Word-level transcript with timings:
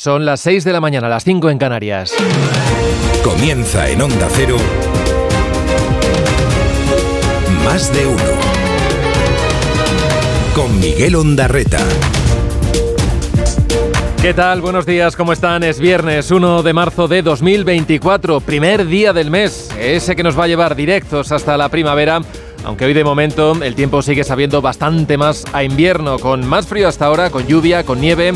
Son 0.00 0.24
las 0.24 0.38
6 0.42 0.62
de 0.62 0.72
la 0.72 0.80
mañana, 0.80 1.08
las 1.08 1.24
5 1.24 1.50
en 1.50 1.58
Canarias. 1.58 2.14
Comienza 3.24 3.90
en 3.90 4.00
Onda 4.00 4.28
Cero. 4.30 4.56
Más 7.64 7.92
de 7.92 8.06
uno. 8.06 8.22
Con 10.54 10.78
Miguel 10.78 11.16
Ondarreta. 11.16 11.80
¿Qué 14.22 14.32
tal? 14.34 14.60
Buenos 14.60 14.86
días, 14.86 15.16
¿cómo 15.16 15.32
están? 15.32 15.64
Es 15.64 15.80
viernes 15.80 16.30
1 16.30 16.62
de 16.62 16.72
marzo 16.72 17.08
de 17.08 17.22
2024, 17.22 18.38
primer 18.38 18.86
día 18.86 19.12
del 19.12 19.32
mes, 19.32 19.68
ese 19.80 20.14
que 20.14 20.22
nos 20.22 20.38
va 20.38 20.44
a 20.44 20.48
llevar 20.48 20.76
directos 20.76 21.32
hasta 21.32 21.56
la 21.56 21.70
primavera 21.70 22.20
aunque 22.64 22.84
hoy 22.84 22.92
de 22.92 23.04
momento 23.04 23.56
el 23.62 23.74
tiempo 23.74 24.02
sigue 24.02 24.24
sabiendo 24.24 24.60
bastante 24.60 25.16
más 25.16 25.44
a 25.52 25.62
invierno, 25.62 26.18
con 26.18 26.46
más 26.46 26.66
frío 26.66 26.88
hasta 26.88 27.06
ahora, 27.06 27.30
con 27.30 27.46
lluvia, 27.46 27.84
con 27.84 28.00
nieve 28.00 28.32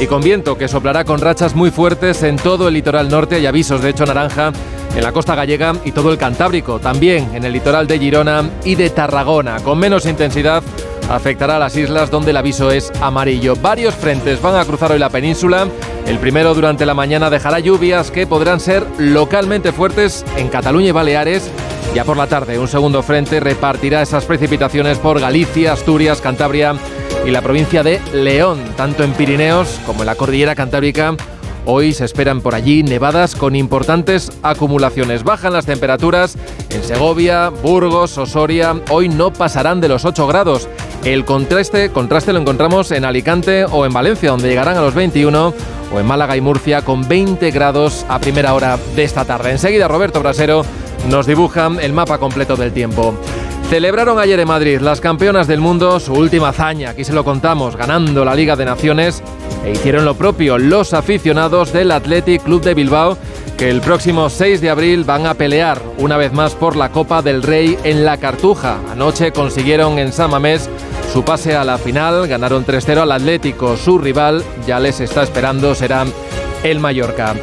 y 0.00 0.06
con 0.06 0.22
viento 0.22 0.58
que 0.58 0.68
soplará 0.68 1.04
con 1.04 1.20
rachas 1.20 1.54
muy 1.54 1.70
fuertes 1.70 2.22
en 2.22 2.36
todo 2.36 2.68
el 2.68 2.74
litoral 2.74 3.08
norte 3.08 3.40
y 3.40 3.46
avisos 3.46 3.82
de 3.82 3.90
hecho 3.90 4.06
naranja 4.06 4.52
en 4.96 5.02
la 5.02 5.12
costa 5.12 5.34
gallega 5.34 5.74
y 5.84 5.92
todo 5.92 6.12
el 6.12 6.18
Cantábrico, 6.18 6.78
también 6.78 7.28
en 7.34 7.44
el 7.44 7.52
litoral 7.52 7.86
de 7.86 7.98
Girona 7.98 8.48
y 8.64 8.74
de 8.74 8.90
Tarragona, 8.90 9.60
con 9.60 9.78
menos 9.78 10.06
intensidad 10.06 10.62
afectará 11.10 11.56
a 11.56 11.58
las 11.58 11.76
islas 11.76 12.10
donde 12.10 12.30
el 12.30 12.36
aviso 12.36 12.70
es 12.70 12.92
amarillo. 13.00 13.56
Varios 13.56 13.94
frentes 13.94 14.40
van 14.40 14.56
a 14.56 14.64
cruzar 14.64 14.92
hoy 14.92 14.98
la 14.98 15.10
península. 15.10 15.68
El 16.06 16.18
primero 16.18 16.54
durante 16.54 16.86
la 16.86 16.94
mañana 16.94 17.30
dejará 17.30 17.60
lluvias 17.60 18.10
que 18.10 18.26
podrán 18.26 18.60
ser 18.60 18.86
localmente 18.98 19.72
fuertes 19.72 20.24
en 20.36 20.48
Cataluña 20.48 20.88
y 20.88 20.92
Baleares. 20.92 21.50
Ya 21.94 22.04
por 22.04 22.16
la 22.16 22.26
tarde, 22.26 22.58
un 22.58 22.68
segundo 22.68 23.02
frente 23.02 23.40
repartirá 23.40 24.02
esas 24.02 24.24
precipitaciones 24.24 24.98
por 24.98 25.20
Galicia, 25.20 25.72
Asturias, 25.72 26.20
Cantabria 26.20 26.74
y 27.26 27.30
la 27.30 27.42
provincia 27.42 27.82
de 27.82 28.00
León, 28.12 28.60
tanto 28.76 29.04
en 29.04 29.12
Pirineos 29.12 29.80
como 29.86 30.00
en 30.02 30.06
la 30.06 30.14
cordillera 30.14 30.54
cantábrica 30.54 31.16
Hoy 31.66 31.94
se 31.94 32.04
esperan 32.04 32.42
por 32.42 32.54
allí 32.54 32.82
nevadas 32.82 33.34
con 33.34 33.56
importantes 33.56 34.30
acumulaciones. 34.42 35.24
Bajan 35.24 35.54
las 35.54 35.64
temperaturas 35.64 36.36
en 36.68 36.82
Segovia, 36.82 37.48
Burgos, 37.48 38.18
Osoria. 38.18 38.78
Hoy 38.90 39.08
no 39.08 39.32
pasarán 39.32 39.80
de 39.80 39.88
los 39.88 40.04
8 40.04 40.26
grados. 40.26 40.68
El 41.04 41.24
contraste, 41.24 41.90
contraste 41.90 42.34
lo 42.34 42.40
encontramos 42.40 42.90
en 42.90 43.06
Alicante 43.06 43.64
o 43.64 43.86
en 43.86 43.94
Valencia, 43.94 44.30
donde 44.30 44.48
llegarán 44.48 44.76
a 44.76 44.82
los 44.82 44.94
21, 44.94 45.54
o 45.94 46.00
en 46.00 46.06
Málaga 46.06 46.36
y 46.36 46.42
Murcia 46.42 46.82
con 46.82 47.08
20 47.08 47.50
grados 47.50 48.04
a 48.08 48.18
primera 48.18 48.52
hora 48.52 48.78
de 48.94 49.04
esta 49.04 49.24
tarde. 49.24 49.50
Enseguida 49.50 49.88
Roberto 49.88 50.20
Brasero 50.20 50.66
nos 51.08 51.26
dibuja 51.26 51.70
el 51.80 51.94
mapa 51.94 52.18
completo 52.18 52.56
del 52.56 52.72
tiempo. 52.72 53.14
Celebraron 53.68 54.18
ayer 54.18 54.38
en 54.38 54.48
Madrid 54.48 54.80
las 54.80 55.00
campeonas 55.00 55.46
del 55.46 55.60
mundo 55.60 55.98
su 55.98 56.12
última 56.12 56.50
hazaña, 56.50 56.90
aquí 56.90 57.02
se 57.02 57.12
lo 57.12 57.24
contamos, 57.24 57.76
ganando 57.76 58.24
la 58.24 58.34
Liga 58.34 58.56
de 58.56 58.64
Naciones 58.64 59.22
e 59.64 59.72
hicieron 59.72 60.04
lo 60.04 60.14
propio 60.14 60.58
los 60.58 60.94
aficionados 60.94 61.72
del 61.72 61.90
Athletic 61.90 62.42
Club 62.44 62.62
de 62.62 62.74
Bilbao 62.74 63.16
que 63.56 63.70
el 63.70 63.80
próximo 63.80 64.28
6 64.28 64.60
de 64.60 64.70
abril 64.70 65.04
van 65.04 65.26
a 65.26 65.34
pelear 65.34 65.80
una 65.98 66.16
vez 66.16 66.32
más 66.32 66.54
por 66.54 66.76
la 66.76 66.90
Copa 66.90 67.22
del 67.22 67.42
Rey 67.42 67.78
en 67.84 68.04
la 68.04 68.16
Cartuja. 68.16 68.78
Anoche 68.90 69.32
consiguieron 69.32 69.98
en 69.98 70.12
San 70.12 70.30
Mamés 70.30 70.68
su 71.12 71.24
pase 71.24 71.54
a 71.54 71.64
la 71.64 71.78
final, 71.78 72.26
ganaron 72.26 72.66
3-0 72.66 72.98
al 72.98 73.12
Atlético, 73.12 73.76
su 73.76 73.98
rival 73.98 74.42
ya 74.66 74.80
les 74.80 75.00
está 75.00 75.22
esperando, 75.22 75.74
será 75.74 76.04
el 76.62 76.80
Mallorca. 76.80 77.34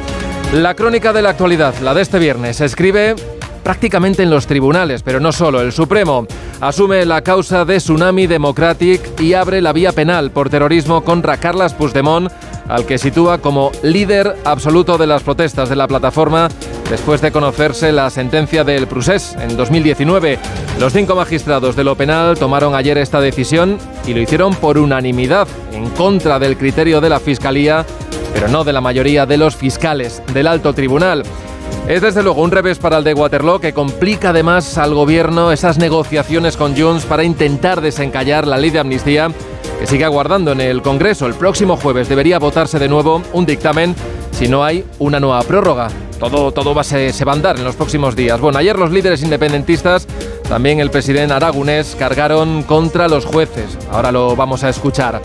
La 0.53 0.75
crónica 0.75 1.13
de 1.13 1.21
la 1.21 1.29
actualidad, 1.29 1.73
la 1.81 1.93
de 1.93 2.01
este 2.01 2.19
viernes, 2.19 2.59
escribe 2.59 3.15
prácticamente 3.63 4.23
en 4.23 4.29
los 4.29 4.47
tribunales, 4.47 5.03
pero 5.03 5.19
no 5.19 5.31
solo. 5.31 5.61
El 5.61 5.71
Supremo 5.71 6.25
asume 6.59 7.05
la 7.05 7.21
causa 7.21 7.65
de 7.65 7.77
Tsunami 7.77 8.27
Democratic 8.27 9.19
y 9.19 9.33
abre 9.33 9.61
la 9.61 9.73
vía 9.73 9.91
penal 9.91 10.31
por 10.31 10.49
terrorismo 10.49 11.03
contra 11.03 11.37
Carlas 11.37 11.73
Puigdemont, 11.73 12.31
al 12.67 12.85
que 12.85 12.97
sitúa 12.97 13.39
como 13.39 13.71
líder 13.83 14.35
absoluto 14.45 14.97
de 14.97 15.07
las 15.07 15.23
protestas 15.23 15.69
de 15.69 15.75
la 15.75 15.87
plataforma 15.87 16.49
después 16.91 17.21
de 17.21 17.31
conocerse 17.31 17.93
la 17.93 18.09
sentencia 18.09 18.65
del 18.65 18.85
Prusés 18.85 19.35
en 19.39 19.55
2019. 19.55 20.37
Los 20.77 20.91
cinco 20.91 21.15
magistrados 21.15 21.75
de 21.77 21.85
lo 21.85 21.95
penal 21.95 22.37
tomaron 22.37 22.75
ayer 22.75 22.97
esta 22.97 23.21
decisión 23.21 23.77
y 24.05 24.13
lo 24.13 24.19
hicieron 24.19 24.53
por 24.55 24.77
unanimidad, 24.77 25.47
en 25.71 25.89
contra 25.91 26.37
del 26.37 26.57
criterio 26.57 26.99
de 26.99 27.09
la 27.09 27.21
Fiscalía, 27.21 27.85
pero 28.33 28.49
no 28.49 28.65
de 28.65 28.73
la 28.73 28.81
mayoría 28.81 29.25
de 29.25 29.37
los 29.37 29.55
fiscales 29.55 30.21
del 30.33 30.47
alto 30.47 30.73
tribunal. 30.73 31.23
Es 31.87 32.01
desde 32.01 32.23
luego 32.23 32.41
un 32.41 32.51
revés 32.51 32.77
para 32.77 32.99
el 32.99 33.03
de 33.03 33.13
Waterloo 33.13 33.59
que 33.59 33.73
complica 33.73 34.29
además 34.29 34.77
al 34.77 34.93
gobierno 34.93 35.51
esas 35.51 35.77
negociaciones 35.77 36.55
con 36.55 36.77
Junts 36.77 37.05
para 37.05 37.23
intentar 37.23 37.81
desencallar 37.81 38.47
la 38.47 38.57
ley 38.57 38.69
de 38.69 38.79
amnistía 38.79 39.29
que 39.79 39.87
sigue 39.87 40.05
aguardando 40.05 40.51
en 40.51 40.61
el 40.61 40.81
Congreso. 40.81 41.25
El 41.25 41.33
próximo 41.33 41.75
jueves 41.75 42.07
debería 42.07 42.39
votarse 42.39 42.79
de 42.79 42.87
nuevo 42.87 43.21
un 43.33 43.45
dictamen 43.45 43.95
si 44.31 44.47
no 44.47 44.63
hay 44.63 44.85
una 44.99 45.19
nueva 45.19 45.41
prórroga. 45.41 45.89
Todo, 46.19 46.51
todo 46.51 46.75
va, 46.75 46.83
se, 46.83 47.11
se 47.11 47.25
va 47.25 47.33
a 47.33 47.35
andar 47.35 47.57
en 47.57 47.63
los 47.63 47.75
próximos 47.75 48.15
días. 48.15 48.39
Bueno, 48.39 48.59
ayer 48.59 48.77
los 48.77 48.91
líderes 48.91 49.23
independentistas, 49.23 50.07
también 50.47 50.79
el 50.79 50.91
presidente 50.91 51.33
aragonés, 51.33 51.95
cargaron 51.97 52.61
contra 52.63 53.07
los 53.07 53.25
jueces. 53.25 53.77
Ahora 53.91 54.11
lo 54.11 54.35
vamos 54.35 54.63
a 54.63 54.69
escuchar. 54.69 55.19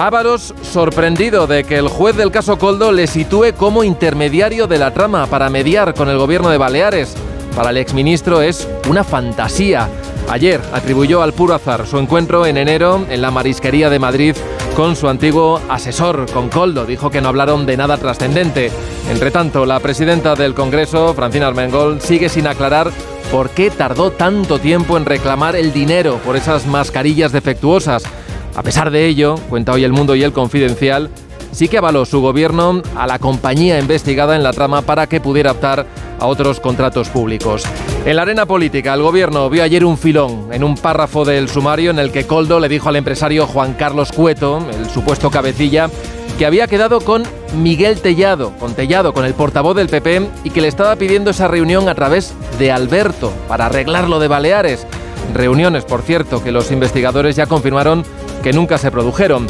Ábalos 0.00 0.54
sorprendido 0.62 1.46
de 1.46 1.62
que 1.62 1.76
el 1.76 1.88
juez 1.88 2.16
del 2.16 2.30
caso 2.30 2.56
Coldo 2.56 2.90
le 2.90 3.06
sitúe 3.06 3.52
como 3.54 3.84
intermediario 3.84 4.66
de 4.66 4.78
la 4.78 4.94
trama 4.94 5.26
para 5.26 5.50
mediar 5.50 5.92
con 5.92 6.08
el 6.08 6.16
gobierno 6.16 6.48
de 6.48 6.56
Baleares. 6.56 7.14
Para 7.54 7.68
el 7.68 7.76
exministro 7.76 8.40
es 8.40 8.66
una 8.88 9.04
fantasía. 9.04 9.90
Ayer 10.30 10.58
atribuyó 10.72 11.20
al 11.20 11.34
puro 11.34 11.52
azar 11.52 11.86
su 11.86 11.98
encuentro 11.98 12.46
en 12.46 12.56
enero 12.56 13.04
en 13.10 13.20
la 13.20 13.30
marisquería 13.30 13.90
de 13.90 13.98
Madrid 13.98 14.34
con 14.74 14.96
su 14.96 15.06
antiguo 15.06 15.60
asesor, 15.68 16.24
con 16.32 16.48
Coldo. 16.48 16.86
Dijo 16.86 17.10
que 17.10 17.20
no 17.20 17.28
hablaron 17.28 17.66
de 17.66 17.76
nada 17.76 17.98
trascendente. 17.98 18.72
Entre 19.10 19.30
tanto, 19.30 19.66
la 19.66 19.80
presidenta 19.80 20.34
del 20.34 20.54
Congreso, 20.54 21.12
Francina 21.12 21.48
Armengol, 21.48 22.00
sigue 22.00 22.30
sin 22.30 22.46
aclarar 22.46 22.90
por 23.30 23.50
qué 23.50 23.70
tardó 23.70 24.12
tanto 24.12 24.58
tiempo 24.58 24.96
en 24.96 25.04
reclamar 25.04 25.56
el 25.56 25.74
dinero 25.74 26.18
por 26.24 26.36
esas 26.36 26.66
mascarillas 26.66 27.32
defectuosas. 27.32 28.04
A 28.56 28.62
pesar 28.62 28.90
de 28.90 29.06
ello, 29.06 29.36
cuenta 29.48 29.72
hoy 29.72 29.84
El 29.84 29.92
Mundo 29.92 30.14
y 30.14 30.22
El 30.22 30.32
Confidencial, 30.32 31.10
sí 31.52 31.68
que 31.68 31.78
avaló 31.78 32.04
su 32.04 32.20
gobierno 32.20 32.82
a 32.96 33.06
la 33.06 33.18
compañía 33.18 33.78
investigada 33.78 34.36
en 34.36 34.42
la 34.42 34.52
trama 34.52 34.82
para 34.82 35.06
que 35.06 35.20
pudiera 35.20 35.52
optar 35.52 35.86
a 36.18 36.26
otros 36.26 36.60
contratos 36.60 37.08
públicos. 37.08 37.64
En 38.04 38.16
la 38.16 38.22
arena 38.22 38.46
política, 38.46 38.94
el 38.94 39.02
gobierno 39.02 39.48
vio 39.50 39.62
ayer 39.62 39.84
un 39.84 39.98
filón 39.98 40.48
en 40.52 40.64
un 40.64 40.76
párrafo 40.76 41.24
del 41.24 41.48
sumario 41.48 41.90
en 41.90 41.98
el 41.98 42.12
que 42.12 42.26
Coldo 42.26 42.60
le 42.60 42.68
dijo 42.68 42.88
al 42.88 42.96
empresario 42.96 43.46
Juan 43.46 43.74
Carlos 43.74 44.12
Cueto, 44.12 44.58
el 44.70 44.88
supuesto 44.90 45.30
cabecilla, 45.30 45.88
que 46.38 46.46
había 46.46 46.66
quedado 46.66 47.00
con 47.00 47.22
Miguel 47.54 48.00
Tellado, 48.00 48.52
con 48.58 48.74
Tellado, 48.74 49.12
con 49.12 49.24
el 49.24 49.34
portavoz 49.34 49.76
del 49.76 49.88
PP, 49.88 50.28
y 50.44 50.50
que 50.50 50.62
le 50.62 50.68
estaba 50.68 50.96
pidiendo 50.96 51.30
esa 51.30 51.48
reunión 51.48 51.88
a 51.88 51.94
través 51.94 52.34
de 52.58 52.72
Alberto 52.72 53.32
para 53.46 53.66
arreglar 53.66 54.08
lo 54.08 54.18
de 54.18 54.28
Baleares. 54.28 54.86
Reuniones, 55.34 55.84
por 55.84 56.02
cierto, 56.02 56.42
que 56.42 56.50
los 56.50 56.70
investigadores 56.70 57.36
ya 57.36 57.46
confirmaron 57.46 58.04
que 58.42 58.52
nunca 58.52 58.78
se 58.78 58.90
produjeron. 58.90 59.46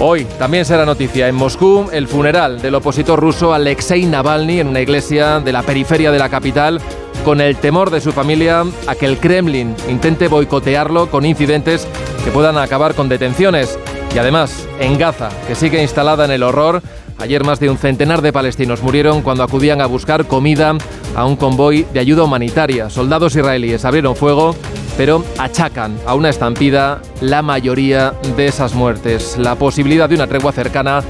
Hoy 0.00 0.24
también 0.38 0.64
será 0.64 0.84
noticia 0.84 1.28
en 1.28 1.36
Moscú 1.36 1.88
el 1.92 2.08
funeral 2.08 2.60
del 2.60 2.74
opositor 2.74 3.20
ruso 3.20 3.54
Alexei 3.54 4.04
Navalny 4.06 4.60
en 4.60 4.68
una 4.68 4.80
iglesia 4.80 5.40
de 5.40 5.52
la 5.52 5.62
periferia 5.62 6.10
de 6.10 6.18
la 6.18 6.28
capital, 6.28 6.80
con 7.24 7.40
el 7.40 7.56
temor 7.56 7.90
de 7.90 8.00
su 8.00 8.12
familia 8.12 8.64
a 8.86 8.94
que 8.96 9.06
el 9.06 9.18
Kremlin 9.18 9.74
intente 9.88 10.28
boicotearlo 10.28 11.10
con 11.10 11.24
incidentes 11.24 11.86
que 12.24 12.30
puedan 12.30 12.58
acabar 12.58 12.94
con 12.94 13.08
detenciones. 13.08 13.78
Y 14.14 14.18
además, 14.18 14.66
en 14.80 14.98
Gaza, 14.98 15.28
que 15.46 15.54
sigue 15.54 15.82
instalada 15.82 16.24
en 16.24 16.32
el 16.32 16.42
horror, 16.42 16.82
ayer 17.18 17.44
más 17.44 17.60
de 17.60 17.70
un 17.70 17.78
centenar 17.78 18.20
de 18.20 18.32
palestinos 18.32 18.82
murieron 18.82 19.22
cuando 19.22 19.42
acudían 19.42 19.80
a 19.80 19.86
buscar 19.86 20.26
comida 20.26 20.76
a 21.14 21.24
un 21.24 21.36
convoy 21.36 21.86
de 21.92 22.00
ayuda 22.00 22.24
humanitaria. 22.24 22.90
Soldados 22.90 23.36
israelíes 23.36 23.84
abrieron 23.84 24.16
fuego 24.16 24.54
pero 24.96 25.24
achacan 25.38 25.98
a 26.06 26.14
una 26.14 26.30
estampida 26.30 27.00
la 27.20 27.42
mayoría 27.42 28.14
de 28.36 28.46
esas 28.46 28.74
muertes. 28.74 29.36
La 29.38 29.54
posibilidad 29.56 30.08
de 30.08 30.14
una 30.14 30.26
tregua 30.26 30.52
cercana 30.52 31.02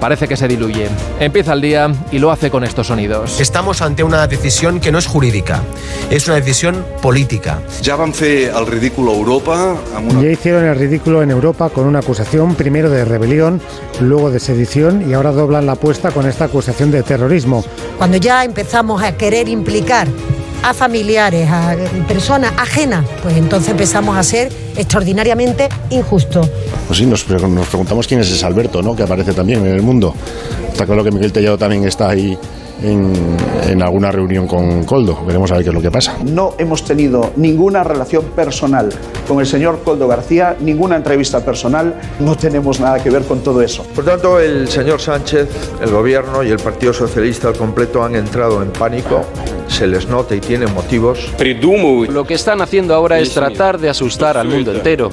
parece 0.00 0.28
que 0.28 0.36
se 0.36 0.48
diluye. 0.48 0.88
Empieza 1.20 1.52
el 1.52 1.60
día 1.60 1.90
y 2.12 2.18
lo 2.18 2.30
hace 2.30 2.50
con 2.50 2.64
estos 2.64 2.88
sonidos. 2.88 3.40
Estamos 3.40 3.82
ante 3.82 4.02
una 4.02 4.26
decisión 4.26 4.80
que 4.80 4.92
no 4.92 4.98
es 4.98 5.06
jurídica, 5.06 5.62
es 6.10 6.26
una 6.26 6.36
decisión 6.36 6.84
política. 7.02 7.60
Ya 7.82 7.96
van 7.96 8.12
fer 8.12 8.52
el 8.54 8.66
ridículo 8.66 9.12
a 9.12 9.16
Europa. 9.16 9.76
Una... 9.98 10.22
Ya 10.22 10.30
hicieron 10.30 10.64
el 10.64 10.76
ridículo 10.76 11.22
en 11.22 11.30
Europa 11.30 11.70
con 11.70 11.86
una 11.86 12.00
acusación 12.00 12.54
primero 12.54 12.90
de 12.90 13.04
rebelión, 13.04 13.60
luego 14.00 14.30
de 14.30 14.40
sedición 14.40 15.08
y 15.08 15.14
ahora 15.14 15.32
doblan 15.32 15.66
la 15.66 15.72
apuesta 15.72 16.10
con 16.10 16.26
esta 16.26 16.44
acusación 16.44 16.90
de 16.90 17.02
terrorismo. 17.02 17.64
Cuando 17.98 18.18
ya 18.18 18.44
empezamos 18.44 19.02
a 19.02 19.16
querer 19.16 19.48
implicar 19.48 20.08
a 20.62 20.74
familiares, 20.74 21.48
a 21.50 21.76
personas 22.08 22.52
ajenas, 22.56 23.04
pues 23.22 23.36
entonces 23.36 23.70
empezamos 23.70 24.16
a 24.16 24.22
ser 24.22 24.52
extraordinariamente 24.76 25.68
injustos. 25.90 26.48
Pues 26.86 26.98
sí, 26.98 27.06
nos, 27.06 27.24
preguntamos 27.24 28.06
quién 28.06 28.20
es 28.20 28.30
ese 28.30 28.44
Alberto, 28.46 28.82
¿no? 28.82 28.94
Que 28.94 29.02
aparece 29.02 29.32
también 29.32 29.64
en 29.64 29.74
el 29.74 29.82
mundo. 29.82 30.14
Está 30.70 30.86
claro 30.86 31.02
que 31.02 31.10
Miguel 31.10 31.32
Tellado 31.32 31.58
también 31.58 31.84
está 31.84 32.10
ahí 32.10 32.38
en, 32.82 33.82
alguna 33.82 34.10
reunión 34.10 34.46
con 34.46 34.84
Coldo. 34.84 35.24
Veremos 35.26 35.50
a 35.50 35.54
ver 35.54 35.64
qué 35.64 35.70
es 35.70 35.74
lo 35.74 35.82
que 35.82 35.90
pasa. 35.90 36.16
No 36.24 36.54
hemos 36.58 36.84
tenido 36.84 37.32
ninguna 37.36 37.84
relación 37.84 38.24
personal 38.34 38.90
con 39.28 39.40
el 39.40 39.46
señor 39.46 39.80
Coldo 39.84 40.08
García, 40.08 40.56
ninguna 40.60 40.96
entrevista 40.96 41.44
personal, 41.44 41.94
no 42.20 42.36
tenemos 42.36 42.80
nada 42.80 43.02
que 43.02 43.10
ver 43.10 43.22
con 43.22 43.40
todo 43.40 43.62
eso. 43.62 43.84
Por 43.94 44.04
tanto, 44.04 44.40
el 44.40 44.68
señor 44.68 45.00
Sánchez, 45.00 45.48
el 45.80 45.90
gobierno 45.90 46.42
y 46.42 46.50
el 46.50 46.58
Partido 46.58 46.92
Socialista 46.92 47.48
al 47.48 47.56
completo 47.56 48.02
han 48.02 48.14
entrado 48.14 48.62
en 48.62 48.70
pánico, 48.70 49.22
se 49.68 49.86
les 49.86 50.08
nota 50.08 50.34
y 50.34 50.40
tienen 50.40 50.72
motivos. 50.74 51.30
Lo 52.08 52.24
que 52.24 52.34
están 52.34 52.60
haciendo 52.60 52.94
ahora 52.94 53.18
es 53.18 53.32
tratar 53.32 53.78
de 53.78 53.88
asustar 53.88 54.36
al 54.36 54.48
mundo 54.48 54.72
entero. 54.72 55.10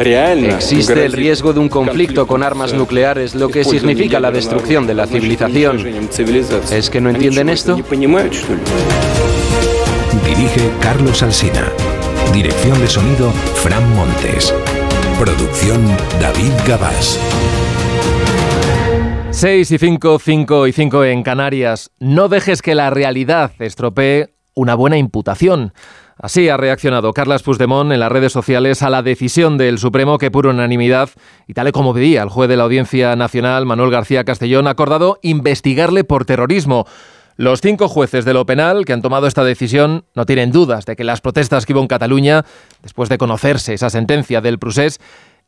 Existe 0.00 1.04
el 1.04 1.12
riesgo 1.12 1.52
de 1.52 1.58
un 1.58 1.68
conflicto 1.68 2.26
con 2.26 2.44
armas 2.44 2.72
nucleares, 2.72 3.34
lo 3.34 3.48
que 3.48 3.64
significa 3.64 4.20
la 4.20 4.30
destrucción 4.30 4.86
de 4.86 4.94
la 4.94 5.06
civilización. 5.06 5.78
¿Es 6.70 6.88
que 6.88 7.00
no 7.00 7.10
entienden 7.10 7.48
esto? 7.48 7.76
Dirige 10.24 10.70
Carlos 10.80 11.22
Alsina. 11.22 11.72
Dirección 12.32 12.80
de 12.80 12.86
sonido, 12.86 13.30
Fran 13.30 13.92
Montes. 13.96 14.54
Producción, 15.18 15.84
David 16.20 16.52
Gabás. 16.66 17.18
6 19.30 19.70
y 19.70 19.78
5, 19.78 20.18
5 20.18 20.66
y 20.68 20.72
5 20.72 21.04
en 21.04 21.22
Canarias. 21.22 21.90
No 21.98 22.28
dejes 22.28 22.62
que 22.62 22.74
la 22.74 22.90
realidad 22.90 23.52
estropee 23.58 24.34
una 24.54 24.74
buena 24.74 24.96
imputación. 24.96 25.72
Así 26.20 26.48
ha 26.48 26.56
reaccionado 26.56 27.12
Carlas 27.12 27.44
Puigdemont 27.44 27.92
en 27.92 28.00
las 28.00 28.10
redes 28.10 28.32
sociales 28.32 28.82
a 28.82 28.90
la 28.90 29.02
decisión 29.02 29.56
del 29.56 29.78
Supremo 29.78 30.18
que 30.18 30.32
por 30.32 30.48
unanimidad 30.48 31.10
y 31.46 31.54
tal 31.54 31.68
y 31.68 31.72
como 31.72 31.94
pedía 31.94 32.22
el 32.22 32.28
juez 32.28 32.48
de 32.48 32.56
la 32.56 32.64
Audiencia 32.64 33.14
Nacional 33.14 33.66
Manuel 33.66 33.92
García 33.92 34.24
Castellón 34.24 34.66
ha 34.66 34.70
acordado 34.70 35.20
investigarle 35.22 36.02
por 36.02 36.24
terrorismo. 36.24 36.86
Los 37.36 37.60
cinco 37.60 37.88
jueces 37.88 38.24
de 38.24 38.34
lo 38.34 38.46
penal 38.46 38.84
que 38.84 38.92
han 38.92 39.00
tomado 39.00 39.28
esta 39.28 39.44
decisión 39.44 40.06
no 40.16 40.26
tienen 40.26 40.50
dudas 40.50 40.86
de 40.86 40.96
que 40.96 41.04
las 41.04 41.20
protestas 41.20 41.66
que 41.66 41.72
hubo 41.72 41.82
en 41.82 41.86
Cataluña, 41.86 42.44
después 42.82 43.08
de 43.08 43.16
conocerse 43.16 43.74
esa 43.74 43.88
sentencia 43.88 44.40
del 44.40 44.58
Prusés, 44.58 44.98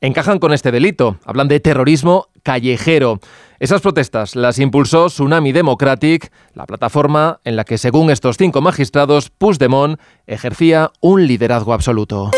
encajan 0.01 0.39
con 0.39 0.53
este 0.53 0.71
delito. 0.71 1.19
Hablan 1.25 1.49
de 1.49 1.59
terrorismo 1.59 2.29
callejero. 2.45 3.19
Esas 3.61 3.83
protestas 3.83 4.37
las 4.37 4.59
impulsó 4.59 5.09
Tsunami 5.09 5.53
Democratic, 5.53 6.33
la 6.55 6.65
plataforma 6.65 7.41
en 7.45 7.57
la 7.57 7.65
que, 7.65 7.77
según 7.77 8.11
estos 8.11 8.39
cinco 8.39 8.63
magistrados, 8.63 9.29
Puigdemont 9.29 10.01
ejercía 10.27 10.93
un 11.01 11.27
liderazgo 11.27 11.75
absoluto. 11.75 12.31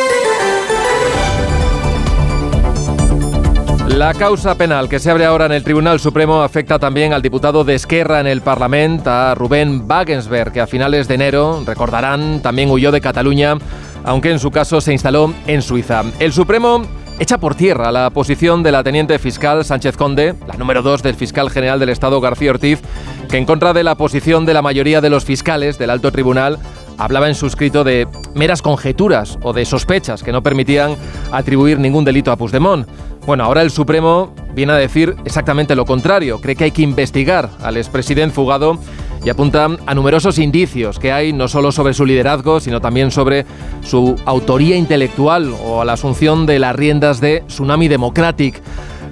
La 3.86 4.14
causa 4.14 4.56
penal 4.56 4.88
que 4.88 4.98
se 4.98 5.12
abre 5.12 5.24
ahora 5.24 5.46
en 5.46 5.52
el 5.52 5.62
Tribunal 5.62 6.00
Supremo 6.00 6.42
afecta 6.42 6.80
también 6.80 7.12
al 7.12 7.22
diputado 7.22 7.62
de 7.62 7.76
Esquerra 7.76 8.18
en 8.18 8.26
el 8.26 8.40
Parlamento, 8.40 9.08
a 9.08 9.36
Rubén 9.36 9.84
Wagensberg, 9.88 10.50
que 10.50 10.60
a 10.60 10.66
finales 10.66 11.06
de 11.06 11.14
enero, 11.14 11.62
recordarán, 11.64 12.42
también 12.42 12.68
huyó 12.68 12.90
de 12.90 13.00
Cataluña, 13.00 13.58
aunque 14.02 14.32
en 14.32 14.40
su 14.40 14.50
caso 14.50 14.80
se 14.80 14.92
instaló 14.92 15.32
en 15.46 15.62
Suiza. 15.62 16.02
El 16.18 16.32
Supremo 16.32 16.82
echa 17.18 17.38
por 17.38 17.54
tierra 17.54 17.92
la 17.92 18.10
posición 18.10 18.62
de 18.62 18.72
la 18.72 18.82
teniente 18.82 19.18
fiscal 19.18 19.64
Sánchez 19.64 19.96
Conde, 19.96 20.34
la 20.46 20.54
número 20.54 20.82
dos 20.82 21.02
del 21.02 21.14
fiscal 21.14 21.50
general 21.50 21.78
del 21.78 21.90
Estado 21.90 22.20
García 22.20 22.50
Ortiz, 22.50 22.80
que 23.28 23.38
en 23.38 23.46
contra 23.46 23.72
de 23.72 23.84
la 23.84 23.94
posición 23.94 24.44
de 24.46 24.54
la 24.54 24.62
mayoría 24.62 25.00
de 25.00 25.10
los 25.10 25.24
fiscales 25.24 25.78
del 25.78 25.90
alto 25.90 26.10
tribunal 26.12 26.58
hablaba 26.98 27.28
en 27.28 27.34
su 27.34 27.46
escrito 27.46 27.84
de 27.84 28.06
meras 28.34 28.62
conjeturas 28.62 29.38
o 29.42 29.52
de 29.52 29.64
sospechas 29.64 30.22
que 30.22 30.32
no 30.32 30.42
permitían 30.42 30.96
atribuir 31.30 31.78
ningún 31.78 32.04
delito 32.04 32.30
a 32.30 32.36
Puigdemont. 32.36 32.86
Bueno, 33.26 33.44
ahora 33.44 33.62
el 33.62 33.70
Supremo 33.70 34.34
viene 34.54 34.72
a 34.72 34.76
decir 34.76 35.16
exactamente 35.24 35.76
lo 35.76 35.84
contrario. 35.84 36.40
Cree 36.40 36.56
que 36.56 36.64
hay 36.64 36.70
que 36.72 36.82
investigar 36.82 37.50
al 37.62 37.76
expresidente 37.76 38.34
fugado 38.34 38.78
y 39.24 39.30
apunta 39.30 39.68
a 39.86 39.94
numerosos 39.94 40.38
indicios 40.38 40.98
que 40.98 41.12
hay 41.12 41.32
no 41.32 41.48
solo 41.48 41.72
sobre 41.72 41.94
su 41.94 42.04
liderazgo, 42.04 42.60
sino 42.60 42.80
también 42.80 43.10
sobre 43.10 43.46
su 43.82 44.16
autoría 44.24 44.76
intelectual 44.76 45.54
o 45.64 45.80
a 45.80 45.84
la 45.84 45.94
asunción 45.94 46.46
de 46.46 46.58
las 46.58 46.74
riendas 46.74 47.20
de 47.20 47.44
Tsunami 47.46 47.88
Democratic. 47.88 48.60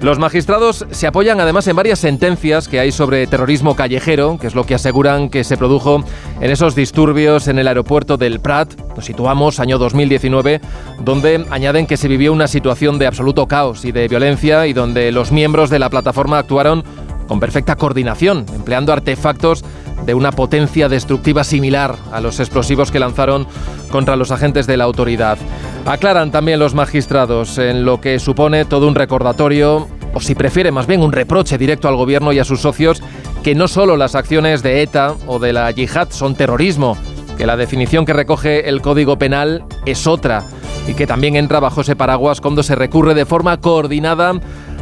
Los 0.01 0.17
magistrados 0.17 0.87
se 0.89 1.05
apoyan 1.05 1.39
además 1.39 1.67
en 1.67 1.75
varias 1.75 1.99
sentencias 1.99 2.67
que 2.67 2.79
hay 2.79 2.91
sobre 2.91 3.27
terrorismo 3.27 3.75
callejero, 3.75 4.39
que 4.41 4.47
es 4.47 4.55
lo 4.55 4.65
que 4.65 4.73
aseguran 4.73 5.29
que 5.29 5.43
se 5.43 5.57
produjo 5.57 6.03
en 6.39 6.49
esos 6.49 6.73
disturbios 6.73 7.47
en 7.47 7.59
el 7.59 7.67
aeropuerto 7.67 8.17
del 8.17 8.39
Prat, 8.39 8.73
nos 8.95 9.05
situamos 9.05 9.59
año 9.59 9.77
2019, 9.77 10.59
donde 11.01 11.45
añaden 11.51 11.85
que 11.85 11.97
se 11.97 12.07
vivió 12.07 12.33
una 12.33 12.47
situación 12.47 12.97
de 12.97 13.05
absoluto 13.05 13.47
caos 13.47 13.85
y 13.85 13.91
de 13.91 14.07
violencia 14.07 14.65
y 14.65 14.73
donde 14.73 15.11
los 15.11 15.31
miembros 15.31 15.69
de 15.69 15.77
la 15.77 15.91
plataforma 15.91 16.39
actuaron 16.39 16.83
con 17.27 17.39
perfecta 17.39 17.75
coordinación, 17.75 18.47
empleando 18.55 18.91
artefactos 18.91 19.63
de 20.05 20.13
una 20.13 20.31
potencia 20.31 20.89
destructiva 20.89 21.43
similar 21.43 21.95
a 22.11 22.21
los 22.21 22.39
explosivos 22.39 22.91
que 22.91 22.99
lanzaron 22.99 23.47
contra 23.91 24.15
los 24.15 24.31
agentes 24.31 24.67
de 24.67 24.77
la 24.77 24.85
autoridad. 24.85 25.37
Aclaran 25.85 26.31
también 26.31 26.59
los 26.59 26.73
magistrados 26.73 27.57
en 27.57 27.85
lo 27.85 28.01
que 28.01 28.19
supone 28.19 28.65
todo 28.65 28.87
un 28.87 28.95
recordatorio, 28.95 29.87
o 30.13 30.19
si 30.19 30.35
prefiere 30.35 30.71
más 30.71 30.87
bien 30.87 31.01
un 31.01 31.11
reproche 31.11 31.57
directo 31.57 31.87
al 31.87 31.95
gobierno 31.95 32.33
y 32.33 32.39
a 32.39 32.45
sus 32.45 32.61
socios, 32.61 33.01
que 33.43 33.55
no 33.55 33.67
solo 33.67 33.97
las 33.97 34.15
acciones 34.15 34.61
de 34.61 34.81
ETA 34.81 35.15
o 35.27 35.39
de 35.39 35.53
la 35.53 35.71
yihad 35.71 36.09
son 36.11 36.35
terrorismo, 36.35 36.97
que 37.37 37.45
la 37.45 37.57
definición 37.57 38.05
que 38.05 38.13
recoge 38.13 38.69
el 38.69 38.81
Código 38.81 39.17
Penal 39.17 39.63
es 39.85 40.05
otra 40.05 40.43
y 40.87 40.93
que 40.93 41.07
también 41.07 41.35
entra 41.35 41.59
bajo 41.59 41.81
ese 41.81 41.95
paraguas 41.95 42.41
cuando 42.41 42.63
se 42.63 42.75
recurre 42.75 43.13
de 43.13 43.25
forma 43.25 43.59
coordinada 43.59 44.33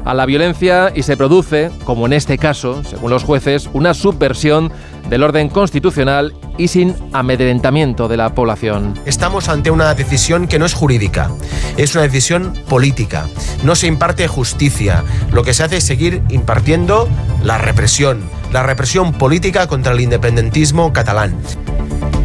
a 0.05 0.13
la 0.13 0.25
violencia 0.25 0.91
y 0.95 1.03
se 1.03 1.17
produce, 1.17 1.71
como 1.83 2.05
en 2.05 2.13
este 2.13 2.37
caso, 2.37 2.83
según 2.83 3.11
los 3.11 3.23
jueces, 3.23 3.69
una 3.73 3.93
subversión 3.93 4.71
del 5.09 5.23
orden 5.23 5.49
constitucional 5.49 6.33
y 6.57 6.67
sin 6.67 6.95
amedrentamiento 7.13 8.07
de 8.07 8.17
la 8.17 8.33
población. 8.35 8.93
Estamos 9.05 9.49
ante 9.49 9.71
una 9.71 9.93
decisión 9.93 10.47
que 10.47 10.59
no 10.59 10.65
es 10.65 10.73
jurídica, 10.73 11.29
es 11.77 11.95
una 11.95 12.03
decisión 12.03 12.53
política. 12.67 13.27
No 13.63 13.75
se 13.75 13.87
imparte 13.87 14.27
justicia, 14.27 15.03
lo 15.31 15.43
que 15.43 15.53
se 15.53 15.63
hace 15.63 15.77
es 15.77 15.83
seguir 15.83 16.21
impartiendo 16.29 17.07
la 17.43 17.57
represión, 17.57 18.21
la 18.51 18.63
represión 18.63 19.13
política 19.13 19.67
contra 19.67 19.93
el 19.93 20.01
independentismo 20.01 20.93
catalán 20.93 21.35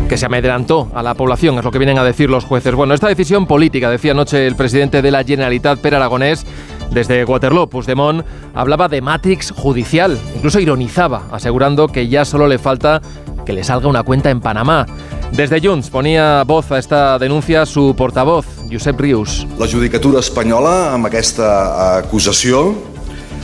que 0.09 0.19
se 0.19 0.27
amedrantó 0.27 0.91
a 0.95 1.03
la 1.03 1.15
población, 1.15 1.57
es 1.59 1.65
lo 1.65 1.71
que 1.71 1.79
vienen 1.79 1.99
a 1.99 2.05
decir 2.05 2.29
los 2.29 2.45
jueces. 2.45 2.75
Bueno, 2.75 2.95
esta 2.95 3.09
decisión 3.09 3.47
política, 3.47 3.91
decía 3.91 4.13
anoche 4.13 4.47
el 4.47 4.55
presidente 4.55 5.01
de 5.01 5.11
la 5.11 5.25
Generalitat, 5.25 5.79
Per 5.79 5.95
Aragonés, 5.95 6.47
desde 6.91 7.25
Waterloo, 7.25 7.69
Puigdemont 7.69 8.25
hablaba 8.55 8.89
de 8.89 9.01
Matrix 9.01 9.51
judicial, 9.51 10.19
incluso 10.35 10.61
ironizaba, 10.61 11.25
asegurando 11.33 11.89
que 11.89 12.09
ya 12.09 12.25
solo 12.25 12.47
le 12.47 12.59
falta 12.59 13.01
que 13.45 13.53
le 13.53 13.65
salga 13.65 13.89
una 13.89 14.03
cuenta 14.03 14.31
en 14.31 14.41
Panamá. 14.41 14.87
Desde 15.33 15.61
Junts 15.61 15.91
ponía 15.91 16.45
voz 16.45 16.71
a 16.71 16.79
esta 16.79 17.19
denuncia 17.19 17.67
su 17.67 17.95
portavoz, 17.97 18.47
Josep 18.71 19.01
Rius. 19.01 19.47
La 19.59 19.67
judicatura 19.67 20.21
espanyola, 20.21 20.95
amb 20.95 21.11
aquesta 21.11 21.99
acusació, 21.99 22.71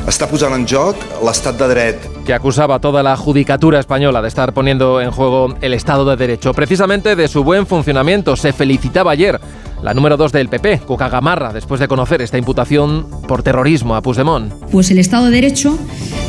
està 0.09 0.29
posant 0.31 0.55
en 0.57 0.65
joc 0.71 0.97
l'estat 1.27 1.59
de 1.59 1.69
dret. 1.69 2.07
Que 2.25 2.35
acusaba 2.35 2.77
a 2.77 2.81
toda 2.81 3.03
la 3.03 3.17
judicatura 3.17 3.81
española 3.81 4.23
de 4.23 4.29
estar 4.29 4.55
poniendo 4.55 5.01
en 5.01 5.11
juego 5.11 5.55
el 5.61 5.75
Estado 5.75 6.05
de 6.05 6.17
Derecho. 6.17 6.55
Precisamente 6.55 7.17
de 7.17 7.29
su 7.29 7.45
buen 7.45 7.67
funcionamiento 7.67 8.37
se 8.37 8.53
felicitaba 8.53 9.11
ayer 9.13 9.41
la 9.83 9.95
número 9.95 10.17
2 10.17 10.33
del 10.33 10.49
PP, 10.49 10.81
Cuca 10.81 11.09
Gamarra, 11.09 11.53
después 11.53 11.81
de 11.81 11.89
conocer 11.89 12.23
esta 12.23 12.39
imputación 12.39 13.07
por 13.27 13.43
terrorismo 13.43 13.95
a 13.95 14.03
Puigdemont. 14.03 14.53
Pues 14.71 14.91
el 14.91 14.99
Estado 14.99 15.27
de 15.27 15.31
Derecho 15.33 15.79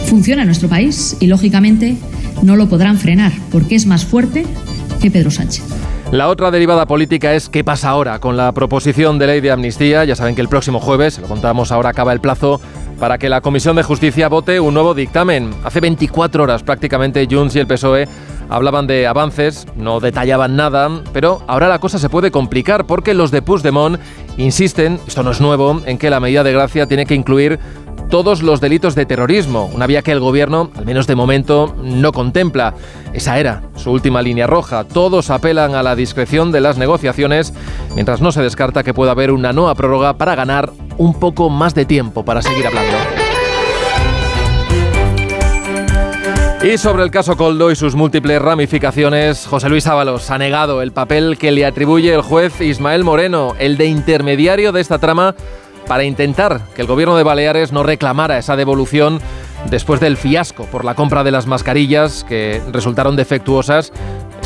funciona 0.05 0.43
en 0.43 0.47
nuestro 0.47 0.69
país 0.69 1.17
y, 1.19 1.27
lógicamente, 1.27 1.97
no 2.41 2.55
lo 2.55 2.67
podrán 2.69 2.97
frenar 2.97 3.31
porque 3.51 3.75
es 3.75 3.85
más 3.85 4.05
fuerte 4.05 4.45
que 5.01 5.11
Pedro 5.11 5.31
Sánchez. 5.31 5.63
La 6.11 6.27
otra 6.27 6.51
derivada 6.51 6.85
política 6.85 7.33
es 7.33 7.47
qué 7.47 7.63
pasa 7.63 7.89
ahora 7.89 8.19
con 8.19 8.35
la 8.35 8.51
proposición 8.51 9.17
de 9.17 9.27
ley 9.27 9.41
de 9.41 9.51
amnistía. 9.51 10.03
Ya 10.03 10.15
saben 10.15 10.35
que 10.35 10.41
el 10.41 10.49
próximo 10.49 10.79
jueves, 10.79 11.19
lo 11.19 11.27
contamos 11.27 11.71
ahora, 11.71 11.89
acaba 11.89 12.11
el 12.11 12.19
plazo 12.19 12.59
para 12.99 13.17
que 13.17 13.29
la 13.29 13.41
Comisión 13.41 13.77
de 13.77 13.83
Justicia 13.83 14.27
vote 14.27 14.59
un 14.59 14.73
nuevo 14.73 14.93
dictamen. 14.93 15.51
Hace 15.63 15.79
24 15.79 16.43
horas 16.43 16.63
prácticamente 16.63 17.25
Junts 17.31 17.55
y 17.55 17.59
el 17.59 17.67
PSOE 17.67 18.07
hablaban 18.51 18.85
de 18.85 19.07
avances, 19.07 19.65
no 19.75 19.99
detallaban 19.99 20.55
nada, 20.55 20.89
pero 21.13 21.41
ahora 21.47 21.69
la 21.69 21.79
cosa 21.79 21.97
se 21.97 22.09
puede 22.09 22.31
complicar 22.31 22.85
porque 22.85 23.13
los 23.13 23.31
de 23.31 23.41
Puigdemont 23.41 23.97
insisten, 24.37 24.99
esto 25.07 25.23
no 25.23 25.31
es 25.31 25.39
nuevo, 25.39 25.81
en 25.85 25.97
que 25.97 26.09
la 26.09 26.19
medida 26.19 26.43
de 26.43 26.51
gracia 26.51 26.85
tiene 26.85 27.05
que 27.05 27.15
incluir 27.15 27.59
todos 28.09 28.43
los 28.43 28.59
delitos 28.59 28.93
de 28.93 29.05
terrorismo, 29.05 29.71
una 29.73 29.87
vía 29.87 30.01
que 30.01 30.11
el 30.11 30.19
gobierno, 30.19 30.69
al 30.75 30.85
menos 30.85 31.07
de 31.07 31.15
momento, 31.15 31.73
no 31.81 32.11
contempla. 32.11 32.73
Esa 33.13 33.39
era 33.39 33.63
su 33.77 33.89
última 33.89 34.21
línea 34.21 34.47
roja. 34.47 34.83
Todos 34.83 35.29
apelan 35.29 35.75
a 35.75 35.81
la 35.81 35.95
discreción 35.95 36.51
de 36.51 36.59
las 36.59 36.77
negociaciones, 36.77 37.53
mientras 37.95 38.19
no 38.19 38.33
se 38.33 38.41
descarta 38.41 38.83
que 38.83 38.93
pueda 38.93 39.11
haber 39.11 39.31
una 39.31 39.53
nueva 39.53 39.75
prórroga 39.75 40.17
para 40.17 40.35
ganar 40.35 40.71
un 40.97 41.13
poco 41.13 41.49
más 41.49 41.73
de 41.73 41.85
tiempo 41.85 42.25
para 42.25 42.41
seguir 42.41 42.67
hablando. 42.67 43.20
Y 46.63 46.77
sobre 46.77 47.01
el 47.03 47.09
caso 47.09 47.35
Coldo 47.37 47.71
y 47.71 47.75
sus 47.75 47.95
múltiples 47.95 48.39
ramificaciones, 48.39 49.47
José 49.47 49.67
Luis 49.67 49.87
Ábalos 49.87 50.29
ha 50.29 50.37
negado 50.37 50.83
el 50.83 50.91
papel 50.91 51.39
que 51.39 51.51
le 51.51 51.65
atribuye 51.65 52.13
el 52.13 52.21
juez 52.21 52.61
Ismael 52.61 53.03
Moreno, 53.03 53.55
el 53.57 53.77
de 53.77 53.87
intermediario 53.87 54.71
de 54.71 54.79
esta 54.79 54.99
trama 54.99 55.33
para 55.87 56.03
intentar 56.03 56.61
que 56.75 56.83
el 56.83 56.87
gobierno 56.87 57.17
de 57.17 57.23
Baleares 57.23 57.71
no 57.71 57.81
reclamara 57.81 58.37
esa 58.37 58.55
devolución 58.55 59.19
después 59.71 59.99
del 59.99 60.17
fiasco 60.17 60.65
por 60.65 60.85
la 60.85 60.93
compra 60.93 61.23
de 61.23 61.31
las 61.31 61.47
mascarillas 61.47 62.23
que 62.23 62.61
resultaron 62.71 63.15
defectuosas 63.15 63.91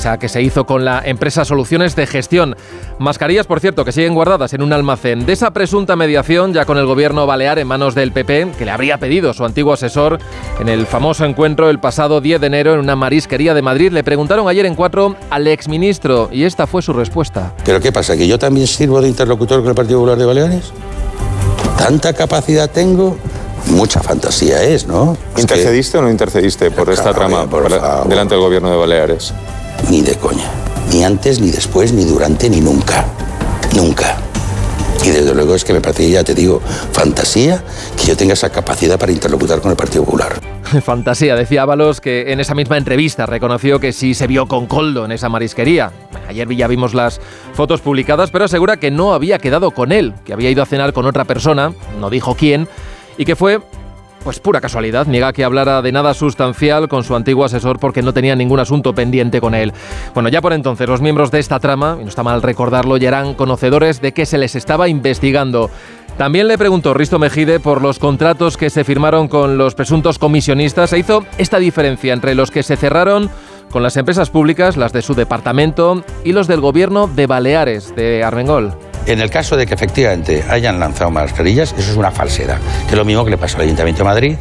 esa 0.06 0.20
que 0.20 0.30
se 0.30 0.44
hizo 0.44 0.68
con 0.68 0.86
la 0.86 1.02
empresa 1.04 1.46
Soluciones 1.46 1.96
de 1.96 2.06
Gestión. 2.06 2.56
Mascarillas, 3.00 3.48
por 3.48 3.60
cierto, 3.60 3.84
que 3.84 3.92
siguen 3.92 4.14
guardadas 4.14 4.54
en 4.54 4.62
un 4.62 4.72
almacén. 4.72 5.26
De 5.26 5.34
esa 5.34 5.50
presunta 5.50 5.96
mediación, 5.96 6.54
ya 6.54 6.66
con 6.66 6.78
el 6.78 6.86
gobierno 6.86 7.26
balear 7.26 7.58
en 7.58 7.68
manos 7.68 7.96
del 7.96 8.12
PP, 8.12 8.52
que 8.56 8.66
le 8.66 8.72
habría 8.72 9.00
pedido 9.00 9.34
su 9.34 9.44
antiguo 9.44 9.74
asesor 9.74 10.20
en 10.60 10.70
el 10.70 10.86
famoso 10.86 11.26
encuentro 11.26 11.72
el 11.72 11.80
pasado 11.80 12.22
10 12.22 12.40
de 12.40 12.48
enero 12.48 12.76
en 12.76 12.82
una 12.82 12.96
marisquería 12.96 13.56
de 13.56 13.64
Madrid, 13.64 13.92
le 13.92 14.04
preguntaron 14.04 14.48
ayer 14.48 14.68
en 14.68 14.76
cuatro 14.76 15.16
al 15.32 15.48
exministro 15.48 16.30
y 16.32 16.44
esta 16.44 16.68
fue 16.68 16.84
su 16.84 16.94
respuesta. 16.94 17.54
¿Pero 17.66 17.80
qué 17.80 17.92
pasa? 17.92 18.16
¿Que 18.16 18.28
yo 18.28 18.38
también 18.38 18.68
sirvo 18.68 19.02
de 19.02 19.08
interlocutor 19.08 19.62
con 19.62 19.70
el 19.70 19.76
Partido 19.76 19.98
Popular 19.98 20.20
de 20.20 20.26
Baleares? 20.26 20.72
¿Tanta 21.80 22.14
capacidad 22.14 22.70
tengo? 22.70 23.18
mucha 23.68 24.00
fantasía 24.00 24.62
es, 24.62 24.86
¿no? 24.86 25.18
¿Intercediste 25.38 25.98
o 25.98 26.02
no 26.04 26.12
intercediste 26.12 26.70
por 26.70 26.88
esta 26.92 27.14
trama 27.14 27.48
delante 28.08 28.36
del 28.36 28.44
gobierno 28.44 28.70
de 28.70 28.78
Baleares? 28.78 29.34
Ni 29.90 30.02
de 30.02 30.16
coña. 30.16 30.50
Ni 30.92 31.04
antes, 31.04 31.40
ni 31.40 31.52
después, 31.52 31.94
ni 31.94 32.06
durante, 32.06 32.50
ni 32.50 32.62
nunca. 32.62 33.06
Nunca. 33.76 34.18
Y 35.04 35.10
desde 35.10 35.36
luego 35.36 35.56
es 35.56 35.64
que 35.64 35.74
me 35.74 35.82
parece, 35.82 36.10
ya 36.10 36.24
te 36.24 36.34
digo, 36.34 36.62
fantasía 36.92 37.64
que 37.96 38.08
yo 38.08 38.18
tenga 38.18 38.34
esa 38.34 38.50
capacidad 38.50 38.98
para 38.98 39.12
interlocutar 39.12 39.62
con 39.62 39.72
el 39.72 39.78
Partido 39.78 40.04
Popular. 40.04 40.40
Fantasía, 40.84 41.36
decía 41.36 41.62
Ábalos 41.62 42.02
que 42.02 42.32
en 42.32 42.40
esa 42.40 42.56
misma 42.56 42.78
entrevista 42.78 43.26
reconoció 43.26 43.80
que 43.80 43.94
sí 43.94 44.14
se 44.14 44.28
vio 44.28 44.48
con 44.48 44.66
Coldo 44.66 45.06
en 45.06 45.12
esa 45.12 45.30
marisquería. 45.30 45.92
Ayer 46.28 46.50
ya 46.56 46.68
vimos 46.68 46.94
las 46.94 47.22
fotos 47.54 47.82
publicadas, 47.82 48.32
pero 48.32 48.46
asegura 48.46 48.78
que 48.78 48.90
no 48.90 49.14
había 49.14 49.38
quedado 49.38 49.72
con 49.72 49.92
él, 49.92 50.14
que 50.26 50.34
había 50.34 50.50
ido 50.50 50.64
a 50.64 50.66
cenar 50.66 50.92
con 50.94 51.06
otra 51.06 51.26
persona, 51.26 51.74
no 52.00 52.10
dijo 52.10 52.36
quién, 52.36 52.68
y 53.18 53.26
que 53.26 53.36
fue 53.36 53.62
pues 54.26 54.40
pura 54.40 54.60
casualidad, 54.60 55.06
niega 55.06 55.32
que 55.34 55.44
hablara 55.44 55.84
de 55.84 55.92
nada 55.92 56.16
sustancial 56.16 56.90
con 56.90 57.04
su 57.04 57.16
antiguo 57.16 57.46
asesor 57.46 57.78
porque 57.78 58.02
no 58.02 58.12
tenía 58.12 58.36
ningún 58.36 58.60
asunto 58.60 58.96
pendiente 58.96 59.40
con 59.40 59.54
él. 59.54 59.72
Bueno, 60.16 60.30
ya 60.30 60.42
por 60.42 60.52
entonces 60.52 60.90
los 60.90 61.00
miembros 61.00 61.30
de 61.30 61.38
esta 61.38 61.60
trama, 61.60 62.00
y 62.02 62.04
no 62.04 62.10
está 62.10 62.24
mal 62.24 62.42
recordarlo, 62.42 62.98
ya 62.98 63.10
eran 63.10 63.36
conocedores 63.36 64.02
de 64.02 64.14
que 64.14 64.26
se 64.26 64.40
les 64.40 64.56
estaba 64.56 64.90
investigando. 64.90 65.70
También 66.18 66.48
le 66.48 66.58
preguntó 66.58 66.96
Risto 66.96 67.20
Mejide 67.20 67.60
por 67.60 67.84
los 67.84 68.00
contratos 68.00 68.58
que 68.58 68.72
se 68.72 68.84
firmaron 68.84 69.28
con 69.28 69.60
los 69.60 69.76
presuntos 69.76 70.18
comisionistas. 70.18 70.90
Se 70.90 70.98
hizo 70.98 71.24
esta 71.38 71.60
diferencia 71.60 72.12
entre 72.12 72.34
los 72.34 72.50
que 72.50 72.64
se 72.64 72.78
cerraron 72.78 73.30
con 73.70 73.84
las 73.84 73.96
empresas 73.96 74.32
públicas, 74.32 74.76
las 74.76 74.92
de 74.92 75.04
su 75.04 75.14
departamento, 75.14 76.04
y 76.24 76.32
los 76.32 76.48
del 76.48 76.62
gobierno 76.62 77.08
de 77.08 77.28
Baleares, 77.28 77.96
de 77.96 78.24
Armengol. 78.24 78.74
En 79.08 79.22
el 79.22 79.30
caso 79.30 79.56
de 79.56 79.68
que 79.68 79.76
efectivamente 79.76 80.44
hayan 80.50 80.80
lanzado 80.80 81.12
mascarillas, 81.12 81.76
eso 81.78 81.92
es 81.92 81.98
una 81.98 82.12
falsedad, 82.12 82.58
que 82.86 82.92
es 82.92 82.98
lo 82.98 83.06
mismo 83.06 83.24
que 83.24 83.32
le 83.32 83.38
pasó 83.38 83.58
al 83.58 83.64
Ayuntamiento 83.64 84.00
de 84.00 84.06
Madrid, 84.06 84.36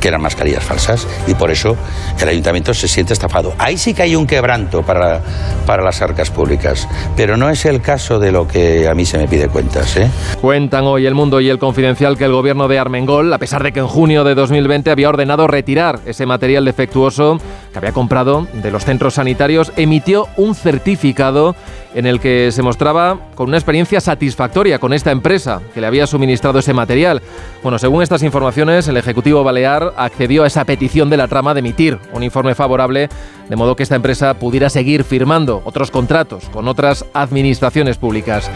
que 0.00 0.08
eran 0.08 0.20
mascarillas 0.20 0.64
falsas, 0.64 1.06
y 1.26 1.34
por 1.34 1.50
eso 1.50 1.76
el 2.20 2.28
Ayuntamiento 2.28 2.74
se 2.74 2.88
siente 2.88 3.12
estafado. 3.12 3.54
Ahí 3.58 3.78
sí 3.78 3.94
que 3.94 4.02
hay 4.02 4.16
un 4.16 4.26
quebranto 4.26 4.82
para, 4.82 5.20
para 5.66 5.82
las 5.84 6.02
arcas 6.02 6.30
públicas, 6.30 6.88
pero 7.16 7.36
no 7.36 7.48
es 7.48 7.64
el 7.64 7.80
caso 7.80 8.18
de 8.18 8.32
lo 8.32 8.48
que 8.48 8.88
a 8.88 8.94
mí 8.94 9.04
se 9.04 9.18
me 9.18 9.28
pide 9.28 9.48
cuentas. 9.48 9.96
¿eh? 9.96 10.10
Cuentan 10.40 10.84
hoy 10.84 11.06
El 11.06 11.14
Mundo 11.14 11.40
y 11.40 11.48
El 11.48 11.58
Confidencial 11.58 12.16
que 12.16 12.24
el 12.24 12.32
gobierno 12.32 12.68
de 12.68 12.78
Armengol, 12.78 13.32
a 13.32 13.38
pesar 13.38 13.62
de 13.62 13.72
que 13.72 13.80
en 13.80 13.86
junio 13.86 14.24
de 14.24 14.34
2020 14.34 14.90
había 14.90 15.08
ordenado 15.08 15.46
retirar 15.46 16.00
ese 16.06 16.26
material 16.26 16.64
defectuoso 16.64 17.38
que 17.72 17.78
había 17.78 17.92
comprado 17.92 18.46
de 18.52 18.70
los 18.70 18.84
centros 18.84 19.14
sanitarios, 19.14 19.72
emitió 19.76 20.26
un 20.36 20.54
certificado 20.54 21.54
en 21.94 22.06
el 22.06 22.20
que 22.20 22.52
se 22.52 22.62
mostraba 22.62 23.18
con 23.34 23.48
una 23.48 23.56
experiencia 23.56 24.00
satisfactoria 24.00 24.78
con 24.78 24.92
esta 24.92 25.10
empresa 25.10 25.60
que 25.72 25.80
le 25.80 25.86
había 25.86 26.06
suministrado 26.06 26.58
ese 26.58 26.74
material. 26.74 27.22
Bueno, 27.62 27.78
según 27.78 28.02
estas 28.02 28.22
informaciones, 28.22 28.88
el 28.88 28.96
Ejecutivo 28.96 29.44
Balear 29.44 29.94
accedió 29.96 30.44
a 30.44 30.46
esa 30.46 30.64
petición 30.64 31.10
de 31.10 31.16
la 31.16 31.28
trama 31.28 31.54
de 31.54 31.60
emitir 31.60 31.98
un 32.12 32.22
informe 32.22 32.54
favorable, 32.54 33.08
de 33.48 33.56
modo 33.56 33.76
que 33.76 33.82
esta 33.82 33.96
empresa 33.96 34.34
pudiera 34.34 34.70
seguir 34.70 35.04
firmando 35.04 35.62
otros 35.64 35.90
contratos 35.90 36.48
con 36.50 36.68
otras 36.68 37.04
administraciones 37.14 37.96
públicas. 37.96 38.50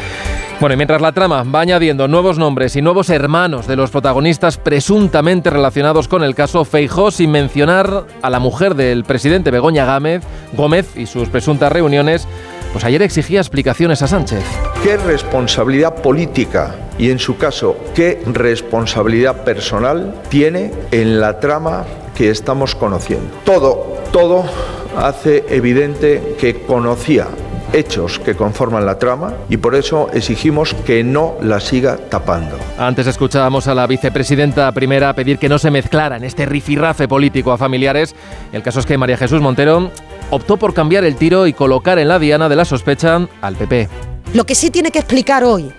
Bueno, 0.60 0.74
y 0.74 0.76
mientras 0.76 1.00
la 1.00 1.10
trama 1.10 1.42
va 1.42 1.60
añadiendo 1.60 2.06
nuevos 2.06 2.38
nombres 2.38 2.76
y 2.76 2.82
nuevos 2.82 3.10
hermanos 3.10 3.66
de 3.66 3.74
los 3.74 3.90
protagonistas 3.90 4.58
presuntamente 4.58 5.50
relacionados 5.50 6.06
con 6.06 6.22
el 6.22 6.36
caso 6.36 6.64
Feijó, 6.64 7.10
sin 7.10 7.32
mencionar 7.32 8.06
a 8.22 8.30
la 8.30 8.38
mujer 8.38 8.76
del 8.76 9.02
presidente 9.02 9.50
Begoña 9.50 9.92
Gómez, 9.92 10.22
Gómez 10.52 10.96
y 10.96 11.06
sus 11.06 11.28
presuntas 11.30 11.72
reuniones, 11.72 12.28
pues 12.72 12.84
ayer 12.84 13.02
exigía 13.02 13.40
explicaciones 13.40 14.02
a 14.02 14.06
Sánchez. 14.06 14.42
¿Qué 14.82 14.96
responsabilidad 14.96 15.96
política 15.96 16.74
y 16.98 17.10
en 17.10 17.18
su 17.18 17.36
caso 17.36 17.76
qué 17.94 18.22
responsabilidad 18.26 19.44
personal 19.44 20.14
tiene 20.28 20.72
en 20.90 21.20
la 21.20 21.38
trama 21.38 21.84
que 22.16 22.30
estamos 22.30 22.74
conociendo? 22.74 23.30
Todo, 23.44 23.98
todo 24.12 24.44
hace 24.96 25.44
evidente 25.48 26.36
que 26.40 26.62
conocía 26.62 27.28
hechos 27.72 28.18
que 28.18 28.34
conforman 28.34 28.84
la 28.84 28.98
trama 28.98 29.34
y 29.48 29.56
por 29.56 29.74
eso 29.74 30.10
exigimos 30.12 30.74
que 30.74 31.02
no 31.02 31.36
la 31.40 31.60
siga 31.60 31.96
tapando. 31.96 32.56
Antes 32.78 33.06
escuchábamos 33.06 33.66
a 33.66 33.74
la 33.74 33.86
vicepresidenta 33.86 34.70
primera 34.72 35.12
pedir 35.14 35.38
que 35.38 35.48
no 35.48 35.58
se 35.58 35.70
mezclara 35.70 36.16
en 36.16 36.24
este 36.24 36.46
rifirrafe 36.46 37.08
político 37.08 37.52
a 37.52 37.58
familiares. 37.58 38.14
El 38.52 38.62
caso 38.62 38.80
es 38.80 38.86
que 38.86 38.98
María 38.98 39.16
Jesús 39.16 39.40
Montero 39.40 39.90
optó 40.32 40.56
por 40.56 40.72
cambiar 40.72 41.04
el 41.04 41.16
tiro 41.16 41.46
y 41.46 41.52
colocar 41.52 41.98
en 41.98 42.08
la 42.08 42.18
diana 42.18 42.48
de 42.48 42.56
la 42.56 42.64
sospecha 42.64 43.28
al 43.42 43.54
PP. 43.54 43.88
Lo 44.32 44.44
que 44.44 44.54
sí 44.54 44.70
tiene 44.70 44.90
que 44.90 44.98
explicar 44.98 45.44
hoy 45.44 45.70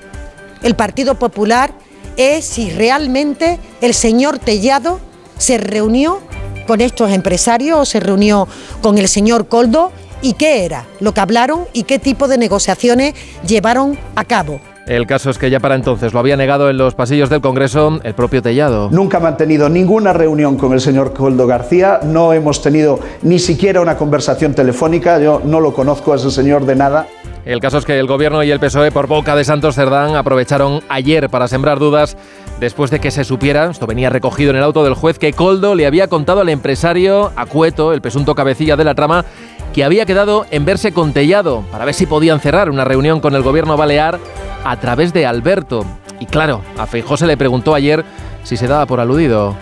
el 0.62 0.75
Partido 0.75 1.15
Popular 1.15 1.74
es 2.17 2.45
si 2.45 2.69
realmente 2.69 3.60
el 3.81 3.95
señor 3.95 4.38
Tellado 4.38 5.00
se 5.39 5.57
reunió 5.57 6.22
con 6.67 6.81
estos 6.81 7.12
empresarios 7.12 7.79
o 7.79 7.86
se 7.86 8.00
reunió 8.00 8.48
con 8.81 9.00
el 9.00 9.07
señor 9.07 9.48
Coldo 9.48 9.91
y 10.22 10.33
qué 10.33 10.65
era 10.65 10.86
lo 11.00 11.13
que 11.15 11.22
hablaron 11.22 11.65
y 11.74 11.83
qué 11.83 11.98
tipo 11.98 12.27
de 12.27 12.38
negociaciones 12.38 13.15
llevaron 13.45 13.98
a 14.15 14.24
cabo. 14.24 14.62
El 14.86 15.08
caso 15.08 15.30
es 15.30 15.38
que 15.38 15.50
ya 15.50 15.62
para 15.62 15.75
entonces 15.75 16.12
lo 16.12 16.20
había 16.20 16.36
negado 16.36 16.70
en 16.70 16.78
los 16.78 16.94
pasillos 16.94 17.30
del 17.30 17.40
Congreso 17.40 18.02
el 18.04 18.13
propio 18.16 18.42
Tellado. 18.42 18.90
Nunca 18.92 19.18
ha 19.18 19.22
mantenido 19.22 19.70
ninguna 19.70 20.12
reunión 20.12 20.58
con 20.58 20.74
el 20.74 20.82
señor 20.82 21.13
Coldo 21.13 21.48
García, 21.48 22.02
no 22.04 22.34
hemos 22.34 22.62
tenido 22.62 23.00
ni 23.22 23.40
siquiera 23.40 23.80
una 23.80 23.96
conversación 23.96 24.54
telefónica, 24.54 25.20
yo 25.20 25.42
no 25.46 25.62
lo 25.62 25.74
conozco 25.74 26.12
a 26.12 26.18
ese 26.18 26.32
señor 26.32 26.66
de 26.66 26.75
nada. 26.75 27.08
El 27.46 27.62
caso 27.62 27.78
es 27.78 27.86
que 27.86 27.98
el 27.98 28.08
Gobierno 28.08 28.44
y 28.44 28.52
el 28.52 28.60
PSOE, 28.60 28.92
por 28.92 29.08
boca 29.08 29.36
de 29.36 29.44
Santos 29.44 29.75
Cerdán, 29.75 30.16
aprovecharon 30.16 30.82
ayer 30.90 31.30
para 31.30 31.48
sembrar 31.48 31.80
dudas 31.80 32.18
después 32.60 32.90
de 32.90 33.00
que 33.00 33.12
se 33.12 33.25
supiera, 33.25 33.70
esto 33.70 33.88
venía 33.88 34.10
recogido 34.10 34.52
en 34.52 34.58
el 34.58 34.63
auto 34.63 34.84
del 34.84 34.94
juez, 34.94 35.20
que 35.20 35.34
Coldo 35.34 35.75
le 35.75 35.86
había 35.86 36.08
contado 36.08 36.40
al 36.40 36.50
empresario 36.50 37.32
Acueto, 37.36 37.92
el 37.92 38.02
presunto 38.02 38.36
cabecilla 38.36 38.78
de 38.78 38.86
la 38.86 38.96
trama, 38.96 39.25
que 39.74 39.84
había 39.84 40.06
quedado 40.06 40.46
en 40.51 40.65
verse 40.65 40.94
con 40.94 41.13
Tellado 41.13 41.63
para 41.72 41.86
ver 41.86 41.96
si 41.96 42.06
podían 42.06 42.39
cerrar 42.39 42.70
una 42.70 42.86
reunión 42.86 43.20
con 43.20 43.36
el 43.36 43.42
Gobierno 43.42 43.75
balear 43.75 44.20
a 44.63 44.80
través 44.80 45.13
de 45.13 45.25
Alberto. 45.25 45.86
Y 46.20 46.25
claro, 46.27 46.62
a 46.77 46.86
Feijó 46.86 47.18
se 47.18 47.27
le 47.27 47.38
preguntó 47.38 47.74
ayer 47.74 48.06
si 48.44 48.56
se 48.56 48.68
daba 48.68 48.86
por 48.86 49.00
aludido. 49.00 49.56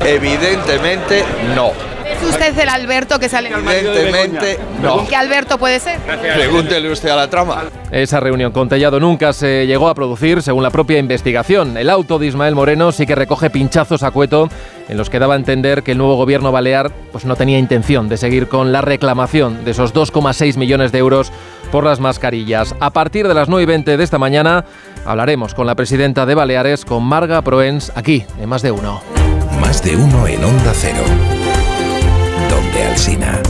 Evidentemente 0.00 1.24
no. 1.54 1.72
¿Es 2.20 2.28
usted 2.28 2.58
el 2.58 2.68
Alberto 2.68 3.18
que 3.18 3.28
sale 3.28 3.48
en 3.48 3.54
el 3.54 3.68
Evidentemente 3.68 4.58
no. 4.82 5.06
¿Qué 5.06 5.16
Alberto 5.16 5.58
puede 5.58 5.80
ser? 5.80 5.98
Pregúntele 6.00 6.90
usted 6.90 7.08
a 7.08 7.16
la 7.16 7.30
trama. 7.30 7.64
Esa 7.90 8.20
reunión 8.20 8.52
con 8.52 8.68
Tellado 8.68 9.00
nunca 9.00 9.32
se 9.32 9.66
llegó 9.66 9.88
a 9.88 9.94
producir, 9.94 10.42
según 10.42 10.62
la 10.62 10.70
propia 10.70 10.98
investigación. 10.98 11.76
El 11.76 11.88
auto 11.90 12.18
de 12.18 12.26
Ismael 12.26 12.54
Moreno 12.54 12.92
sí 12.92 13.06
que 13.06 13.14
recoge 13.14 13.50
pinchazos 13.50 14.02
a 14.02 14.10
cueto 14.10 14.48
en 14.88 14.96
los 14.96 15.08
que 15.08 15.18
daba 15.18 15.34
a 15.34 15.36
entender 15.36 15.82
que 15.82 15.92
el 15.92 15.98
nuevo 15.98 16.16
gobierno 16.16 16.52
balear 16.52 16.90
pues, 17.12 17.24
no 17.24 17.36
tenía 17.36 17.58
intención 17.58 18.08
de 18.08 18.16
seguir 18.16 18.48
con 18.48 18.72
la 18.72 18.82
reclamación 18.82 19.64
de 19.64 19.70
esos 19.70 19.94
2,6 19.94 20.56
millones 20.56 20.92
de 20.92 20.98
euros 20.98 21.32
por 21.72 21.84
las 21.84 22.00
mascarillas. 22.00 22.74
A 22.80 22.90
partir 22.90 23.28
de 23.28 23.34
las 23.34 23.48
9 23.48 23.62
y 23.62 23.66
20 23.66 23.96
de 23.96 24.04
esta 24.04 24.18
mañana 24.18 24.64
hablaremos 25.04 25.54
con 25.54 25.66
la 25.66 25.74
presidenta 25.74 26.26
de 26.26 26.34
Baleares, 26.34 26.84
con 26.84 27.02
Marga 27.02 27.40
Proens, 27.42 27.92
aquí 27.94 28.24
en 28.40 28.48
Más 28.48 28.62
de 28.62 28.72
Uno. 28.72 29.00
Más 29.60 29.82
de 29.82 29.96
Uno 29.96 30.26
en 30.26 30.44
Onda 30.44 30.72
Cero. 30.74 31.39
Donde 32.60 32.82
Alsina. 32.82 33.42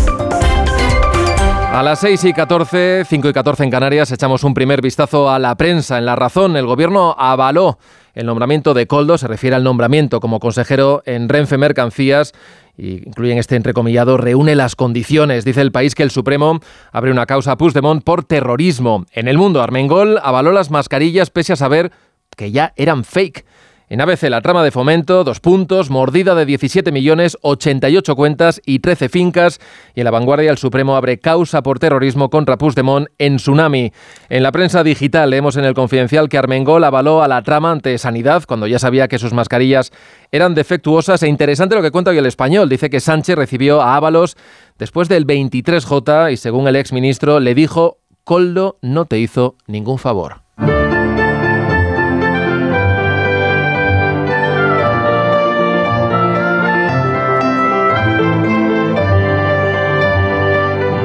A 1.73 1.83
las 1.83 2.01
6 2.01 2.25
y 2.25 2.33
14, 2.33 3.05
5 3.09 3.29
y 3.29 3.33
14 3.33 3.65
en 3.65 3.71
Canarias, 3.71 4.13
echamos 4.13 4.45
un 4.45 4.55
primer 4.55 4.81
vistazo 4.83 5.29
a 5.29 5.41
la 5.41 5.57
prensa. 5.57 5.99
En 5.99 6.07
La 6.07 6.15
Razón, 6.15 6.57
el 6.57 6.67
gobierno 6.67 7.17
avaló 7.19 7.79
el 8.15 8.27
nombramiento 8.27 8.73
de 8.73 8.87
Coldo, 8.87 9.19
se 9.19 9.27
refiere 9.27 9.57
al 9.57 9.65
nombramiento 9.65 10.21
como 10.21 10.39
consejero 10.39 11.03
en 11.07 11.29
Renfe 11.29 11.59
Mercancías, 11.59 12.33
y 12.77 13.07
incluyen 13.07 13.39
este 13.39 13.57
entrecomillado, 13.57 14.17
reúne 14.17 14.55
las 14.55 14.77
condiciones. 14.77 15.45
Dice 15.45 15.61
el 15.61 15.73
país 15.73 15.97
que 15.97 16.05
el 16.05 16.13
Supremo 16.13 16.61
abre 16.93 17.11
una 17.11 17.27
causa 17.27 17.53
a 17.53 17.57
Puigdemont 17.57 18.05
por 18.05 18.25
terrorismo. 18.25 19.07
En 19.13 19.27
el 19.27 19.39
mundo, 19.39 19.61
Armengol 19.61 20.21
avaló 20.23 20.53
las 20.53 20.71
mascarillas 20.71 21.31
pese 21.31 21.55
a 21.55 21.57
saber 21.57 21.91
que 22.37 22.53
ya 22.53 22.73
eran 22.77 23.03
fake. 23.03 23.45
En 23.93 24.01
ABC, 24.01 24.31
la 24.31 24.41
trama 24.41 24.63
de 24.63 24.71
fomento, 24.71 25.25
dos 25.25 25.41
puntos, 25.41 25.91
mordida 25.91 26.37
de 26.37 26.47
17 26.47 26.93
millones, 26.93 27.37
88 27.43 28.15
cuentas 28.15 28.63
y 28.65 28.79
13 28.79 29.09
fincas. 29.09 29.59
Y 29.97 30.01
en 30.01 30.05
la 30.05 30.13
vanguardia, 30.13 30.53
el 30.53 30.59
Supremo 30.59 30.95
abre 30.95 31.19
causa 31.19 31.65
por 31.65 31.81
terrorismo 31.81 32.31
contra 32.31 32.57
Puigdemont 32.57 33.09
en 33.19 33.39
Tsunami. 33.39 33.93
En 34.29 34.45
la 34.45 34.53
prensa 34.53 34.85
digital 34.85 35.31
leemos 35.31 35.57
en 35.57 35.65
el 35.65 35.75
Confidencial 35.75 36.29
que 36.29 36.39
Armengol 36.39 36.85
avaló 36.85 37.21
a 37.21 37.27
la 37.27 37.43
trama 37.43 37.73
ante 37.73 37.99
Sanidad 37.99 38.45
cuando 38.47 38.69
ya 38.69 38.79
sabía 38.79 39.09
que 39.09 39.19
sus 39.19 39.33
mascarillas 39.33 39.91
eran 40.31 40.55
defectuosas. 40.55 41.25
E 41.25 41.29
interesante 41.29 41.75
lo 41.75 41.83
que 41.83 41.91
cuenta 41.91 42.13
hoy 42.13 42.19
el 42.19 42.27
español. 42.27 42.69
Dice 42.69 42.91
que 42.91 43.01
Sánchez 43.01 43.35
recibió 43.35 43.83
a 43.83 43.97
Ábalos 43.97 44.37
después 44.79 45.09
del 45.09 45.27
23J 45.27 46.33
y 46.33 46.37
según 46.37 46.69
el 46.69 46.77
exministro 46.77 47.41
le 47.41 47.57
dijo, 47.57 47.99
Coldo 48.23 48.79
no 48.83 49.07
te 49.07 49.19
hizo 49.19 49.57
ningún 49.67 49.99
favor. 49.99 50.43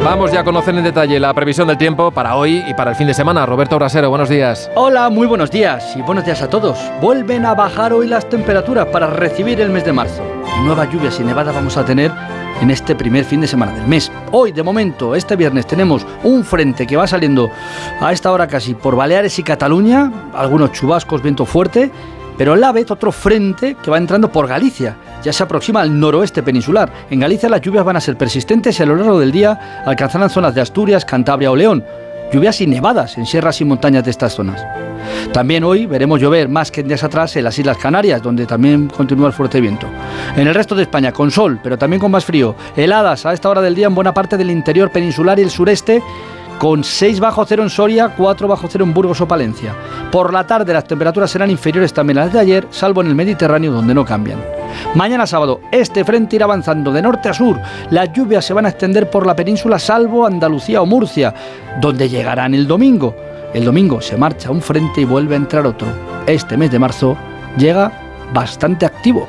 Vamos 0.06 0.32
ya 0.32 0.42
a 0.42 0.44
conocer 0.44 0.76
en 0.76 0.84
detalle 0.84 1.20
la 1.20 1.34
previsión 1.34 1.68
del 1.68 1.80
tiempo 1.80 2.12
para 2.12 2.36
hoy 2.36 2.64
y 2.68 2.76
para 2.76 2.92
el 2.92 2.96
fin 2.96 3.08
de 3.08 3.16
semana. 3.16 3.44
Roberto 3.44 3.76
Brasero, 3.78 4.08
buenos 4.12 4.30
días. 4.30 4.70
Hola, 4.76 5.10
muy 5.10 5.26
buenos 5.26 5.50
días 5.50 5.96
y 5.96 6.04
buenos 6.04 6.24
días 6.24 6.44
a 6.44 6.48
todos. 6.48 6.78
Vuelven 7.02 7.44
a 7.44 7.56
bajar 7.56 7.92
hoy 7.92 8.08
las 8.08 8.30
temperaturas 8.30 8.86
para 8.90 9.08
recibir 9.08 9.60
el 9.60 9.72
mes 9.72 9.84
de 9.84 9.94
marzo. 9.94 10.22
Y 10.60 10.64
nuevas 10.64 10.94
lluvias 10.94 11.20
y 11.20 11.24
nevadas 11.24 11.56
vamos 11.56 11.76
a 11.76 11.84
tener 11.84 12.12
en 12.62 12.70
este 12.70 12.94
primer 12.94 13.26
fin 13.26 13.42
de 13.42 13.48
semana 13.48 13.74
del 13.74 13.88
mes. 13.88 14.12
Hoy, 14.32 14.52
de 14.52 14.62
momento, 14.62 15.16
este 15.16 15.36
viernes 15.36 15.66
tenemos 15.66 16.06
un 16.22 16.44
frente 16.44 16.86
que 16.86 16.98
va 16.98 17.08
saliendo 17.08 17.50
a 18.00 18.14
esta 18.14 18.32
hora 18.32 18.46
casi 18.46 18.76
por 18.76 18.96
Baleares 18.96 19.40
y 19.40 19.44
Cataluña, 19.44 20.12
algunos 20.36 20.72
chubascos, 20.72 21.24
viento 21.24 21.48
fuerte, 21.48 21.90
pero 22.38 22.54
a 22.54 22.58
la 22.58 22.72
vez 22.72 22.92
otro 22.92 23.12
frente 23.12 23.76
que 23.82 23.92
va 23.92 23.98
entrando 23.98 24.32
por 24.32 24.48
Galicia 24.48 24.96
ya 25.24 25.34
se 25.34 25.44
aproxima 25.44 25.82
al 25.82 26.00
noroeste 26.00 26.44
peninsular. 26.44 26.92
En 27.10 27.20
Galicia 27.20 27.50
las 27.50 27.62
lluvias 27.62 27.86
van 27.86 27.98
a 27.98 28.02
ser 28.02 28.18
persistentes 28.18 28.80
y 28.80 28.84
a 28.84 28.86
lo 28.86 28.96
largo 28.96 29.20
del 29.20 29.32
día 29.32 29.84
alcanzarán 29.86 30.30
zonas 30.30 30.54
de 30.54 30.62
Asturias, 30.62 31.06
Cantabria 31.06 31.52
o 31.52 31.56
León. 31.56 31.84
Lluvias 32.32 32.60
y 32.62 32.68
nevadas 32.68 33.18
en 33.18 33.26
sierras 33.26 33.62
y 33.62 33.66
montañas 33.66 34.04
de 34.04 34.12
estas 34.12 34.34
zonas. 34.34 34.64
También 35.32 35.64
hoy 35.64 35.86
veremos 35.86 36.20
llover 36.20 36.50
más 36.50 36.72
que 36.72 36.82
en 36.82 36.88
días 36.88 37.04
atrás 37.04 37.36
en 37.36 37.44
las 37.44 37.58
Islas 37.58 37.78
Canarias, 37.78 38.22
donde 38.22 38.46
también 38.46 38.88
continúa 38.88 39.28
el 39.28 39.34
fuerte 39.34 39.62
viento. 39.62 39.88
En 40.36 40.48
el 40.48 40.54
resto 40.54 40.76
de 40.76 40.84
España, 40.84 41.12
con 41.12 41.32
sol, 41.32 41.60
pero 41.62 41.78
también 41.78 42.00
con 42.00 42.12
más 42.12 42.26
frío. 42.26 42.56
Heladas 42.76 43.26
a 43.26 43.34
esta 43.34 43.50
hora 43.50 43.62
del 43.62 43.76
día 43.76 43.88
en 43.88 43.96
buena 43.96 44.14
parte 44.14 44.38
del 44.38 44.50
interior 44.50 44.92
peninsular 44.92 45.40
y 45.40 45.44
el 45.44 45.50
sureste 45.50 46.02
con 46.60 46.84
6 46.84 47.20
bajo 47.20 47.46
cero 47.46 47.64
en 47.64 47.70
Soria, 47.70 48.10
4 48.16 48.48
bajo 48.48 48.68
cero 48.70 48.86
en 48.86 48.94
Burgos 48.94 49.22
o 49.22 49.28
Palencia. 49.28 49.76
Por 50.12 50.34
la 50.34 50.48
tarde 50.48 50.74
las 50.74 50.86
temperaturas 50.86 51.30
serán 51.30 51.52
inferiores 51.52 51.94
también 51.94 52.18
a 52.18 52.26
las 52.26 52.34
de 52.34 52.40
ayer, 52.40 52.68
salvo 52.70 53.02
en 53.02 53.08
el 53.08 53.16
Mediterráneo 53.16 53.72
donde 53.72 53.94
no 53.94 54.06
cambian. 54.06 54.44
Mañana 54.96 55.28
sábado, 55.28 55.62
este 55.72 56.04
frente 56.04 56.36
irá 56.36 56.46
avanzando 56.46 56.92
de 56.92 57.02
norte 57.02 57.30
a 57.30 57.34
sur. 57.34 57.60
Las 57.90 58.12
lluvias 58.14 58.46
se 58.46 58.54
van 58.54 58.66
a 58.66 58.70
extender 58.70 59.10
por 59.10 59.26
la 59.26 59.36
península, 59.36 59.80
salvo 59.80 60.26
Andalucía 60.26 60.82
o 60.82 60.86
Murcia, 60.86 61.34
donde 61.80 62.10
llegarán 62.10 62.54
el 62.54 62.68
domingo. 62.68 63.16
El 63.54 63.64
domingo 63.64 64.02
se 64.02 64.18
marcha 64.18 64.52
un 64.52 64.62
frente 64.62 65.02
y 65.02 65.06
vuelve 65.06 65.36
a 65.36 65.38
entrar 65.38 65.66
otro. 65.66 65.88
Este 66.28 66.58
mes 66.58 66.72
de 66.72 66.80
marzo 66.80 67.18
llega 67.58 67.92
bastante 68.34 68.86
activo. 68.86 69.28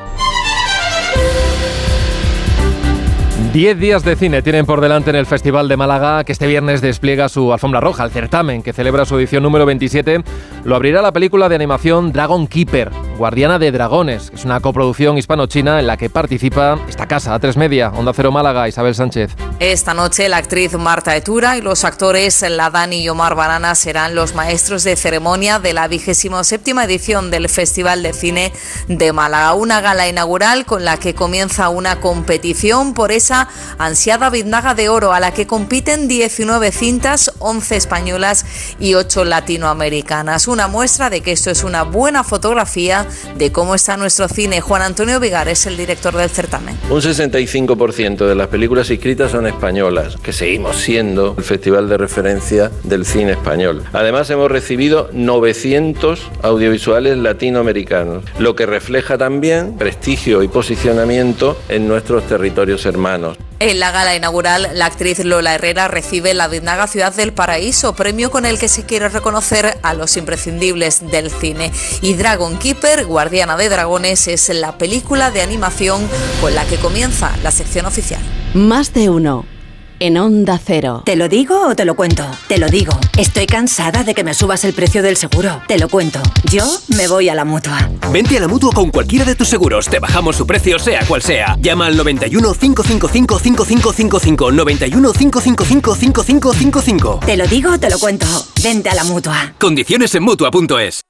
Diez 3.56 3.78
días 3.78 4.04
de 4.04 4.16
cine 4.16 4.42
tienen 4.42 4.66
por 4.66 4.82
delante 4.82 5.08
en 5.08 5.16
el 5.16 5.24
Festival 5.24 5.66
de 5.66 5.78
Málaga, 5.78 6.24
que 6.24 6.32
este 6.32 6.46
viernes 6.46 6.82
despliega 6.82 7.30
su 7.30 7.54
alfombra 7.54 7.80
roja, 7.80 8.04
el 8.04 8.10
certamen, 8.10 8.62
que 8.62 8.74
celebra 8.74 9.06
su 9.06 9.16
edición 9.16 9.42
número 9.42 9.64
27. 9.64 10.22
Lo 10.64 10.76
abrirá 10.76 11.00
la 11.00 11.10
película 11.10 11.48
de 11.48 11.54
animación 11.54 12.12
Dragon 12.12 12.48
Keeper, 12.48 12.90
Guardiana 13.16 13.58
de 13.58 13.72
Dragones, 13.72 14.28
que 14.28 14.36
es 14.36 14.44
una 14.44 14.60
coproducción 14.60 15.16
hispano-china 15.16 15.80
en 15.80 15.86
la 15.86 15.96
que 15.96 16.10
participa 16.10 16.78
esta 16.86 17.08
casa, 17.08 17.34
A3 17.34 17.56
Media, 17.56 17.88
Onda 17.96 18.12
Cero 18.14 18.30
Málaga, 18.30 18.68
Isabel 18.68 18.94
Sánchez. 18.94 19.34
Esta 19.58 19.94
noche 19.94 20.28
la 20.28 20.36
actriz 20.36 20.74
Marta 20.74 21.16
Etura 21.16 21.56
y 21.56 21.62
los 21.62 21.86
actores 21.86 22.42
Ladani 22.42 23.00
y 23.00 23.08
Omar 23.08 23.36
Barana 23.36 23.74
serán 23.74 24.14
los 24.14 24.34
maestros 24.34 24.84
de 24.84 24.96
ceremonia 24.96 25.60
de 25.60 25.72
la 25.72 25.88
27 25.88 26.72
edición 26.84 27.30
del 27.30 27.48
Festival 27.48 28.02
de 28.02 28.12
Cine 28.12 28.52
de 28.88 29.14
Málaga, 29.14 29.54
una 29.54 29.80
gala 29.80 30.08
inaugural 30.08 30.66
con 30.66 30.84
la 30.84 30.98
que 30.98 31.14
comienza 31.14 31.70
una 31.70 32.00
competición 32.00 32.92
por 32.92 33.12
esa 33.12 33.45
ansiada 33.78 34.30
biznaga 34.30 34.74
de 34.74 34.88
oro 34.88 35.12
a 35.12 35.20
la 35.20 35.32
que 35.32 35.46
compiten 35.46 36.08
19 36.08 36.72
cintas, 36.72 37.32
11 37.38 37.76
españolas 37.76 38.44
y 38.78 38.94
8 38.94 39.24
latinoamericanas. 39.24 40.48
Una 40.48 40.68
muestra 40.68 41.10
de 41.10 41.20
que 41.20 41.32
esto 41.32 41.50
es 41.50 41.64
una 41.64 41.82
buena 41.82 42.24
fotografía 42.24 43.06
de 43.36 43.52
cómo 43.52 43.74
está 43.74 43.96
nuestro 43.96 44.28
cine. 44.28 44.60
Juan 44.60 44.82
Antonio 44.82 45.20
Vigar 45.20 45.48
es 45.48 45.66
el 45.66 45.76
director 45.76 46.16
del 46.16 46.30
certamen. 46.30 46.78
Un 46.90 47.00
65% 47.00 48.26
de 48.26 48.34
las 48.34 48.48
películas 48.48 48.90
inscritas 48.90 49.32
son 49.32 49.46
españolas, 49.46 50.16
que 50.16 50.32
seguimos 50.32 50.76
siendo 50.76 51.34
el 51.36 51.44
festival 51.44 51.88
de 51.88 51.98
referencia 51.98 52.70
del 52.84 53.04
cine 53.04 53.32
español. 53.32 53.84
Además 53.92 54.30
hemos 54.30 54.50
recibido 54.50 55.10
900 55.12 56.30
audiovisuales 56.42 57.16
latinoamericanos, 57.18 58.24
lo 58.38 58.54
que 58.54 58.66
refleja 58.66 59.18
también 59.18 59.76
prestigio 59.76 60.42
y 60.42 60.48
posicionamiento 60.48 61.58
en 61.68 61.88
nuestros 61.88 62.26
territorios 62.26 62.86
hermanos. 62.86 63.25
En 63.58 63.80
la 63.80 63.90
gala 63.90 64.14
inaugural, 64.14 64.70
la 64.74 64.86
actriz 64.86 65.24
Lola 65.24 65.54
Herrera 65.54 65.88
recibe 65.88 66.34
la 66.34 66.46
Biznaga 66.46 66.86
Ciudad 66.86 67.14
del 67.14 67.32
Paraíso, 67.32 67.94
premio 67.94 68.30
con 68.30 68.44
el 68.44 68.58
que 68.58 68.68
se 68.68 68.84
quiere 68.84 69.08
reconocer 69.08 69.78
a 69.82 69.94
los 69.94 70.16
imprescindibles 70.16 71.10
del 71.10 71.30
cine. 71.30 71.72
Y 72.02 72.14
Dragon 72.14 72.58
Keeper, 72.58 73.06
Guardiana 73.06 73.56
de 73.56 73.68
Dragones, 73.68 74.28
es 74.28 74.48
la 74.50 74.76
película 74.76 75.30
de 75.30 75.40
animación 75.40 76.06
con 76.40 76.54
la 76.54 76.66
que 76.66 76.76
comienza 76.76 77.34
la 77.42 77.50
sección 77.50 77.86
oficial. 77.86 78.20
Más 78.54 78.92
de 78.92 79.08
uno 79.08 79.55
en 80.00 80.18
Onda 80.18 80.58
Cero. 80.62 81.02
¿Te 81.04 81.16
lo 81.16 81.28
digo 81.28 81.68
o 81.68 81.76
te 81.76 81.84
lo 81.84 81.94
cuento? 81.94 82.24
Te 82.48 82.58
lo 82.58 82.68
digo. 82.68 82.92
Estoy 83.16 83.46
cansada 83.46 84.04
de 84.04 84.14
que 84.14 84.24
me 84.24 84.34
subas 84.34 84.64
el 84.64 84.72
precio 84.72 85.02
del 85.02 85.16
seguro. 85.16 85.62
Te 85.66 85.78
lo 85.78 85.88
cuento. 85.88 86.20
Yo 86.50 86.64
me 86.96 87.08
voy 87.08 87.28
a 87.28 87.34
la 87.34 87.44
mutua. 87.44 87.88
Vente 88.12 88.36
a 88.36 88.40
la 88.40 88.48
mutua 88.48 88.72
con 88.72 88.90
cualquiera 88.90 89.24
de 89.24 89.34
tus 89.34 89.48
seguros. 89.48 89.88
Te 89.88 89.98
bajamos 89.98 90.36
su 90.36 90.46
precio, 90.46 90.78
sea 90.78 91.04
cual 91.06 91.22
sea. 91.22 91.56
Llama 91.60 91.86
al 91.86 91.96
91 91.96 92.54
555 92.54 93.38
5555. 93.38 94.52
91 94.52 95.12
555 95.12 95.94
5555. 95.94 97.20
Te 97.24 97.36
lo 97.36 97.46
digo 97.46 97.72
o 97.72 97.78
te 97.78 97.90
lo 97.90 97.98
cuento. 97.98 98.26
Vente 98.62 98.90
a 98.90 98.94
la 98.94 99.04
mutua. 99.04 99.54
Condiciones 99.58 100.14
en 100.14 100.22
mutua.es. 100.22 101.02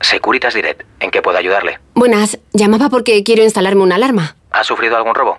Securitas 0.00 0.54
Direct. 0.54 0.82
¿En 1.00 1.10
qué 1.10 1.22
puedo 1.22 1.38
ayudarle? 1.38 1.78
Buenas. 1.94 2.38
Llamaba 2.52 2.88
porque 2.88 3.22
quiero 3.24 3.42
instalarme 3.42 3.82
una 3.82 3.96
alarma. 3.96 4.36
¿Ha 4.50 4.64
sufrido 4.64 4.96
algún 4.96 5.14
robo? 5.14 5.38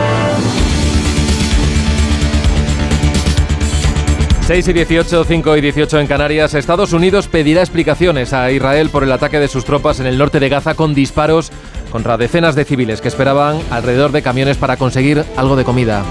6 4.51 4.67
y 4.67 4.73
18, 4.73 5.23
5 5.23 5.55
y 5.55 5.61
18 5.61 5.99
en 6.01 6.07
Canarias. 6.07 6.53
Estados 6.55 6.91
Unidos 6.91 7.29
pedirá 7.29 7.61
explicaciones 7.61 8.33
a 8.33 8.51
Israel 8.51 8.89
por 8.89 9.05
el 9.05 9.11
ataque 9.13 9.39
de 9.39 9.47
sus 9.47 9.63
tropas 9.63 10.01
en 10.01 10.07
el 10.07 10.17
norte 10.17 10.41
de 10.41 10.49
Gaza 10.49 10.73
con 10.73 10.93
disparos 10.93 11.53
contra 11.89 12.17
decenas 12.17 12.53
de 12.53 12.65
civiles 12.65 12.99
que 12.99 13.07
esperaban 13.07 13.61
alrededor 13.69 14.11
de 14.11 14.21
camiones 14.21 14.57
para 14.57 14.75
conseguir 14.75 15.23
algo 15.37 15.55
de 15.55 15.63
comida. 15.63 16.03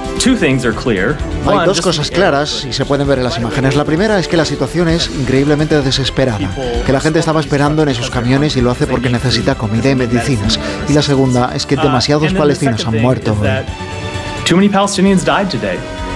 Hay 1.47 1.67
dos 1.67 1.83
cosas 1.83 2.11
claras 2.11 2.65
y 2.65 2.73
se 2.73 2.87
pueden 2.87 3.07
ver 3.07 3.19
en 3.19 3.25
las 3.25 3.37
imágenes. 3.37 3.77
La 3.77 3.85
primera 3.85 4.19
es 4.19 4.27
que 4.27 4.39
la 4.39 4.47
situación 4.47 4.89
es 4.89 5.11
increíblemente 5.11 5.79
desesperada, 5.83 6.49
que 6.87 6.93
la 6.93 7.01
gente 7.01 7.19
estaba 7.19 7.41
esperando 7.41 7.83
en 7.83 7.91
esos 7.91 8.09
camiones 8.09 8.57
y 8.57 8.63
lo 8.63 8.71
hace 8.71 8.87
porque 8.87 9.11
necesita 9.11 9.57
comida 9.57 9.91
y 9.91 9.97
medicinas. 9.97 10.59
Y 10.89 10.95
la 10.95 11.03
segunda 11.03 11.53
es 11.55 11.67
que 11.67 11.77
demasiados 11.77 12.33
palestinos 12.33 12.87
han 12.87 13.03
muerto. 13.03 13.37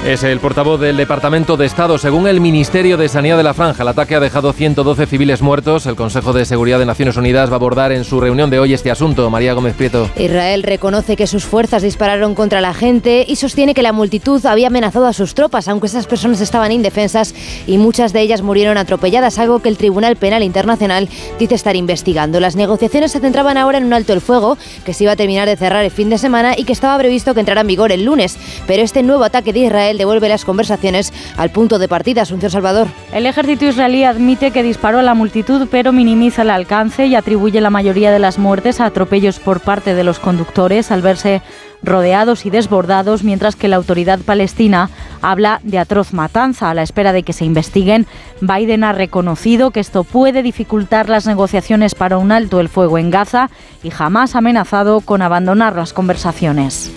Es 0.04 0.22
el 0.22 0.38
portavoz 0.38 0.78
del 0.78 0.98
Departamento 0.98 1.56
de 1.56 1.64
Estado. 1.64 1.96
Según 1.96 2.26
el 2.26 2.38
Ministerio 2.38 2.98
de 2.98 3.08
Sanidad 3.08 3.38
de 3.38 3.42
la 3.42 3.54
Franja, 3.54 3.84
el 3.84 3.88
ataque 3.88 4.14
ha 4.14 4.20
dejado 4.20 4.52
112 4.52 5.06
civiles 5.06 5.40
muertos. 5.40 5.86
El 5.86 5.96
Consejo 5.96 6.34
de 6.34 6.44
Seguridad 6.44 6.78
de 6.78 6.84
Naciones 6.84 7.16
Unidas 7.16 7.48
va 7.48 7.54
a 7.54 7.56
abordar 7.56 7.90
en 7.90 8.04
su 8.04 8.20
reunión 8.20 8.50
de 8.50 8.58
hoy 8.58 8.74
este 8.74 8.90
asunto. 8.90 9.30
María 9.30 9.54
Gómez 9.54 9.74
Prieto. 9.74 10.10
Israel 10.18 10.62
reconoce 10.62 11.16
que 11.16 11.26
sus 11.26 11.44
fuerzas 11.44 11.82
dispararon 11.82 12.34
contra 12.34 12.60
la 12.60 12.74
gente 12.74 13.24
y 13.26 13.36
sostiene 13.36 13.72
que 13.72 13.80
la 13.80 13.94
multitud 13.94 14.44
había 14.44 14.66
amenazado 14.66 15.06
a 15.06 15.14
sus 15.14 15.32
tropas, 15.32 15.68
aunque 15.68 15.86
esas 15.86 16.06
personas 16.06 16.42
estaban 16.42 16.70
indefensas 16.70 17.34
y 17.66 17.78
muchas 17.78 18.12
de 18.12 18.20
ellas 18.20 18.42
murieron 18.42 18.76
atropelladas, 18.76 19.38
algo 19.38 19.60
que 19.60 19.70
el 19.70 19.78
Tribunal 19.78 20.16
Penal 20.16 20.42
Internacional 20.42 21.08
dice 21.38 21.54
estar 21.54 21.76
investigando. 21.76 22.40
Las 22.40 22.56
negociaciones 22.56 23.10
se 23.10 23.20
centraban 23.20 23.56
ahora 23.56 23.78
en 23.78 23.84
un 23.84 23.94
alto 23.94 24.12
el 24.12 24.20
fuego 24.20 24.58
que 24.84 24.92
se 24.92 25.04
iba 25.04 25.12
a 25.12 25.16
terminar 25.16 25.48
de 25.48 25.56
cerrar 25.56 25.82
el 25.82 25.90
fin 25.90 26.10
de 26.10 26.18
semana 26.18 26.52
y 26.58 26.64
que 26.64 26.74
estaba 26.74 26.98
previsto 26.98 27.32
que 27.32 27.40
entrara 27.40 27.62
en 27.62 27.68
vigor 27.68 27.90
el 27.90 28.04
lunes. 28.04 28.36
Pero 28.66 28.82
este 28.82 29.02
nuevo 29.02 29.24
ataque 29.24 29.54
de 29.54 29.60
Israel 29.60 29.93
devuelve 29.98 30.28
las 30.28 30.44
conversaciones 30.44 31.12
al 31.36 31.50
punto 31.50 31.78
de 31.78 31.88
partida. 31.88 32.22
Asunción 32.22 32.50
Salvador. 32.50 32.88
El 33.12 33.26
ejército 33.26 33.64
israelí 33.64 34.04
admite 34.04 34.50
que 34.50 34.62
disparó 34.62 34.98
a 34.98 35.02
la 35.02 35.14
multitud, 35.14 35.68
pero 35.70 35.92
minimiza 35.92 36.42
el 36.42 36.50
alcance 36.50 37.06
y 37.06 37.14
atribuye 37.14 37.60
la 37.60 37.70
mayoría 37.70 38.10
de 38.10 38.18
las 38.18 38.38
muertes 38.38 38.80
a 38.80 38.86
atropellos 38.86 39.38
por 39.38 39.60
parte 39.60 39.94
de 39.94 40.04
los 40.04 40.18
conductores 40.18 40.90
al 40.90 41.02
verse 41.02 41.42
rodeados 41.84 42.46
y 42.46 42.50
desbordados, 42.50 43.22
mientras 43.22 43.56
que 43.56 43.68
la 43.68 43.76
autoridad 43.76 44.18
palestina 44.20 44.90
habla 45.22 45.60
de 45.62 45.78
atroz 45.78 46.12
matanza. 46.12 46.70
A 46.70 46.74
la 46.74 46.82
espera 46.82 47.12
de 47.12 47.22
que 47.22 47.32
se 47.32 47.44
investiguen, 47.44 48.06
Biden 48.40 48.84
ha 48.84 48.92
reconocido 48.92 49.70
que 49.70 49.80
esto 49.80 50.04
puede 50.04 50.42
dificultar 50.42 51.08
las 51.08 51.26
negociaciones 51.26 51.94
para 51.94 52.18
un 52.18 52.32
alto 52.32 52.60
el 52.60 52.68
fuego 52.68 52.98
en 52.98 53.10
Gaza 53.10 53.50
y 53.82 53.90
jamás 53.90 54.34
amenazado 54.34 55.00
con 55.00 55.22
abandonar 55.22 55.76
las 55.76 55.92
conversaciones. 55.92 56.92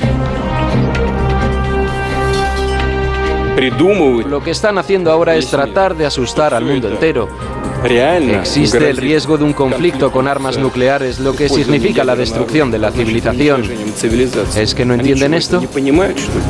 Lo 3.57 4.43
que 4.43 4.51
están 4.51 4.77
haciendo 4.77 5.11
ahora 5.11 5.35
es 5.35 5.49
tratar 5.49 5.95
de 5.95 6.05
asustar 6.05 6.53
al 6.53 6.63
mundo 6.63 6.89
entero. 6.89 7.27
Existe 7.83 8.89
el 8.89 8.97
riesgo 8.97 9.37
de 9.37 9.45
un 9.45 9.53
conflicto 9.53 10.11
con 10.11 10.27
armas 10.27 10.59
nucleares, 10.59 11.19
lo 11.19 11.33
que 11.33 11.49
significa 11.49 12.03
la 12.03 12.15
destrucción 12.15 12.69
de 12.69 12.77
la 12.77 12.91
civilización. 12.91 13.63
¿Es 14.55 14.75
que 14.75 14.85
no 14.85 14.93
entienden 14.93 15.33
esto? 15.33 15.61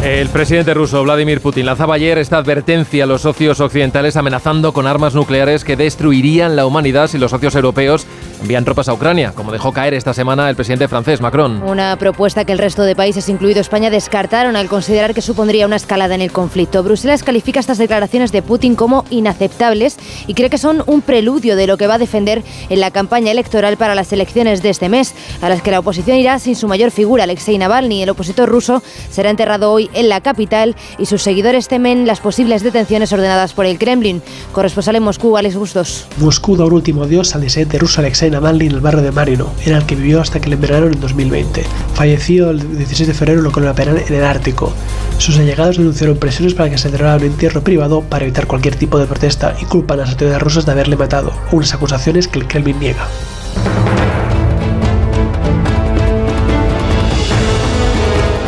El 0.04 0.30
presidente 0.30 0.74
ruso 0.74 1.02
Vladimir 1.04 1.40
Putin 1.40 1.66
lanzaba 1.66 1.96
ayer 1.96 2.18
esta 2.18 2.38
advertencia 2.38 3.06
a 3.06 3.08
los 3.08 3.22
socios 3.22 3.62
occidentales 3.62 4.18
amenazando 4.18 4.74
con 4.74 4.86
armas 4.86 5.16
nucleares 5.16 5.64
que 5.64 5.78
destruirían 5.78 6.58
la 6.58 6.66
humanidad 6.66 7.08
si 7.08 7.18
los 7.18 7.32
socios 7.32 7.56
europeos 7.56 8.06
envían 8.42 8.66
tropas 8.66 8.90
a 8.90 8.94
Ucrania, 8.94 9.32
como 9.34 9.52
dejó 9.52 9.72
caer 9.72 9.94
esta 9.94 10.14
semana 10.14 10.50
el 10.50 10.56
presidente 10.56 10.88
francés 10.88 11.22
Macron. 11.22 11.64
Una 11.64 11.96
propuesta 11.98 12.46
que 12.46 12.54
el 12.54 12.60
resto 12.60 12.84
de 12.84 12.96
países, 12.96 13.30
incluido 13.30 13.62
España, 13.62 13.90
descartaron 13.90 14.56
al 14.56 14.68
considerar 14.68 15.14
que 15.14 15.22
supondría 15.22 15.66
una 15.66 15.76
escalada 15.76 16.16
en 16.16 16.22
el 16.22 16.32
conflicto. 16.32 16.84
Bruselas 16.84 17.24
califica 17.24 17.60
estas 17.60 17.78
declaraciones 17.78 18.32
de 18.32 18.42
Putin 18.42 18.76
como 18.76 19.06
inaceptables 19.10 19.98
y 20.28 20.34
cree 20.34 20.50
que 20.50 20.58
son 20.58 20.84
un 20.88 21.02
preludio 21.02 21.56
de 21.56 21.68
lo 21.68 21.78
que 21.78 21.88
va 21.88 21.96
a 21.96 22.00
defender 22.00 22.44
en 22.70 22.80
la 22.80 22.92
campaña 22.92 23.32
electoral 23.32 23.78
para 23.78 23.96
las 23.96 24.12
elecciones 24.14 24.62
de 24.62 24.70
este 24.70 24.90
mes, 24.90 25.14
a 25.42 25.50
las 25.50 25.62
que 25.62 25.72
la 25.72 25.80
oposición 25.80 26.18
irá 26.18 26.40
sin 26.40 26.56
su 26.56 26.68
mayor 26.68 26.92
figura, 26.92 27.24
Alexei 27.24 27.58
Navalny. 27.58 28.04
El 28.04 28.10
opositor 28.10 28.50
ruso 28.50 28.82
será 29.10 29.30
enterrado 29.30 29.72
hoy 29.72 29.90
en 29.94 30.10
la 30.10 30.22
capital 30.22 30.76
y 30.98 31.06
sus 31.06 31.22
seguidores 31.22 31.68
temen 31.68 32.08
las 32.08 32.20
posibles 32.20 32.64
detenciones 32.64 33.12
ordenadas 33.14 33.54
por 33.54 33.66
el 33.66 33.78
Kremlin. 33.80 34.22
Corresponsal 34.52 34.96
en 34.96 35.04
Moscú, 35.04 35.38
Alex 35.38 35.56
Bustos. 35.56 36.08
Moscú 36.18 36.56
da 36.56 36.66
un 36.66 36.74
último 36.74 37.04
adiós 37.04 37.36
al 37.36 37.42
disidente 37.42 37.78
ruso 37.78 38.02
Alexei 38.02 38.27
Navalny 38.32 38.68
en 38.68 38.74
el 38.74 38.82
barrio 38.82 39.02
de 39.02 39.12
Marino, 39.12 39.54
en 39.66 39.74
el 39.74 39.86
que 39.86 39.96
vivió 39.96 40.22
hasta 40.22 40.40
que 40.40 40.50
le 40.50 40.56
envenenaron 40.56 40.94
en 40.94 41.00
2020. 41.00 41.64
Falleció 41.94 42.50
el 42.50 42.78
16 42.78 43.08
de 43.08 43.14
febrero 43.14 43.40
en 43.40 43.44
lo 43.46 43.74
penal 43.76 44.04
en 44.06 44.14
el 44.14 44.24
Ártico. 44.24 44.74
Sus 45.18 45.38
allegados 45.38 45.78
denunciaron 45.78 46.18
presiones 46.18 46.54
para 46.54 46.70
que 46.70 46.78
se 46.78 46.90
celebrara 46.90 47.18
un 47.18 47.24
entierro 47.24 47.62
privado 47.62 48.02
para 48.02 48.26
evitar 48.26 48.48
cualquier 48.48 48.76
tipo 48.76 49.00
de 49.00 49.06
protesta 49.06 49.56
y 49.62 49.66
culpan 49.66 50.00
a 50.00 50.02
las 50.02 50.12
autoridades 50.12 50.42
rusas 50.42 50.66
de 50.66 50.72
haberle 50.72 50.96
matado, 50.96 51.32
unas 51.52 51.74
acusaciones 51.74 52.28
que 52.28 52.40
el 52.40 52.48
Kremlin 52.48 52.80
niega. 52.80 53.08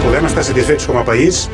Podem 0.03 0.25
estar 0.25 0.43
satisfets 0.43 0.85
com 0.85 0.97
a 0.97 1.05
país 1.05 1.49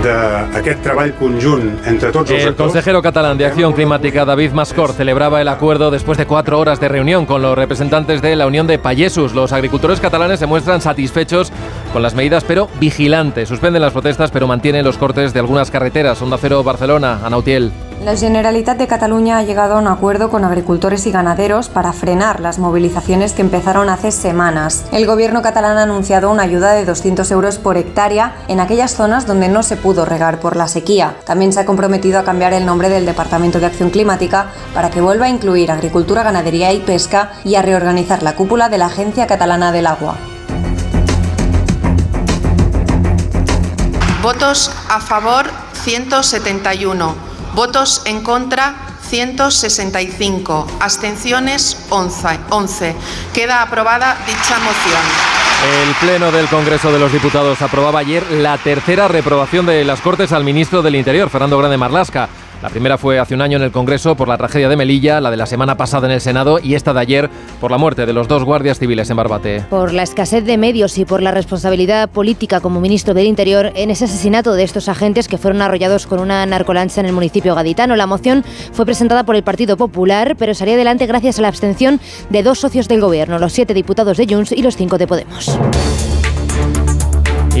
d'aquest 0.00 0.82
treball 0.82 1.12
conjunt 1.18 1.68
entre 1.90 2.10
tots 2.14 2.30
els 2.30 2.44
El 2.44 2.56
consejero 2.56 3.02
catalán 3.02 3.36
de 3.38 3.46
Acción 3.46 3.72
Climática, 3.72 4.24
David 4.24 4.52
Mascor, 4.52 4.92
celebraba 4.92 5.40
el 5.40 5.48
acuerdo 5.48 5.90
después 5.90 6.18
de 6.18 6.26
cuatro 6.26 6.58
horas 6.58 6.80
de 6.80 6.88
reunión 6.88 7.26
con 7.26 7.42
los 7.42 7.56
representantes 7.56 8.22
de 8.22 8.36
la 8.36 8.46
Unión 8.46 8.66
de 8.66 8.78
Payesus. 8.78 9.34
Los 9.34 9.52
agricultores 9.52 10.00
catalanes 10.00 10.40
se 10.40 10.46
muestran 10.46 10.80
satisfechos 10.80 11.52
con 11.92 12.02
las 12.02 12.14
medidas, 12.14 12.44
pero 12.44 12.68
vigilantes. 12.80 13.48
Suspenden 13.48 13.82
las 13.82 13.92
protestas, 13.92 14.30
pero 14.30 14.46
mantienen 14.46 14.84
los 14.84 14.98
cortes 14.98 15.34
de 15.34 15.40
algunas 15.40 15.70
carreteras. 15.70 16.20
Onda 16.22 16.38
Cero, 16.40 16.62
Barcelona, 16.62 17.20
Anautiel. 17.24 17.72
La 18.04 18.16
Generalitat 18.16 18.76
de 18.78 18.88
Cataluña 18.88 19.38
ha 19.38 19.44
llegado 19.44 19.76
a 19.76 19.78
un 19.78 19.86
acuerdo 19.86 20.28
con 20.28 20.44
agricultores 20.44 21.06
y 21.06 21.12
ganaderos 21.12 21.68
para 21.68 21.92
frenar 21.92 22.40
las 22.40 22.58
movilizaciones 22.58 23.32
que 23.32 23.42
empezaron 23.42 23.88
hace 23.88 24.10
semanas. 24.10 24.84
El 24.90 25.06
gobierno 25.06 25.40
catalán 25.40 25.78
ha 25.78 25.84
anunciado 25.84 26.28
una 26.28 26.42
ayuda 26.42 26.72
de 26.72 26.84
200 26.84 27.30
euros 27.30 27.58
por 27.58 27.76
hectárea 27.76 28.34
en 28.48 28.58
aquellas 28.58 28.96
zonas 28.96 29.24
donde 29.28 29.48
no 29.48 29.62
se 29.62 29.76
pudo 29.76 30.04
regar 30.04 30.40
por 30.40 30.56
la 30.56 30.66
sequía. 30.66 31.14
También 31.24 31.52
se 31.52 31.60
ha 31.60 31.64
comprometido 31.64 32.18
a 32.18 32.24
cambiar 32.24 32.54
el 32.54 32.66
nombre 32.66 32.88
del 32.88 33.06
Departamento 33.06 33.60
de 33.60 33.66
Acción 33.66 33.90
Climática 33.90 34.46
para 34.74 34.90
que 34.90 35.00
vuelva 35.00 35.26
a 35.26 35.30
incluir 35.30 35.70
agricultura, 35.70 36.24
ganadería 36.24 36.72
y 36.72 36.80
pesca 36.80 37.34
y 37.44 37.54
a 37.54 37.62
reorganizar 37.62 38.24
la 38.24 38.34
cúpula 38.34 38.68
de 38.68 38.78
la 38.78 38.86
Agencia 38.86 39.28
Catalana 39.28 39.70
del 39.70 39.86
Agua. 39.86 40.16
Votos 44.20 44.72
a 44.88 44.98
favor 44.98 45.46
171. 45.84 47.31
Votos 47.54 48.02
en 48.06 48.22
contra 48.22 48.74
165. 49.02 50.66
Abstenciones 50.80 51.86
11. 51.90 52.40
11. 52.48 52.96
Queda 53.34 53.60
aprobada 53.60 54.16
dicha 54.26 54.58
moción. 54.58 55.02
El 55.84 55.94
Pleno 55.96 56.32
del 56.32 56.48
Congreso 56.48 56.90
de 56.90 56.98
los 56.98 57.12
Diputados 57.12 57.60
aprobaba 57.60 58.00
ayer 58.00 58.24
la 58.32 58.56
tercera 58.56 59.06
reprobación 59.06 59.66
de 59.66 59.84
las 59.84 60.00
Cortes 60.00 60.32
al 60.32 60.44
ministro 60.44 60.80
del 60.82 60.96
Interior, 60.96 61.28
Fernando 61.28 61.58
Grande 61.58 61.76
Marlasca. 61.76 62.28
La 62.62 62.68
primera 62.68 62.96
fue 62.96 63.18
hace 63.18 63.34
un 63.34 63.42
año 63.42 63.56
en 63.56 63.64
el 63.64 63.72
Congreso 63.72 64.14
por 64.14 64.28
la 64.28 64.38
tragedia 64.38 64.68
de 64.68 64.76
Melilla, 64.76 65.20
la 65.20 65.32
de 65.32 65.36
la 65.36 65.46
semana 65.46 65.76
pasada 65.76 66.06
en 66.06 66.12
el 66.12 66.20
Senado 66.20 66.60
y 66.62 66.74
esta 66.74 66.92
de 66.94 67.00
ayer 67.00 67.30
por 67.60 67.72
la 67.72 67.78
muerte 67.78 68.06
de 68.06 68.12
los 68.12 68.28
dos 68.28 68.44
guardias 68.44 68.78
civiles 68.78 69.10
en 69.10 69.16
Barbate. 69.16 69.64
Por 69.68 69.92
la 69.92 70.04
escasez 70.04 70.44
de 70.44 70.56
medios 70.56 70.96
y 70.96 71.04
por 71.04 71.22
la 71.22 71.32
responsabilidad 71.32 72.08
política 72.08 72.60
como 72.60 72.80
ministro 72.80 73.14
del 73.14 73.26
Interior 73.26 73.72
en 73.74 73.90
ese 73.90 74.04
asesinato 74.04 74.54
de 74.54 74.62
estos 74.62 74.88
agentes 74.88 75.26
que 75.26 75.38
fueron 75.38 75.60
arrollados 75.60 76.06
con 76.06 76.20
una 76.20 76.46
narcolancha 76.46 77.00
en 77.00 77.06
el 77.06 77.12
municipio 77.12 77.56
gaditano. 77.56 77.96
La 77.96 78.06
moción 78.06 78.44
fue 78.72 78.86
presentada 78.86 79.24
por 79.24 79.34
el 79.34 79.42
Partido 79.42 79.76
Popular, 79.76 80.36
pero 80.38 80.54
salió 80.54 80.74
adelante 80.74 81.06
gracias 81.06 81.40
a 81.40 81.42
la 81.42 81.48
abstención 81.48 82.00
de 82.30 82.44
dos 82.44 82.60
socios 82.60 82.86
del 82.86 83.00
gobierno, 83.00 83.40
los 83.40 83.52
siete 83.52 83.74
diputados 83.74 84.16
de 84.16 84.26
Junts 84.32 84.52
y 84.52 84.62
los 84.62 84.76
cinco 84.76 84.98
de 84.98 85.08
Podemos. 85.08 85.58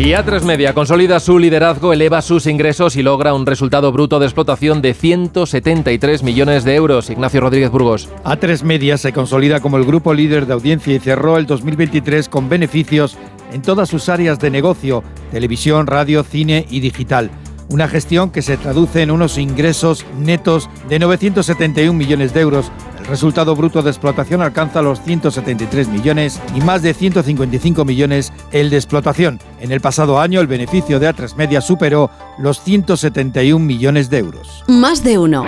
Y 0.02 0.14
A3 0.14 0.42
Media 0.42 0.74
consolida 0.74 1.20
su 1.20 1.38
liderazgo, 1.38 1.92
eleva 1.92 2.22
sus 2.22 2.48
ingresos 2.48 2.96
y 2.96 3.04
logra 3.04 3.34
un 3.34 3.46
resultado 3.46 3.92
bruto 3.92 4.18
de 4.18 4.26
explotación 4.26 4.82
de 4.82 4.94
173 4.94 6.24
millones 6.24 6.64
de 6.64 6.74
euros. 6.74 7.08
Ignacio 7.08 7.40
Rodríguez 7.40 7.70
Burgos. 7.70 8.08
A3 8.24 8.64
Media 8.64 8.98
se 8.98 9.12
consolida 9.12 9.60
como 9.60 9.76
el 9.76 9.84
grupo 9.84 10.12
líder 10.12 10.46
de 10.46 10.54
audiencia 10.54 10.92
y 10.92 10.98
cerró 10.98 11.38
el 11.38 11.46
2023 11.46 12.28
con 12.28 12.48
beneficios 12.48 13.16
en 13.52 13.62
todas 13.62 13.90
sus 13.90 14.08
áreas 14.08 14.40
de 14.40 14.50
negocio, 14.50 15.04
televisión, 15.30 15.86
radio, 15.86 16.24
cine 16.24 16.66
y 16.68 16.80
digital. 16.80 17.30
Una 17.68 17.86
gestión 17.86 18.30
que 18.30 18.42
se 18.42 18.56
traduce 18.56 19.02
en 19.02 19.12
unos 19.12 19.38
ingresos 19.38 20.04
netos 20.18 20.68
de 20.88 20.98
971 20.98 21.96
millones 21.96 22.34
de 22.34 22.40
euros. 22.40 22.72
El 23.02 23.08
resultado 23.08 23.56
bruto 23.56 23.82
de 23.82 23.90
explotación 23.90 24.42
alcanza 24.42 24.80
los 24.80 25.02
173 25.02 25.88
millones 25.88 26.40
y 26.54 26.60
más 26.60 26.82
de 26.82 26.94
155 26.94 27.84
millones 27.84 28.32
el 28.52 28.70
de 28.70 28.76
explotación. 28.76 29.40
En 29.60 29.72
el 29.72 29.80
pasado 29.80 30.20
año 30.20 30.40
el 30.40 30.46
beneficio 30.46 31.00
de 31.00 31.12
A3 31.12 31.34
Media 31.34 31.60
superó 31.60 32.10
los 32.38 32.60
171 32.62 33.64
millones 33.64 34.08
de 34.08 34.18
euros. 34.18 34.64
Más 34.68 35.02
de 35.02 35.18
uno. 35.18 35.44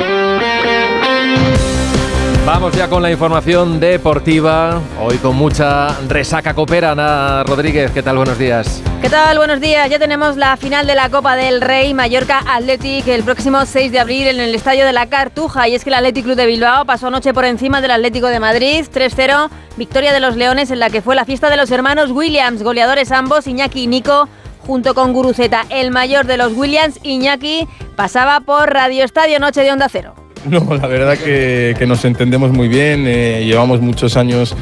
Vamos 2.46 2.76
ya 2.76 2.88
con 2.88 3.02
la 3.02 3.10
información 3.10 3.80
deportiva. 3.80 4.78
Hoy 5.00 5.16
con 5.16 5.34
mucha 5.34 5.98
resaca 6.06 6.52
copera. 6.52 6.90
Ana 6.90 7.42
Rodríguez, 7.42 7.90
¿qué 7.90 8.02
tal? 8.02 8.18
Buenos 8.18 8.38
días. 8.38 8.82
¿Qué 9.00 9.08
tal? 9.08 9.38
Buenos 9.38 9.62
días. 9.62 9.88
Ya 9.88 9.98
tenemos 9.98 10.36
la 10.36 10.58
final 10.58 10.86
de 10.86 10.94
la 10.94 11.08
Copa 11.08 11.36
del 11.36 11.62
Rey 11.62 11.94
Mallorca 11.94 12.42
Athletic 12.46 13.08
el 13.08 13.22
próximo 13.22 13.64
6 13.64 13.90
de 13.90 13.98
abril 13.98 14.26
en 14.26 14.40
el 14.40 14.54
Estadio 14.54 14.84
de 14.84 14.92
la 14.92 15.06
Cartuja. 15.06 15.68
Y 15.68 15.74
es 15.74 15.84
que 15.84 15.90
el 15.90 15.94
Athletic 15.94 16.24
Club 16.24 16.36
de 16.36 16.44
Bilbao 16.44 16.84
pasó 16.84 17.06
anoche 17.06 17.32
por 17.32 17.46
encima 17.46 17.80
del 17.80 17.92
Atlético 17.92 18.26
de 18.26 18.40
Madrid 18.40 18.84
3-0. 18.92 19.48
Victoria 19.78 20.12
de 20.12 20.20
los 20.20 20.36
Leones 20.36 20.70
en 20.70 20.80
la 20.80 20.90
que 20.90 21.00
fue 21.00 21.14
la 21.14 21.24
fiesta 21.24 21.48
de 21.48 21.56
los 21.56 21.70
hermanos 21.70 22.10
Williams, 22.10 22.62
goleadores 22.62 23.10
ambos, 23.10 23.46
Iñaki 23.46 23.84
y 23.84 23.86
Nico. 23.86 24.28
Junto 24.66 24.94
con 24.94 25.14
Guruceta, 25.14 25.64
el 25.70 25.90
mayor 25.90 26.26
de 26.26 26.36
los 26.36 26.52
Williams, 26.52 27.00
Iñaki, 27.02 27.66
pasaba 27.96 28.40
por 28.40 28.70
Radio 28.70 29.02
Estadio 29.02 29.38
Noche 29.40 29.62
de 29.62 29.72
Onda 29.72 29.88
Cero. 29.90 30.23
No, 30.50 30.74
la 30.74 30.86
verdad 30.86 31.16
que, 31.16 31.74
que 31.78 31.86
nos 31.86 32.04
entendemos 32.04 32.52
muy 32.52 32.68
bien, 32.68 33.06
eh, 33.06 33.44
llevamos 33.44 33.80
muchos 33.80 34.16
años 34.16 34.54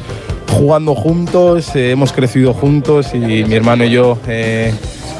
jugando 0.48 0.94
juntos, 0.94 1.74
eh, 1.74 1.90
hemos 1.90 2.12
crecido 2.12 2.52
juntos 2.54 3.14
y 3.14 3.18
mi 3.18 3.54
hermano 3.54 3.84
y 3.84 3.90
yo 3.90 4.18
eh, 4.28 4.72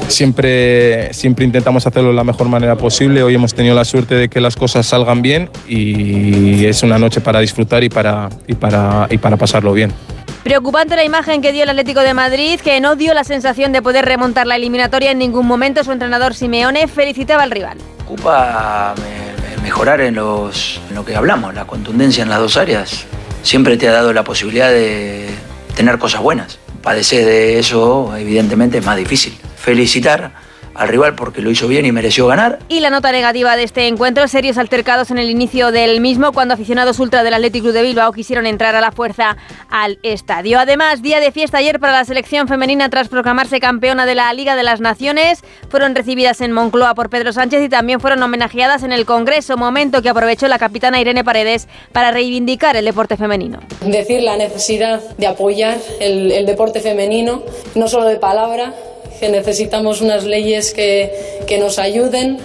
siempre, 0.08 1.12
siempre 1.14 1.44
intentamos 1.44 1.86
hacerlo 1.86 2.10
de 2.10 2.14
la 2.14 2.24
mejor 2.24 2.48
manera 2.48 2.76
posible. 2.76 3.22
Hoy 3.22 3.34
hemos 3.34 3.54
tenido 3.54 3.74
la 3.74 3.84
suerte 3.84 4.14
de 4.14 4.28
que 4.28 4.40
las 4.40 4.56
cosas 4.56 4.86
salgan 4.86 5.22
bien 5.22 5.50
y 5.66 6.64
es 6.66 6.82
una 6.82 6.98
noche 6.98 7.20
para 7.20 7.40
disfrutar 7.40 7.82
y 7.82 7.88
para, 7.88 8.28
y 8.46 8.54
para, 8.54 9.08
y 9.10 9.18
para 9.18 9.36
pasarlo 9.36 9.72
bien. 9.72 9.92
Preocupante 10.44 10.96
la 10.96 11.04
imagen 11.04 11.40
que 11.40 11.52
dio 11.52 11.62
el 11.62 11.70
Atlético 11.70 12.00
de 12.00 12.14
Madrid, 12.14 12.60
que 12.60 12.80
no 12.80 12.96
dio 12.96 13.14
la 13.14 13.24
sensación 13.24 13.72
de 13.72 13.80
poder 13.80 14.04
remontar 14.04 14.46
la 14.46 14.56
eliminatoria 14.56 15.12
en 15.12 15.18
ningún 15.18 15.46
momento. 15.46 15.82
Su 15.84 15.92
entrenador 15.92 16.34
Simeone 16.34 16.88
felicitaba 16.88 17.44
al 17.44 17.52
rival. 17.52 17.78
Ocupa 18.04 18.94
mejorar 19.62 20.00
en, 20.00 20.16
los, 20.16 20.80
en 20.88 20.96
lo 20.96 21.04
que 21.04 21.16
hablamos, 21.16 21.54
la 21.54 21.66
contundencia 21.66 22.22
en 22.22 22.28
las 22.28 22.40
dos 22.40 22.56
áreas. 22.56 23.06
Siempre 23.42 23.76
te 23.76 23.88
ha 23.88 23.92
dado 23.92 24.12
la 24.12 24.24
posibilidad 24.24 24.70
de 24.70 25.28
tener 25.74 25.98
cosas 25.98 26.20
buenas. 26.20 26.58
Padecer 26.82 27.24
de 27.24 27.58
eso, 27.58 28.14
evidentemente, 28.16 28.78
es 28.78 28.84
más 28.84 28.96
difícil. 28.96 29.38
Felicitar 29.56 30.32
al 30.74 30.88
rival 30.88 31.14
porque 31.14 31.40
lo 31.40 31.50
hizo 31.50 31.68
bien 31.68 31.86
y 31.86 31.92
mereció 31.92 32.26
ganar. 32.26 32.58
Y 32.68 32.80
la 32.80 32.90
nota 32.90 33.12
negativa 33.12 33.56
de 33.56 33.64
este 33.64 33.86
encuentro, 33.86 34.26
serios 34.28 34.58
altercados 34.58 35.10
en 35.10 35.18
el 35.18 35.30
inicio 35.30 35.70
del 35.70 36.00
mismo 36.00 36.32
cuando 36.32 36.54
aficionados 36.54 36.98
ultra 36.98 37.22
del 37.22 37.34
Athletic 37.34 37.62
Club 37.62 37.72
de 37.72 37.82
Bilbao 37.82 38.12
quisieron 38.12 38.46
entrar 38.46 38.74
a 38.74 38.80
la 38.80 38.92
fuerza 38.92 39.36
al 39.70 39.98
estadio. 40.02 40.58
Además, 40.58 41.02
día 41.02 41.20
de 41.20 41.32
fiesta 41.32 41.58
ayer 41.58 41.80
para 41.80 41.92
la 41.92 42.04
selección 42.04 42.48
femenina 42.48 42.88
tras 42.88 43.08
proclamarse 43.08 43.60
campeona 43.60 44.06
de 44.06 44.14
la 44.14 44.32
Liga 44.32 44.56
de 44.56 44.62
las 44.62 44.80
Naciones. 44.80 45.42
Fueron 45.68 45.94
recibidas 45.94 46.40
en 46.40 46.52
Moncloa 46.52 46.94
por 46.94 47.10
Pedro 47.10 47.32
Sánchez 47.32 47.62
y 47.62 47.68
también 47.68 48.00
fueron 48.00 48.22
homenajeadas 48.22 48.82
en 48.82 48.92
el 48.92 49.04
Congreso, 49.04 49.56
momento 49.56 50.02
que 50.02 50.08
aprovechó 50.08 50.48
la 50.48 50.58
capitana 50.58 51.00
Irene 51.00 51.24
Paredes 51.24 51.68
para 51.92 52.10
reivindicar 52.10 52.76
el 52.76 52.84
deporte 52.84 53.16
femenino. 53.16 53.60
Decir 53.80 54.22
la 54.22 54.36
necesidad 54.36 55.00
de 55.16 55.26
apoyar 55.26 55.78
el, 56.00 56.32
el 56.32 56.46
deporte 56.46 56.80
femenino, 56.80 57.42
no 57.74 57.88
solo 57.88 58.06
de 58.06 58.16
palabra, 58.16 58.74
que 59.22 59.28
necesitamos 59.28 60.00
unas 60.00 60.24
leyes 60.24 60.74
que, 60.74 61.12
que 61.46 61.56
nos 61.56 61.78
ayuden, 61.78 62.38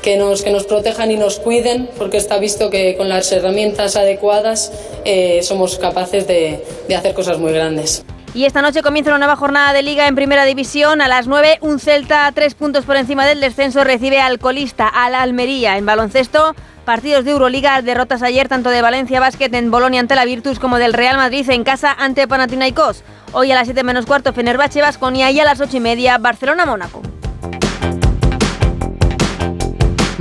que 0.00 0.16
nos, 0.16 0.40
que 0.40 0.50
nos 0.50 0.64
protejan 0.64 1.10
y 1.10 1.16
nos 1.16 1.38
cuiden, 1.38 1.86
porque 1.98 2.16
está 2.16 2.38
visto 2.38 2.70
que 2.70 2.96
con 2.96 3.10
las 3.10 3.30
herramientas 3.30 3.94
adecuadas 3.94 4.72
eh, 5.04 5.42
somos 5.42 5.76
capaces 5.76 6.26
de, 6.26 6.64
de 6.88 6.96
hacer 6.96 7.12
cosas 7.12 7.38
muy 7.38 7.52
grandes. 7.52 8.06
Y 8.34 8.46
esta 8.46 8.62
noche 8.62 8.82
comienza 8.82 9.12
una 9.12 9.18
nueva 9.18 9.36
jornada 9.36 9.72
de 9.72 9.82
liga 9.82 10.08
en 10.08 10.16
primera 10.16 10.44
división. 10.44 11.00
A 11.00 11.06
las 11.06 11.28
9, 11.28 11.58
un 11.60 11.78
Celta 11.78 12.30
tres 12.34 12.54
puntos 12.56 12.84
por 12.84 12.96
encima 12.96 13.24
del 13.26 13.40
descenso 13.40 13.84
recibe 13.84 14.20
al 14.20 14.40
colista, 14.40 14.88
al 14.88 15.14
Almería. 15.14 15.78
En 15.78 15.86
baloncesto, 15.86 16.56
partidos 16.84 17.24
de 17.24 17.30
Euroliga, 17.30 17.80
derrotas 17.80 18.22
ayer 18.22 18.48
tanto 18.48 18.70
de 18.70 18.82
Valencia 18.82 19.20
Basket 19.20 19.54
en 19.54 19.70
Bolonia 19.70 20.00
ante 20.00 20.16
la 20.16 20.24
Virtus 20.24 20.58
como 20.58 20.78
del 20.78 20.94
Real 20.94 21.16
Madrid 21.16 21.48
en 21.48 21.62
casa 21.62 21.92
ante 21.96 22.26
Panathinaikos. 22.26 23.04
Hoy 23.32 23.52
a 23.52 23.54
las 23.54 23.68
7 23.68 23.84
menos 23.84 24.04
cuarto 24.04 24.32
Fenerbahce 24.32 24.82
Basconia 24.82 25.30
y 25.30 25.38
a 25.38 25.44
las 25.44 25.60
8 25.60 25.76
y 25.76 25.80
media 25.80 26.18
Barcelona 26.18 26.66
Mónaco. 26.66 27.02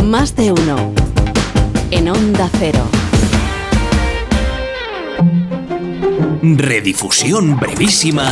Más 0.03 0.35
de 0.35 0.51
uno. 0.51 0.93
En 1.89 2.09
Onda 2.09 2.47
Cero. 2.59 3.02
Redifusión 6.41 7.59
brevísima. 7.59 8.31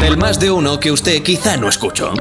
Del 0.00 0.16
más 0.16 0.38
de 0.38 0.50
uno 0.50 0.78
que 0.80 0.90
usted 0.90 1.22
quizá 1.22 1.56
no 1.56 1.68
escuchó. 1.68 2.12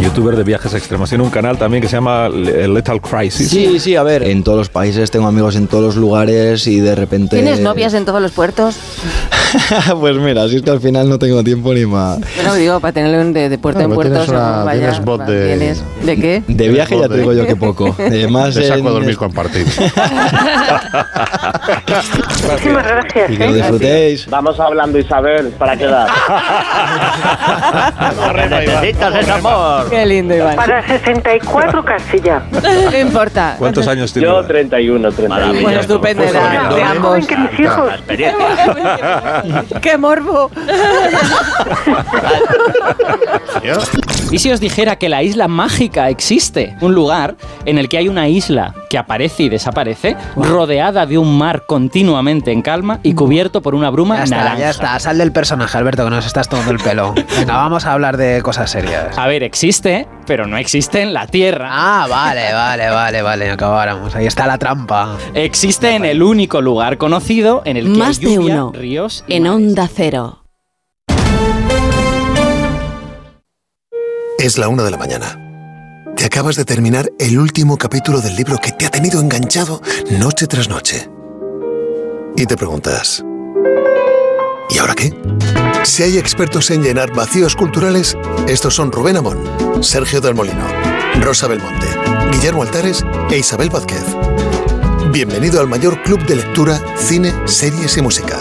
youtuber 0.00 0.36
de 0.36 0.44
viajes 0.44 0.74
extremos. 0.74 1.08
Tiene 1.08 1.24
un 1.24 1.30
canal 1.30 1.58
también 1.58 1.82
que 1.82 1.88
se 1.88 1.96
llama 1.96 2.28
Lethal 2.28 3.00
Crisis. 3.00 3.48
Sí, 3.48 3.80
sí, 3.80 3.96
a 3.96 4.02
ver, 4.02 4.22
en 4.22 4.42
todos 4.42 4.58
los 4.58 4.68
países 4.68 5.10
tengo 5.10 5.26
amigos 5.26 5.56
en 5.56 5.66
todos 5.66 5.82
los 5.82 5.96
lugares 5.96 6.66
y 6.66 6.80
de 6.80 6.94
repente... 6.94 7.36
¿Tienes 7.36 7.60
novias 7.60 7.94
en 7.94 8.04
todos 8.04 8.20
los 8.20 8.32
puertos? 8.32 8.76
pues 10.00 10.16
mira, 10.16 10.48
si 10.48 10.56
es 10.56 10.62
que 10.62 10.70
al 10.70 10.80
final 10.80 11.08
no 11.08 11.18
tengo 11.18 11.42
tiempo 11.42 11.72
ni 11.74 11.86
más. 11.86 12.18
Bueno, 12.36 12.54
digo, 12.54 12.80
para 12.80 12.92
tenerlo 12.92 13.32
de, 13.32 13.48
de 13.48 13.58
puerto 13.58 13.80
en 13.80 13.92
puerto. 13.92 14.12
Tienes, 14.12 14.28
una, 14.28 14.64
vaya, 14.64 14.80
tienes 14.80 15.04
bot 15.04 15.22
de... 15.22 15.56
¿tienes? 15.56 15.82
¿De 16.02 16.16
qué? 16.16 16.42
De 16.46 16.68
viaje 16.68 16.98
ya 16.98 17.08
te 17.08 17.16
digo 17.16 17.32
yo 17.32 17.46
que 17.46 17.56
poco. 17.56 17.94
Además, 17.98 18.54
te 18.54 18.66
saco 18.66 18.88
a 18.88 18.92
dormir 18.92 19.16
compartir. 19.16 19.66
Muchísimas 22.50 22.86
gracias. 22.86 23.30
Y 23.30 23.36
que 23.36 23.46
lo 23.46 23.54
disfrutéis. 23.54 24.26
Vamos 24.28 24.58
hablando, 24.60 24.98
Isabel, 24.98 25.48
para 25.58 25.76
quedar. 25.76 26.08
Necesitas 28.50 29.14
ese 29.14 29.30
amor. 29.30 29.88
Qué 29.90 30.06
lindo, 30.06 30.34
Iván. 30.34 30.56
Para 30.56 30.86
64 30.86 31.84
Castilla. 31.84 32.42
No 32.90 32.98
importa. 32.98 33.56
¿Cuántos 33.58 33.86
años 33.86 34.12
tienes? 34.12 34.30
Yo 34.30 34.44
31, 34.44 35.12
31. 35.12 35.62
Bueno, 35.62 35.80
estupendo. 35.80 36.22
De 36.22 36.82
ambos. 36.82 37.26
que 37.26 37.36
mis 37.36 37.60
hijos. 37.60 37.92
¡Qué 39.82 39.96
morbo! 39.98 40.50
¿Y 44.30 44.38
si 44.38 44.50
os 44.50 44.60
dijera 44.60 44.96
que 44.96 45.08
la 45.08 45.22
isla 45.22 45.48
mágica 45.48 46.08
existe? 46.08 46.76
Un 46.80 46.94
lugar 46.94 47.34
en 47.64 47.78
el 47.78 47.88
que 47.88 47.98
hay 47.98 48.08
una 48.08 48.28
isla 48.28 48.74
que 48.88 48.98
aparece 48.98 49.44
y 49.44 49.48
desaparece, 49.48 50.16
rodeada 50.36 51.06
de 51.06 51.18
un 51.18 51.36
mar 51.36 51.64
continuamente 51.66 52.52
en 52.52 52.62
calma 52.62 53.00
y 53.02 53.14
cubierto 53.14 53.60
por 53.62 53.74
una 53.74 53.90
bruma 53.90 54.16
ya 54.18 54.24
está, 54.24 54.36
naranja. 54.36 54.58
Ya 54.58 54.70
está, 54.70 54.98
sal 54.98 55.18
del 55.18 55.32
personaje, 55.32 55.76
Alberto, 55.78 56.04
que 56.04 56.10
nos 56.10 56.26
estás 56.26 56.48
tomando 56.48 56.72
el 56.72 56.78
pelo. 56.78 57.14
Venga, 57.36 57.56
vamos 57.56 57.86
a 57.86 57.92
hablar 57.92 58.16
de 58.16 58.40
cosas 58.42 58.70
serias. 58.70 59.16
A 59.18 59.26
ver, 59.26 59.42
existe, 59.42 60.06
pero 60.26 60.46
no 60.46 60.56
existe 60.56 61.02
en 61.02 61.12
la 61.12 61.26
Tierra. 61.26 61.68
Ah, 61.70 62.06
vale, 62.08 62.52
vale, 62.52 62.90
vale, 62.90 63.22
vale, 63.22 63.50
acabáramos. 63.50 64.14
Ahí 64.14 64.26
está 64.26 64.46
la 64.46 64.58
trampa. 64.58 65.16
Existe 65.34 65.94
en 65.94 66.04
el 66.04 66.22
único 66.22 66.60
lugar 66.60 66.98
conocido 66.98 67.62
en 67.64 67.76
el 67.76 67.92
que 67.92 67.98
Más 67.98 68.18
hay 68.18 68.24
de 68.24 68.34
lluvia, 68.34 68.54
uno. 68.64 68.72
ríos 68.72 69.24
y 69.26 69.29
En. 69.32 69.46
Onda 69.46 69.88
Cero. 69.88 70.44
Es 74.40 74.58
la 74.58 74.66
una 74.66 74.82
de 74.82 74.90
la 74.90 74.96
mañana. 74.96 75.38
Te 76.16 76.24
acabas 76.24 76.56
de 76.56 76.64
terminar 76.64 77.08
el 77.20 77.38
último 77.38 77.78
capítulo 77.78 78.20
del 78.20 78.34
libro 78.34 78.58
que 78.58 78.72
te 78.72 78.86
ha 78.86 78.90
tenido 78.90 79.20
enganchado 79.20 79.82
noche 80.18 80.48
tras 80.48 80.68
noche. 80.68 81.08
Y 82.36 82.44
te 82.44 82.56
preguntas, 82.56 83.24
¿y 84.68 84.78
ahora 84.78 84.96
qué? 84.96 85.14
Si 85.84 86.02
hay 86.02 86.18
expertos 86.18 86.68
en 86.72 86.82
llenar 86.82 87.14
vacíos 87.14 87.54
culturales, 87.54 88.18
estos 88.48 88.74
son 88.74 88.90
Rubén 88.90 89.16
Amón, 89.16 89.38
Sergio 89.80 90.20
del 90.20 90.34
Molino, 90.34 90.66
Rosa 91.20 91.46
Belmonte, 91.46 91.86
Guillermo 92.32 92.62
Altares 92.62 93.04
e 93.30 93.38
Isabel 93.38 93.70
Vázquez. 93.70 94.04
Bienvenido 95.12 95.60
al 95.60 95.68
mayor 95.68 96.02
club 96.02 96.26
de 96.26 96.34
lectura, 96.34 96.80
cine, 96.96 97.32
series 97.46 97.96
y 97.96 98.02
música. 98.02 98.40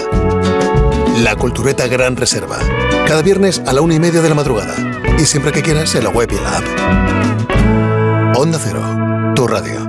La 1.23 1.35
Cultureta 1.35 1.87
Gran 1.87 2.15
Reserva. 2.15 2.59
Cada 3.05 3.21
viernes 3.21 3.61
a 3.67 3.73
la 3.73 3.81
una 3.81 3.93
y 3.93 3.99
media 3.99 4.21
de 4.21 4.29
la 4.29 4.35
madrugada. 4.35 4.75
Y 5.17 5.25
siempre 5.25 5.51
que 5.51 5.61
quieras 5.61 5.93
en 5.95 6.05
la 6.05 6.09
web 6.11 6.29
y 6.31 6.35
en 6.35 6.43
la 6.43 6.57
app. 6.57 8.37
Onda 8.37 8.57
Cero, 8.63 9.33
tu 9.35 9.45
radio. 9.45 9.88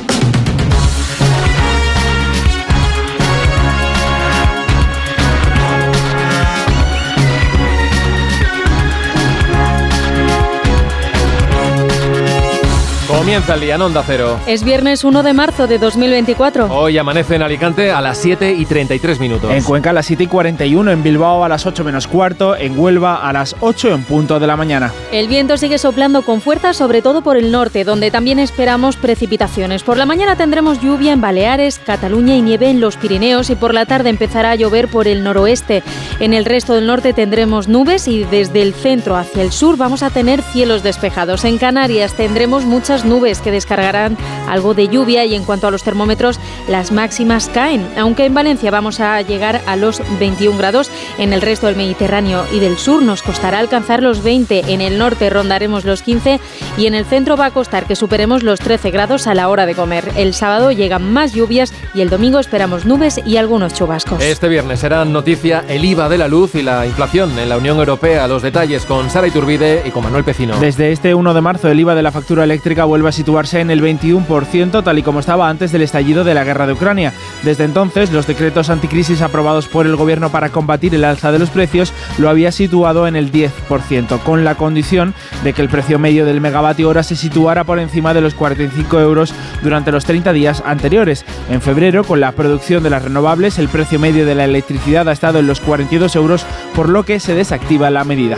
Comienza 13.21 13.53
el 13.53 13.61
día 13.61 13.75
en 13.75 13.83
Onda 13.83 14.03
Cero. 14.03 14.39
Es 14.47 14.63
viernes 14.63 15.03
1 15.03 15.21
de 15.21 15.33
marzo 15.33 15.67
de 15.67 15.77
2024. 15.77 16.75
Hoy 16.75 16.97
amanece 16.97 17.35
en 17.35 17.43
Alicante 17.43 17.91
a 17.91 18.01
las 18.01 18.17
7 18.17 18.53
y 18.53 18.65
33 18.65 19.19
minutos. 19.19 19.51
En 19.53 19.63
Cuenca 19.63 19.91
a 19.91 19.93
las 19.93 20.07
7 20.07 20.23
y 20.23 20.27
41, 20.27 20.89
en 20.89 21.03
Bilbao 21.03 21.43
a 21.43 21.47
las 21.47 21.67
8 21.67 21.83
menos 21.83 22.07
cuarto, 22.07 22.55
en 22.55 22.79
Huelva 22.79 23.17
a 23.17 23.31
las 23.31 23.55
8 23.59 23.93
en 23.93 24.03
punto 24.05 24.39
de 24.39 24.47
la 24.47 24.57
mañana. 24.57 24.91
El 25.11 25.27
viento 25.27 25.57
sigue 25.57 25.77
soplando 25.77 26.23
con 26.23 26.41
fuerza, 26.41 26.73
sobre 26.73 27.03
todo 27.03 27.21
por 27.21 27.37
el 27.37 27.51
norte, 27.51 27.83
donde 27.83 28.09
también 28.09 28.39
esperamos 28.39 28.95
precipitaciones. 28.95 29.83
Por 29.83 29.97
la 29.97 30.07
mañana 30.07 30.35
tendremos 30.35 30.81
lluvia 30.81 31.13
en 31.13 31.21
Baleares, 31.21 31.77
Cataluña 31.77 32.35
y 32.35 32.41
nieve 32.41 32.71
en 32.71 32.81
los 32.81 32.97
Pirineos 32.97 33.51
y 33.51 33.55
por 33.55 33.75
la 33.75 33.85
tarde 33.85 34.09
empezará 34.09 34.49
a 34.49 34.55
llover 34.55 34.87
por 34.87 35.07
el 35.07 35.23
noroeste. 35.23 35.83
En 36.19 36.33
el 36.33 36.43
resto 36.43 36.73
del 36.73 36.87
norte 36.87 37.13
tendremos 37.13 37.67
nubes 37.67 38.07
y 38.07 38.23
desde 38.23 38.63
el 38.63 38.73
centro 38.73 39.15
hacia 39.15 39.43
el 39.43 39.51
sur 39.51 39.77
vamos 39.77 40.01
a 40.01 40.09
tener 40.09 40.41
cielos 40.41 40.81
despejados. 40.81 41.45
En 41.45 41.59
Canarias 41.59 42.15
tendremos 42.15 42.65
muchas 42.65 43.05
nubes 43.05 43.10
que 43.11 43.51
descargarán 43.51 44.17
algo 44.47 44.73
de 44.73 44.87
lluvia 44.87 45.25
y 45.25 45.35
en 45.35 45.43
cuanto 45.43 45.67
a 45.67 45.71
los 45.71 45.83
termómetros 45.83 46.39
las 46.69 46.93
máximas 46.93 47.49
caen, 47.53 47.85
aunque 47.97 48.25
en 48.25 48.33
Valencia 48.33 48.71
vamos 48.71 49.01
a 49.01 49.21
llegar 49.21 49.61
a 49.67 49.75
los 49.75 50.01
21 50.17 50.57
grados, 50.57 50.89
en 51.17 51.33
el 51.33 51.41
resto 51.41 51.67
del 51.67 51.75
Mediterráneo 51.75 52.45
y 52.53 52.59
del 52.59 52.77
sur 52.77 53.03
nos 53.03 53.21
costará 53.21 53.59
alcanzar 53.59 54.01
los 54.01 54.23
20, 54.23 54.71
en 54.71 54.79
el 54.79 54.97
norte 54.97 55.29
rondaremos 55.29 55.83
los 55.83 56.01
15 56.03 56.39
y 56.77 56.85
en 56.85 56.93
el 56.93 57.03
centro 57.03 57.35
va 57.35 57.47
a 57.47 57.51
costar 57.51 57.85
que 57.85 57.97
superemos 57.97 58.43
los 58.43 58.61
13 58.61 58.91
grados 58.91 59.27
a 59.27 59.35
la 59.35 59.49
hora 59.49 59.65
de 59.65 59.75
comer. 59.75 60.09
El 60.15 60.33
sábado 60.33 60.71
llegan 60.71 61.11
más 61.11 61.33
lluvias 61.33 61.73
y 61.93 61.99
el 61.99 62.09
domingo 62.09 62.39
esperamos 62.39 62.85
nubes 62.85 63.19
y 63.25 63.35
algunos 63.35 63.73
chubascos. 63.73 64.23
Este 64.23 64.47
viernes 64.47 64.79
será 64.79 65.03
noticia 65.03 65.65
el 65.67 65.83
IVA 65.83 66.07
de 66.07 66.17
la 66.17 66.29
luz 66.29 66.55
y 66.55 66.61
la 66.61 66.85
inflación 66.85 67.37
en 67.37 67.49
la 67.49 67.57
Unión 67.57 67.77
Europea. 67.77 68.27
Los 68.29 68.41
detalles 68.41 68.85
con 68.85 69.09
Sara 69.09 69.27
Iturbide 69.27 69.83
y 69.85 69.91
con 69.91 70.03
Manuel 70.03 70.23
Pecino. 70.23 70.57
Desde 70.59 70.93
este 70.93 71.13
1 71.13 71.33
de 71.33 71.41
marzo 71.41 71.67
el 71.67 71.79
IVA 71.79 71.93
de 71.93 72.03
la 72.03 72.11
factura 72.11 72.45
eléctrica 72.45 72.85
vuelve 72.85 73.00
a 73.09 73.13
situarse 73.13 73.59
en 73.59 73.71
el 73.71 73.81
21%, 73.81 74.83
tal 74.83 74.99
y 74.99 75.03
como 75.03 75.19
estaba 75.19 75.49
antes 75.49 75.71
del 75.71 75.81
estallido 75.81 76.23
de 76.23 76.33
la 76.33 76.43
guerra 76.43 76.67
de 76.67 76.73
Ucrania. 76.73 77.13
Desde 77.43 77.63
entonces, 77.63 78.11
los 78.11 78.27
decretos 78.27 78.69
anticrisis 78.69 79.21
aprobados 79.21 79.67
por 79.67 79.85
el 79.85 79.95
gobierno 79.95 80.31
para 80.31 80.49
combatir 80.49 80.95
el 80.95 81.03
alza 81.03 81.31
de 81.31 81.39
los 81.39 81.49
precios 81.49 81.93
lo 82.17 82.29
había 82.29 82.51
situado 82.51 83.07
en 83.07 83.15
el 83.15 83.31
10%, 83.31 84.19
con 84.23 84.43
la 84.43 84.55
condición 84.55 85.13
de 85.43 85.53
que 85.53 85.61
el 85.61 85.69
precio 85.69 85.99
medio 85.99 86.25
del 86.25 86.41
megavatio 86.41 86.89
hora 86.89 87.03
se 87.03 87.15
situara 87.15 87.63
por 87.63 87.79
encima 87.79 88.13
de 88.13 88.21
los 88.21 88.33
45 88.33 88.99
euros 88.99 89.33
durante 89.63 89.91
los 89.91 90.05
30 90.05 90.33
días 90.33 90.63
anteriores. 90.65 91.25
En 91.49 91.61
febrero, 91.61 92.03
con 92.03 92.19
la 92.19 92.31
producción 92.31 92.83
de 92.83 92.89
las 92.89 93.03
renovables, 93.03 93.59
el 93.59 93.69
precio 93.69 93.99
medio 93.99 94.25
de 94.25 94.35
la 94.35 94.45
electricidad 94.45 95.07
ha 95.09 95.13
estado 95.13 95.39
en 95.39 95.47
los 95.47 95.59
42 95.59 96.15
euros, 96.15 96.45
por 96.75 96.89
lo 96.89 97.03
que 97.03 97.19
se 97.19 97.35
desactiva 97.35 97.89
la 97.89 98.03
medida. 98.03 98.37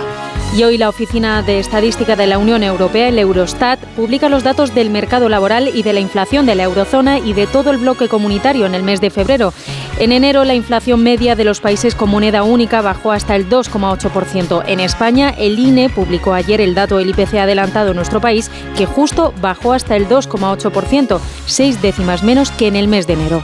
Y 0.56 0.63
hoy 0.63 0.78
la 0.78 0.89
Oficina 0.89 1.42
de 1.42 1.58
Estadística 1.58 2.16
de 2.16 2.28
la 2.28 2.38
Unión 2.38 2.62
Europea, 2.62 3.08
el 3.08 3.18
Eurostat, 3.18 3.80
publica 3.96 4.30
los 4.30 4.44
datos 4.44 4.76
del 4.76 4.92
mercado 4.92 5.28
laboral 5.28 5.68
y 5.74 5.82
de 5.82 5.94
la 5.94 6.00
inflación 6.00 6.46
de 6.46 6.54
la 6.54 6.63
eurozona 6.63 7.18
y 7.18 7.34
de 7.34 7.48
todo 7.48 7.72
el 7.72 7.80
bloque 7.80 8.08
comunitario 8.08 8.68
en 8.68 8.76
el 8.76 8.84
mes 8.84 9.02
de 9.02 9.10
febrero. 9.10 9.52
En 9.98 10.12
enero 10.12 10.44
la 10.44 10.54
inflación 10.54 11.02
media 11.02 11.36
de 11.36 11.44
los 11.44 11.60
países 11.60 11.96
con 11.96 12.12
moneda 12.12 12.44
única 12.44 12.82
bajó 12.82 13.12
hasta 13.12 13.36
el 13.36 13.50
2,8%. 13.50 14.63
En 14.68 14.80
España, 14.80 15.32
el 15.32 15.58
INE 15.58 15.89
publicó 15.89 16.34
ayer 16.34 16.62
el 16.62 16.76
dato 16.76 17.00
del 17.00 17.10
IPC 17.10 17.34
adelantado 17.34 17.89
en 17.89 17.96
nuestro 17.96 18.22
país, 18.22 18.52
que 18.78 18.86
justo 18.86 19.34
bajó 19.42 19.74
hasta 19.74 19.96
el 19.96 20.08
2,8%, 20.08 21.20
seis 21.48 21.82
décimas 21.82 22.22
menos 22.22 22.52
que 22.52 22.68
en 22.68 22.76
el 22.76 22.88
mes 22.88 23.08
de 23.08 23.13
enero. 23.13 23.44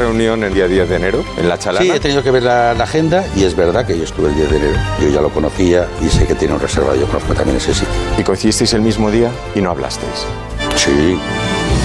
Reunión 0.00 0.42
el 0.42 0.54
día 0.54 0.66
10 0.66 0.88
de 0.88 0.96
enero 0.96 1.24
en 1.36 1.48
La 1.48 1.58
Chalana? 1.58 1.84
Sí, 1.84 1.90
he 1.90 2.00
tenido 2.00 2.22
que 2.22 2.30
ver 2.30 2.42
la, 2.42 2.74
la, 2.74 2.84
agenda 2.84 3.24
y 3.36 3.44
es 3.44 3.54
verdad 3.54 3.86
que 3.86 3.96
yo 3.96 4.04
estuve 4.04 4.30
el 4.30 4.34
10 4.34 4.50
de 4.50 4.56
enero. 4.56 4.78
Yo 5.00 5.08
ya 5.08 5.20
lo 5.20 5.30
conocía 5.30 5.86
y 6.00 6.08
sé 6.08 6.26
que 6.26 6.34
tiene 6.34 6.54
un 6.54 6.60
reserva, 6.60 6.96
yo 6.96 7.06
conozco 7.06 7.34
también 7.34 7.58
ese 7.58 7.74
sitio. 7.74 7.88
¿Y 8.18 8.22
coincidisteis 8.22 8.72
el 8.72 8.80
mismo 8.80 9.10
día 9.10 9.30
y 9.54 9.60
no 9.60 9.70
hablasteis? 9.70 10.26
Sí. 10.76 11.18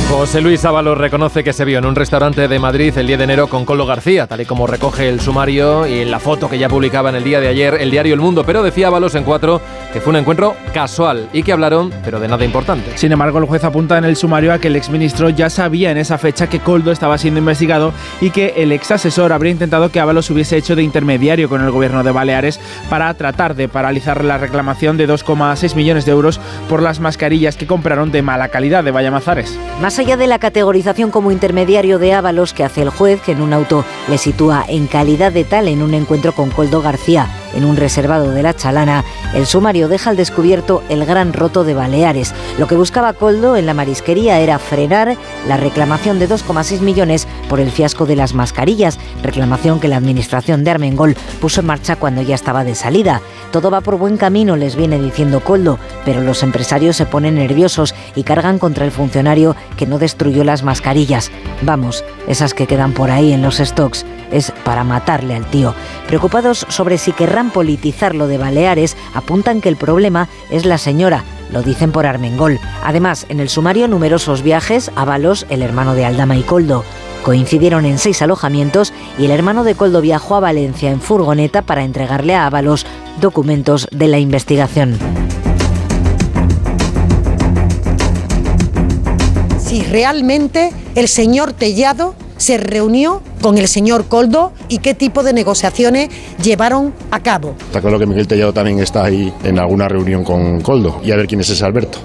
José 0.09 0.39
Luis 0.39 0.63
Ábalos 0.63 0.97
reconoce 0.97 1.43
que 1.43 1.51
se 1.51 1.65
vio 1.65 1.79
en 1.79 1.85
un 1.85 1.95
restaurante 1.95 2.47
de 2.47 2.59
Madrid 2.59 2.95
el 2.97 3.07
10 3.07 3.17
de 3.17 3.23
enero 3.23 3.47
con 3.47 3.65
Colo 3.65 3.85
García, 3.85 4.27
tal 4.27 4.41
y 4.41 4.45
como 4.45 4.67
recoge 4.67 5.09
el 5.09 5.19
sumario 5.19 5.85
y 5.87 5.99
en 5.99 6.11
la 6.11 6.19
foto 6.19 6.49
que 6.49 6.57
ya 6.57 6.69
publicaba 6.69 7.09
en 7.09 7.15
el 7.15 7.23
día 7.23 7.41
de 7.41 7.47
ayer 7.47 7.75
el 7.79 7.91
diario 7.91 8.13
El 8.13 8.21
Mundo. 8.21 8.43
Pero 8.45 8.63
decía 8.63 8.87
Ábalos 8.87 9.15
en 9.15 9.23
cuatro 9.23 9.61
que 9.91 9.99
fue 9.99 10.11
un 10.11 10.17
encuentro 10.17 10.55
casual 10.73 11.27
y 11.33 11.43
que 11.43 11.51
hablaron, 11.51 11.91
pero 12.03 12.19
de 12.19 12.27
nada 12.27 12.45
importante. 12.45 12.97
Sin 12.97 13.11
embargo, 13.11 13.39
el 13.39 13.45
juez 13.45 13.63
apunta 13.63 13.97
en 13.97 14.05
el 14.05 14.15
sumario 14.15 14.53
a 14.53 14.59
que 14.59 14.67
el 14.67 14.75
exministro 14.75 15.29
ya 15.29 15.49
sabía 15.49 15.91
en 15.91 15.97
esa 15.97 16.17
fecha 16.17 16.47
que 16.47 16.59
Coldo 16.59 16.91
estaba 16.91 17.17
siendo 17.17 17.39
investigado 17.39 17.91
y 18.21 18.29
que 18.29 18.53
el 18.57 18.71
ex 18.71 18.91
asesor 18.91 19.33
habría 19.33 19.51
intentado 19.51 19.89
que 19.89 19.99
Ábalos 19.99 20.29
hubiese 20.29 20.57
hecho 20.57 20.75
de 20.75 20.83
intermediario 20.83 21.49
con 21.49 21.61
el 21.61 21.71
gobierno 21.71 22.03
de 22.03 22.11
Baleares 22.11 22.59
para 22.89 23.13
tratar 23.15 23.55
de 23.55 23.67
paralizar 23.67 24.23
la 24.23 24.37
reclamación 24.37 24.97
de 24.97 25.09
2,6 25.09 25.75
millones 25.75 26.05
de 26.05 26.11
euros 26.11 26.39
por 26.69 26.81
las 26.81 26.99
mascarillas 26.99 27.57
que 27.57 27.67
compraron 27.67 28.11
de 28.11 28.21
mala 28.21 28.49
calidad 28.49 28.83
de 28.83 28.91
Vallamazares. 28.91 29.57
Más 29.81 29.94
allá 29.99 30.17
de 30.17 30.27
la 30.27 30.39
categorización 30.39 31.11
como 31.11 31.31
intermediario 31.31 31.99
de 31.99 32.13
Ábalos 32.13 32.53
que 32.53 32.63
hace 32.63 32.81
el 32.81 32.89
juez, 32.89 33.21
que 33.21 33.31
en 33.31 33.41
un 33.41 33.53
auto 33.53 33.85
le 34.09 34.17
sitúa 34.17 34.65
en 34.67 34.87
calidad 34.87 35.31
de 35.31 35.43
tal 35.43 35.67
en 35.67 35.81
un 35.81 35.93
encuentro 35.93 36.33
con 36.33 36.49
Coldo 36.49 36.81
García 36.81 37.29
en 37.55 37.65
un 37.65 37.77
reservado 37.77 38.31
de 38.31 38.43
la 38.43 38.55
Chalana, 38.55 39.03
el 39.33 39.45
sumario 39.45 39.87
deja 39.87 40.09
al 40.09 40.17
descubierto 40.17 40.83
el 40.89 41.05
gran 41.05 41.33
roto 41.33 41.63
de 41.63 41.73
Baleares. 41.73 42.33
Lo 42.59 42.67
que 42.67 42.75
buscaba 42.75 43.13
Coldo 43.13 43.55
en 43.57 43.65
la 43.65 43.73
marisquería 43.73 44.39
era 44.39 44.59
frenar 44.59 45.17
la 45.47 45.57
reclamación 45.57 46.19
de 46.19 46.29
2,6 46.29 46.81
millones 46.81 47.27
por 47.49 47.59
el 47.59 47.71
fiasco 47.71 48.05
de 48.05 48.15
las 48.15 48.33
mascarillas, 48.33 48.99
reclamación 49.23 49.79
que 49.79 49.87
la 49.87 49.97
administración 49.97 50.63
de 50.63 50.71
Armengol 50.71 51.15
puso 51.39 51.61
en 51.61 51.67
marcha 51.67 51.95
cuando 51.95 52.21
ya 52.21 52.35
estaba 52.35 52.63
de 52.63 52.75
salida. 52.75 53.21
Todo 53.51 53.71
va 53.71 53.81
por 53.81 53.97
buen 53.97 54.17
camino, 54.17 54.55
les 54.55 54.75
viene 54.75 54.99
diciendo 54.99 55.39
Coldo, 55.39 55.79
pero 56.03 56.21
los 56.21 56.43
empresarios 56.43 56.95
se 56.95 57.05
ponen 57.05 57.35
nerviosos 57.35 57.95
y 58.15 58.23
cargan 58.23 58.59
contra 58.59 58.85
el 58.85 58.91
funcionario 58.91 59.55
que 59.77 59.85
no 59.85 59.97
destruyó 59.97 60.43
las 60.43 60.63
mascarillas. 60.63 61.31
Vamos, 61.61 62.03
esas 62.27 62.53
que 62.53 62.67
quedan 62.67 62.93
por 62.93 63.11
ahí 63.11 63.33
en 63.33 63.41
los 63.41 63.57
stocks, 63.57 64.05
es 64.31 64.51
para 64.63 64.83
matarle 64.83 65.35
al 65.35 65.45
tío. 65.45 65.73
Preocupados 66.07 66.65
sobre 66.69 66.97
si 66.97 67.11
querrán 67.11 67.44
politizar 67.49 68.15
lo 68.15 68.27
de 68.27 68.37
Baleares, 68.37 68.95
apuntan 69.13 69.61
que 69.61 69.69
el 69.69 69.75
problema 69.75 70.27
es 70.49 70.65
la 70.65 70.77
señora, 70.77 71.23
lo 71.51 71.61
dicen 71.61 71.91
por 71.91 72.05
Armengol. 72.05 72.59
Además, 72.83 73.25
en 73.29 73.39
el 73.39 73.49
sumario 73.49 73.87
numerosos 73.87 74.41
viajes, 74.41 74.91
Ábalos, 74.95 75.45
el 75.49 75.61
hermano 75.61 75.95
de 75.95 76.05
Aldama 76.05 76.35
y 76.37 76.43
Coldo. 76.43 76.83
Coincidieron 77.23 77.85
en 77.85 77.97
seis 77.97 78.21
alojamientos 78.21 78.93
y 79.17 79.25
el 79.25 79.31
hermano 79.31 79.63
de 79.63 79.73
Coldo 79.75 80.01
viajó 80.01 80.35
a 80.35 80.41
Valencia 80.41 80.91
en 80.91 81.01
furgoneta 81.01 81.63
para 81.63 81.83
entregarle 81.83 82.35
a 82.35 82.45
Ábalos 82.45 82.85
documentos 83.19 83.87
de 83.91 84.07
la 84.07 84.19
investigación. 84.19 84.97
Si 89.57 89.81
realmente 89.83 90.71
el 90.93 91.07
señor 91.07 91.53
Tellado 91.53 92.15
se 92.37 92.57
reunió 92.57 93.21
con 93.41 93.57
el 93.57 93.67
señor 93.67 94.05
Coldo 94.05 94.53
y 94.67 94.79
qué 94.79 94.93
tipo 94.93 95.23
de 95.23 95.33
negociaciones 95.33 96.09
llevaron 96.41 96.93
a 97.11 97.19
cabo. 97.21 97.55
Está 97.59 97.81
claro 97.81 97.99
que 97.99 98.05
Miguel 98.05 98.27
Tellado 98.27 98.53
también 98.53 98.79
está 98.79 99.03
ahí 99.03 99.33
en 99.43 99.59
alguna 99.59 99.87
reunión 99.87 100.23
con 100.23 100.61
Coldo 100.61 100.99
y 101.03 101.11
a 101.11 101.15
ver 101.15 101.27
quién 101.27 101.41
es 101.41 101.49
ese 101.49 101.65
Alberto. 101.65 101.99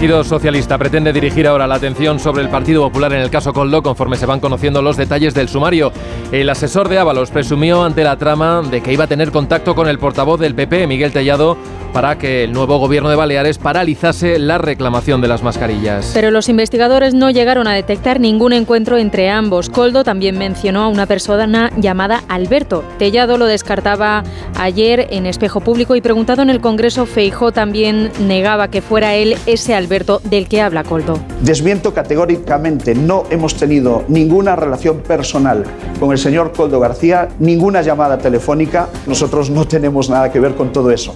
El 0.00 0.06
Partido 0.06 0.24
Socialista 0.24 0.78
pretende 0.78 1.12
dirigir 1.12 1.46
ahora 1.46 1.66
la 1.66 1.74
atención 1.74 2.18
sobre 2.18 2.42
el 2.42 2.48
Partido 2.48 2.82
Popular 2.82 3.12
en 3.12 3.20
el 3.20 3.28
caso 3.28 3.52
Coldo 3.52 3.82
conforme 3.82 4.16
se 4.16 4.24
van 4.24 4.40
conociendo 4.40 4.80
los 4.80 4.96
detalles 4.96 5.34
del 5.34 5.48
sumario. 5.48 5.92
El 6.32 6.48
asesor 6.48 6.88
de 6.88 6.98
Ábalos 6.98 7.30
presumió 7.30 7.84
ante 7.84 8.02
la 8.02 8.16
trama 8.16 8.62
de 8.62 8.80
que 8.80 8.94
iba 8.94 9.04
a 9.04 9.08
tener 9.08 9.30
contacto 9.30 9.74
con 9.74 9.88
el 9.88 9.98
portavoz 9.98 10.40
del 10.40 10.54
PP, 10.54 10.86
Miguel 10.86 11.12
Tellado, 11.12 11.58
para 11.92 12.18
que 12.18 12.44
el 12.44 12.52
nuevo 12.52 12.78
gobierno 12.78 13.10
de 13.10 13.16
Baleares 13.16 13.58
paralizase 13.58 14.38
la 14.38 14.58
reclamación 14.58 15.20
de 15.20 15.28
las 15.28 15.42
mascarillas. 15.42 16.10
Pero 16.14 16.30
los 16.30 16.48
investigadores 16.48 17.14
no 17.14 17.30
llegaron 17.30 17.66
a 17.66 17.74
detectar 17.74 18.20
ningún 18.20 18.52
encuentro 18.52 18.98
entre 18.98 19.30
ambos. 19.30 19.68
Coldo 19.68 20.04
también 20.04 20.38
mencionó 20.38 20.84
a 20.84 20.88
una 20.88 21.06
persona 21.06 21.70
llamada 21.76 22.22
Alberto. 22.28 22.84
Tellado 22.98 23.38
lo 23.38 23.46
descartaba 23.46 24.22
ayer 24.58 25.08
en 25.10 25.26
Espejo 25.26 25.60
Público 25.60 25.96
y 25.96 26.00
preguntado 26.00 26.42
en 26.42 26.50
el 26.50 26.60
Congreso, 26.60 27.06
Feijó 27.06 27.52
también 27.52 28.10
negaba 28.20 28.68
que 28.68 28.82
fuera 28.82 29.14
él 29.14 29.36
ese 29.46 29.74
Alberto 29.74 30.20
del 30.24 30.48
que 30.48 30.60
habla 30.60 30.84
Coldo. 30.84 31.18
Desmiento 31.40 31.92
categóricamente, 31.94 32.94
no 32.94 33.24
hemos 33.30 33.54
tenido 33.54 34.04
ninguna 34.08 34.56
relación 34.56 34.98
personal 34.98 35.64
con 35.98 36.12
el 36.12 36.18
señor 36.18 36.52
Coldo 36.52 36.80
García, 36.80 37.28
ninguna 37.38 37.82
llamada 37.82 38.18
telefónica. 38.18 38.88
Nosotros 39.06 39.50
no 39.50 39.66
tenemos 39.66 40.08
nada 40.08 40.30
que 40.30 40.40
ver 40.40 40.54
con 40.54 40.72
todo 40.72 40.90
eso. 40.90 41.14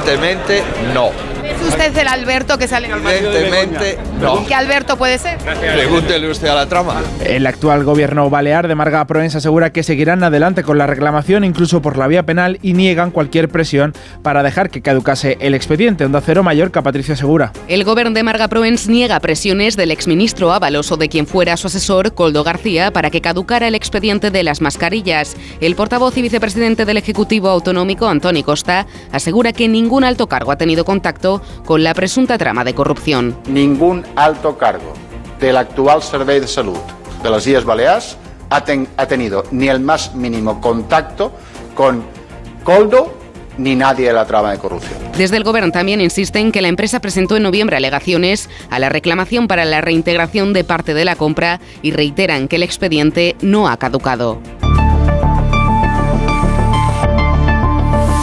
Evidentemente 0.00 0.62
no. 0.94 1.10
¿Es 1.44 1.60
usted 1.66 1.96
el 1.96 2.08
Alberto 2.08 2.56
que 2.58 2.68
sale 2.68 2.86
en 2.86 2.92
el 2.94 3.06
Evidentemente 3.06 3.98
no. 4.20 4.46
¿Qué 4.46 4.54
Alberto 4.54 4.96
puede 4.96 5.18
ser? 5.18 5.38
Pregúntele 5.38 6.30
usted 6.30 6.48
a 6.48 6.54
la 6.54 6.66
trama. 6.66 7.02
El 7.24 7.46
actual 7.46 7.84
gobierno 7.84 8.30
balear 8.30 8.68
de 8.68 8.74
Marga 8.74 9.06
Proens 9.06 9.34
asegura 9.34 9.70
que 9.70 9.82
seguirán 9.82 10.22
adelante 10.22 10.62
con 10.62 10.78
la 10.78 10.86
reclamación 10.86 11.44
incluso 11.44 11.82
por 11.82 11.98
la 11.98 12.06
vía 12.06 12.24
penal 12.24 12.58
y 12.62 12.72
niegan 12.72 13.10
cualquier 13.10 13.48
presión 13.48 13.94
para 14.22 14.42
dejar 14.42 14.70
que 14.70 14.80
caducase 14.80 15.36
el 15.40 15.54
expediente. 15.54 16.04
Onda 16.04 16.22
Cero 16.24 16.42
Mallorca, 16.42 16.82
Patricia 16.82 17.16
Segura. 17.16 17.52
El 17.68 17.84
gobierno 17.84 18.14
de 18.14 18.22
Marga 18.22 18.48
Proens 18.48 18.88
niega 18.88 19.20
presiones 19.20 19.76
del 19.76 19.90
exministro 19.90 20.52
Ábalos 20.52 20.92
o 20.92 20.96
de 20.96 21.08
quien 21.08 21.26
fuera 21.26 21.56
su 21.56 21.66
asesor, 21.66 22.14
Coldo 22.14 22.44
García, 22.44 22.90
para 22.92 23.10
que 23.10 23.20
caducara 23.20 23.68
el 23.68 23.74
expediente 23.74 24.30
de 24.30 24.42
las 24.44 24.60
mascarillas. 24.60 25.36
El 25.60 25.74
portavoz 25.74 26.16
y 26.16 26.22
vicepresidente 26.22 26.84
del 26.84 26.96
Ejecutivo 26.96 27.48
Autonómico, 27.48 28.08
Antoni 28.08 28.42
Costa, 28.42 28.86
asegura 29.12 29.52
que 29.52 29.68
ningún 29.68 29.89
alto 29.98 30.26
cargo 30.28 30.52
ha 30.52 30.56
tenido 30.56 30.84
contacto 30.84 31.42
con 31.64 31.82
la 31.82 31.92
presunta 31.94 32.38
trama 32.38 32.64
de 32.64 32.74
corrupción. 32.74 33.36
Ningún 33.48 34.04
alto 34.16 34.56
cargo 34.56 34.92
del 35.40 35.56
actual 35.56 36.02
Servei 36.02 36.40
de 36.40 36.46
Salud 36.48 36.78
de 37.22 37.30
las 37.30 37.46
Islas 37.46 37.64
Baleares 37.64 38.16
ha, 38.50 38.64
ten- 38.64 38.88
ha 38.96 39.06
tenido 39.06 39.44
ni 39.50 39.68
el 39.68 39.80
más 39.80 40.14
mínimo 40.14 40.60
contacto 40.60 41.32
con 41.74 42.02
Coldo 42.64 43.14
ni 43.58 43.74
nadie 43.74 44.06
de 44.06 44.12
la 44.14 44.26
trama 44.26 44.52
de 44.52 44.58
corrupción. 44.58 44.98
Desde 45.18 45.36
el 45.36 45.44
Gobierno 45.44 45.70
también 45.70 46.00
insisten 46.00 46.50
que 46.50 46.62
la 46.62 46.68
empresa 46.68 47.00
presentó 47.00 47.36
en 47.36 47.42
noviembre 47.42 47.76
alegaciones 47.76 48.48
a 48.70 48.78
la 48.78 48.88
reclamación 48.88 49.48
para 49.48 49.64
la 49.66 49.80
reintegración 49.82 50.52
de 50.54 50.64
parte 50.64 50.94
de 50.94 51.04
la 51.04 51.14
compra 51.16 51.60
y 51.82 51.90
reiteran 51.90 52.48
que 52.48 52.56
el 52.56 52.62
expediente 52.62 53.36
no 53.42 53.68
ha 53.68 53.76
caducado. 53.76 54.40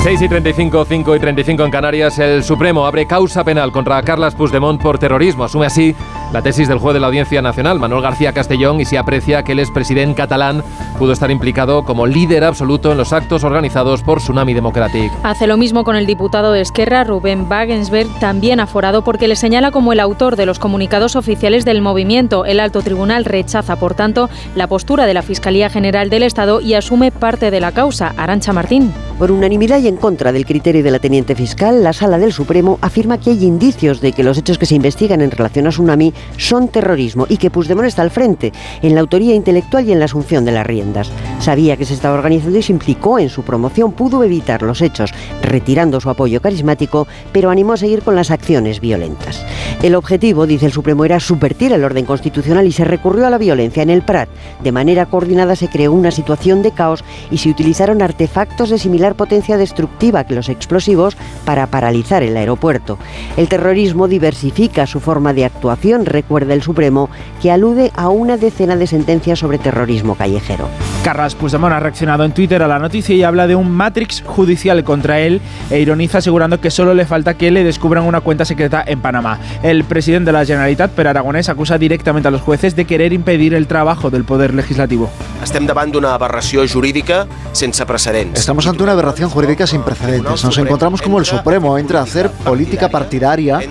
6 0.07 0.21
y 0.21 0.29
35, 0.29 0.85
5 0.85 1.15
y 1.17 1.19
35 1.19 1.65
en 1.65 1.69
Canarias, 1.69 2.17
el 2.17 2.41
Supremo 2.41 2.85
abre 2.85 3.05
causa 3.05 3.43
penal 3.43 3.73
contra 3.73 4.01
Carles 4.03 4.35
Puigdemont 4.35 4.81
por 4.81 4.97
terrorismo. 4.97 5.43
Asume 5.43 5.65
así 5.65 5.93
la 6.33 6.41
tesis 6.41 6.67
del 6.67 6.79
juez 6.79 6.93
de 6.93 6.99
la 6.99 7.07
Audiencia 7.07 7.41
Nacional, 7.41 7.79
Manuel 7.79 8.01
García 8.01 8.33
Castellón, 8.33 8.81
y 8.81 8.85
se 8.85 8.97
aprecia 8.97 9.43
que 9.43 9.53
el 9.53 9.59
expresidente 9.59 10.15
catalán 10.15 10.63
pudo 10.99 11.13
estar 11.13 11.31
implicado 11.31 11.83
como 11.83 12.05
líder 12.05 12.43
absoluto 12.43 12.91
en 12.91 12.97
los 12.97 13.13
actos 13.13 13.43
organizados 13.43 14.03
por 14.03 14.19
Tsunami 14.19 14.53
Democratic. 14.53 15.11
Hace 15.23 15.47
lo 15.47 15.57
mismo 15.57 15.83
con 15.83 15.95
el 15.95 16.05
diputado 16.05 16.51
de 16.51 16.61
Esquerra, 16.61 17.03
Rubén 17.03 17.47
Wagensberg, 17.49 18.07
también 18.19 18.59
aforado 18.59 19.03
porque 19.03 19.27
le 19.27 19.35
señala 19.35 19.71
como 19.71 19.93
el 19.93 19.99
autor 19.99 20.35
de 20.35 20.45
los 20.45 20.59
comunicados 20.59 21.15
oficiales 21.15 21.65
del 21.65 21.81
movimiento. 21.81 22.45
El 22.45 22.59
alto 22.59 22.81
tribunal 22.81 23.25
rechaza, 23.25 23.75
por 23.75 23.93
tanto, 23.93 24.29
la 24.55 24.67
postura 24.67 25.05
de 25.05 25.13
la 25.13 25.21
Fiscalía 25.21 25.69
General 25.69 26.09
del 26.09 26.23
Estado 26.23 26.61
y 26.61 26.73
asume 26.73 27.11
parte 27.11 27.51
de 27.51 27.59
la 27.59 27.71
causa. 27.71 28.13
Arancha 28.17 28.53
Martín. 28.53 28.91
Por 29.17 29.31
unanimidad 29.31 29.79
y 29.79 29.87
en 29.87 29.97
contra 29.97 30.31
del 30.31 30.45
criterio 30.45 30.83
de 30.83 30.91
la 30.91 30.99
teniente 30.99 31.35
fiscal, 31.35 31.83
la 31.83 31.93
Sala 31.93 32.19
del 32.19 32.33
Supremo 32.33 32.77
afirma 32.81 33.17
que 33.17 33.31
hay 33.31 33.45
indicios 33.45 33.99
de 33.99 34.11
que 34.11 34.23
los 34.23 34.37
hechos 34.37 34.57
que 34.57 34.67
se 34.67 34.75
investigan 34.75 35.21
en 35.21 35.31
relación 35.31 35.65
a 35.65 35.69
Tsunami 35.69 36.13
son 36.37 36.67
terrorismo 36.67 37.25
y 37.29 37.37
que 37.37 37.49
Puigdemont 37.49 37.87
está 37.87 38.01
al 38.01 38.11
frente, 38.11 38.53
en 38.81 38.95
la 38.95 39.01
autoría 39.01 39.35
intelectual 39.35 39.87
y 39.87 39.91
en 39.91 39.99
la 39.99 40.05
asunción 40.05 40.45
de 40.45 40.51
las 40.51 40.65
riendas. 40.65 41.11
Sabía 41.39 41.77
que 41.77 41.85
se 41.85 41.93
estaba 41.93 42.15
organizando 42.15 42.57
y 42.57 42.63
se 42.63 42.71
implicó 42.71 43.19
en 43.19 43.29
su 43.29 43.43
promoción, 43.43 43.91
pudo 43.91 44.23
evitar 44.23 44.61
los 44.61 44.81
hechos, 44.81 45.13
retirando 45.41 45.99
su 45.99 46.09
apoyo 46.09 46.41
carismático, 46.41 47.07
pero 47.31 47.49
animó 47.49 47.73
a 47.73 47.77
seguir 47.77 48.01
con 48.01 48.15
las 48.15 48.31
acciones 48.31 48.79
violentas. 48.79 49.45
El 49.81 49.95
objetivo, 49.95 50.47
dice 50.47 50.65
el 50.65 50.71
Supremo, 50.71 51.05
era 51.05 51.19
subvertir 51.19 51.71
el 51.73 51.83
orden 51.83 52.05
constitucional 52.05 52.65
y 52.65 52.71
se 52.71 52.85
recurrió 52.85 53.27
a 53.27 53.29
la 53.29 53.37
violencia 53.37 53.83
en 53.83 53.89
el 53.89 54.01
Prat. 54.01 54.29
De 54.63 54.71
manera 54.71 55.05
coordinada 55.05 55.55
se 55.55 55.69
creó 55.69 55.93
una 55.93 56.11
situación 56.11 56.61
de 56.63 56.71
caos 56.71 57.03
y 57.31 57.37
se 57.37 57.49
utilizaron 57.49 58.01
artefactos 58.01 58.69
de 58.69 58.79
similar 58.79 59.15
potencia 59.15 59.57
destructiva 59.57 60.23
que 60.23 60.35
los 60.35 60.49
explosivos 60.49 61.15
para 61.45 61.67
paralizar 61.67 62.23
el 62.23 62.35
aeropuerto. 62.37 62.97
El 63.37 63.47
terrorismo 63.47 64.07
diversifica 64.07 64.87
su 64.87 64.99
forma 64.99 65.33
de 65.33 65.45
actuación, 65.45 66.05
recuerda 66.09 66.53
el 66.53 66.61
Supremo, 66.61 67.09
que 67.41 67.51
alude 67.51 67.91
a 67.95 68.09
una 68.09 68.37
decena 68.37 68.75
de 68.75 68.87
sentencias 68.87 69.39
sobre 69.39 69.57
terrorismo 69.57 70.15
callejero. 70.15 70.67
Carles 71.07 71.35
Puigdemont 71.35 71.71
ha 71.73 71.79
reaccionado 71.79 72.25
en 72.25 72.33
Twitter 72.33 72.61
a 72.61 72.67
la 72.67 72.79
noticia 72.79 73.15
y 73.15 73.23
habla 73.23 73.47
de 73.47 73.55
un 73.55 73.71
matrix 73.71 74.21
judicial 74.25 74.83
contra 74.83 75.21
él 75.21 75.39
e 75.69 75.79
ironiza 75.79 76.17
asegurando 76.17 76.59
que 76.59 76.69
solo 76.69 76.93
le 76.93 77.05
falta 77.05 77.35
que 77.35 77.49
le 77.49 77.63
descubran 77.63 78.03
una 78.03 78.19
cuenta 78.19 78.43
secreta 78.43 78.83
en 78.85 78.99
Panamá. 78.99 79.39
El 79.63 79.85
presidente 79.85 80.25
de 80.25 80.33
la 80.33 80.43
Generalitat, 80.43 80.91
Per 80.91 81.07
Aragonès, 81.07 81.47
acusa 81.47 81.77
directamente 81.77 82.27
a 82.27 82.31
los 82.31 82.41
jueces 82.41 82.75
de 82.75 82.83
querer 82.83 83.13
impedir 83.13 83.53
el 83.53 83.67
trabajo 83.67 84.09
del 84.09 84.25
Poder 84.25 84.53
Legislativo. 84.53 85.09
Estem 85.41 85.63
davant 85.63 85.93
d'una 85.93 86.11
aberració 86.17 86.65
jurídica 86.67 87.21
sense 87.53 87.85
precedents. 87.85 88.41
Estamos 88.41 88.67
ante 88.67 88.83
una 88.83 88.91
aberración 88.91 89.29
jurídica 89.29 89.65
sin 89.65 89.83
precedentes. 89.83 90.43
Nos 90.43 90.57
encontramos 90.57 91.01
como 91.01 91.19
el 91.19 91.25
Supremo 91.25 91.77
entra 91.77 92.01
a 92.01 92.03
hacer 92.03 92.29
política 92.29 92.89
partidaria 92.89 93.61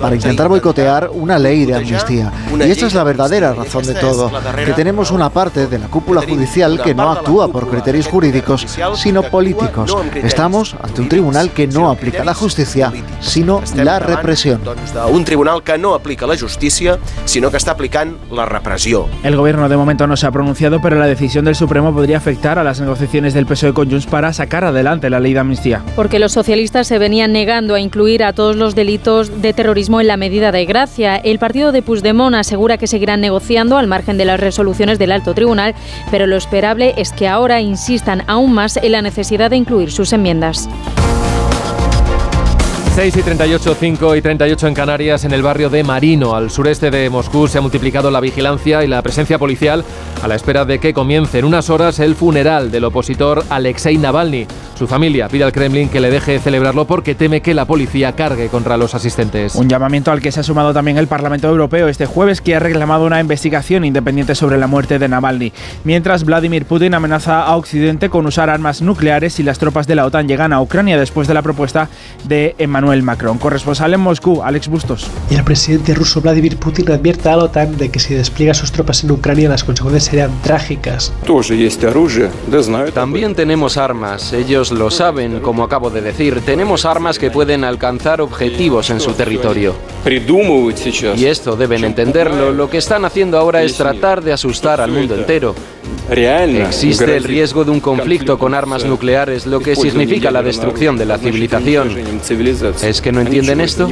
para 0.00 0.14
intentar 0.14 0.46
boicotear 0.46 1.10
una 1.12 1.40
ley 1.40 1.64
de 1.64 1.74
amnistía. 1.74 2.30
Y 2.56 2.70
esta 2.70 2.86
es 2.86 2.94
la 2.94 3.02
verdadera 3.02 3.52
razón 3.52 3.84
de 3.84 3.94
todo, 3.94 4.30
que 4.64 4.74
tenemos 4.74 5.10
una 5.10 5.28
parte 5.30 5.66
de 5.66 5.78
la 5.80 5.88
cúpula 5.88 6.22
judicial 6.22 6.83
que 6.84 6.94
no 6.94 7.10
actúa 7.10 7.48
por 7.48 7.68
criterios 7.68 8.06
jurídicos, 8.06 8.66
sino 8.94 9.22
políticos. 9.22 9.96
Estamos 10.14 10.76
ante 10.82 11.00
un 11.00 11.08
tribunal 11.08 11.50
que 11.50 11.66
no 11.66 11.90
aplica 11.90 12.24
la 12.24 12.34
justicia, 12.34 12.92
sino 13.20 13.62
la 13.74 13.98
represión. 13.98 14.60
Un 15.10 15.24
tribunal 15.24 15.62
que 15.62 15.78
no 15.78 15.94
aplica 15.94 16.26
la 16.26 16.36
justícia, 16.36 16.98
sinó 17.24 17.50
que 17.50 17.58
està 17.58 17.72
aplicant 17.72 18.16
la 18.30 18.44
repressió. 18.46 19.06
El 19.22 19.36
gobierno 19.36 19.68
de 19.68 19.76
momento 19.76 20.06
no 20.06 20.16
se 20.16 20.26
ha 20.26 20.30
pronunciado, 20.30 20.80
pero 20.80 20.98
la 20.98 21.06
decisión 21.06 21.44
del 21.44 21.54
Supremo 21.54 21.92
podría 21.94 22.18
afectar 22.18 22.58
a 22.58 22.64
las 22.64 22.80
negociaciones 22.80 23.34
del 23.34 23.46
PSOE 23.46 23.72
con 23.72 23.90
Junts 23.90 24.06
para 24.06 24.32
sacar 24.32 24.64
adelante 24.64 25.08
la 25.10 25.20
ley 25.20 25.32
de 25.32 25.40
amnistía. 25.40 25.82
Porque 25.96 26.18
los 26.18 26.32
socialistas 26.32 26.86
se 26.86 26.98
venían 26.98 27.32
negando 27.32 27.74
a 27.74 27.80
incluir 27.80 28.22
a 28.22 28.32
todos 28.32 28.56
los 28.56 28.74
delitos 28.74 29.40
de 29.40 29.52
terrorismo 29.52 30.00
en 30.00 30.08
la 30.08 30.16
medida 30.16 30.52
de 30.52 30.64
gracia. 30.66 31.16
El 31.16 31.38
partido 31.38 31.72
de 31.72 31.82
Puigdemont 31.82 32.34
asegura 32.34 32.76
que 32.76 32.86
seguirán 32.86 33.20
negociando 33.20 33.78
al 33.78 33.86
margen 33.86 34.18
de 34.18 34.24
las 34.24 34.40
resoluciones 34.40 34.98
del 34.98 35.12
alto 35.12 35.34
tribunal, 35.34 35.74
pero 36.10 36.26
lo 36.26 36.36
es 36.82 37.12
que 37.12 37.28
ahora 37.28 37.60
insistan 37.60 38.22
aún 38.26 38.52
más 38.52 38.76
en 38.76 38.92
la 38.92 39.02
necesidad 39.02 39.50
de 39.50 39.56
incluir 39.56 39.92
sus 39.92 40.12
enmiendas. 40.12 40.68
6 42.94 43.16
y 43.16 43.22
38, 43.22 43.76
5 43.80 44.14
y 44.14 44.22
38 44.22 44.68
en 44.68 44.74
Canarias, 44.74 45.24
en 45.24 45.32
el 45.32 45.42
barrio 45.42 45.68
de 45.68 45.82
Marino, 45.82 46.36
al 46.36 46.48
sureste 46.48 46.92
de 46.92 47.10
Moscú, 47.10 47.48
se 47.48 47.58
ha 47.58 47.60
multiplicado 47.60 48.08
la 48.08 48.20
vigilancia 48.20 48.84
y 48.84 48.86
la 48.86 49.02
presencia 49.02 49.36
policial 49.36 49.84
a 50.22 50.28
la 50.28 50.36
espera 50.36 50.64
de 50.64 50.78
que 50.78 50.94
comience 50.94 51.40
en 51.40 51.44
unas 51.44 51.70
horas 51.70 51.98
el 51.98 52.14
funeral 52.14 52.70
del 52.70 52.84
opositor 52.84 53.44
Alexei 53.50 53.98
Navalny. 53.98 54.46
Su 54.78 54.86
familia 54.86 55.28
pide 55.28 55.42
al 55.42 55.50
Kremlin 55.50 55.88
que 55.88 56.00
le 56.00 56.08
deje 56.08 56.38
celebrarlo 56.38 56.84
porque 56.84 57.16
teme 57.16 57.42
que 57.42 57.52
la 57.52 57.64
policía 57.64 58.12
cargue 58.12 58.48
contra 58.48 58.76
los 58.76 58.94
asistentes. 58.94 59.56
Un 59.56 59.68
llamamiento 59.68 60.12
al 60.12 60.20
que 60.20 60.30
se 60.30 60.40
ha 60.40 60.44
sumado 60.44 60.72
también 60.72 60.96
el 60.96 61.08
Parlamento 61.08 61.48
Europeo 61.48 61.88
este 61.88 62.06
jueves, 62.06 62.40
que 62.40 62.54
ha 62.54 62.60
reclamado 62.60 63.06
una 63.06 63.20
investigación 63.20 63.84
independiente 63.84 64.36
sobre 64.36 64.56
la 64.56 64.68
muerte 64.68 65.00
de 65.00 65.08
Navalny. 65.08 65.52
Mientras 65.82 66.24
Vladimir 66.24 66.64
Putin 66.64 66.94
amenaza 66.94 67.42
a 67.42 67.56
Occidente 67.56 68.08
con 68.08 68.24
usar 68.26 68.50
armas 68.50 68.82
nucleares 68.82 69.34
si 69.34 69.42
las 69.42 69.58
tropas 69.58 69.88
de 69.88 69.96
la 69.96 70.06
OTAN 70.06 70.28
llegan 70.28 70.52
a 70.52 70.62
Ucrania 70.62 70.96
después 70.96 71.26
de 71.26 71.34
la 71.34 71.42
propuesta 71.42 71.88
de 72.28 72.54
Emmanuel 72.58 72.83
Emmanuel 72.84 73.02
Macron. 73.02 73.38
Corresponsal 73.38 73.94
en 73.94 74.00
Moscú, 74.00 74.42
Alex 74.42 74.68
Bustos. 74.68 75.06
Y 75.30 75.36
el 75.36 75.44
presidente 75.44 75.94
ruso 75.94 76.20
Vladimir 76.20 76.58
Putin 76.58 76.90
advierte 76.92 77.30
a 77.30 77.36
la 77.36 77.44
OTAN 77.44 77.76
de 77.78 77.90
que 77.90 77.98
si 77.98 78.14
despliega 78.14 78.52
sus 78.52 78.72
tropas 78.72 79.02
en 79.04 79.10
Ucrania 79.10 79.48
las 79.48 79.64
consecuencias 79.64 80.04
serían 80.04 80.30
trágicas. 80.42 81.12
También 82.92 83.34
tenemos 83.34 83.78
armas, 83.78 84.32
ellos 84.32 84.70
lo 84.70 84.90
saben, 84.90 85.40
como 85.40 85.64
acabo 85.64 85.88
de 85.88 86.02
decir, 86.02 86.40
tenemos 86.42 86.84
armas 86.84 87.18
que 87.18 87.30
pueden 87.30 87.64
alcanzar 87.64 88.20
objetivos 88.20 88.90
en 88.90 89.00
su 89.00 89.12
territorio. 89.12 89.74
Y 91.16 91.24
esto 91.24 91.56
deben 91.56 91.84
entenderlo, 91.84 92.52
lo 92.52 92.68
que 92.68 92.78
están 92.78 93.04
haciendo 93.06 93.38
ahora 93.38 93.62
es 93.62 93.76
tratar 93.76 94.22
de 94.22 94.32
asustar 94.32 94.80
al 94.80 94.90
mundo 94.90 95.14
entero. 95.14 95.54
Existe 96.10 97.16
el 97.16 97.24
riesgo 97.24 97.64
de 97.64 97.70
un 97.70 97.80
conflicto 97.80 98.38
con 98.38 98.54
armas 98.54 98.84
nucleares, 98.84 99.46
lo 99.46 99.60
que 99.60 99.74
significa 99.74 100.30
la 100.30 100.42
destrucción 100.42 100.96
de 100.96 101.06
la 101.06 101.18
civilización. 101.18 101.90
¿Es 102.82 103.00
que 103.00 103.12
no 103.12 103.20
entienden 103.20 103.60
esto? 103.60 103.90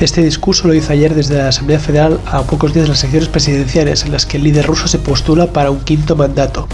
Este 0.00 0.22
discurso 0.22 0.68
lo 0.68 0.74
hizo 0.74 0.92
ayer 0.92 1.14
desde 1.14 1.36
la 1.36 1.48
Asamblea 1.48 1.78
Federal 1.78 2.20
a 2.26 2.42
pocos 2.42 2.72
días 2.72 2.84
de 2.84 2.90
las 2.90 3.02
elecciones 3.02 3.28
presidenciales, 3.28 4.04
en 4.04 4.12
las 4.12 4.26
que 4.26 4.36
el 4.36 4.44
líder 4.44 4.66
ruso 4.66 4.88
se 4.88 4.98
postula 4.98 5.46
para 5.46 5.70
un 5.70 5.80
quinto 5.80 6.16
mandato. 6.16 6.66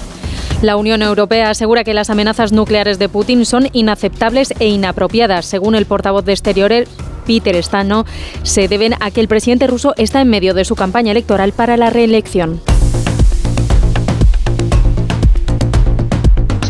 La 0.60 0.76
Unión 0.76 1.02
Europea 1.02 1.50
asegura 1.50 1.82
que 1.82 1.94
las 1.94 2.10
amenazas 2.10 2.52
nucleares 2.52 2.98
de 2.98 3.08
Putin 3.08 3.44
son 3.44 3.68
inaceptables 3.72 4.54
e 4.60 4.68
inapropiadas. 4.68 5.46
Según 5.46 5.74
el 5.74 5.86
portavoz 5.86 6.24
de 6.24 6.32
Exteriores, 6.32 6.88
Peter 7.26 7.60
Stano, 7.62 8.06
se 8.44 8.68
deben 8.68 8.94
a 9.00 9.10
que 9.10 9.20
el 9.20 9.28
presidente 9.28 9.66
ruso 9.66 9.94
está 9.96 10.20
en 10.20 10.30
medio 10.30 10.54
de 10.54 10.64
su 10.64 10.76
campaña 10.76 11.10
electoral 11.12 11.52
para 11.52 11.76
la 11.76 11.90
reelección. 11.90 12.60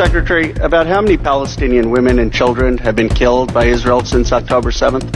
Secretary, 0.04 0.52
about 0.62 0.88
how 0.88 1.00
many 1.00 1.16
Palestinian 1.16 1.88
women 1.88 2.18
and 2.18 2.32
children 2.32 2.76
have 2.78 2.96
been 2.96 3.08
killed 3.08 3.52
by 3.52 3.66
Israel 3.66 4.04
since 4.04 4.32
October 4.32 4.72
7th? 4.72 5.06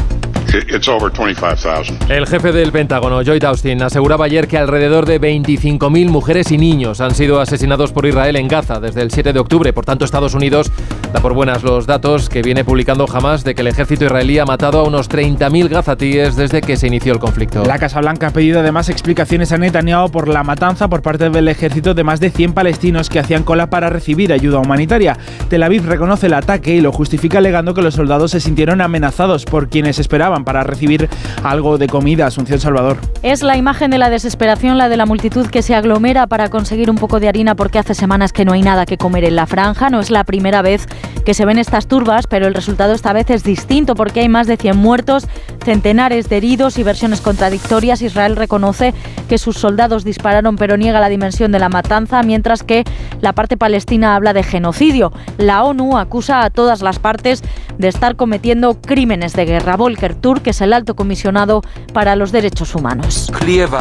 El 2.08 2.26
jefe 2.26 2.52
del 2.52 2.70
Pentágono, 2.72 3.20
Lloyd 3.22 3.44
Austin, 3.44 3.82
aseguraba 3.82 4.26
ayer 4.26 4.46
que 4.46 4.56
alrededor 4.56 5.04
de 5.04 5.20
25.000 5.20 6.08
mujeres 6.08 6.52
y 6.52 6.56
niños 6.56 7.00
han 7.00 7.14
sido 7.14 7.40
asesinados 7.40 7.92
por 7.92 8.06
Israel 8.06 8.36
en 8.36 8.46
Gaza 8.46 8.78
desde 8.78 9.02
el 9.02 9.10
7 9.10 9.32
de 9.32 9.40
octubre. 9.40 9.72
Por 9.72 9.84
tanto, 9.84 10.04
Estados 10.04 10.34
Unidos 10.34 10.70
da 11.12 11.20
por 11.20 11.34
buenas 11.34 11.62
los 11.62 11.86
datos 11.86 12.28
que 12.28 12.42
viene 12.42 12.64
publicando 12.64 13.06
Hamas 13.12 13.44
de 13.44 13.54
que 13.54 13.62
el 13.62 13.68
ejército 13.68 14.04
israelí 14.04 14.38
ha 14.38 14.44
matado 14.44 14.80
a 14.80 14.82
unos 14.82 15.08
30.000 15.08 15.68
gazatíes 15.68 16.36
desde 16.36 16.60
que 16.60 16.76
se 16.76 16.86
inició 16.86 17.12
el 17.12 17.18
conflicto. 17.18 17.64
La 17.64 17.78
Casa 17.78 18.00
Blanca 18.00 18.28
ha 18.28 18.30
pedido 18.30 18.60
además 18.60 18.88
explicaciones 18.88 19.52
a 19.52 19.58
Netanyahu 19.58 20.10
por 20.10 20.28
la 20.28 20.42
matanza 20.42 20.88
por 20.88 21.02
parte 21.02 21.30
del 21.30 21.48
ejército 21.48 21.94
de 21.94 22.04
más 22.04 22.20
de 22.20 22.30
100 22.30 22.52
palestinos 22.52 23.08
que 23.08 23.18
hacían 23.18 23.44
cola 23.44 23.68
para 23.68 23.90
recibir 23.90 24.32
ayuda 24.32 24.58
humanitaria. 24.58 25.16
Tel 25.48 25.62
Aviv 25.62 25.86
reconoce 25.86 26.26
el 26.26 26.34
ataque 26.34 26.74
y 26.74 26.80
lo 26.80 26.92
justifica 26.92 27.38
alegando 27.38 27.74
que 27.74 27.82
los 27.82 27.94
soldados 27.94 28.30
se 28.32 28.40
sintieron 28.40 28.80
amenazados 28.80 29.44
por 29.44 29.68
quienes 29.68 29.98
esperaban 29.98 30.44
para 30.44 30.64
recibir 30.64 31.08
algo 31.42 31.78
de 31.78 31.88
comida. 31.88 32.26
Asunción 32.26 32.60
Salvador. 32.60 32.98
Es 33.22 33.42
la 33.42 33.56
imagen 33.56 33.90
de 33.90 33.98
la 33.98 34.10
desesperación, 34.10 34.78
la 34.78 34.88
de 34.88 34.96
la 34.96 35.06
multitud 35.06 35.46
que 35.46 35.62
se 35.62 35.74
aglomera 35.74 36.26
para 36.26 36.48
conseguir 36.48 36.90
un 36.90 36.96
poco 36.96 37.20
de 37.20 37.28
harina 37.28 37.54
porque 37.54 37.78
hace 37.78 37.94
semanas 37.94 38.32
que 38.32 38.44
no 38.44 38.52
hay 38.52 38.62
nada 38.62 38.86
que 38.86 38.96
comer 38.96 39.24
en 39.24 39.36
la 39.36 39.46
franja. 39.46 39.90
No 39.90 40.00
es 40.00 40.10
la 40.10 40.24
primera 40.24 40.62
vez 40.62 40.86
que 41.24 41.34
se 41.34 41.44
ven 41.44 41.58
estas 41.58 41.86
turbas, 41.86 42.26
pero 42.26 42.46
el 42.46 42.54
resultado 42.54 42.92
esta 42.92 43.12
vez 43.12 43.30
es 43.30 43.42
distinto 43.42 43.94
porque 43.94 44.20
hay 44.20 44.28
más 44.28 44.46
de 44.46 44.56
100 44.56 44.76
muertos, 44.76 45.26
centenares 45.64 46.28
de 46.28 46.36
heridos 46.36 46.78
y 46.78 46.82
versiones 46.82 47.20
contradictorias. 47.20 48.02
Israel 48.02 48.36
reconoce 48.36 48.94
que 49.28 49.38
sus 49.38 49.56
soldados 49.56 50.04
dispararon 50.04 50.56
pero 50.56 50.76
niega 50.76 51.00
la 51.00 51.08
dimensión 51.08 51.52
de 51.52 51.58
la 51.58 51.68
matanza, 51.68 52.22
mientras 52.22 52.62
que 52.62 52.84
la 53.20 53.32
parte 53.32 53.56
palestina 53.56 54.14
habla 54.14 54.32
de 54.32 54.42
genocidio. 54.42 55.12
La 55.38 55.64
ONU 55.64 55.98
acusa 55.98 56.42
a 56.42 56.50
todas 56.50 56.82
las 56.82 56.98
partes 56.98 57.42
de 57.78 57.88
estar 57.88 58.16
cometiendo 58.16 58.80
crímenes 58.80 59.32
de 59.34 59.44
guerra. 59.44 59.76
Volker 59.76 60.14
Turk, 60.14 60.46
es 60.46 60.60
el 60.60 60.72
alto 60.72 60.94
comisionado 60.94 61.62
para 61.92 62.16
los 62.16 62.32
derechos 62.32 62.74
humanos. 62.74 63.30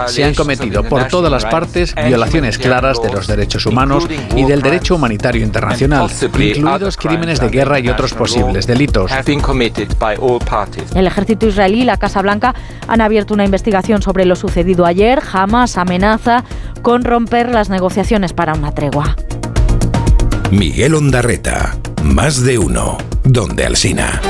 Se 0.07 0.23
han 0.23 0.33
cometido 0.33 0.83
por 0.83 1.07
todas 1.07 1.31
las 1.31 1.45
partes 1.45 1.93
violaciones 1.95 2.57
claras 2.57 3.01
de 3.01 3.11
los 3.11 3.27
derechos 3.27 3.65
humanos 3.65 4.07
y 4.35 4.43
del 4.43 4.61
derecho 4.61 4.95
humanitario 4.95 5.43
internacional, 5.43 6.09
incluidos 6.39 6.97
crímenes 7.05 7.39
de 7.39 7.49
guerra 7.49 7.79
y 7.79 7.89
otros 7.89 8.13
posibles 8.13 8.67
delitos. 8.67 9.11
El 10.95 11.07
ejército 11.07 11.47
israelí 11.47 11.81
y 11.81 11.85
la 11.85 11.97
Casa 11.97 12.21
Blanca 12.21 12.55
han 12.87 13.01
abierto 13.01 13.33
una 13.33 13.45
investigación 13.45 14.01
sobre 14.01 14.25
lo 14.25 14.35
sucedido 14.35 14.85
ayer. 14.85 15.19
Jamás 15.21 15.77
amenaza 15.77 16.43
con 16.81 17.03
romper 17.03 17.49
las 17.49 17.69
negociaciones 17.69 18.33
para 18.33 18.53
una 18.53 18.71
tregua. 18.71 19.15
Miguel 20.51 20.95
Ondarreta, 20.95 21.75
más 22.03 22.43
de 22.43 22.57
uno, 22.57 22.97
donde 23.23 23.65
Alsina. 23.65 24.21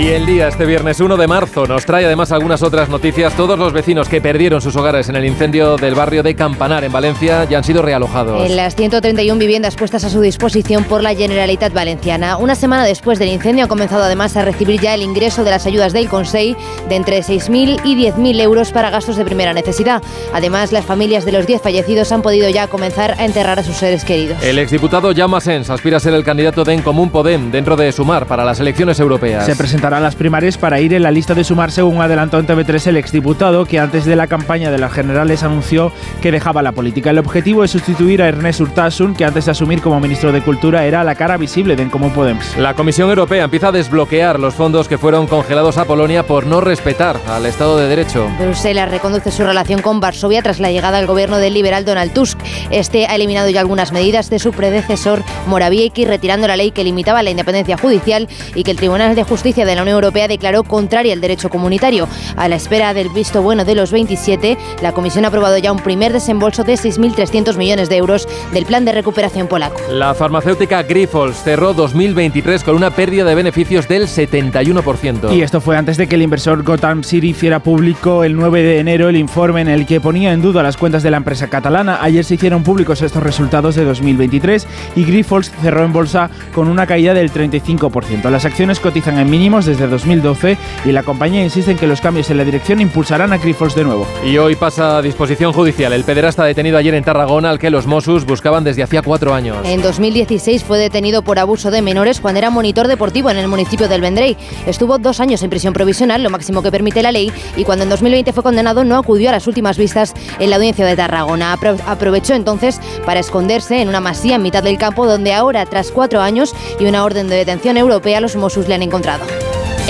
Y 0.00 0.08
el 0.08 0.24
día, 0.24 0.48
este 0.48 0.64
viernes 0.64 0.98
1 0.98 1.18
de 1.18 1.26
marzo, 1.26 1.66
nos 1.66 1.84
trae 1.84 2.06
además 2.06 2.32
algunas 2.32 2.62
otras 2.62 2.88
noticias. 2.88 3.34
Todos 3.36 3.58
los 3.58 3.74
vecinos 3.74 4.08
que 4.08 4.22
perdieron 4.22 4.62
sus 4.62 4.74
hogares 4.74 5.10
en 5.10 5.16
el 5.16 5.26
incendio 5.26 5.76
del 5.76 5.94
barrio 5.94 6.22
de 6.22 6.34
Campanar, 6.34 6.84
en 6.84 6.90
Valencia, 6.90 7.44
ya 7.44 7.58
han 7.58 7.64
sido 7.64 7.82
realojados. 7.82 8.48
En 8.48 8.56
las 8.56 8.76
131 8.76 9.38
viviendas 9.38 9.76
puestas 9.76 10.04
a 10.04 10.08
su 10.08 10.22
disposición 10.22 10.84
por 10.84 11.02
la 11.02 11.14
Generalitat 11.14 11.74
Valenciana. 11.74 12.38
Una 12.38 12.54
semana 12.54 12.86
después 12.86 13.18
del 13.18 13.28
incendio 13.28 13.64
han 13.64 13.68
comenzado 13.68 14.02
además 14.02 14.38
a 14.38 14.42
recibir 14.42 14.80
ya 14.80 14.94
el 14.94 15.02
ingreso 15.02 15.44
de 15.44 15.50
las 15.50 15.66
ayudas 15.66 15.92
del 15.92 16.08
Consell 16.08 16.56
de 16.88 16.96
entre 16.96 17.18
6.000 17.20 17.82
y 17.84 17.94
10.000 17.94 18.40
euros 18.40 18.72
para 18.72 18.88
gastos 18.88 19.16
de 19.16 19.26
primera 19.26 19.52
necesidad. 19.52 20.02
Además, 20.32 20.72
las 20.72 20.86
familias 20.86 21.26
de 21.26 21.32
los 21.32 21.46
10 21.46 21.60
fallecidos 21.60 22.10
han 22.10 22.22
podido 22.22 22.48
ya 22.48 22.68
comenzar 22.68 23.16
a 23.18 23.26
enterrar 23.26 23.58
a 23.58 23.62
sus 23.62 23.76
seres 23.76 24.06
queridos. 24.06 24.42
El 24.42 24.58
exdiputado 24.60 25.12
Jaume 25.14 25.42
Sens 25.42 25.68
aspira 25.68 25.98
a 25.98 26.00
ser 26.00 26.14
el 26.14 26.24
candidato 26.24 26.64
de 26.64 26.72
En 26.72 26.80
Común 26.80 27.10
Podem 27.10 27.50
dentro 27.50 27.76
de 27.76 27.92
Sumar 27.92 28.24
para 28.24 28.46
las 28.46 28.60
elecciones 28.60 28.98
europeas. 28.98 29.44
Se 29.44 29.54
presentará 29.54 29.89
a 29.94 30.00
las 30.00 30.16
primarias 30.16 30.58
para 30.58 30.80
ir 30.80 30.94
en 30.94 31.02
la 31.02 31.10
lista 31.10 31.34
de 31.34 31.44
Sumar, 31.44 31.70
según 31.70 32.00
adelantó 32.00 32.38
en 32.38 32.46
TV3 32.46 32.88
el 32.88 32.96
exdiputado, 32.96 33.64
que 33.64 33.78
antes 33.78 34.04
de 34.04 34.16
la 34.16 34.26
campaña 34.26 34.70
de 34.70 34.78
las 34.78 34.92
generales 34.92 35.42
anunció 35.42 35.92
que 36.20 36.32
dejaba 36.32 36.62
la 36.62 36.72
política. 36.72 37.10
El 37.10 37.18
objetivo 37.18 37.64
es 37.64 37.70
sustituir 37.70 38.22
a 38.22 38.28
Ernest 38.28 38.60
Urtasun, 38.60 39.14
que 39.14 39.24
antes 39.24 39.44
de 39.46 39.50
asumir 39.50 39.80
como 39.80 40.00
ministro 40.00 40.32
de 40.32 40.42
Cultura 40.42 40.84
era 40.84 41.04
la 41.04 41.14
cara 41.14 41.36
visible 41.36 41.76
de 41.76 41.82
En 41.82 41.90
Común 41.90 42.12
Podem. 42.12 42.38
La 42.58 42.74
Comisión 42.74 43.08
Europea 43.08 43.44
empieza 43.44 43.68
a 43.68 43.72
desbloquear 43.72 44.38
los 44.38 44.54
fondos 44.54 44.88
que 44.88 44.98
fueron 44.98 45.26
congelados 45.26 45.78
a 45.78 45.84
Polonia 45.84 46.26
por 46.26 46.46
no 46.46 46.60
respetar 46.60 47.16
al 47.28 47.46
Estado 47.46 47.76
de 47.76 47.88
Derecho. 47.88 48.28
Bruselas 48.38 48.90
reconduce 48.90 49.30
su 49.30 49.44
relación 49.44 49.82
con 49.82 50.00
Varsovia 50.00 50.42
tras 50.42 50.60
la 50.60 50.70
llegada 50.70 50.98
al 50.98 51.06
gobierno 51.06 51.38
del 51.38 51.54
liberal 51.54 51.84
Donald 51.84 52.12
Tusk. 52.12 52.38
Este 52.70 53.06
ha 53.06 53.14
eliminado 53.16 53.50
ya 53.50 53.60
algunas 53.60 53.92
medidas 53.92 54.30
de 54.30 54.38
su 54.38 54.52
predecesor 54.52 55.22
Morawiecki, 55.46 56.04
retirando 56.04 56.46
la 56.46 56.56
ley 56.56 56.70
que 56.70 56.84
limitaba 56.84 57.22
la 57.22 57.30
independencia 57.30 57.76
judicial 57.76 58.28
y 58.54 58.62
que 58.62 58.70
el 58.70 58.76
Tribunal 58.76 59.14
de 59.14 59.24
Justicia 59.24 59.64
de 59.64 59.76
la 59.80 59.84
Unión 59.84 59.96
Europea 59.96 60.28
declaró 60.28 60.62
contraria 60.62 61.14
al 61.14 61.22
derecho 61.22 61.48
comunitario. 61.48 62.06
A 62.36 62.48
la 62.48 62.56
espera 62.56 62.92
del 62.92 63.08
visto 63.08 63.40
bueno 63.40 63.64
de 63.64 63.74
los 63.74 63.92
27, 63.92 64.58
la 64.82 64.92
Comisión 64.92 65.24
ha 65.24 65.28
aprobado 65.28 65.56
ya 65.56 65.72
un 65.72 65.78
primer 65.78 66.12
desembolso 66.12 66.64
de 66.64 66.74
6.300 66.74 67.56
millones 67.56 67.88
de 67.88 67.96
euros 67.96 68.28
del 68.52 68.66
plan 68.66 68.84
de 68.84 68.92
recuperación 68.92 69.46
polaco. 69.46 69.80
La 69.90 70.12
farmacéutica 70.12 70.82
Grifols 70.82 71.42
cerró 71.42 71.72
2023 71.72 72.62
con 72.62 72.76
una 72.76 72.90
pérdida 72.90 73.24
de 73.24 73.34
beneficios 73.34 73.88
del 73.88 74.06
71%. 74.06 75.34
Y 75.34 75.40
esto 75.40 75.62
fue 75.62 75.78
antes 75.78 75.96
de 75.96 76.06
que 76.06 76.16
el 76.16 76.22
inversor 76.22 76.62
Gotham 76.62 77.02
City 77.02 77.30
hiciera 77.30 77.60
público 77.60 78.22
el 78.22 78.36
9 78.36 78.62
de 78.62 78.78
enero 78.80 79.08
el 79.08 79.16
informe 79.16 79.62
en 79.62 79.68
el 79.68 79.86
que 79.86 80.00
ponía 80.00 80.32
en 80.32 80.42
duda 80.42 80.62
las 80.62 80.76
cuentas 80.76 81.02
de 81.02 81.10
la 81.10 81.16
empresa 81.16 81.48
catalana. 81.48 82.00
Ayer 82.02 82.22
se 82.22 82.34
hicieron 82.34 82.64
públicos 82.64 83.00
estos 83.00 83.22
resultados 83.22 83.76
de 83.76 83.84
2023 83.84 84.66
y 84.96 85.04
Grifols 85.04 85.50
cerró 85.62 85.84
en 85.84 85.92
bolsa 85.94 86.28
con 86.54 86.68
una 86.68 86.86
caída 86.86 87.14
del 87.14 87.32
35%. 87.32 88.28
Las 88.28 88.44
acciones 88.44 88.78
cotizan 88.78 89.18
en 89.18 89.30
mínimos 89.30 89.69
desde 89.70 89.86
2012 89.86 90.58
y 90.84 90.92
la 90.92 91.02
compañía 91.02 91.42
insiste 91.42 91.70
en 91.70 91.78
que 91.78 91.86
los 91.86 92.00
cambios 92.00 92.30
en 92.30 92.36
la 92.36 92.44
dirección 92.44 92.80
impulsarán 92.80 93.32
a 93.32 93.38
Grifols 93.38 93.74
de 93.74 93.84
nuevo. 93.84 94.06
Y 94.24 94.36
hoy 94.38 94.56
pasa 94.56 94.98
a 94.98 95.02
disposición 95.02 95.52
judicial 95.52 95.92
el 95.92 96.04
pederasta 96.04 96.44
detenido 96.44 96.76
ayer 96.76 96.94
en 96.94 97.04
Tarragona 97.04 97.50
al 97.50 97.58
que 97.58 97.70
los 97.70 97.86
Mossos 97.86 98.26
buscaban 98.26 98.64
desde 98.64 98.82
hacía 98.82 99.02
cuatro 99.02 99.32
años. 99.32 99.56
En 99.64 99.82
2016 99.82 100.64
fue 100.64 100.78
detenido 100.78 101.22
por 101.22 101.38
abuso 101.38 101.70
de 101.70 101.82
menores 101.82 102.20
cuando 102.20 102.38
era 102.38 102.50
monitor 102.50 102.88
deportivo 102.88 103.30
en 103.30 103.38
el 103.38 103.48
municipio 103.48 103.88
del 103.88 104.00
Vendrell. 104.00 104.36
Estuvo 104.66 104.98
dos 104.98 105.20
años 105.20 105.42
en 105.42 105.50
prisión 105.50 105.72
provisional, 105.72 106.22
lo 106.22 106.30
máximo 106.30 106.62
que 106.62 106.70
permite 106.70 107.02
la 107.02 107.12
ley, 107.12 107.32
y 107.56 107.64
cuando 107.64 107.84
en 107.84 107.90
2020 107.90 108.32
fue 108.32 108.42
condenado 108.42 108.84
no 108.84 108.96
acudió 108.96 109.28
a 109.28 109.32
las 109.32 109.46
últimas 109.46 109.78
vistas 109.78 110.14
en 110.38 110.50
la 110.50 110.56
audiencia 110.56 110.84
de 110.84 110.96
Tarragona. 110.96 111.52
Apro 111.52 111.76
aprovechó 111.86 112.34
entonces 112.34 112.80
para 113.04 113.20
esconderse 113.20 113.80
en 113.80 113.88
una 113.88 114.00
masía 114.00 114.36
en 114.36 114.42
mitad 114.42 114.62
del 114.62 114.78
campo 114.78 115.06
donde 115.06 115.32
ahora, 115.32 115.64
tras 115.66 115.90
cuatro 115.90 116.20
años 116.20 116.54
y 116.78 116.86
una 116.86 117.04
orden 117.04 117.28
de 117.28 117.36
detención 117.36 117.76
europea, 117.76 118.20
los 118.20 118.36
Mossos 118.36 118.68
le 118.68 118.74
han 118.74 118.82
encontrado. 118.82 119.24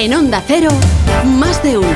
En 0.03 0.14
Onda 0.14 0.42
Cero, 0.46 0.70
más 1.26 1.62
de 1.62 1.76
uno. 1.76 1.86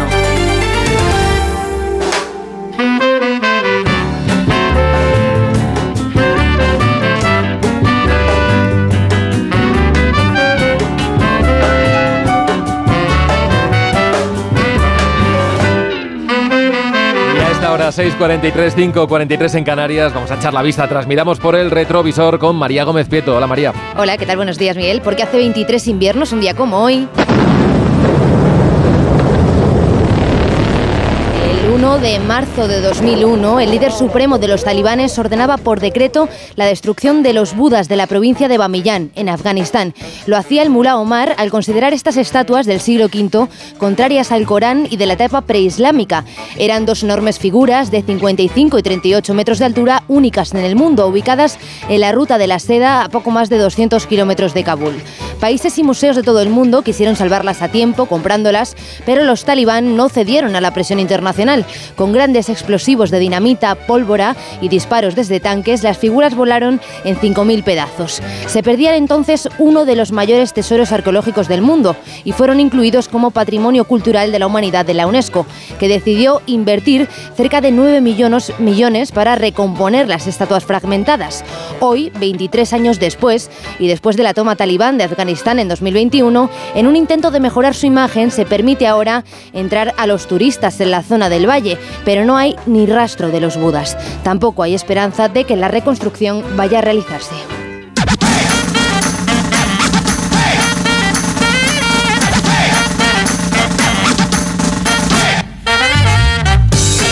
esta 17.52 17.72
hora, 17.72 17.88
6.43, 17.88 18.74
5.43 18.74 19.54
en 19.54 19.64
Canarias. 19.64 20.12
Vamos 20.12 20.30
a 20.30 20.34
echar 20.34 20.52
la 20.52 20.60
vista 20.60 20.84
atrás. 20.84 21.06
Miramos 21.06 21.40
por 21.40 21.56
el 21.56 21.70
retrovisor 21.70 22.38
con 22.38 22.56
María 22.56 22.84
Gómez 22.84 23.08
Pieto. 23.08 23.34
Hola 23.34 23.46
María. 23.46 23.72
Hola, 23.96 24.18
¿qué 24.18 24.26
tal? 24.26 24.36
Buenos 24.36 24.58
días, 24.58 24.76
Miguel. 24.76 25.00
Porque 25.00 25.22
hace 25.22 25.38
23 25.38 25.88
inviernos, 25.88 26.32
un 26.32 26.42
día 26.42 26.52
como 26.52 26.80
hoy. 26.80 27.08
El 31.64 31.70
1 31.84 31.98
de 31.98 32.18
marzo 32.18 32.66
de 32.66 32.80
2001, 32.80 33.60
el 33.60 33.70
líder 33.70 33.92
supremo 33.92 34.38
de 34.38 34.48
los 34.48 34.64
talibanes 34.64 35.18
ordenaba 35.18 35.58
por 35.58 35.80
decreto 35.80 36.30
la 36.56 36.64
destrucción 36.64 37.22
de 37.22 37.34
los 37.34 37.54
budas 37.54 37.90
de 37.90 37.96
la 37.96 38.06
provincia 38.06 38.48
de 38.48 38.56
Bamiyan, 38.56 39.10
en 39.16 39.28
Afganistán. 39.28 39.92
Lo 40.24 40.38
hacía 40.38 40.62
el 40.62 40.70
mulá 40.70 40.96
Omar 40.96 41.34
al 41.36 41.50
considerar 41.50 41.92
estas 41.92 42.16
estatuas 42.16 42.64
del 42.64 42.80
siglo 42.80 43.10
V 43.12 43.48
contrarias 43.76 44.32
al 44.32 44.46
Corán 44.46 44.88
y 44.88 44.96
de 44.96 45.04
la 45.04 45.12
etapa 45.12 45.42
preislámica. 45.42 46.24
Eran 46.56 46.86
dos 46.86 47.02
enormes 47.02 47.38
figuras 47.38 47.90
de 47.90 48.00
55 48.00 48.78
y 48.78 48.82
38 48.82 49.34
metros 49.34 49.58
de 49.58 49.66
altura, 49.66 50.04
únicas 50.08 50.54
en 50.54 50.64
el 50.64 50.76
mundo, 50.76 51.06
ubicadas 51.06 51.58
en 51.90 52.00
la 52.00 52.12
ruta 52.12 52.38
de 52.38 52.46
la 52.46 52.60
seda 52.60 53.04
a 53.04 53.10
poco 53.10 53.30
más 53.30 53.50
de 53.50 53.58
200 53.58 54.06
kilómetros 54.06 54.54
de 54.54 54.64
Kabul. 54.64 54.94
Países 55.38 55.76
y 55.76 55.82
museos 55.82 56.16
de 56.16 56.22
todo 56.22 56.40
el 56.40 56.48
mundo 56.48 56.80
quisieron 56.80 57.14
salvarlas 57.14 57.60
a 57.60 57.68
tiempo 57.68 58.06
comprándolas, 58.06 58.74
pero 59.04 59.22
los 59.24 59.44
talibán 59.44 59.96
no 59.96 60.08
cedieron 60.08 60.56
a 60.56 60.62
la 60.62 60.72
presión 60.72 60.98
internacional. 60.98 61.66
Con 61.96 62.12
grandes 62.12 62.48
explosivos 62.48 63.10
de 63.10 63.18
dinamita, 63.18 63.74
pólvora 63.74 64.36
y 64.60 64.68
disparos 64.68 65.14
desde 65.14 65.40
tanques, 65.40 65.82
las 65.82 65.98
figuras 65.98 66.34
volaron 66.34 66.80
en 67.04 67.16
5.000 67.16 67.64
pedazos. 67.64 68.22
Se 68.46 68.62
perdían 68.62 68.94
entonces 68.94 69.48
uno 69.58 69.84
de 69.84 69.96
los 69.96 70.12
mayores 70.12 70.52
tesoros 70.52 70.92
arqueológicos 70.92 71.48
del 71.48 71.62
mundo 71.62 71.96
y 72.24 72.32
fueron 72.32 72.60
incluidos 72.60 73.08
como 73.08 73.30
Patrimonio 73.30 73.84
Cultural 73.84 74.32
de 74.32 74.38
la 74.38 74.46
Humanidad 74.46 74.86
de 74.86 74.94
la 74.94 75.06
UNESCO, 75.06 75.46
que 75.78 75.88
decidió 75.88 76.42
invertir 76.46 77.08
cerca 77.36 77.60
de 77.60 77.70
9 77.70 78.00
millones, 78.00 78.52
millones 78.58 79.12
para 79.12 79.36
recomponer 79.36 80.08
las 80.08 80.26
estatuas 80.26 80.64
fragmentadas. 80.64 81.44
Hoy, 81.80 82.10
23 82.18 82.72
años 82.72 83.00
después, 83.00 83.50
y 83.78 83.88
después 83.88 84.16
de 84.16 84.22
la 84.22 84.34
toma 84.34 84.56
talibán 84.56 84.98
de 84.98 85.04
Afganistán 85.04 85.58
en 85.58 85.68
2021, 85.68 86.50
en 86.74 86.86
un 86.86 86.96
intento 86.96 87.30
de 87.30 87.40
mejorar 87.40 87.74
su 87.74 87.86
imagen, 87.86 88.30
se 88.30 88.46
permite 88.46 88.86
ahora 88.86 89.24
entrar 89.52 89.94
a 89.96 90.06
los 90.06 90.26
turistas 90.26 90.80
en 90.80 90.90
la 90.90 91.02
zona 91.02 91.28
del 91.28 91.46
valle, 91.54 91.78
pero 92.04 92.24
no 92.24 92.36
hay 92.36 92.56
ni 92.66 92.86
rastro 92.86 93.30
de 93.30 93.40
los 93.40 93.56
budas. 93.56 93.96
Tampoco 94.24 94.64
hay 94.64 94.74
esperanza 94.74 95.28
de 95.28 95.44
que 95.44 95.56
la 95.56 95.68
reconstrucción 95.68 96.42
vaya 96.56 96.78
a 96.78 96.82
realizarse. 96.82 97.34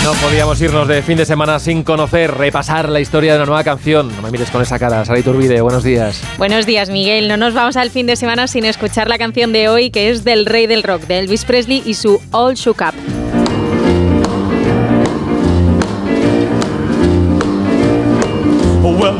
No 0.02 0.12
podíamos 0.14 0.60
irnos 0.60 0.88
de 0.88 1.02
fin 1.02 1.16
de 1.16 1.24
semana 1.24 1.60
sin 1.60 1.84
conocer, 1.84 2.32
repasar 2.32 2.88
la 2.88 2.98
historia 2.98 3.32
de 3.32 3.38
una 3.38 3.46
nueva 3.46 3.62
canción. 3.62 4.14
No 4.16 4.22
me 4.22 4.32
mires 4.32 4.50
con 4.50 4.60
esa 4.60 4.78
cara, 4.78 5.04
Sara 5.04 5.20
Iturbide, 5.20 5.60
buenos 5.60 5.84
días. 5.84 6.20
Buenos 6.38 6.66
días, 6.66 6.90
Miguel. 6.90 7.28
No 7.28 7.36
nos 7.36 7.54
vamos 7.54 7.76
al 7.76 7.90
fin 7.90 8.06
de 8.06 8.16
semana 8.16 8.48
sin 8.48 8.64
escuchar 8.64 9.08
la 9.08 9.18
canción 9.18 9.52
de 9.52 9.68
hoy, 9.68 9.90
que 9.90 10.10
es 10.10 10.24
del 10.24 10.46
rey 10.46 10.66
del 10.66 10.82
rock, 10.82 11.02
de 11.02 11.20
Elvis 11.20 11.44
Presley 11.44 11.82
y 11.86 11.94
su 11.94 12.20
All 12.32 12.54
Shook 12.54 12.80
Up. 12.80 13.41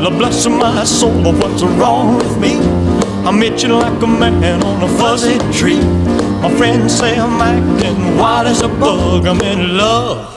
Well, 0.03 0.11
bless 0.17 0.45
my 0.47 0.83
soul, 0.83 1.31
what's 1.31 1.63
wrong 1.63 2.17
with 2.17 2.37
me? 2.37 2.57
I'm 3.25 3.41
itching 3.41 3.71
like 3.71 4.03
a 4.03 4.05
man 4.05 4.61
on 4.61 4.83
a 4.83 4.87
fuzzy 4.97 5.37
tree. 5.57 5.79
My 6.41 6.53
friends 6.57 6.97
say 6.97 7.17
I'm 7.17 7.41
acting 7.41 8.17
wild 8.17 8.47
as 8.47 8.61
a 8.63 8.67
bug. 8.67 9.25
I'm 9.25 9.39
in 9.39 9.77
love. 9.77 10.27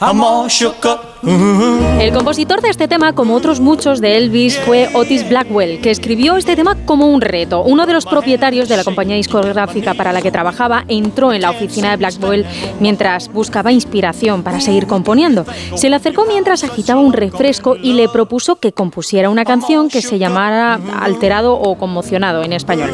I'm 0.00 0.20
all 0.20 0.46
shook 0.46 0.86
up. 0.86 1.17
El 2.00 2.12
compositor 2.12 2.60
de 2.60 2.68
este 2.68 2.86
tema, 2.86 3.12
como 3.12 3.34
otros 3.34 3.60
muchos 3.60 4.00
de 4.00 4.16
Elvis, 4.16 4.58
fue 4.60 4.88
Otis 4.94 5.28
Blackwell, 5.28 5.80
que 5.80 5.90
escribió 5.90 6.36
este 6.36 6.54
tema 6.54 6.76
como 6.84 7.08
un 7.08 7.20
reto. 7.20 7.62
Uno 7.62 7.86
de 7.86 7.92
los 7.92 8.06
propietarios 8.06 8.68
de 8.68 8.76
la 8.76 8.84
compañía 8.84 9.16
discográfica 9.16 9.94
para 9.94 10.12
la 10.12 10.22
que 10.22 10.30
trabajaba 10.30 10.84
entró 10.88 11.32
en 11.32 11.42
la 11.42 11.50
oficina 11.50 11.90
de 11.90 11.96
Blackwell 11.96 12.46
mientras 12.78 13.32
buscaba 13.32 13.72
inspiración 13.72 14.42
para 14.42 14.60
seguir 14.60 14.86
componiendo. 14.86 15.44
Se 15.74 15.88
le 15.88 15.96
acercó 15.96 16.24
mientras 16.26 16.62
agitaba 16.62 17.00
un 17.00 17.12
refresco 17.12 17.76
y 17.76 17.94
le 17.94 18.08
propuso 18.08 18.56
que 18.56 18.72
compusiera 18.72 19.28
una 19.28 19.44
canción 19.44 19.88
que 19.88 20.02
se 20.02 20.18
llamara 20.18 20.78
Alterado 21.00 21.54
o 21.54 21.76
Conmocionado 21.76 22.44
en 22.44 22.52
español. 22.52 22.90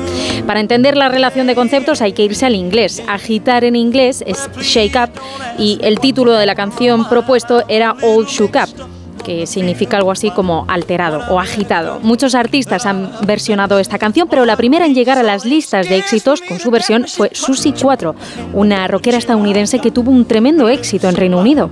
Para 0.46 0.60
entender 0.60 0.96
la 0.96 1.08
relación 1.08 1.46
de 1.46 1.54
conceptos 1.54 2.00
hay 2.00 2.12
que 2.12 2.24
irse 2.24 2.46
al 2.46 2.54
inglés. 2.54 3.02
Agitar 3.06 3.64
en 3.64 3.76
inglés 3.76 4.24
es 4.26 4.48
shake 4.60 4.96
up 4.96 5.10
y 5.58 5.78
el 5.82 6.00
título 6.00 6.32
de 6.32 6.46
la 6.46 6.54
canción 6.54 7.08
propuesto 7.08 7.64
era 7.68 7.94
Shook 8.22 8.56
Up 8.56 8.94
que 9.24 9.46
significa 9.46 9.96
algo 9.96 10.12
así 10.12 10.30
como 10.30 10.64
alterado 10.68 11.22
o 11.30 11.40
agitado. 11.40 11.98
Muchos 12.02 12.36
artistas 12.36 12.86
han 12.86 13.10
versionado 13.26 13.80
esta 13.80 13.98
canción, 13.98 14.28
pero 14.28 14.44
la 14.44 14.56
primera 14.56 14.86
en 14.86 14.94
llegar 14.94 15.18
a 15.18 15.22
las 15.22 15.44
listas 15.44 15.88
de 15.88 15.96
éxitos 15.96 16.42
con 16.42 16.60
su 16.60 16.70
versión 16.70 17.06
fue 17.08 17.30
Susie 17.32 17.74
4, 17.80 18.14
una 18.52 18.86
rockera 18.86 19.18
estadounidense 19.18 19.80
que 19.80 19.90
tuvo 19.90 20.12
un 20.12 20.26
tremendo 20.26 20.68
éxito 20.68 21.08
en 21.08 21.16
Reino 21.16 21.38
Unido. 21.38 21.70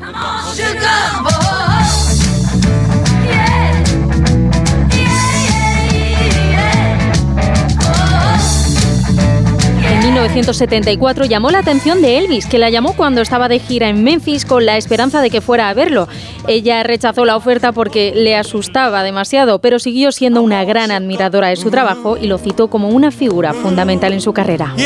1974 10.23 11.25
llamó 11.25 11.51
la 11.51 11.59
atención 11.59 12.01
de 12.01 12.17
Elvis, 12.19 12.47
que 12.47 12.59
la 12.59 12.71
llamó 12.71 12.93
cuando 12.95 13.21
estaba 13.21 13.49
de 13.49 13.59
gira 13.59 13.89
en 13.89 14.05
Memphis 14.05 14.45
con 14.45 14.65
la 14.65 14.77
esperanza 14.77 15.21
de 15.21 15.31
que 15.31 15.41
fuera 15.41 15.69
a 15.69 15.75
verlo. 15.75 16.07
Ella 16.47 16.85
rechazó 16.85 17.25
la 17.25 17.35
oferta 17.35 17.73
porque 17.73 18.13
le 18.15 18.37
asustaba 18.37 19.03
demasiado, 19.03 19.59
pero 19.59 19.81
siguió 19.81 20.13
siendo 20.13 20.41
una 20.41 20.65
gran 20.65 20.93
admiradora 20.93 21.49
de 21.49 21.57
su 21.57 21.73
trabajo 21.73 22.17
y 22.17 22.29
lo 22.29 22.39
citó 22.39 22.69
como 22.69 22.91
una 22.91 23.11
figura 23.11 23.53
fundamental 23.53 24.13
en 24.13 24.21
su 24.21 24.33
carrera. 24.33 24.77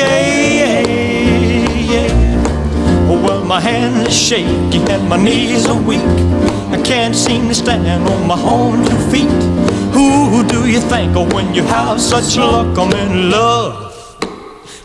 Oh, 13.29 13.86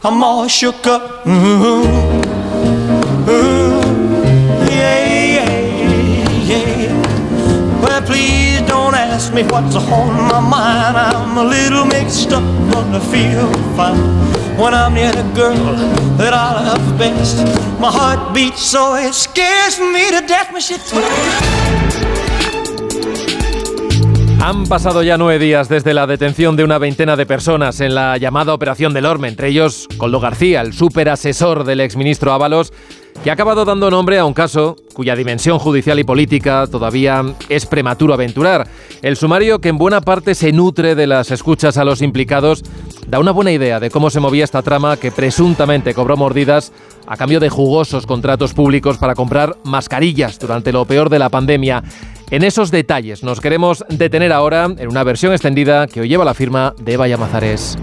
I'm 0.04 0.24
all 0.24 0.48
shook 0.48 0.88
up. 0.88 1.28
Ooh, 1.28 1.84
ooh, 3.30 3.82
yeah, 4.66 5.06
yeah, 5.38 5.46
yeah. 6.42 7.82
Well, 7.84 8.02
please 8.02 8.62
don't 8.68 8.96
ask 8.96 9.32
me 9.32 9.44
what's 9.44 9.76
on 9.76 10.16
my 10.28 10.40
mind. 10.40 10.98
I'm 10.98 11.38
a 11.38 11.44
little 11.44 11.86
mixed 11.86 12.32
up, 12.32 12.42
but 12.72 12.88
I 12.96 13.00
feel 13.12 13.54
fine 13.78 14.00
when 14.58 14.74
I'm 14.74 14.96
near 14.96 15.12
the 15.12 15.32
girl 15.36 15.76
that 16.18 16.34
I 16.34 16.64
love 16.66 16.98
best. 16.98 17.38
My 17.80 17.92
heart 17.92 18.34
beats 18.34 18.64
so 18.64 18.96
it 18.96 19.14
scares 19.14 19.80
me 19.80 20.10
to 20.10 20.26
death 20.26 20.52
when 20.52 20.62
she 20.62 20.78
Han 24.44 24.66
pasado 24.66 25.04
ya 25.04 25.20
nueve 25.20 25.38
días 25.38 25.70
desde 25.70 25.94
la 25.94 26.08
detención 26.08 26.56
de 26.56 26.64
una 26.64 26.80
veintena 26.80 27.16
de 27.16 27.28
personas 27.28 27.80
en 27.80 27.94
la 27.94 28.18
llamada 28.18 28.56
Operación 28.56 28.92
del 28.92 29.06
Orme, 29.06 29.28
entre 29.28 29.50
ellos 29.50 29.88
Coldo 29.98 30.20
García, 30.20 30.62
el 30.62 30.74
superasesor 30.74 31.64
del 31.64 31.80
exministro 31.80 32.34
Ábalos, 32.34 32.74
que 33.24 33.30
ha 33.30 33.34
acabado 33.34 33.66
dando 33.66 33.92
nombre 33.92 34.18
a 34.18 34.26
un 34.26 34.34
caso 34.34 34.78
cuya 34.96 35.16
dimensión 35.16 35.60
judicial 35.60 36.00
y 36.00 36.04
política 36.04 36.66
todavía 36.66 37.24
es 37.50 37.68
prematuro 37.68 38.16
aventurar. 38.16 38.68
El 39.04 39.16
sumario, 39.16 39.60
que 39.60 39.70
en 39.70 39.78
buena 39.78 40.02
parte 40.02 40.34
se 40.34 40.52
nutre 40.52 40.96
de 40.96 41.06
las 41.06 41.30
escuchas 41.30 41.78
a 41.78 41.86
los 41.86 42.02
implicados, 42.02 42.64
da 43.08 43.20
una 43.20 43.32
buena 43.32 43.52
idea 43.52 43.80
de 43.80 43.92
cómo 43.92 44.10
se 44.10 44.20
movía 44.20 44.44
esta 44.44 44.64
trama 44.64 44.98
que 44.98 45.12
presuntamente 45.12 45.94
cobró 45.94 46.18
mordidas 46.18 46.74
a 47.06 47.16
cambio 47.16 47.40
de 47.40 47.50
jugosos 47.50 48.08
contratos 48.08 48.54
públicos 48.54 48.98
para 48.98 49.14
comprar 49.14 49.56
mascarillas 49.64 50.40
durante 50.40 50.72
lo 50.72 50.86
peor 50.86 51.10
de 51.10 51.20
la 51.20 51.30
pandemia. 51.30 51.84
En 52.32 52.46
esos 52.46 52.72
detalles 52.72 53.24
nos 53.24 53.42
queremos 53.42 53.84
detener 53.90 54.32
ahora 54.32 54.64
en 54.78 54.88
una 54.88 55.04
versión 55.04 55.34
extendida 55.34 55.86
que 55.88 56.00
hoy 56.00 56.08
lleva 56.08 56.24
la 56.24 56.34
firma 56.34 56.74
de 56.82 56.94
Eva. 56.94 57.06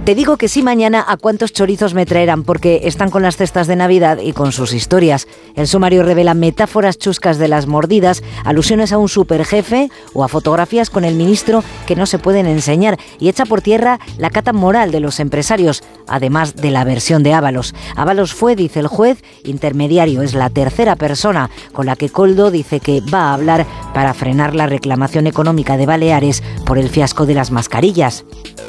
Te 0.05 0.15
digo 0.15 0.39
que 0.39 0.49
sí 0.49 0.63
mañana 0.63 1.05
a 1.07 1.19
cuántos 1.19 1.53
chorizos 1.53 1.93
me 1.93 2.07
traerán 2.07 2.45
porque 2.45 2.81
están 2.85 3.11
con 3.11 3.21
las 3.23 3.37
cestas 3.37 3.67
de 3.67 3.77
Navidad 3.77 4.21
y 4.23 4.33
con 4.33 4.53
sus 4.53 4.73
historias. 4.73 5.29
El 5.55 5.67
sumario 5.67 6.03
revela 6.03 6.33
metáforas 6.33 6.97
chuscas 6.97 7.37
de 7.37 7.49
las 7.49 7.67
mordidas, 7.67 8.23
alusiones 8.43 8.91
a 8.93 8.97
un 8.97 9.11
superjefe 9.11 9.91
o 10.15 10.25
a 10.25 10.29
fotografías 10.29 10.89
con 10.89 11.05
el 11.05 11.17
ministro 11.17 11.63
que 11.87 11.95
no 11.95 12.07
se 12.07 12.19
pueden 12.19 12.47
enseñar 12.47 12.97
y 13.21 13.29
echa 13.29 13.45
por 13.45 13.61
tierra 13.61 13.99
la 14.17 14.31
cata 14.31 14.55
moral 14.55 14.93
de 14.93 15.01
los 15.01 15.21
empresarios, 15.21 15.83
además 16.07 16.57
de 16.57 16.71
la 16.71 16.85
versión 16.85 17.23
de 17.23 17.35
Ábalos. 17.35 17.75
Ábalos 17.97 18.33
fue, 18.33 18.57
dice 18.57 18.81
el 18.81 18.87
juez, 18.87 19.23
intermediario, 19.45 20.23
es 20.23 20.33
la 20.33 20.49
tercera 20.49 20.97
persona 20.97 21.51
con 21.75 21.85
la 21.85 21.97
que 21.97 22.09
Coldo 22.09 22.51
dice 22.51 22.81
que 22.81 23.03
va 23.03 23.25
a 23.25 23.35
hablar 23.35 23.67
para 23.93 24.15
frenar 24.15 24.38
la 24.39 24.67
reclamación 24.67 25.27
económica 25.27 25.77
de 25.77 25.87
Baleares 25.87 26.43
por 26.65 26.79
el 26.79 26.89
fiasco 26.89 27.27
de 27.27 27.35
las 27.35 27.51
mascarillas. 27.51 28.25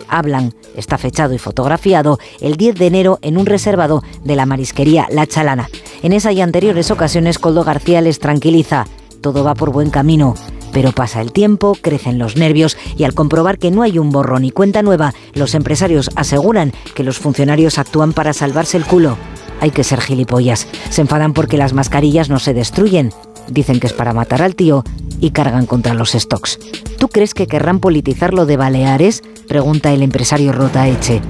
Hablan, 0.08 0.54
está 0.76 0.98
fechado 0.98 1.34
y 1.34 1.38
fotografiado, 1.38 2.20
el 2.42 2.58
10 2.58 2.76
de 2.76 2.88
enero 2.88 3.20
en 3.22 3.38
un 3.38 3.46
reservado 3.46 4.04
de 4.24 4.36
la 4.36 4.46
marisquería 4.46 5.08
La 5.12 5.28
Chalana. 5.28 5.70
En 6.02 6.14
esa 6.14 6.32
y 6.32 6.42
anteriores 6.42 6.92
ocasiones, 6.92 7.40
Coldo 7.40 7.64
García 7.64 8.02
les 8.02 8.20
tranquiliza. 8.20 8.88
todo 9.22 9.44
va 9.44 9.54
por 9.54 9.72
buen 9.72 9.90
camino. 9.90 10.36
Pero 10.72 10.92
pasa 10.92 11.22
el 11.22 11.32
tiempo, 11.32 11.76
crecen 11.82 12.20
los 12.20 12.36
nervios 12.36 12.78
y 12.98 13.04
al 13.04 13.14
comprobar 13.14 13.58
que 13.58 13.72
no 13.72 13.82
hay 13.82 13.98
un 13.98 14.12
borrón 14.12 14.46
y 14.46 14.52
cuenta 14.52 14.82
nueva, 14.82 15.14
los 15.34 15.56
empresarios 15.56 16.10
aseguran 16.16 16.74
que 16.96 17.04
los 17.04 17.20
funcionarios 17.20 17.80
actúan 17.80 18.14
para 18.14 18.34
salvarse 18.34 18.78
el 18.78 18.86
culo. 18.86 19.18
Hay 19.62 19.72
que 19.72 19.84
ser 19.84 20.00
gilipollas. 20.00 20.68
Se 20.90 21.02
enfadan 21.02 21.34
porque 21.34 21.58
las 21.58 21.74
mascarillas 21.74 22.30
no 22.30 22.40
se 22.40 22.54
destruyen. 22.54 23.12
Dicen 23.50 23.80
que 23.80 23.88
es 23.88 23.94
para 23.94 24.14
matar 24.14 24.42
al 24.42 24.56
tío 24.56 24.84
y 25.20 25.32
cargan 25.32 25.66
contra 25.66 25.94
los 25.94 26.12
stocks. 26.12 26.60
¿Tú 26.98 27.08
crees 27.08 27.34
que 27.34 27.48
querrán 27.48 27.80
politizar 27.80 28.34
lo 28.34 28.46
de 28.46 28.58
Baleares? 28.58 29.22
Pregunta 29.48 29.92
el 29.92 30.04
empresario 30.04 30.52
Rotaeche. 30.52 31.22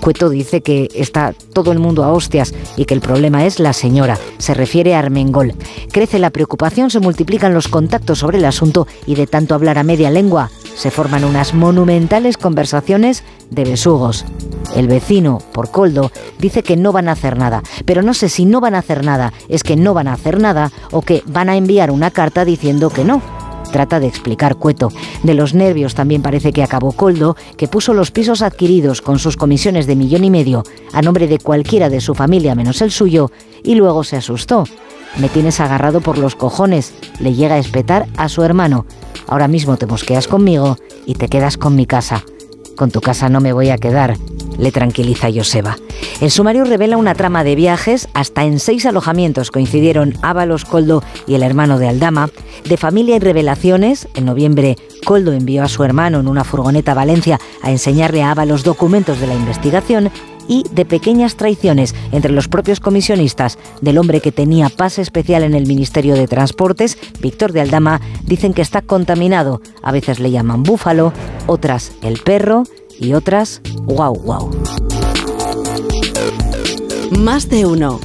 Cueto 0.00 0.28
dice 0.28 0.60
que 0.60 0.88
está 0.94 1.34
todo 1.52 1.72
el 1.72 1.78
mundo 1.78 2.04
a 2.04 2.12
hostias 2.12 2.54
y 2.76 2.84
que 2.84 2.94
el 2.94 3.00
problema 3.00 3.44
es 3.44 3.60
la 3.60 3.72
señora. 3.72 4.18
Se 4.38 4.54
refiere 4.54 4.94
a 4.94 5.00
Armengol. 5.00 5.54
Crece 5.92 6.18
la 6.18 6.30
preocupación, 6.30 6.90
se 6.90 7.00
multiplican 7.00 7.54
los 7.54 7.68
contactos 7.68 8.18
sobre 8.18 8.38
el 8.38 8.44
asunto 8.44 8.86
y 9.06 9.14
de 9.14 9.26
tanto 9.26 9.54
hablar 9.54 9.78
a 9.78 9.82
media 9.82 10.10
lengua 10.10 10.50
se 10.74 10.92
forman 10.92 11.24
unas 11.24 11.54
monumentales 11.54 12.36
conversaciones 12.36 13.24
de 13.50 13.64
besugos. 13.64 14.24
El 14.76 14.86
vecino, 14.86 15.42
por 15.52 15.70
coldo, 15.70 16.12
dice 16.38 16.62
que 16.62 16.76
no 16.76 16.92
van 16.92 17.08
a 17.08 17.12
hacer 17.12 17.36
nada, 17.36 17.62
pero 17.84 18.02
no 18.02 18.14
sé 18.14 18.28
si 18.28 18.44
no 18.44 18.60
van 18.60 18.76
a 18.76 18.78
hacer 18.78 19.04
nada 19.04 19.32
es 19.48 19.62
que 19.62 19.76
no 19.76 19.94
van 19.94 20.08
a 20.08 20.12
hacer 20.12 20.40
nada 20.40 20.70
o 20.92 21.02
que 21.02 21.22
van 21.26 21.48
a 21.48 21.56
enviar 21.56 21.90
una 21.90 22.10
carta 22.10 22.44
diciendo 22.44 22.90
que 22.90 23.04
no. 23.04 23.20
Trata 23.72 24.00
de 24.00 24.06
explicar 24.06 24.56
Cueto. 24.56 24.90
De 25.22 25.34
los 25.34 25.54
nervios 25.54 25.94
también 25.94 26.22
parece 26.22 26.52
que 26.52 26.62
acabó 26.62 26.92
Coldo, 26.92 27.36
que 27.56 27.68
puso 27.68 27.94
los 27.94 28.10
pisos 28.10 28.42
adquiridos 28.42 29.02
con 29.02 29.18
sus 29.18 29.36
comisiones 29.36 29.86
de 29.86 29.96
millón 29.96 30.24
y 30.24 30.30
medio 30.30 30.64
a 30.92 31.02
nombre 31.02 31.26
de 31.26 31.38
cualquiera 31.38 31.88
de 31.88 32.00
su 32.00 32.14
familia 32.14 32.54
menos 32.54 32.80
el 32.80 32.90
suyo, 32.90 33.30
y 33.62 33.74
luego 33.74 34.04
se 34.04 34.16
asustó. 34.16 34.64
Me 35.18 35.28
tienes 35.28 35.60
agarrado 35.60 36.00
por 36.00 36.18
los 36.18 36.36
cojones, 36.36 36.94
le 37.20 37.34
llega 37.34 37.56
a 37.56 37.58
espetar 37.58 38.06
a 38.16 38.28
su 38.28 38.42
hermano. 38.42 38.86
Ahora 39.26 39.48
mismo 39.48 39.76
te 39.76 39.86
mosqueas 39.86 40.28
conmigo 40.28 40.76
y 41.06 41.14
te 41.14 41.28
quedas 41.28 41.56
con 41.56 41.74
mi 41.74 41.86
casa. 41.86 42.24
Con 42.78 42.92
tu 42.92 43.00
casa 43.00 43.28
no 43.28 43.40
me 43.40 43.52
voy 43.52 43.70
a 43.70 43.78
quedar, 43.78 44.16
le 44.56 44.70
tranquiliza 44.70 45.26
Joseba. 45.34 45.76
El 46.20 46.30
sumario 46.30 46.62
revela 46.62 46.96
una 46.96 47.16
trama 47.16 47.42
de 47.42 47.56
viajes, 47.56 48.08
hasta 48.14 48.44
en 48.44 48.60
seis 48.60 48.86
alojamientos 48.86 49.50
coincidieron 49.50 50.14
Ábalos, 50.22 50.64
Coldo 50.64 51.02
y 51.26 51.34
el 51.34 51.42
hermano 51.42 51.80
de 51.80 51.88
Aldama, 51.88 52.30
de 52.68 52.76
familia 52.76 53.16
y 53.16 53.18
revelaciones. 53.18 54.06
En 54.14 54.26
noviembre, 54.26 54.76
Coldo 55.04 55.32
envió 55.32 55.64
a 55.64 55.68
su 55.68 55.82
hermano 55.82 56.20
en 56.20 56.28
una 56.28 56.44
furgoneta 56.44 56.92
a 56.92 56.94
Valencia 56.94 57.40
a 57.62 57.72
enseñarle 57.72 58.22
a 58.22 58.30
Ábalos 58.30 58.62
documentos 58.62 59.18
de 59.18 59.26
la 59.26 59.34
investigación 59.34 60.12
y 60.48 60.64
de 60.72 60.84
pequeñas 60.84 61.36
traiciones 61.36 61.94
entre 62.10 62.32
los 62.32 62.48
propios 62.48 62.80
comisionistas 62.80 63.58
del 63.80 63.98
hombre 63.98 64.20
que 64.20 64.32
tenía 64.32 64.70
pase 64.70 65.02
especial 65.02 65.44
en 65.44 65.54
el 65.54 65.66
Ministerio 65.66 66.14
de 66.14 66.26
Transportes, 66.26 66.98
Víctor 67.20 67.52
de 67.52 67.60
Aldama, 67.60 68.00
dicen 68.24 68.54
que 68.54 68.62
está 68.62 68.82
contaminado. 68.82 69.60
A 69.82 69.92
veces 69.92 70.18
le 70.18 70.30
llaman 70.30 70.62
búfalo, 70.62 71.12
otras 71.46 71.92
el 72.02 72.18
perro 72.18 72.64
y 72.98 73.12
otras 73.12 73.60
guau 73.84 74.14
guau. 74.14 74.50
Más 77.10 77.48
de 77.48 77.66
uno. 77.66 78.00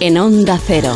En 0.00 0.18
Onda 0.18 0.58
Cero. 0.58 0.92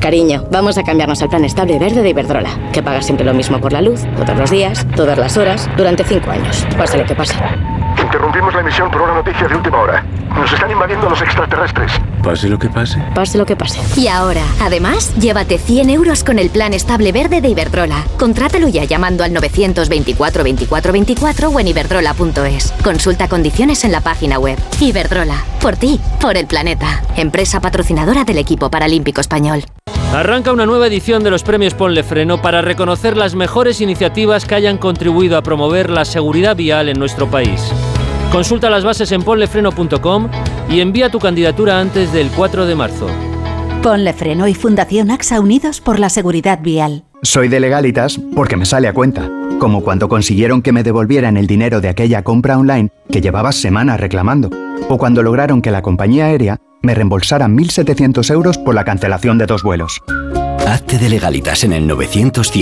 Cariño, 0.00 0.46
vamos 0.50 0.78
a 0.78 0.84
cambiarnos 0.84 1.20
al 1.22 1.28
plan 1.28 1.44
estable 1.44 1.78
verde 1.78 2.02
de 2.02 2.10
Iberdrola, 2.10 2.70
que 2.72 2.82
paga 2.82 3.02
siempre 3.02 3.26
lo 3.26 3.34
mismo 3.34 3.60
por 3.60 3.72
la 3.72 3.82
luz, 3.82 4.00
todos 4.16 4.38
los 4.38 4.50
días, 4.50 4.86
todas 4.94 5.18
las 5.18 5.36
horas, 5.36 5.68
durante 5.76 6.04
cinco 6.04 6.30
años, 6.30 6.66
pase 6.76 6.98
lo 6.98 7.04
que 7.04 7.14
pase. 7.14 7.34
Interrumpimos 8.28 8.54
la 8.54 8.60
emisión 8.60 8.90
por 8.90 9.00
una 9.00 9.14
noticia 9.14 9.48
de 9.48 9.56
última 9.56 9.78
hora. 9.78 10.04
Nos 10.34 10.52
están 10.52 10.70
invadiendo 10.70 11.08
los 11.08 11.22
extraterrestres. 11.22 11.92
Pase 12.22 12.46
lo 12.50 12.58
que 12.58 12.68
pase. 12.68 13.02
Pase 13.14 13.38
lo 13.38 13.46
que 13.46 13.56
pase. 13.56 13.80
Y 13.98 14.08
ahora, 14.08 14.42
además, 14.60 15.14
llévate 15.16 15.56
100 15.56 15.88
euros 15.88 16.24
con 16.24 16.38
el 16.38 16.50
plan 16.50 16.74
estable 16.74 17.10
verde 17.10 17.40
de 17.40 17.48
Iberdrola. 17.48 18.04
Contrátalo 18.18 18.68
ya 18.68 18.84
llamando 18.84 19.24
al 19.24 19.32
924 19.32 20.44
24 20.44 20.92
24 20.92 21.48
o 21.48 21.58
en 21.58 21.68
iberdrola.es. 21.68 22.74
Consulta 22.84 23.28
condiciones 23.28 23.84
en 23.84 23.92
la 23.92 24.02
página 24.02 24.38
web. 24.38 24.58
Iberdrola. 24.78 25.42
Por 25.62 25.76
ti, 25.76 25.98
por 26.20 26.36
el 26.36 26.46
planeta. 26.46 27.02
Empresa 27.16 27.62
patrocinadora 27.62 28.24
del 28.24 28.36
equipo 28.36 28.70
paralímpico 28.70 29.22
español. 29.22 29.64
Arranca 30.12 30.52
una 30.52 30.66
nueva 30.66 30.86
edición 30.86 31.24
de 31.24 31.30
los 31.30 31.44
premios 31.44 31.72
Ponle 31.72 32.02
Freno 32.02 32.42
para 32.42 32.60
reconocer 32.60 33.16
las 33.16 33.34
mejores 33.34 33.80
iniciativas 33.80 34.44
que 34.44 34.54
hayan 34.54 34.76
contribuido 34.76 35.38
a 35.38 35.42
promover 35.42 35.88
la 35.88 36.04
seguridad 36.04 36.56
vial 36.56 36.90
en 36.90 36.98
nuestro 36.98 37.30
país. 37.30 37.72
Consulta 38.32 38.68
las 38.68 38.84
bases 38.84 39.10
en 39.12 39.22
ponlefreno.com 39.22 40.28
y 40.68 40.80
envía 40.80 41.10
tu 41.10 41.18
candidatura 41.18 41.80
antes 41.80 42.12
del 42.12 42.28
4 42.30 42.66
de 42.66 42.74
marzo. 42.74 43.06
Ponle 43.82 44.12
Freno 44.12 44.46
y 44.46 44.54
Fundación 44.54 45.10
AXA 45.10 45.40
Unidos 45.40 45.80
por 45.80 45.98
la 45.98 46.10
Seguridad 46.10 46.60
Vial. 46.62 47.04
Soy 47.22 47.48
de 47.48 47.58
legalitas 47.58 48.20
porque 48.34 48.56
me 48.56 48.66
sale 48.66 48.86
a 48.86 48.92
cuenta. 48.92 49.30
Como 49.58 49.82
cuando 49.82 50.08
consiguieron 50.08 50.62
que 50.62 50.72
me 50.72 50.82
devolvieran 50.82 51.36
el 51.36 51.46
dinero 51.46 51.80
de 51.80 51.88
aquella 51.88 52.22
compra 52.22 52.58
online 52.58 52.90
que 53.10 53.20
llevaba 53.20 53.50
semanas 53.50 53.98
reclamando. 53.98 54.50
O 54.88 54.98
cuando 54.98 55.22
lograron 55.22 55.62
que 55.62 55.70
la 55.70 55.82
compañía 55.82 56.26
aérea 56.26 56.58
me 56.82 56.94
reembolsara 56.94 57.46
1.700 57.48 58.30
euros 58.30 58.58
por 58.58 58.74
la 58.74 58.84
cancelación 58.84 59.38
de 59.38 59.46
dos 59.46 59.62
vuelos. 59.62 60.00
Hazte 60.68 60.98
de 60.98 61.08
legalitas 61.08 61.64
en 61.64 61.72
el 61.72 61.86
900 61.86 62.52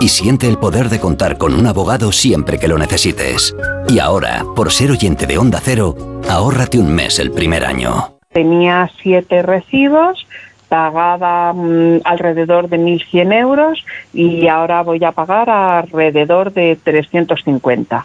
y 0.00 0.08
siente 0.08 0.46
el 0.46 0.58
poder 0.58 0.90
de 0.90 1.00
contar 1.00 1.38
con 1.38 1.54
un 1.54 1.66
abogado 1.66 2.12
siempre 2.12 2.58
que 2.58 2.68
lo 2.68 2.76
necesites. 2.76 3.56
Y 3.88 4.00
ahora, 4.00 4.44
por 4.54 4.70
ser 4.70 4.90
oyente 4.90 5.26
de 5.26 5.38
Onda 5.38 5.60
Cero, 5.62 5.96
ahórrate 6.28 6.78
un 6.78 6.94
mes 6.94 7.18
el 7.20 7.30
primer 7.30 7.64
año. 7.64 8.18
Tenía 8.34 8.90
siete 9.02 9.40
recibos, 9.40 10.26
pagaba 10.68 11.54
mm, 11.54 12.02
alrededor 12.04 12.68
de 12.68 12.78
1.100 12.78 13.32
euros 13.32 13.86
y 14.12 14.46
ahora 14.48 14.82
voy 14.82 15.02
a 15.04 15.12
pagar 15.12 15.48
alrededor 15.48 16.52
de 16.52 16.76
350. 16.84 18.04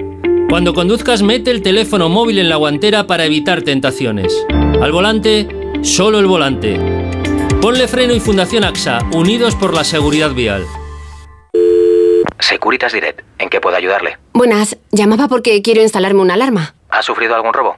Cuando 0.51 0.73
conduzcas, 0.73 1.21
mete 1.21 1.49
el 1.49 1.61
teléfono 1.61 2.09
móvil 2.09 2.37
en 2.37 2.49
la 2.49 2.57
guantera 2.57 3.07
para 3.07 3.23
evitar 3.23 3.61
tentaciones. 3.61 4.45
Al 4.81 4.91
volante, 4.91 5.47
solo 5.81 6.19
el 6.19 6.25
volante. 6.25 6.77
Ponle 7.61 7.87
freno 7.87 8.13
y 8.13 8.19
Fundación 8.19 8.65
AXA, 8.65 8.99
unidos 9.13 9.55
por 9.55 9.73
la 9.73 9.85
seguridad 9.85 10.31
vial. 10.31 10.65
Securitas 12.37 12.91
Direct, 12.91 13.21
¿en 13.39 13.47
qué 13.47 13.61
puedo 13.61 13.77
ayudarle? 13.77 14.17
Buenas, 14.33 14.77
llamaba 14.91 15.29
porque 15.29 15.61
quiero 15.61 15.83
instalarme 15.83 16.19
una 16.19 16.33
alarma. 16.33 16.75
¿Ha 16.89 17.01
sufrido 17.01 17.33
algún 17.33 17.53
robo? 17.53 17.77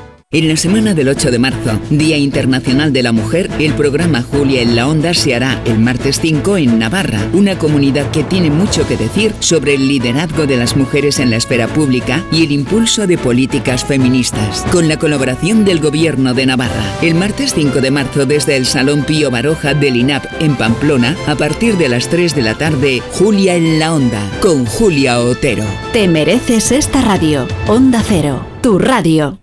En 0.33 0.47
la 0.47 0.55
semana 0.55 0.93
del 0.93 1.09
8 1.09 1.29
de 1.29 1.39
marzo, 1.39 1.77
Día 1.89 2.15
Internacional 2.15 2.93
de 2.93 3.03
la 3.03 3.11
Mujer, 3.11 3.49
el 3.59 3.73
programa 3.73 4.21
Julia 4.21 4.61
en 4.61 4.77
la 4.77 4.87
Onda 4.87 5.13
se 5.13 5.35
hará 5.35 5.61
el 5.65 5.77
martes 5.77 6.21
5 6.21 6.55
en 6.55 6.79
Navarra, 6.79 7.19
una 7.33 7.57
comunidad 7.57 8.09
que 8.11 8.23
tiene 8.23 8.49
mucho 8.49 8.87
que 8.87 8.95
decir 8.95 9.33
sobre 9.41 9.73
el 9.73 9.89
liderazgo 9.89 10.47
de 10.47 10.55
las 10.55 10.77
mujeres 10.77 11.19
en 11.19 11.31
la 11.31 11.35
esfera 11.35 11.67
pública 11.67 12.23
y 12.31 12.45
el 12.45 12.53
impulso 12.53 13.07
de 13.07 13.17
políticas 13.17 13.83
feministas, 13.83 14.61
con 14.71 14.87
la 14.87 14.97
colaboración 14.97 15.65
del 15.65 15.81
Gobierno 15.81 16.33
de 16.33 16.45
Navarra. 16.45 16.97
El 17.01 17.15
martes 17.15 17.53
5 17.53 17.81
de 17.81 17.91
marzo 17.91 18.25
desde 18.25 18.55
el 18.55 18.65
Salón 18.65 19.03
Pío 19.03 19.31
Baroja 19.31 19.73
del 19.73 19.97
INAP 19.97 20.23
en 20.39 20.55
Pamplona, 20.55 21.17
a 21.27 21.35
partir 21.35 21.75
de 21.75 21.89
las 21.89 22.07
3 22.07 22.33
de 22.37 22.41
la 22.41 22.57
tarde, 22.57 23.01
Julia 23.19 23.55
en 23.55 23.79
la 23.79 23.93
Onda, 23.93 24.21
con 24.39 24.65
Julia 24.65 25.19
Otero. 25.19 25.65
Te 25.91 26.07
mereces 26.07 26.71
esta 26.71 27.01
radio. 27.01 27.49
Onda 27.67 28.01
Cero, 28.07 28.45
tu 28.61 28.79
radio. 28.79 29.40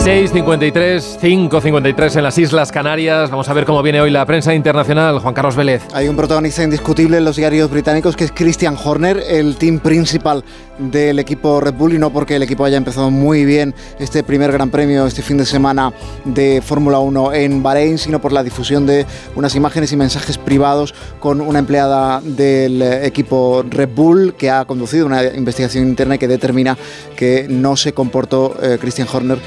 6.53, 0.00 1.20
5.53 1.20 2.16
en 2.16 2.22
las 2.22 2.38
Islas 2.38 2.72
Canarias. 2.72 3.28
Vamos 3.28 3.50
a 3.50 3.52
ver 3.52 3.66
cómo 3.66 3.82
viene 3.82 4.00
hoy 4.00 4.10
la 4.10 4.24
prensa 4.24 4.54
internacional. 4.54 5.18
Juan 5.18 5.34
Carlos 5.34 5.56
Vélez. 5.56 5.82
Hay 5.92 6.08
un 6.08 6.16
protagonista 6.16 6.64
indiscutible 6.64 7.18
en 7.18 7.24
los 7.26 7.36
diarios 7.36 7.70
británicos 7.70 8.16
que 8.16 8.24
es 8.24 8.32
Christian 8.32 8.78
Horner, 8.82 9.22
el 9.28 9.56
team 9.56 9.78
principal 9.78 10.42
del 10.78 11.18
equipo 11.18 11.60
Red 11.60 11.74
Bull 11.74 11.92
y 11.92 11.98
no 11.98 12.10
porque 12.10 12.36
el 12.36 12.42
equipo 12.42 12.64
haya 12.64 12.78
empezado 12.78 13.10
muy 13.10 13.44
bien 13.44 13.74
este 13.98 14.22
primer 14.22 14.50
Gran 14.50 14.70
Premio 14.70 15.06
este 15.06 15.20
fin 15.20 15.36
de 15.36 15.44
semana 15.44 15.92
de 16.24 16.62
Fórmula 16.64 16.98
1 17.00 17.34
en 17.34 17.62
Bahrein, 17.62 17.98
sino 17.98 18.20
por 18.20 18.32
la 18.32 18.42
difusión 18.42 18.86
de 18.86 19.04
unas 19.36 19.54
imágenes 19.54 19.92
y 19.92 19.96
mensajes 19.96 20.38
privados 20.38 20.94
con 21.18 21.42
una 21.42 21.58
empleada 21.58 22.22
del 22.22 22.80
equipo 22.80 23.62
Red 23.68 23.90
Bull 23.94 24.34
que 24.34 24.48
ha 24.48 24.64
conducido 24.64 25.04
una 25.04 25.22
investigación 25.24 25.86
interna 25.86 26.14
y 26.14 26.18
que 26.18 26.28
determina 26.28 26.78
que 27.16 27.46
no 27.50 27.76
se 27.76 27.92
comportó 27.92 28.56
eh, 28.62 28.78
Christian 28.80 29.08
Horner 29.12 29.38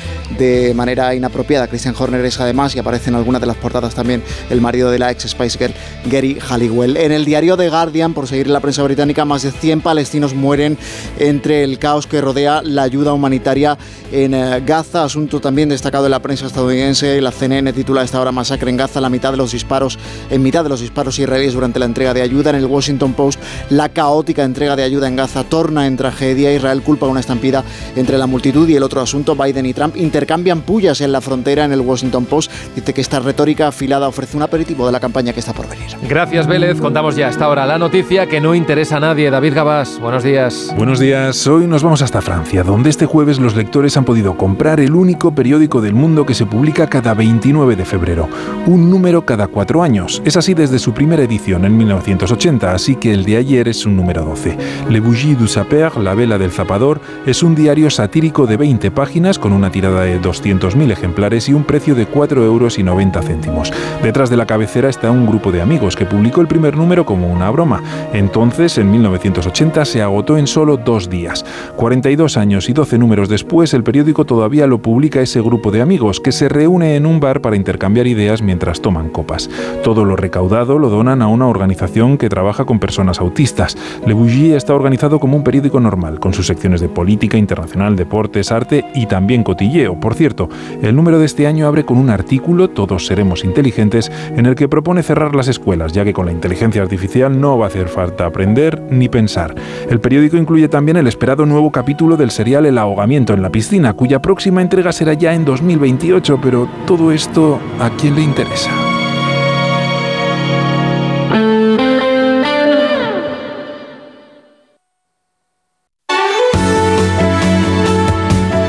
manera 0.75 1.13
inapropiada. 1.15 1.67
Christian 1.67 1.95
Horner 1.97 2.23
es 2.25 2.39
además, 2.39 2.75
y 2.75 2.79
aparece 2.79 3.09
en 3.09 3.15
algunas 3.15 3.41
de 3.41 3.47
las 3.47 3.57
portadas 3.57 3.95
también, 3.95 4.23
el 4.49 4.61
marido 4.61 4.91
de 4.91 4.99
la 4.99 5.11
ex 5.11 5.23
Spice 5.29 5.57
Girl, 5.57 5.73
Gary 6.05 6.37
Halliwell. 6.39 6.97
En 6.97 7.11
el 7.11 7.25
diario 7.25 7.57
The 7.57 7.69
Guardian, 7.69 8.13
por 8.13 8.27
seguir 8.27 8.47
la 8.47 8.59
prensa 8.59 8.83
británica, 8.83 9.25
más 9.25 9.43
de 9.43 9.51
100 9.51 9.81
palestinos 9.81 10.33
mueren 10.33 10.77
entre 11.19 11.63
el 11.63 11.79
caos 11.79 12.07
que 12.07 12.21
rodea 12.21 12.61
la 12.63 12.83
ayuda 12.83 13.13
humanitaria 13.13 13.77
en 14.11 14.33
eh, 14.33 14.61
Gaza, 14.65 15.03
asunto 15.03 15.39
también 15.39 15.69
destacado 15.69 16.05
en 16.05 16.11
la 16.11 16.21
prensa 16.21 16.45
estadounidense. 16.45 17.21
La 17.21 17.31
CNN 17.31 17.73
titula 17.73 18.03
esta 18.03 18.19
hora 18.19 18.31
Masacre 18.31 18.69
en 18.69 18.77
Gaza, 18.77 19.01
la 19.01 19.09
mitad 19.09 19.31
de 19.31 19.37
los 19.37 19.51
disparos, 19.51 19.97
en 20.29 20.43
mitad 20.43 20.63
de 20.63 20.69
los 20.69 20.81
disparos 20.81 21.17
israelíes 21.19 21.53
durante 21.53 21.79
la 21.79 21.85
entrega 21.85 22.13
de 22.13 22.21
ayuda. 22.21 22.51
En 22.51 22.57
el 22.57 22.65
Washington 22.65 23.13
Post, 23.13 23.39
la 23.69 23.89
caótica 23.89 24.43
entrega 24.43 24.75
de 24.75 24.83
ayuda 24.83 25.07
en 25.07 25.15
Gaza 25.15 25.43
torna 25.43 25.87
en 25.87 25.97
tragedia. 25.97 26.53
Israel 26.53 26.81
culpa 26.83 27.07
una 27.07 27.19
estampida 27.19 27.63
entre 27.95 28.17
la 28.17 28.27
multitud 28.27 28.67
y 28.67 28.75
el 28.75 28.83
otro 28.83 29.01
asunto. 29.01 29.35
Biden 29.35 29.65
y 29.65 29.73
Trump 29.73 29.95
intercambian 29.97 30.32
pullas 30.65 31.01
en 31.01 31.11
la 31.11 31.21
frontera. 31.21 31.65
En 31.65 31.71
el 31.71 31.81
Washington 31.81 32.25
Post 32.25 32.51
dice 32.75 32.93
que 32.93 33.01
esta 33.01 33.19
retórica 33.19 33.67
afilada 33.67 34.07
ofrece 34.07 34.37
un 34.37 34.43
aperitivo 34.43 34.85
de 34.85 34.91
la 34.91 34.99
campaña 34.99 35.33
que 35.33 35.39
está 35.39 35.53
por 35.53 35.69
venir. 35.69 35.87
Gracias, 36.07 36.47
Vélez. 36.47 36.79
Contamos 36.79 37.15
ya 37.15 37.27
hasta 37.27 37.45
ahora 37.45 37.65
la 37.65 37.77
noticia 37.77 38.27
que 38.27 38.41
no 38.41 38.55
interesa 38.55 38.97
a 38.97 38.99
nadie. 38.99 39.29
David 39.29 39.53
Gabás, 39.53 39.99
buenos 39.99 40.23
días. 40.23 40.73
Buenos 40.77 40.99
días. 40.99 41.45
Hoy 41.47 41.67
nos 41.67 41.83
vamos 41.83 42.01
hasta 42.01 42.21
Francia, 42.21 42.63
donde 42.63 42.89
este 42.89 43.05
jueves 43.05 43.39
los 43.39 43.55
lectores 43.55 43.95
han 43.97 44.05
podido 44.05 44.37
comprar 44.37 44.79
el 44.79 44.95
único 44.95 45.35
periódico 45.35 45.81
del 45.81 45.93
mundo 45.93 46.25
que 46.25 46.33
se 46.33 46.45
publica 46.45 46.87
cada 46.87 47.13
29 47.13 47.75
de 47.75 47.85
febrero. 47.85 48.29
Un 48.65 48.89
número 48.89 49.25
cada 49.25 49.47
cuatro 49.47 49.83
años. 49.83 50.21
Es 50.25 50.37
así 50.37 50.53
desde 50.53 50.79
su 50.79 50.93
primera 50.93 51.23
edición 51.23 51.65
en 51.65 51.77
1980, 51.77 52.73
así 52.73 52.95
que 52.95 53.13
el 53.13 53.25
de 53.25 53.37
ayer 53.37 53.67
es 53.67 53.85
un 53.85 53.95
número 53.95 54.23
12. 54.25 54.57
Le 54.89 54.99
Bougie 54.99 55.35
du 55.35 55.47
Saper, 55.47 55.97
La 55.97 56.15
Vela 56.15 56.37
del 56.37 56.51
Zapador, 56.51 57.01
es 57.25 57.43
un 57.43 57.55
diario 57.55 57.89
satírico 57.89 58.47
de 58.47 58.57
20 58.57 58.91
páginas 58.91 59.39
con 59.39 59.53
una 59.53 59.71
tirada 59.71 60.01
de 60.01 60.19
200.000 60.23 60.91
ejemplares 60.91 61.49
y 61.49 61.53
un 61.53 61.63
precio 61.63 61.93
de 61.93 62.07
4 62.07 62.43
euros 62.43 62.79
y 62.79 62.83
90 62.83 63.21
céntimos. 63.21 63.71
Detrás 64.01 64.29
de 64.29 64.37
la 64.37 64.45
cabecera 64.45 64.89
está 64.89 65.11
un 65.11 65.27
grupo 65.27 65.51
de 65.51 65.61
amigos 65.61 65.95
que 65.95 66.05
publicó 66.05 66.41
el 66.41 66.47
primer 66.47 66.75
número 66.77 67.05
como 67.05 67.27
una 67.27 67.49
broma. 67.51 67.83
Entonces, 68.13 68.77
en 68.77 68.89
1980, 68.89 69.85
se 69.85 70.01
agotó 70.01 70.37
en 70.37 70.47
solo 70.47 70.77
dos 70.77 71.09
días. 71.09 71.45
42 71.75 72.37
años 72.37 72.69
y 72.69 72.73
12 72.73 72.97
números 72.97 73.29
después, 73.29 73.73
el 73.73 73.83
periódico 73.83 74.25
todavía 74.25 74.67
lo 74.67 74.79
publica 74.79 75.21
ese 75.21 75.41
grupo 75.41 75.71
de 75.71 75.81
amigos 75.81 76.19
que 76.19 76.31
se 76.31 76.49
reúne 76.49 76.95
en 76.95 77.05
un 77.05 77.19
bar 77.19 77.41
para 77.41 77.55
intercambiar 77.55 78.07
ideas 78.07 78.41
mientras 78.41 78.81
toman 78.81 79.09
copas. 79.09 79.49
Todo 79.83 80.05
lo 80.05 80.15
recaudado 80.15 80.79
lo 80.79 80.89
donan 80.89 81.21
a 81.21 81.27
una 81.27 81.47
organización 81.47 82.17
que 82.17 82.29
trabaja 82.29 82.65
con 82.65 82.79
personas 82.79 83.19
autistas. 83.19 83.77
Le 84.05 84.13
Bougie 84.13 84.55
está 84.55 84.73
organizado 84.73 85.19
como 85.19 85.37
un 85.37 85.43
periódico 85.43 85.79
normal, 85.79 86.19
con 86.19 86.33
sus 86.33 86.47
secciones 86.47 86.81
de 86.81 86.89
política, 86.89 87.37
internacional, 87.37 87.95
deportes, 87.95 88.51
arte 88.51 88.85
y 88.95 89.05
también 89.05 89.43
cotilleo. 89.43 89.99
Cierto, 90.13 90.49
el 90.81 90.95
número 90.95 91.19
de 91.19 91.25
este 91.25 91.47
año 91.47 91.67
abre 91.67 91.85
con 91.85 91.97
un 91.97 92.09
artículo, 92.09 92.69
Todos 92.69 93.05
seremos 93.05 93.43
inteligentes, 93.43 94.11
en 94.35 94.45
el 94.45 94.55
que 94.55 94.67
propone 94.67 95.03
cerrar 95.03 95.35
las 95.35 95.47
escuelas, 95.47 95.93
ya 95.93 96.03
que 96.03 96.13
con 96.13 96.25
la 96.25 96.31
inteligencia 96.31 96.81
artificial 96.81 97.39
no 97.39 97.57
va 97.57 97.65
a 97.65 97.67
hacer 97.67 97.87
falta 97.87 98.25
aprender 98.25 98.81
ni 98.89 99.09
pensar. 99.09 99.55
El 99.89 99.99
periódico 99.99 100.37
incluye 100.37 100.67
también 100.67 100.97
el 100.97 101.07
esperado 101.07 101.45
nuevo 101.45 101.71
capítulo 101.71 102.17
del 102.17 102.31
serial 102.31 102.65
El 102.65 102.77
ahogamiento 102.77 103.33
en 103.33 103.41
la 103.41 103.51
piscina, 103.51 103.93
cuya 103.93 104.21
próxima 104.21 104.61
entrega 104.61 104.91
será 104.91 105.13
ya 105.13 105.33
en 105.33 105.45
2028, 105.45 106.39
pero 106.41 106.67
todo 106.85 107.11
esto, 107.11 107.59
¿a 107.79 107.89
quién 107.91 108.15
le 108.15 108.21
interesa? 108.21 108.71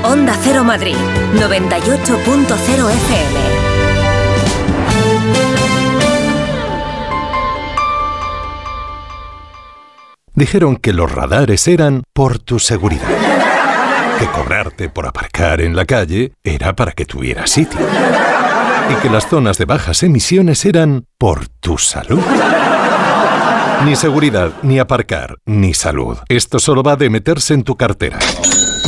Onda 0.04 0.34
Cero 0.42 0.64
Madrid, 0.64 0.96
98.0 1.34 2.90
FM. 2.90 3.40
Dijeron 10.36 10.76
que 10.76 10.92
los 10.92 11.10
radares 11.10 11.68
eran 11.68 12.02
por 12.12 12.38
tu 12.38 12.58
seguridad. 12.58 13.08
Que 14.18 14.26
cobrarte 14.26 14.88
por 14.88 15.06
aparcar 15.06 15.60
en 15.60 15.76
la 15.76 15.84
calle 15.84 16.32
era 16.42 16.74
para 16.74 16.92
que 16.92 17.04
tuvieras 17.04 17.50
sitio. 17.50 17.80
Y 18.90 18.94
que 19.02 19.10
las 19.10 19.28
zonas 19.28 19.58
de 19.58 19.64
bajas 19.64 20.02
emisiones 20.02 20.64
eran 20.64 21.06
por 21.18 21.48
tu 21.48 21.78
salud. 21.78 22.22
Ni 23.84 23.96
seguridad, 23.96 24.52
ni 24.62 24.78
aparcar, 24.78 25.36
ni 25.46 25.74
salud. 25.74 26.18
Esto 26.28 26.58
solo 26.58 26.82
va 26.82 26.96
de 26.96 27.10
meterse 27.10 27.54
en 27.54 27.64
tu 27.64 27.76
cartera. 27.76 28.18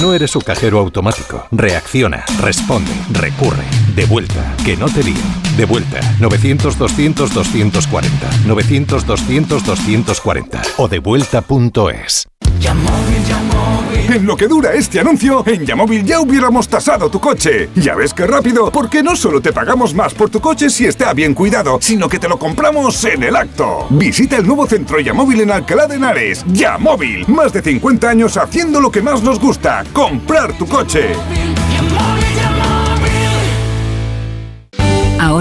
No 0.01 0.13
eres 0.13 0.31
su 0.31 0.41
cajero 0.41 0.79
automático. 0.79 1.47
Reacciona, 1.51 2.25
responde, 2.41 2.93
recurre. 3.13 3.65
De 3.95 4.05
vuelta, 4.05 4.55
que 4.65 4.77
no 4.77 4.87
te 4.87 5.03
lío. 5.03 5.15
De 5.57 5.65
vuelta, 5.65 6.01
900-200-240. 6.19 8.09
900-200-240. 8.47 10.63
O 10.77 10.89
devuelta.es. 10.89 12.29
En 14.09 14.27
lo 14.27 14.37
que 14.37 14.47
dura 14.47 14.73
este 14.75 15.01
anuncio, 15.01 15.43
en 15.47 15.67
Yamóvil 15.67 16.05
ya 16.05 16.21
hubiéramos 16.21 16.69
tasado 16.69 17.11
tu 17.11 17.21
coche. 17.21 17.69
Ya 17.75 17.95
ves 17.95 18.15
qué 18.15 18.27
rápido, 18.27 18.71
porque 18.71 19.03
no 19.03 19.17
solo 19.17 19.41
te 19.41 19.53
pagamos 19.53 19.95
más 19.95 20.15
por 20.15 20.31
tu 20.31 20.41
coche 20.41 20.71
si 20.71 20.87
está 20.87 21.13
bien 21.13 21.35
cuidado, 21.35 21.79
sino 21.81 22.09
que 22.09 22.19
te 22.19 22.29
lo 22.29 22.39
compramos 22.39 23.05
en 23.05 23.23
el 23.23 23.37
acto. 23.37 23.87
Visita 23.91 24.37
el 24.37 24.47
nuevo 24.47 24.67
centro 24.67 25.01
Yamóvil 25.01 25.41
en 25.41 25.51
Alcalá 25.51 25.87
de 25.87 25.97
Henares. 25.97 26.45
Yamóvil, 26.49 27.27
más 27.29 27.53
de 27.53 27.63
50 27.63 28.09
años 28.09 28.37
haciendo 28.37 28.81
lo 28.81 28.91
que 28.91 29.03
más 29.03 29.23
nos 29.23 29.41
gusta, 29.41 29.85
comprar 29.93 30.57
tu 30.57 30.67
coche. 30.67 31.11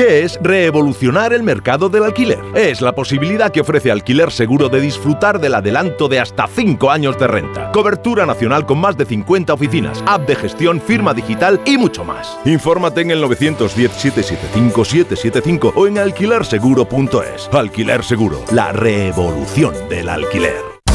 ¿Qué 0.00 0.22
es 0.22 0.40
revolucionar 0.40 1.34
el 1.34 1.42
mercado 1.42 1.90
del 1.90 2.04
alquiler? 2.04 2.38
Es 2.54 2.80
la 2.80 2.94
posibilidad 2.94 3.52
que 3.52 3.60
ofrece 3.60 3.90
Alquiler 3.90 4.32
Seguro 4.32 4.70
de 4.70 4.80
disfrutar 4.80 5.38
del 5.38 5.54
adelanto 5.54 6.08
de 6.08 6.18
hasta 6.18 6.46
5 6.46 6.90
años 6.90 7.18
de 7.18 7.26
renta, 7.26 7.70
cobertura 7.70 8.24
nacional 8.24 8.64
con 8.64 8.78
más 8.78 8.96
de 8.96 9.04
50 9.04 9.52
oficinas, 9.52 10.02
app 10.06 10.26
de 10.26 10.36
gestión, 10.36 10.80
firma 10.80 11.12
digital 11.12 11.60
y 11.66 11.76
mucho 11.76 12.02
más. 12.02 12.38
Infórmate 12.46 13.02
en 13.02 13.10
el 13.10 13.22
910-775-775 13.24 15.74
o 15.76 15.86
en 15.86 15.98
alquilerseguro.es. 15.98 17.50
Alquiler 17.52 18.02
Seguro, 18.02 18.42
la 18.52 18.72
revolución 18.72 19.74
del 19.90 20.08
alquiler. 20.08 20.79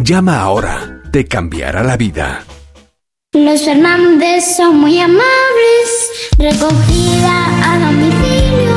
Llama 0.00 0.38
ahora, 0.38 1.02
te 1.10 1.26
cambiará 1.26 1.82
la 1.82 1.96
vida. 1.96 2.44
Los 3.32 3.62
Fernández 3.62 4.56
son 4.56 4.78
muy 4.78 5.00
amables, 5.00 5.88
recogida 6.38 7.34
a 7.64 7.78
domicilio, 7.80 8.76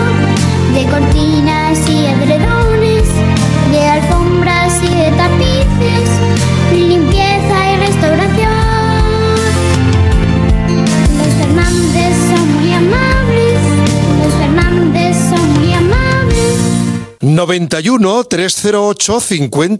de 0.73 0.83
cortinas 0.89 1.87
y 1.87 2.05
edredones, 2.05 3.07
de 3.71 3.87
alfombras 3.87 4.83
y 4.83 4.95
de 4.95 5.11
tapices, 5.11 6.09
limpieza 6.73 7.71
y 7.71 7.77
restauración. 7.77 8.51
Los 11.17 11.33
Fernández 11.35 12.17
son 12.29 12.53
muy 12.55 12.73
amables, 12.73 13.59
los 14.23 14.33
Fernández 14.33 15.17
son 15.29 15.59
muy 15.59 15.73
amables. 15.73 16.57
91 17.21 18.23
308 18.23 19.19
5000. 19.19 19.79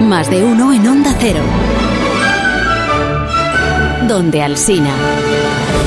Más 0.00 0.30
de 0.30 0.42
uno 0.42 0.72
en 0.72 0.86
Onda 0.86 1.14
Cero. 1.20 1.40
Donde 4.08 4.42
Alsina. 4.42 4.90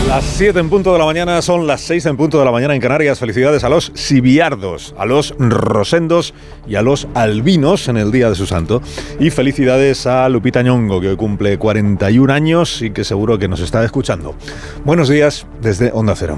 Las 0.07 0.23
7 0.23 0.59
en 0.59 0.69
punto 0.69 0.93
de 0.93 0.99
la 0.99 1.05
mañana 1.05 1.41
son 1.41 1.65
las 1.65 1.81
6 1.81 2.05
en 2.05 2.17
punto 2.17 2.37
de 2.37 2.45
la 2.45 2.51
mañana 2.51 2.75
en 2.75 2.81
Canarias. 2.81 3.19
Felicidades 3.19 3.63
a 3.63 3.69
los 3.69 3.91
sibiardos, 3.95 4.93
a 4.97 5.05
los 5.05 5.33
rosendos 5.37 6.33
y 6.67 6.75
a 6.75 6.81
los 6.81 7.07
albinos 7.15 7.87
en 7.87 7.97
el 7.97 8.11
día 8.11 8.29
de 8.29 8.35
su 8.35 8.45
santo. 8.45 8.81
Y 9.19 9.31
felicidades 9.31 10.05
a 10.05 10.29
Lupita 10.29 10.61
Ñongo, 10.61 11.01
que 11.01 11.09
hoy 11.09 11.15
cumple 11.15 11.57
41 11.57 12.31
años 12.31 12.81
y 12.81 12.91
que 12.91 13.03
seguro 13.03 13.39
que 13.39 13.47
nos 13.47 13.59
está 13.61 13.83
escuchando. 13.83 14.35
Buenos 14.85 15.09
días 15.09 15.47
desde 15.61 15.91
Onda 15.91 16.15
Cero. 16.15 16.37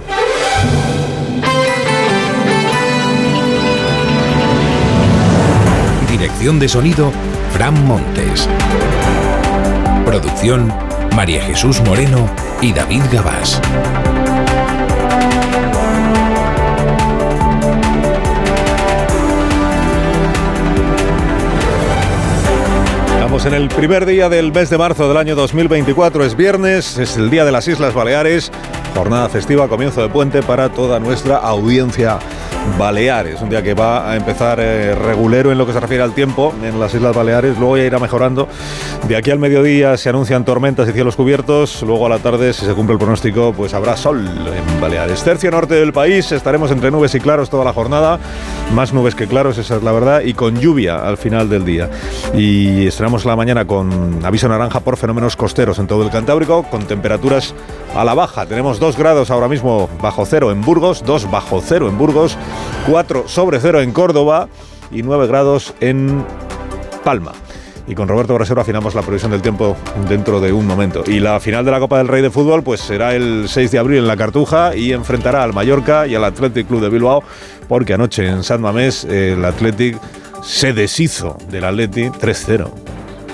Dirección 6.10 6.60
de 6.60 6.70
sonido, 6.70 7.12
Fran 7.56 7.88
Montes. 7.88 8.50
Producción, 10.06 10.74
María 11.16 11.42
Jesús 11.42 11.80
Moreno 11.86 12.30
y 12.62 12.74
David 12.74 13.04
Gabás. 13.14 13.62
Estamos 23.14 23.46
en 23.46 23.54
el 23.54 23.70
primer 23.70 24.06
día 24.06 24.28
del 24.28 24.52
mes 24.52 24.70
de 24.70 24.78
marzo 24.78 25.08
del 25.08 25.16
año 25.16 25.36
2024. 25.38 26.26
Es 26.26 26.36
viernes, 26.36 26.98
es 26.98 27.16
el 27.16 27.30
día 27.30 27.46
de 27.46 27.54
las 27.54 27.70
Islas 27.70 27.94
Baleares. 27.94 28.52
Jornada 28.94 29.30
festiva, 29.30 29.70
comienzo 29.70 30.02
de 30.02 30.10
puente 30.10 30.44
para 30.44 30.68
toda 30.68 31.00
nuestra 31.00 31.38
audiencia 31.38 32.20
Baleares. 32.78 33.42
Un 33.42 33.50
día 33.50 33.64
que 33.64 33.74
va 33.74 34.10
a 34.10 34.16
empezar 34.16 34.60
eh, 34.60 34.96
regulero 34.96 35.52
en 35.52 35.58
lo 35.58 35.66
que 35.66 35.74
se 35.74 35.80
refiere 35.80 36.04
al 36.04 36.14
tiempo 36.14 36.54
en 36.62 36.80
las 36.80 36.94
Islas 36.94 37.16
Baleares. 37.16 37.58
Luego 37.58 37.78
ya 37.78 37.84
irá 37.84 38.00
mejorando. 38.00 38.48
De 39.08 39.16
aquí 39.16 39.30
al 39.30 39.38
mediodía 39.38 39.98
se 39.98 40.10
anuncian 40.10 40.46
tormentas 40.46 40.90
y 40.90 40.92
cielos 40.92 41.16
cubiertos. 41.16 41.84
Luego 41.84 42.08
a 42.08 42.10
la 42.10 42.18
tarde, 42.18 42.54
si 42.54 42.66
se 42.66 42.74
cumple 42.74 42.94
el 42.94 43.00
pronóstico, 43.00 43.54
pues 43.56 43.76
habrá 43.76 43.96
sol 43.96 44.28
en 44.28 44.82
Baleares. 44.82 45.24
Tercio 45.24 45.52
norte 45.52 45.76
del 45.76 45.94
país, 45.94 46.32
estaremos 46.32 46.72
entre 46.72 46.90
nubes 46.90 47.14
y 47.14 47.20
claros 47.20 47.52
toda 47.52 47.64
la 47.64 47.72
jornada. 47.72 48.20
Más 48.74 48.94
nubes 48.94 49.14
que 49.14 49.28
claros, 49.28 49.60
esa 49.60 49.76
es 49.76 49.84
la 49.84 49.92
verdad. 49.92 50.22
Y 50.22 50.34
con 50.34 50.60
lluvia 50.60 51.08
al 51.08 51.18
final 51.18 51.50
del 51.50 51.66
día. 51.66 51.92
Y 52.34 52.88
estaremos 52.88 53.26
la 53.26 53.36
mañana 53.36 53.66
con 53.68 54.26
aviso 54.26 54.48
naranja 54.48 54.80
por 54.80 54.98
fenómenos 54.98 55.36
costeros 55.36 55.78
en 55.78 55.86
todo 55.86 56.02
el 56.02 56.10
Cantábrico, 56.10 56.64
con 56.64 56.86
temperaturas 56.86 57.54
a 57.96 58.04
la 58.04 58.16
baja. 58.16 58.48
Tenemos 58.48 58.80
2 58.80 58.98
grados 58.98 59.30
ahora 59.30 59.48
mismo 59.48 59.88
bajo 60.02 60.26
cero 60.26 60.52
en 60.52 60.62
Burgos, 60.62 61.04
2 61.06 61.30
bajo 61.30 61.62
cero 61.64 61.90
en 61.90 61.98
Burgos, 62.00 62.40
4 62.90 63.26
sobre 63.28 63.60
cero 63.60 63.82
en 63.82 63.92
Córdoba 63.92 64.48
y 64.90 65.04
9 65.04 65.28
grados 65.28 65.76
en 65.80 66.26
Palma. 67.04 67.34
Y 67.88 67.96
con 67.96 68.08
Roberto 68.08 68.34
Brasero 68.34 68.62
afinamos 68.62 68.96
la 68.96 69.02
previsión 69.02 69.32
del 69.32 69.42
tiempo 69.42 69.78
dentro 70.10 70.40
de 70.40 70.52
un 70.52 70.66
momento. 70.66 71.04
Y 71.06 71.20
la 71.20 71.40
final 71.40 71.64
de 71.64 71.72
la 71.72 71.80
Copa 71.80 72.00
del 72.00 72.08
Rey 72.08 72.22
de 72.22 72.32
Fútbol 72.32 72.64
pues 72.64 72.82
será 72.82 73.14
el 73.14 73.46
6 73.48 73.72
de 73.72 73.78
abril 73.78 74.00
en 74.00 74.08
la 74.08 74.18
Cartuja 74.18 74.76
y 74.76 74.92
enfrentará 74.92 75.44
al 75.44 75.54
Mallorca 75.54 76.08
y 76.08 76.16
al 76.16 76.24
Athletic 76.24 76.68
Club 76.68 76.82
de 76.82 76.90
Bilbao 76.90 77.24
porque 77.68 77.94
anoche 77.94 78.28
en 78.28 78.44
San 78.44 78.62
Mamés 78.62 79.06
el 79.06 79.44
Athletic 79.46 80.00
se 80.44 80.74
deshizo 80.74 81.38
del 81.50 81.66
Atleti 81.66 82.10
3-0. 82.10 82.70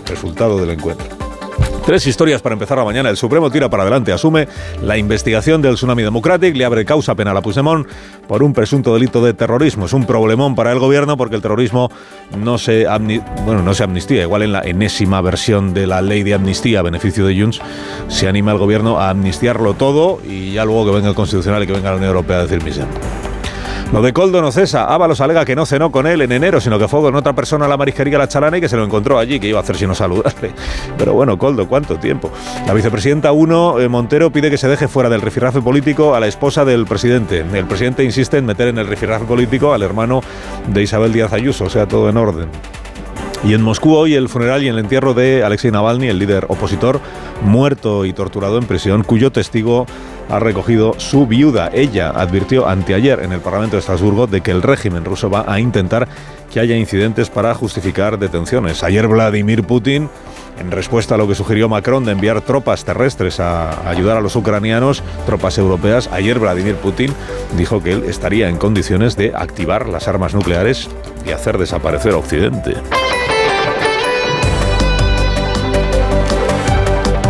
Resultado 0.07 0.59
del 0.59 0.71
encuentro. 0.71 1.20
Tres 1.85 2.05
historias 2.05 2.41
para 2.41 2.53
empezar 2.53 2.77
la 2.77 2.85
mañana. 2.85 3.09
El 3.09 3.17
Supremo 3.17 3.49
tira 3.49 3.67
para 3.69 3.83
adelante, 3.83 4.11
asume 4.11 4.47
la 4.83 4.97
investigación 4.97 5.61
del 5.63 5.75
Tsunami 5.75 6.03
Democratic, 6.03 6.55
le 6.55 6.63
abre 6.63 6.85
causa 6.85 7.15
penal 7.15 7.35
a 7.35 7.41
Puigdemont 7.41 7.87
por 8.27 8.43
un 8.43 8.53
presunto 8.53 8.93
delito 8.93 9.23
de 9.23 9.33
terrorismo. 9.33 9.87
Es 9.87 9.93
un 9.93 10.05
problemón 10.05 10.55
para 10.55 10.71
el 10.71 10.79
gobierno 10.79 11.17
porque 11.17 11.35
el 11.35 11.41
terrorismo 11.41 11.91
no 12.37 12.59
se, 12.59 12.85
bueno, 13.45 13.63
no 13.63 13.73
se 13.73 13.83
amnistía. 13.83 14.21
Igual 14.21 14.43
en 14.43 14.51
la 14.51 14.61
enésima 14.61 15.21
versión 15.21 15.73
de 15.73 15.87
la 15.87 16.01
ley 16.01 16.21
de 16.21 16.35
amnistía 16.35 16.79
a 16.79 16.83
beneficio 16.83 17.25
de 17.25 17.39
Junts 17.39 17.59
se 18.09 18.27
anima 18.27 18.51
al 18.51 18.59
gobierno 18.59 18.99
a 18.99 19.09
amnistiarlo 19.09 19.73
todo 19.73 20.21
y 20.23 20.53
ya 20.53 20.65
luego 20.65 20.85
que 20.85 20.91
venga 20.91 21.09
el 21.09 21.15
Constitucional 21.15 21.63
y 21.63 21.67
que 21.67 21.73
venga 21.73 21.89
la 21.89 21.97
Unión 21.97 22.09
Europea 22.09 22.37
a 22.37 22.43
decir 22.43 22.63
misión. 22.63 22.87
Lo 23.91 24.01
de 24.01 24.13
Coldo 24.13 24.41
no 24.41 24.53
cesa. 24.53 24.85
Ábalos 24.85 25.19
alega 25.19 25.43
que 25.43 25.53
no 25.53 25.65
cenó 25.65 25.91
con 25.91 26.07
él 26.07 26.21
en 26.21 26.31
enero, 26.31 26.61
sino 26.61 26.79
que 26.79 26.87
fue 26.87 27.01
con 27.01 27.13
otra 27.15 27.33
persona 27.33 27.65
a 27.65 27.67
la 27.67 27.75
marisquería 27.75 28.17
La 28.17 28.27
Chalana 28.27 28.57
y 28.57 28.61
que 28.61 28.69
se 28.69 28.77
lo 28.77 28.85
encontró 28.85 29.19
allí, 29.19 29.37
que 29.37 29.47
iba 29.47 29.59
a 29.59 29.63
hacer 29.63 29.75
si 29.75 29.85
no 29.85 29.93
saludarle. 29.93 30.51
Pero 30.97 31.13
bueno, 31.13 31.37
Coldo, 31.37 31.67
¿cuánto 31.67 31.97
tiempo? 31.97 32.31
La 32.65 32.73
vicepresidenta 32.73 33.33
1, 33.33 33.89
Montero, 33.89 34.31
pide 34.31 34.49
que 34.49 34.57
se 34.57 34.69
deje 34.69 34.87
fuera 34.87 35.09
del 35.09 35.21
rifirrafe 35.21 35.61
político 35.61 36.15
a 36.15 36.21
la 36.21 36.27
esposa 36.27 36.63
del 36.63 36.85
presidente. 36.85 37.43
El 37.53 37.65
presidente 37.65 38.05
insiste 38.05 38.37
en 38.37 38.45
meter 38.45 38.69
en 38.69 38.77
el 38.77 38.87
rifirrafe 38.87 39.25
político 39.25 39.73
al 39.73 39.81
hermano 39.81 40.21
de 40.67 40.81
Isabel 40.81 41.11
Díaz 41.11 41.33
Ayuso, 41.33 41.65
o 41.65 41.69
sea, 41.69 41.85
todo 41.85 42.09
en 42.09 42.15
orden. 42.15 42.47
Y 43.43 43.55
en 43.55 43.63
Moscú 43.63 43.95
hoy 43.95 44.13
el 44.13 44.29
funeral 44.29 44.63
y 44.63 44.67
el 44.67 44.77
entierro 44.77 45.15
de 45.15 45.43
Alexei 45.43 45.71
Navalny, 45.71 46.07
el 46.07 46.19
líder 46.19 46.45
opositor, 46.47 47.01
muerto 47.43 48.05
y 48.05 48.13
torturado 48.13 48.59
en 48.59 48.65
prisión, 48.65 49.03
cuyo 49.03 49.31
testigo 49.31 49.87
ha 50.29 50.39
recogido 50.39 50.93
su 50.97 51.25
viuda. 51.25 51.71
Ella 51.73 52.11
advirtió 52.11 52.67
anteayer 52.67 53.19
en 53.21 53.31
el 53.31 53.41
Parlamento 53.41 53.75
de 53.75 53.79
Estrasburgo 53.79 54.27
de 54.27 54.41
que 54.41 54.51
el 54.51 54.61
régimen 54.61 55.03
ruso 55.05 55.29
va 55.29 55.43
a 55.47 55.59
intentar 55.59 56.07
que 56.53 56.59
haya 56.59 56.75
incidentes 56.77 57.29
para 57.31 57.55
justificar 57.55 58.19
detenciones. 58.19 58.83
Ayer 58.83 59.07
Vladimir 59.07 59.63
Putin, 59.63 60.07
en 60.59 60.69
respuesta 60.69 61.15
a 61.15 61.17
lo 61.17 61.27
que 61.27 61.33
sugirió 61.33 61.67
Macron 61.67 62.05
de 62.05 62.11
enviar 62.11 62.41
tropas 62.41 62.85
terrestres 62.85 63.39
a 63.39 63.89
ayudar 63.89 64.17
a 64.17 64.21
los 64.21 64.35
ucranianos, 64.35 65.01
tropas 65.25 65.57
europeas, 65.57 66.09
ayer 66.11 66.37
Vladimir 66.37 66.75
Putin 66.75 67.11
dijo 67.57 67.81
que 67.81 67.93
él 67.93 68.03
estaría 68.03 68.49
en 68.49 68.57
condiciones 68.57 69.17
de 69.17 69.33
activar 69.35 69.87
las 69.87 70.07
armas 70.07 70.35
nucleares 70.35 70.89
y 71.25 71.31
hacer 71.31 71.57
desaparecer 71.57 72.13
Occidente. 72.13 72.75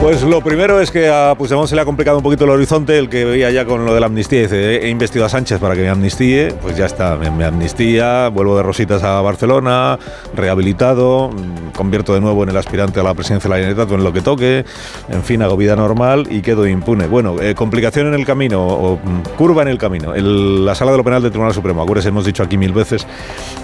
Pues 0.01 0.23
lo 0.23 0.41
primero 0.41 0.81
es 0.81 0.89
que 0.89 1.09
a 1.09 1.35
Puigdemont 1.37 1.69
se 1.69 1.75
le 1.75 1.81
ha 1.81 1.85
complicado 1.85 2.17
un 2.17 2.23
poquito 2.23 2.43
el 2.45 2.49
horizonte, 2.49 2.97
el 2.97 3.07
que 3.07 3.23
veía 3.23 3.51
ya 3.51 3.65
con 3.65 3.85
lo 3.85 3.93
de 3.93 3.99
la 3.99 4.07
amnistía, 4.07 4.41
dice, 4.41 4.83
he 4.83 4.89
investido 4.89 5.25
a 5.25 5.29
Sánchez 5.29 5.59
para 5.59 5.75
que 5.75 5.81
me 5.81 5.89
amnistíe, 5.89 6.55
pues 6.59 6.75
ya 6.75 6.87
está, 6.87 7.17
me, 7.17 7.45
amnistía, 7.45 8.29
vuelvo 8.29 8.57
de 8.57 8.63
rositas 8.63 9.03
a 9.03 9.21
Barcelona, 9.21 9.99
rehabilitado, 10.35 11.29
mm, 11.29 11.73
convierto 11.77 12.15
de 12.15 12.19
nuevo 12.19 12.41
en 12.41 12.49
el 12.49 12.57
aspirante 12.57 12.99
a 12.99 13.03
la 13.03 13.13
presidencia 13.13 13.47
de 13.47 13.49
la 13.51 13.55
Generalitat 13.63 13.91
en 13.95 14.03
lo 14.03 14.11
que 14.11 14.21
toque, 14.21 14.65
en 15.09 15.23
fin, 15.23 15.43
hago 15.43 15.55
vida 15.55 15.75
normal 15.75 16.25
y 16.31 16.41
quedo 16.41 16.65
impune. 16.65 17.05
Bueno, 17.05 17.39
eh, 17.39 17.53
complicación 17.53 18.07
en 18.07 18.15
el 18.15 18.25
camino, 18.25 18.65
o 18.65 18.95
mm, 18.97 19.35
curva 19.37 19.61
en 19.61 19.67
el 19.67 19.77
camino, 19.77 20.15
El- 20.15 20.65
la 20.65 20.73
sala 20.73 20.91
de 20.93 20.97
lo 20.97 21.03
penal 21.03 21.21
del 21.21 21.29
Tribunal 21.31 21.53
Supremo, 21.53 21.83
acuérdense, 21.83 22.09
hemos 22.09 22.25
dicho 22.25 22.41
aquí 22.41 22.57
mil 22.57 22.73
veces 22.73 23.05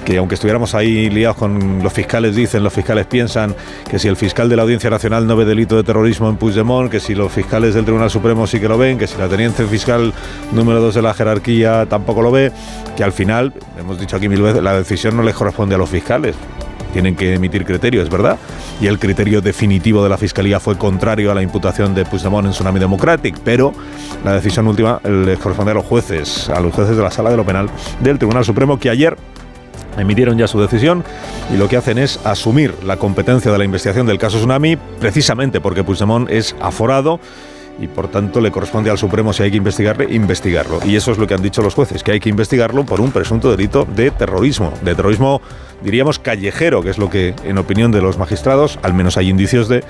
que 0.06 0.18
aunque 0.20 0.36
estuviéramos 0.36 0.76
ahí 0.76 1.10
liados 1.10 1.38
con 1.38 1.80
los 1.82 1.92
fiscales 1.92 2.36
dicen, 2.36 2.64
los 2.64 2.74
fiscales 2.74 3.08
piensan, 3.08 3.56
que 3.90 3.98
si 3.98 4.08
el 4.08 4.16
fiscal 4.16 4.48
de 4.50 4.56
la 4.56 4.62
Audiencia 4.62 4.92
Nacional 4.92 5.26
no 5.26 5.36
ve 5.36 5.44
delito 5.44 5.76
de 5.76 5.84
terrorismo 5.84 6.27
en 6.30 6.38
Puigdemont, 6.38 6.90
que 6.90 7.00
si 7.00 7.16
los 7.16 7.32
fiscales 7.32 7.74
del 7.74 7.84
Tribunal 7.86 8.10
Supremo 8.10 8.48
sí 8.48 8.60
que 8.60 8.68
lo 8.68 8.78
ven, 8.78 8.98
que 8.98 9.08
si 9.08 9.18
la 9.18 9.28
teniente 9.28 9.66
fiscal 9.66 10.14
número 10.52 10.82
dos 10.82 10.96
de 10.96 11.02
la 11.02 11.14
jerarquía 11.14 11.86
tampoco 11.88 12.22
lo 12.22 12.32
ve, 12.32 12.52
que 12.96 13.04
al 13.04 13.12
final, 13.12 13.54
hemos 13.80 14.00
dicho 14.00 14.16
aquí 14.16 14.30
mil 14.30 14.42
veces, 14.42 14.62
la 14.62 14.78
decisión 14.78 15.16
no 15.16 15.24
les 15.24 15.36
corresponde 15.36 15.76
a 15.76 15.78
los 15.78 15.90
fiscales. 15.90 16.36
Tienen 16.94 17.16
que 17.16 17.36
emitir 17.36 17.66
criterios, 17.66 18.10
¿verdad? 18.10 18.38
Y 18.82 18.88
el 18.88 18.98
criterio 18.98 19.42
definitivo 19.42 20.02
de 20.02 20.10
la 20.10 20.18
Fiscalía 20.18 20.60
fue 20.60 20.78
contrario 20.78 21.32
a 21.32 21.36
la 21.36 21.44
imputación 21.44 21.94
de 21.94 22.06
Puigdemont 22.06 22.46
en 22.46 22.54
Tsunami 22.54 22.80
Democratic, 22.80 23.38
pero 23.44 23.74
la 24.24 24.34
decisión 24.34 24.68
última 24.68 25.00
les 25.04 25.38
corresponde 25.38 25.72
a 25.72 25.76
los 25.76 25.86
jueces, 25.86 26.50
a 26.50 26.60
los 26.60 26.74
jueces 26.74 26.96
de 26.96 27.04
la 27.04 27.12
Sala 27.12 27.30
de 27.30 27.38
lo 27.38 27.46
Penal 27.46 27.70
del 28.00 28.18
Tribunal 28.18 28.46
Supremo, 28.46 28.80
que 28.80 28.90
ayer 28.90 29.18
emitieron 29.98 30.38
ya 30.38 30.48
su 30.48 30.60
decisión 30.60 31.04
y 31.54 31.58
lo 31.58 31.68
que 31.68 31.78
hacen 31.78 31.98
es 31.98 32.20
asumir 32.26 32.74
la 32.84 32.98
competencia 32.98 33.52
de 33.52 33.58
la 33.58 33.66
investigación 33.66 34.08
del 34.08 34.18
caso 34.18 34.38
Tsunami 34.38 34.78
precisamente 35.00 35.62
porque 35.62 35.84
Puigdemont 35.84 36.30
es 36.30 36.56
aforado 36.60 37.20
y 37.80 37.88
por 37.88 38.08
tanto 38.08 38.42
le 38.42 38.52
corresponde 38.52 38.90
al 38.90 38.98
Supremo 38.98 39.34
si 39.34 39.44
hay 39.44 39.52
que 39.52 39.58
investigarle, 39.58 40.14
investigarlo. 40.14 40.80
Y 40.86 40.96
eso 40.96 41.12
es 41.12 41.18
lo 41.18 41.28
que 41.28 41.34
han 41.34 41.42
dicho 41.42 41.62
los 41.62 41.76
jueces, 41.76 42.04
que 42.04 42.12
hay 42.12 42.20
que 42.20 42.30
investigarlo 42.30 42.86
por 42.86 43.02
un 43.02 43.12
presunto 43.12 43.52
delito 43.52 43.86
de 43.86 44.12
terrorismo, 44.12 44.74
de 44.82 44.96
terrorismo 44.96 45.42
diríamos 45.82 46.20
callejero, 46.20 46.82
que 46.82 46.90
es 46.90 46.98
lo 46.98 47.10
que 47.10 47.36
en 47.44 47.58
opinión 47.58 47.92
de 47.92 48.02
los 48.02 48.18
magistrados, 48.18 48.80
al 48.82 48.94
menos 48.94 49.18
hay 49.18 49.30
indicios 49.30 49.68
de, 49.68 49.84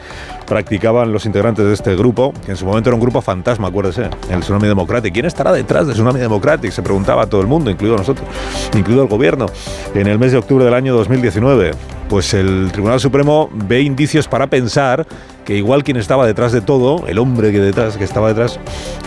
practicaban 0.46 1.12
los 1.12 1.26
integrantes 1.26 1.66
de 1.66 1.74
este 1.74 1.96
grupo, 1.96 2.34
que 2.46 2.52
en 2.52 2.58
su 2.58 2.66
momento 2.66 2.90
era 2.90 2.96
un 2.96 3.02
grupo 3.02 3.22
fantasma, 3.22 3.70
acuérdese, 3.70 4.10
el 4.30 4.42
Tsunami 4.42 4.68
Democratic. 4.68 5.14
¿Quién 5.14 5.26
estará 5.26 5.52
detrás 5.52 5.88
del 5.88 5.96
Tsunami 5.96 6.20
Democratic? 6.20 6.72
Se 6.72 6.82
preguntaba 6.82 7.28
todo 7.28 7.42
el 7.42 7.48
mundo, 7.48 7.72
incluido 7.72 7.98
nosotros, 7.98 8.28
incluido 8.76 9.04
el 9.04 9.10
gobierno. 9.10 9.46
En 9.94 10.08
el 10.08 10.20
mes 10.20 10.32
de 10.32 10.38
octubre 10.38 10.66
del 10.66 10.74
año 10.74 10.94
2019, 10.96 11.72
pues 12.10 12.34
el 12.34 12.70
Tribunal 12.72 13.00
Supremo 13.00 13.50
ve 13.52 13.82
indicios 13.82 14.28
para 14.28 14.48
pensar 14.48 15.06
que 15.48 15.56
igual 15.56 15.86
quien 15.86 15.96
estaba 15.96 16.28
detrás 16.28 16.52
de 16.52 16.60
todo, 16.60 17.08
el 17.08 17.20
hombre 17.20 17.54
que 17.54 17.62
detrás 17.62 17.96
que 17.96 18.04
estaba 18.04 18.28
detrás 18.28 18.60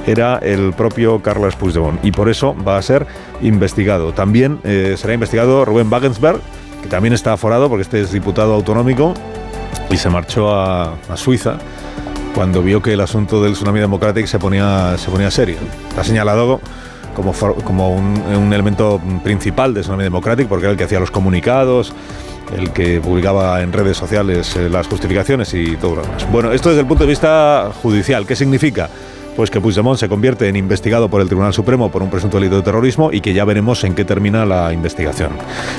era 0.07 0.39
el 0.39 0.73
propio 0.73 1.21
Carlos 1.21 1.55
Puigdemont 1.55 2.03
y 2.03 2.13
por 2.13 2.31
eso 2.31 2.57
va 2.67 2.79
a 2.79 2.83
ser 2.83 3.07
investigado. 3.43 4.15
También 4.15 4.59
eh, 4.65 4.95
será 4.97 5.13
investigado 5.13 5.67
Rubén 5.67 5.93
Wagensberg, 5.93 6.41
que 6.81 6.89
también 6.89 7.13
está 7.13 7.35
aforado 7.35 7.69
porque 7.69 7.83
este 7.83 8.01
es 8.01 8.11
diputado 8.11 8.55
autonómico 8.55 9.13
y 9.91 9.99
se 9.99 10.09
marchó 10.09 10.55
a, 10.55 10.95
a 11.11 11.17
Suiza 11.19 11.59
cuando 12.35 12.63
vio 12.63 12.81
que 12.81 12.95
el 12.95 13.01
asunto 13.03 13.43
del 13.43 13.53
Tsunami 13.53 13.81
Democratic 13.81 14.25
se 14.25 14.39
ponía, 14.39 14.97
se 14.97 15.11
ponía 15.11 15.31
serio. 15.31 15.57
Está 15.91 16.05
señalado 16.05 16.61
como, 17.15 17.35
for- 17.35 17.63
como 17.65 17.91
un, 17.91 18.19
un 18.35 18.53
elemento 18.55 18.99
principal 19.23 19.75
de 19.75 19.83
Tsunami 19.83 20.05
Democratic 20.05 20.49
porque 20.49 20.65
era 20.65 20.73
el 20.73 20.79
que 20.79 20.85
hacía 20.85 21.01
los 21.01 21.11
comunicados, 21.11 21.93
el 22.57 22.73
que 22.73 23.01
publicaba 23.01 23.63
en 23.63 23.73
redes 23.73 23.97
sociales 23.97 24.57
eh, 24.57 24.69
las 24.69 24.87
justificaciones 24.87 25.53
y 25.55 25.77
todo 25.77 25.97
lo 25.97 26.03
demás. 26.03 26.31
Bueno, 26.31 26.53
esto 26.53 26.69
desde 26.69 26.83
el 26.83 26.87
punto 26.87 27.05
de 27.05 27.11
vista 27.11 27.71
judicial, 27.83 28.27
¿qué 28.27 28.37
significa? 28.37 28.89
Pues 29.37 29.51
que 29.51 29.61
Puigdemont 29.61 29.99
se 29.99 30.09
convierte 30.09 30.49
en 30.49 30.57
investigado 30.57 31.09
por 31.09 31.21
el 31.21 31.29
Tribunal 31.29 31.55
Supremo 31.55 31.91
por 31.91 32.03
un 32.03 32.11
presunto 32.11 32.39
delito 32.39 32.57
de 32.57 32.63
terrorismo 32.63 33.11
y 33.13 33.21
que 33.21 33.33
ya 33.33 33.45
veremos 33.45 33.85
en 33.85 33.95
qué 33.95 34.05
termina 34.05 34.45
la 34.45 34.73
investigación. 34.73 35.31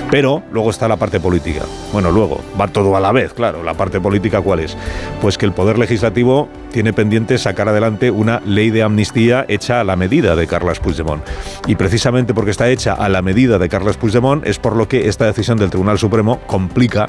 Pero 0.10 0.42
luego 0.52 0.70
está 0.70 0.88
la 0.88 0.96
parte 0.96 1.20
política. 1.20 1.62
Bueno, 1.92 2.12
luego 2.12 2.42
va 2.60 2.68
todo 2.70 2.96
a 2.96 3.00
la 3.00 3.12
vez, 3.12 3.34
claro. 3.34 3.62
La 3.62 3.74
parte 3.74 4.00
política, 4.00 4.42
¿cuál 4.42 4.62
es? 4.62 4.76
Pues 5.22 5.38
que 5.38 5.46
el 5.46 5.52
Poder 5.52 5.78
Legislativo 5.78 6.50
tiene 6.72 6.94
pendiente 6.94 7.38
sacar 7.38 7.70
adelante 7.70 8.10
una 8.10 8.42
ley 8.46 8.72
de 8.72 8.84
amnistía 8.84 9.46
hecha 9.48 9.80
a 9.80 9.84
la 9.84 9.96
medida 9.96 10.36
de 10.36 10.48
Carles 10.48 10.80
Puigdemont. 10.80 11.24
Y 11.68 11.76
precisamente 11.76 12.34
porque 12.34 12.52
está 12.52 12.70
hecha 12.70 12.94
a 12.94 13.10
la 13.10 13.22
medida 13.22 13.60
de 13.60 13.70
Carles 13.70 13.98
Puigdemont 13.98 14.46
es 14.46 14.58
por 14.58 14.76
lo 14.76 14.88
que 14.88 15.08
esta 15.08 15.26
decisión 15.26 15.58
del 15.58 15.70
Tribunal 15.70 16.00
Supremo 16.00 16.40
complica 16.48 17.06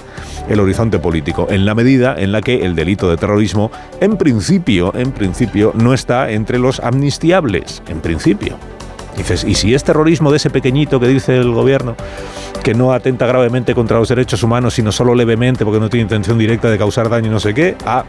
el 0.49 0.61
horizonte 0.61 0.99
político, 0.99 1.47
en 1.51 1.65
la 1.65 1.75
medida 1.75 2.15
en 2.19 2.33
la 2.33 2.41
que 2.41 2.65
el 2.65 2.75
delito 2.75 3.09
de 3.09 3.17
terrorismo, 3.17 3.71
en 4.01 4.17
principio, 4.17 4.93
en 4.95 5.13
principio, 5.13 5.73
no 5.75 5.95
está 5.95 6.31
entre 6.31 6.59
los 6.59 6.81
amnistiables, 6.81 7.83
en 7.89 8.01
principio. 8.01 8.59
Dices, 9.17 9.45
¿y 9.45 9.55
si 9.55 9.75
es 9.75 9.85
terrorismo 9.85 10.31
de 10.31 10.39
ese 10.39 10.51
pequeñito 10.51 10.99
que 10.99 11.07
dice 11.07 11.37
el 11.37 11.53
gobierno, 11.53 11.97
que 12.63 12.75
no 12.75 12.93
atenta 12.93 13.27
gravemente 13.27 13.75
contra 13.75 13.99
los 13.99 14.09
derechos 14.09 14.43
humanos, 14.43 14.75
sino 14.75 14.91
solo 14.91 15.15
levemente 15.15 15.65
porque 15.65 15.81
no 15.81 15.91
tiene 15.91 16.03
intención 16.03 16.39
directa 16.39 16.71
de 16.71 16.79
causar 16.79 17.11
daño 17.11 17.27
y 17.27 17.31
no 17.31 17.41
sé 17.41 17.53
qué? 17.53 17.77
Ah, 17.85 18.05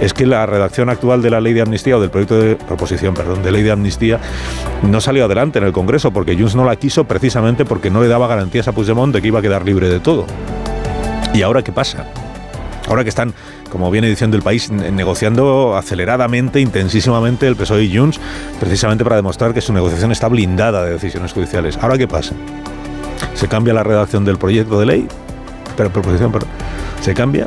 es 0.00 0.14
que 0.14 0.26
la 0.26 0.46
redacción 0.46 0.88
actual 0.90 1.22
de 1.22 1.30
la 1.30 1.40
ley 1.40 1.52
de 1.54 1.62
amnistía 1.62 1.96
o 1.96 2.00
del 2.00 2.10
proyecto 2.10 2.38
de 2.40 2.56
proposición, 2.56 3.14
perdón, 3.14 3.42
de 3.42 3.50
ley 3.50 3.62
de 3.62 3.72
amnistía 3.72 4.20
no 4.82 5.00
salió 5.00 5.24
adelante 5.24 5.58
en 5.58 5.64
el 5.64 5.72
Congreso 5.72 6.12
porque 6.12 6.36
Junts 6.36 6.54
no 6.54 6.64
la 6.64 6.76
quiso 6.76 7.04
precisamente 7.04 7.64
porque 7.64 7.90
no 7.90 8.00
le 8.00 8.08
daba 8.08 8.28
garantías 8.28 8.68
a 8.68 8.72
Puigdemont 8.72 9.12
de 9.14 9.20
que 9.22 9.28
iba 9.28 9.40
a 9.40 9.42
quedar 9.42 9.64
libre 9.64 9.88
de 9.88 9.98
todo. 10.00 10.26
¿Y 11.34 11.42
ahora 11.42 11.62
qué 11.62 11.72
pasa? 11.72 12.06
Ahora 12.88 13.02
que 13.02 13.10
están, 13.10 13.34
como 13.70 13.90
viene 13.90 14.08
diciendo 14.08 14.36
el 14.36 14.42
país, 14.42 14.70
ne- 14.70 14.90
negociando 14.90 15.76
aceleradamente, 15.76 16.60
intensísimamente 16.60 17.46
el 17.46 17.54
PSOE 17.56 17.84
y 17.84 17.96
Junts, 17.98 18.18
precisamente 18.60 19.04
para 19.04 19.16
demostrar 19.16 19.52
que 19.52 19.60
su 19.60 19.72
negociación 19.74 20.10
está 20.12 20.28
blindada 20.28 20.84
de 20.84 20.92
decisiones 20.92 21.32
judiciales. 21.32 21.76
¿Ahora 21.82 21.98
qué 21.98 22.08
pasa? 22.08 22.34
¿Se 23.34 23.46
cambia 23.46 23.74
la 23.74 23.82
redacción 23.82 24.24
del 24.24 24.38
proyecto 24.38 24.80
de 24.80 24.86
ley? 24.86 25.08
Pero 25.76 25.90
proposición, 25.92 26.32
perdón. 26.32 26.48
¿Se 27.02 27.12
cambia? 27.14 27.46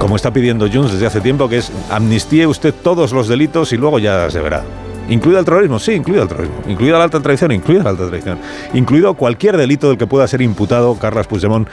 Como 0.00 0.16
está 0.16 0.32
pidiendo 0.32 0.66
Junts 0.66 0.92
desde 0.94 1.06
hace 1.06 1.20
tiempo, 1.20 1.46
que 1.48 1.58
es 1.58 1.70
amnistíe 1.90 2.46
usted 2.46 2.74
todos 2.82 3.12
los 3.12 3.28
delitos 3.28 3.72
y 3.72 3.76
luego 3.76 3.98
ya 3.98 4.30
se 4.30 4.40
verá. 4.40 4.64
¿Incluido 5.10 5.38
el 5.40 5.44
terrorismo? 5.44 5.78
Sí, 5.78 5.92
incluido 5.92 6.22
el 6.22 6.28
terrorismo. 6.28 6.56
¿Incluida 6.66 6.96
la 6.98 7.04
alta 7.04 7.20
traición? 7.20 7.52
Incluida 7.52 7.82
la 7.82 7.90
alta 7.90 8.08
traición. 8.08 8.38
Incluido 8.72 9.12
cualquier 9.14 9.56
delito 9.58 9.88
del 9.88 9.98
que 9.98 10.06
pueda 10.06 10.26
ser 10.26 10.40
imputado 10.40 10.94
Carles 10.98 11.26
Puigdemont, 11.26 11.68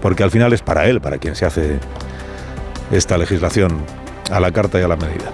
porque 0.00 0.22
al 0.22 0.30
final 0.30 0.52
es 0.52 0.62
para 0.62 0.86
él, 0.86 1.00
para 1.00 1.18
quien 1.18 1.34
se 1.34 1.44
hace 1.44 1.78
esta 2.92 3.18
legislación 3.18 3.78
a 4.30 4.38
la 4.38 4.52
carta 4.52 4.78
y 4.78 4.82
a 4.84 4.88
la 4.88 4.96
medida. 4.96 5.32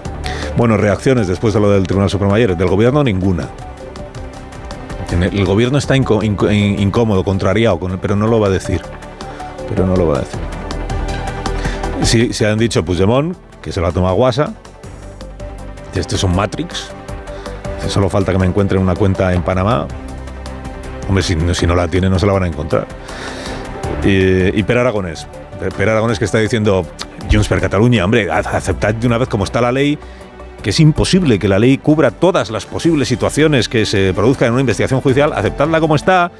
Bueno, 0.57 0.75
reacciones 0.77 1.27
después 1.27 1.53
de 1.53 1.59
lo 1.59 1.69
del 1.69 1.83
Tribunal 1.83 2.09
Supremo 2.09 2.33
ayer. 2.33 2.57
Del 2.57 2.67
gobierno, 2.67 3.03
ninguna. 3.03 3.47
El 5.11 5.45
gobierno 5.45 5.77
está 5.77 5.95
incómodo, 5.95 7.23
contrariado, 7.23 7.77
con- 7.79 7.99
pero 7.99 8.15
no 8.15 8.25
lo 8.25 8.39
va 8.39 8.47
a 8.47 8.51
decir. 8.51 8.81
Pero 9.69 9.85
no 9.85 9.95
lo 9.95 10.07
va 10.07 10.17
a 10.17 10.19
decir. 10.21 10.39
Sí, 12.03 12.33
se 12.33 12.47
han 12.47 12.59
dicho 12.59 12.83
Puigdemont, 12.83 13.35
que 13.61 13.71
se 13.71 13.79
lo 13.79 13.87
ha 13.87 13.91
tomado 13.91 14.15
guasa. 14.15 14.53
Este 15.95 16.15
es 16.15 16.23
un 16.23 16.35
Matrix. 16.35 16.89
Solo 17.87 18.09
falta 18.09 18.31
que 18.31 18.37
me 18.37 18.45
encuentren 18.45 18.81
una 18.81 18.93
cuenta 18.93 19.33
en 19.33 19.41
Panamá. 19.41 19.87
Hombre, 21.07 21.23
si, 21.23 21.35
si 21.53 21.65
no 21.65 21.75
la 21.75 21.87
tiene, 21.87 22.09
no 22.09 22.19
se 22.19 22.25
la 22.25 22.33
van 22.33 22.43
a 22.43 22.47
encontrar. 22.47 22.87
Y, 24.03 24.63
Per 24.63 24.77
Aragonés. 24.77 25.27
Per 25.77 25.89
Aragonés 25.89 26.19
que 26.19 26.25
está 26.25 26.39
diciendo, 26.39 26.85
Junts 27.31 27.47
per 27.47 27.61
Cataluña, 27.61 28.03
hombre, 28.03 28.29
aceptad 28.29 28.93
de 28.93 29.07
una 29.07 29.17
vez 29.17 29.29
como 29.29 29.45
está 29.45 29.61
la 29.61 29.71
ley, 29.71 29.97
que 30.61 30.71
es 30.71 30.79
imposible 30.79 31.39
que 31.39 31.47
la 31.47 31.57
ley 31.57 31.77
cubra 31.77 32.11
todas 32.11 32.51
las 32.51 32.65
posibles 32.65 33.07
situaciones 33.07 33.69
que 33.69 33.85
se 33.85 34.13
produzcan 34.13 34.47
en 34.47 34.53
una 34.53 34.61
investigación 34.61 34.99
judicial, 34.99 35.31
aceptadla 35.33 35.79
como 35.79 35.95
está, 35.95 36.31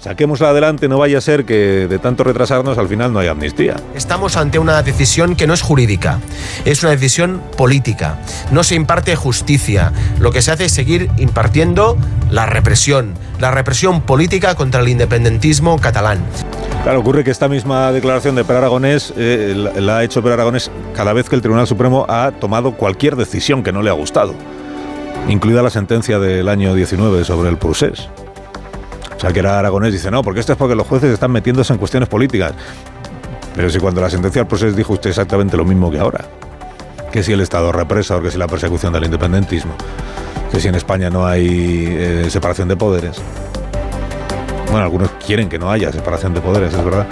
saquémosla 0.00 0.48
adelante, 0.50 0.88
no 0.88 0.98
vaya 0.98 1.18
a 1.18 1.20
ser 1.20 1.44
que 1.44 1.86
de 1.88 1.98
tanto 1.98 2.24
retrasarnos 2.24 2.78
al 2.78 2.88
final 2.88 3.12
no 3.12 3.18
haya 3.18 3.32
amnistía. 3.32 3.76
Estamos 3.94 4.36
ante 4.36 4.58
una 4.58 4.82
decisión 4.82 5.36
que 5.36 5.46
no 5.46 5.54
es 5.54 5.62
jurídica, 5.62 6.20
es 6.64 6.82
una 6.82 6.92
decisión 6.92 7.40
política. 7.56 8.18
No 8.50 8.64
se 8.64 8.74
imparte 8.74 9.14
justicia. 9.16 9.92
Lo 10.18 10.32
que 10.32 10.42
se 10.42 10.50
hace 10.50 10.66
es 10.66 10.72
seguir 10.72 11.10
impartiendo 11.18 11.96
la 12.30 12.46
represión, 12.46 13.14
la 13.38 13.50
represión 13.50 14.00
política 14.00 14.54
contra 14.54 14.80
el 14.80 14.88
independentismo 14.88 15.78
catalán. 15.78 16.20
Claro, 16.82 17.00
ocurre 17.00 17.24
que 17.24 17.30
esta 17.30 17.48
misma 17.48 17.92
declaración 17.92 18.34
de 18.34 18.44
Per 18.44 18.56
Aragonés 18.56 19.12
eh, 19.16 19.52
la, 19.54 19.72
la 19.80 19.98
ha 19.98 20.04
hecho 20.04 20.22
Per 20.22 20.32
Aragonés 20.32 20.70
cada 20.94 21.12
vez 21.12 21.28
que 21.28 21.36
el 21.36 21.42
Tribunal 21.42 21.66
Supremo 21.66 22.06
ha 22.08 22.32
tomado 22.32 22.72
cualquier 22.72 23.16
decisión 23.16 23.62
que 23.62 23.70
no 23.70 23.82
le 23.82 23.90
ha 23.90 23.94
gustado, 23.94 24.34
incluida 25.28 25.62
la 25.62 25.68
sentencia 25.68 26.18
del 26.18 26.48
año 26.48 26.74
19 26.74 27.24
sobre 27.24 27.50
el 27.50 27.58
procés. 27.58 28.08
O 29.20 29.22
sea, 29.22 29.34
que 29.34 29.40
era 29.40 29.58
Aragonés 29.58 29.92
dice, 29.92 30.10
no, 30.10 30.22
porque 30.22 30.40
esto 30.40 30.52
es 30.52 30.58
porque 30.58 30.74
los 30.74 30.86
jueces 30.86 31.12
están 31.12 31.30
metiéndose 31.30 31.74
en 31.74 31.78
cuestiones 31.78 32.08
políticas. 32.08 32.54
Pero 33.54 33.68
si 33.68 33.78
cuando 33.78 34.00
la 34.00 34.08
sentencia 34.08 34.40
del 34.40 34.48
procés 34.48 34.74
dijo 34.74 34.94
usted 34.94 35.10
exactamente 35.10 35.58
lo 35.58 35.66
mismo 35.66 35.90
que 35.90 35.98
ahora, 35.98 36.24
que 37.12 37.22
si 37.22 37.34
el 37.34 37.42
Estado 37.42 37.70
represa 37.70 38.18
que 38.22 38.30
si 38.30 38.38
la 38.38 38.46
persecución 38.46 38.94
del 38.94 39.04
independentismo, 39.04 39.74
que 40.50 40.58
si 40.58 40.68
en 40.68 40.74
España 40.74 41.10
no 41.10 41.26
hay 41.26 41.84
eh, 41.86 42.26
separación 42.30 42.68
de 42.68 42.78
poderes. 42.78 43.20
Bueno, 44.70 44.84
algunos 44.84 45.10
quieren 45.26 45.50
que 45.50 45.58
no 45.58 45.70
haya 45.70 45.92
separación 45.92 46.32
de 46.32 46.40
poderes, 46.40 46.72
es 46.72 46.82
verdad. 46.82 47.06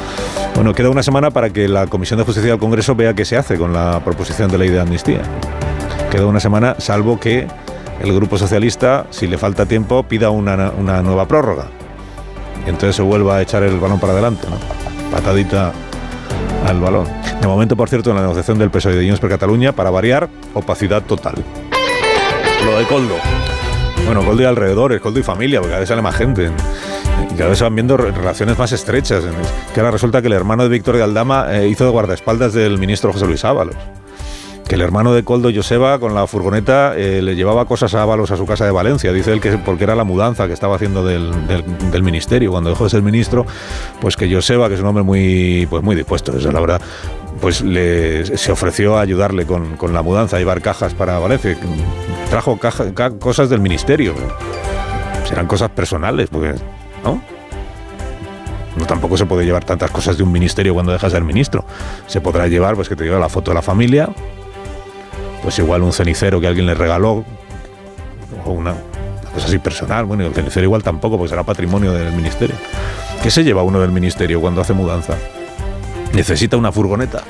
Bueno, 0.54 0.72
queda 0.72 0.88
una 0.88 1.02
semana 1.02 1.30
para 1.30 1.50
que 1.50 1.68
la 1.68 1.88
Comisión 1.88 2.18
de 2.18 2.24
Justicia 2.24 2.52
del 2.52 2.58
Congreso 2.58 2.94
vea 2.94 3.12
qué 3.12 3.26
se 3.26 3.36
hace 3.36 3.58
con 3.58 3.74
la 3.74 4.00
proposición 4.02 4.50
de 4.50 4.56
ley 4.56 4.70
de 4.70 4.80
amnistía. 4.80 5.20
Queda 6.10 6.24
una 6.24 6.40
semana, 6.40 6.74
salvo 6.78 7.20
que 7.20 7.46
el 8.00 8.14
Grupo 8.14 8.38
Socialista, 8.38 9.04
si 9.10 9.26
le 9.26 9.36
falta 9.36 9.66
tiempo, 9.66 10.04
pida 10.04 10.30
una, 10.30 10.70
una 10.70 11.02
nueva 11.02 11.28
prórroga. 11.28 11.66
Entonces 12.68 12.96
se 12.96 13.02
vuelva 13.02 13.36
a 13.36 13.42
echar 13.42 13.62
el 13.62 13.78
balón 13.78 13.98
para 13.98 14.12
adelante, 14.12 14.46
¿no? 14.48 14.56
Patadita 15.10 15.72
al 16.66 16.80
balón. 16.80 17.06
De 17.40 17.46
momento, 17.46 17.76
por 17.76 17.88
cierto, 17.88 18.10
en 18.10 18.16
la 18.16 18.22
negociación 18.22 18.58
del 18.58 18.70
PSOE 18.70 18.94
de 18.96 19.04
Junts 19.06 19.20
per 19.20 19.30
Cataluña, 19.30 19.72
para 19.72 19.90
variar, 19.90 20.28
opacidad 20.54 21.02
total. 21.02 21.34
Lo 22.64 22.78
de 22.78 22.84
Coldo. 22.86 23.14
Bueno, 24.04 24.22
Coldo 24.24 24.42
y 24.42 24.44
alrededores, 24.46 25.00
Coldo 25.00 25.20
y 25.20 25.22
familia, 25.22 25.60
porque 25.60 25.70
cada 25.70 25.80
vez 25.80 25.88
sale 25.88 26.02
más 26.02 26.14
gente. 26.16 26.50
Y 27.30 27.34
cada 27.34 27.50
vez 27.50 27.60
van 27.62 27.74
viendo 27.74 27.96
re- 27.96 28.10
relaciones 28.12 28.58
más 28.58 28.72
estrechas. 28.72 29.24
Que 29.72 29.80
ahora 29.80 29.92
resulta 29.92 30.20
que 30.20 30.26
el 30.28 30.32
hermano 30.34 30.62
de 30.64 30.68
Víctor 30.68 30.96
de 30.96 31.02
Aldama 31.02 31.46
eh, 31.50 31.68
hizo 31.68 31.84
de 31.84 31.90
guardaespaldas 31.90 32.52
del 32.52 32.78
ministro 32.78 33.12
José 33.12 33.26
Luis 33.26 33.44
Ábalos. 33.44 33.76
Que 34.68 34.74
el 34.74 34.82
hermano 34.82 35.14
de 35.14 35.24
Coldo, 35.24 35.48
Joseba, 35.54 35.98
con 35.98 36.14
la 36.14 36.26
furgoneta 36.26 36.94
eh, 36.94 37.22
le 37.22 37.34
llevaba 37.36 37.64
cosas 37.64 37.94
a 37.94 38.02
Ábalos 38.02 38.30
a 38.32 38.36
su 38.36 38.44
casa 38.44 38.66
de 38.66 38.70
Valencia. 38.70 39.12
Dice 39.14 39.32
él 39.32 39.40
que 39.40 39.56
porque 39.56 39.84
era 39.84 39.94
la 39.94 40.04
mudanza 40.04 40.46
que 40.46 40.52
estaba 40.52 40.76
haciendo 40.76 41.06
del, 41.06 41.30
del- 41.46 42.02
ministerio. 42.02 42.50
Cuando 42.50 42.68
dejó 42.68 42.84
de 42.84 42.90
ser 42.90 43.00
ministro, 43.00 43.46
pues 44.02 44.14
que 44.18 44.30
Joseba, 44.32 44.68
que 44.68 44.74
es 44.74 44.80
un 44.80 44.86
hombre 44.86 45.02
muy, 45.04 45.66
pues 45.70 45.82
muy 45.82 45.96
dispuesto, 45.96 46.36
es 46.36 46.44
la 46.44 46.60
verdad, 46.60 46.82
pues 47.40 47.62
le, 47.62 48.26
se 48.36 48.52
ofreció 48.52 48.98
a 48.98 49.00
ayudarle 49.00 49.46
con, 49.46 49.76
con 49.78 49.94
la 49.94 50.02
mudanza, 50.02 50.36
a 50.36 50.38
llevar 50.38 50.60
cajas 50.60 50.92
para 50.92 51.18
Valencia. 51.18 51.56
Trajo 52.28 52.58
caja- 52.58 52.92
ca- 52.92 53.18
cosas 53.18 53.48
del 53.48 53.60
ministerio. 53.60 54.12
Serán 55.26 55.46
cosas 55.46 55.70
personales, 55.70 56.28
porque, 56.30 56.54
¿no? 57.02 57.22
No, 58.76 58.84
tampoco 58.86 59.16
se 59.16 59.24
puede 59.24 59.46
llevar 59.46 59.64
tantas 59.64 59.90
cosas 59.90 60.18
de 60.18 60.24
un 60.24 60.30
ministerio 60.30 60.74
cuando 60.74 60.92
dejas 60.92 61.10
de 61.10 61.16
ser 61.16 61.24
ministro. 61.24 61.64
Se 62.06 62.20
podrá 62.20 62.46
llevar, 62.48 62.74
pues 62.74 62.88
que 62.90 62.96
te 62.96 63.04
lleve 63.04 63.18
la 63.18 63.28
foto 63.30 63.50
de 63.50 63.54
la 63.56 63.62
familia, 63.62 64.08
pues 65.42 65.58
igual 65.58 65.82
un 65.82 65.92
cenicero 65.92 66.40
que 66.40 66.46
alguien 66.46 66.66
le 66.66 66.74
regaló, 66.74 67.24
o 68.44 68.50
una, 68.50 68.72
una 68.72 69.30
cosa 69.32 69.46
así 69.46 69.58
personal. 69.58 70.04
Bueno, 70.04 70.24
y 70.24 70.26
el 70.26 70.34
cenicero 70.34 70.64
igual 70.64 70.82
tampoco, 70.82 71.16
porque 71.16 71.30
será 71.30 71.42
patrimonio 71.42 71.92
del 71.92 72.12
ministerio. 72.12 72.56
¿Qué 73.22 73.30
se 73.30 73.44
lleva 73.44 73.62
uno 73.62 73.80
del 73.80 73.90
ministerio 73.90 74.40
cuando 74.40 74.60
hace 74.60 74.72
mudanza? 74.72 75.16
Necesita 76.12 76.56
una 76.56 76.72
furgoneta. 76.72 77.22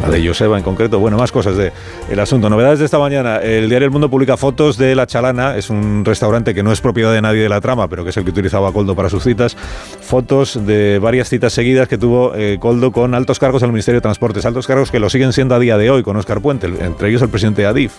La 0.00 0.10
de 0.10 0.26
Joseba 0.26 0.56
en 0.56 0.62
concreto. 0.62 0.98
Bueno, 0.98 1.16
más 1.16 1.32
cosas 1.32 1.56
del 1.56 1.72
el 2.08 2.20
asunto. 2.20 2.48
Novedades 2.48 2.78
de 2.78 2.84
esta 2.84 2.98
mañana. 2.98 3.38
El 3.38 3.68
diario 3.68 3.86
El 3.86 3.90
Mundo 3.90 4.08
publica 4.08 4.36
fotos 4.36 4.78
de 4.78 4.94
La 4.94 5.06
Chalana. 5.06 5.56
Es 5.56 5.70
un 5.70 6.04
restaurante 6.04 6.54
que 6.54 6.62
no 6.62 6.72
es 6.72 6.80
propiedad 6.80 7.12
de 7.12 7.20
nadie 7.20 7.42
de 7.42 7.48
la 7.48 7.60
trama, 7.60 7.88
pero 7.88 8.04
que 8.04 8.10
es 8.10 8.16
el 8.16 8.24
que 8.24 8.30
utilizaba 8.30 8.72
Coldo 8.72 8.94
para 8.94 9.08
sus 9.08 9.24
citas. 9.24 9.56
Fotos 9.56 10.64
de 10.66 10.98
varias 11.00 11.28
citas 11.28 11.52
seguidas 11.52 11.88
que 11.88 11.98
tuvo 11.98 12.34
eh, 12.34 12.58
Coldo 12.60 12.92
con 12.92 13.14
altos 13.14 13.38
cargos 13.38 13.60
del 13.60 13.70
Ministerio 13.70 13.98
de 13.98 14.02
Transportes. 14.02 14.46
Altos 14.46 14.66
cargos 14.66 14.90
que 14.90 15.00
lo 15.00 15.10
siguen 15.10 15.32
siendo 15.32 15.54
a 15.54 15.58
día 15.58 15.76
de 15.76 15.90
hoy 15.90 16.02
con 16.02 16.16
Oscar 16.16 16.40
Puente, 16.40 16.66
entre 16.66 17.08
ellos 17.08 17.22
el 17.22 17.28
presidente 17.28 17.62
de 17.62 17.68
Adif. 17.68 17.94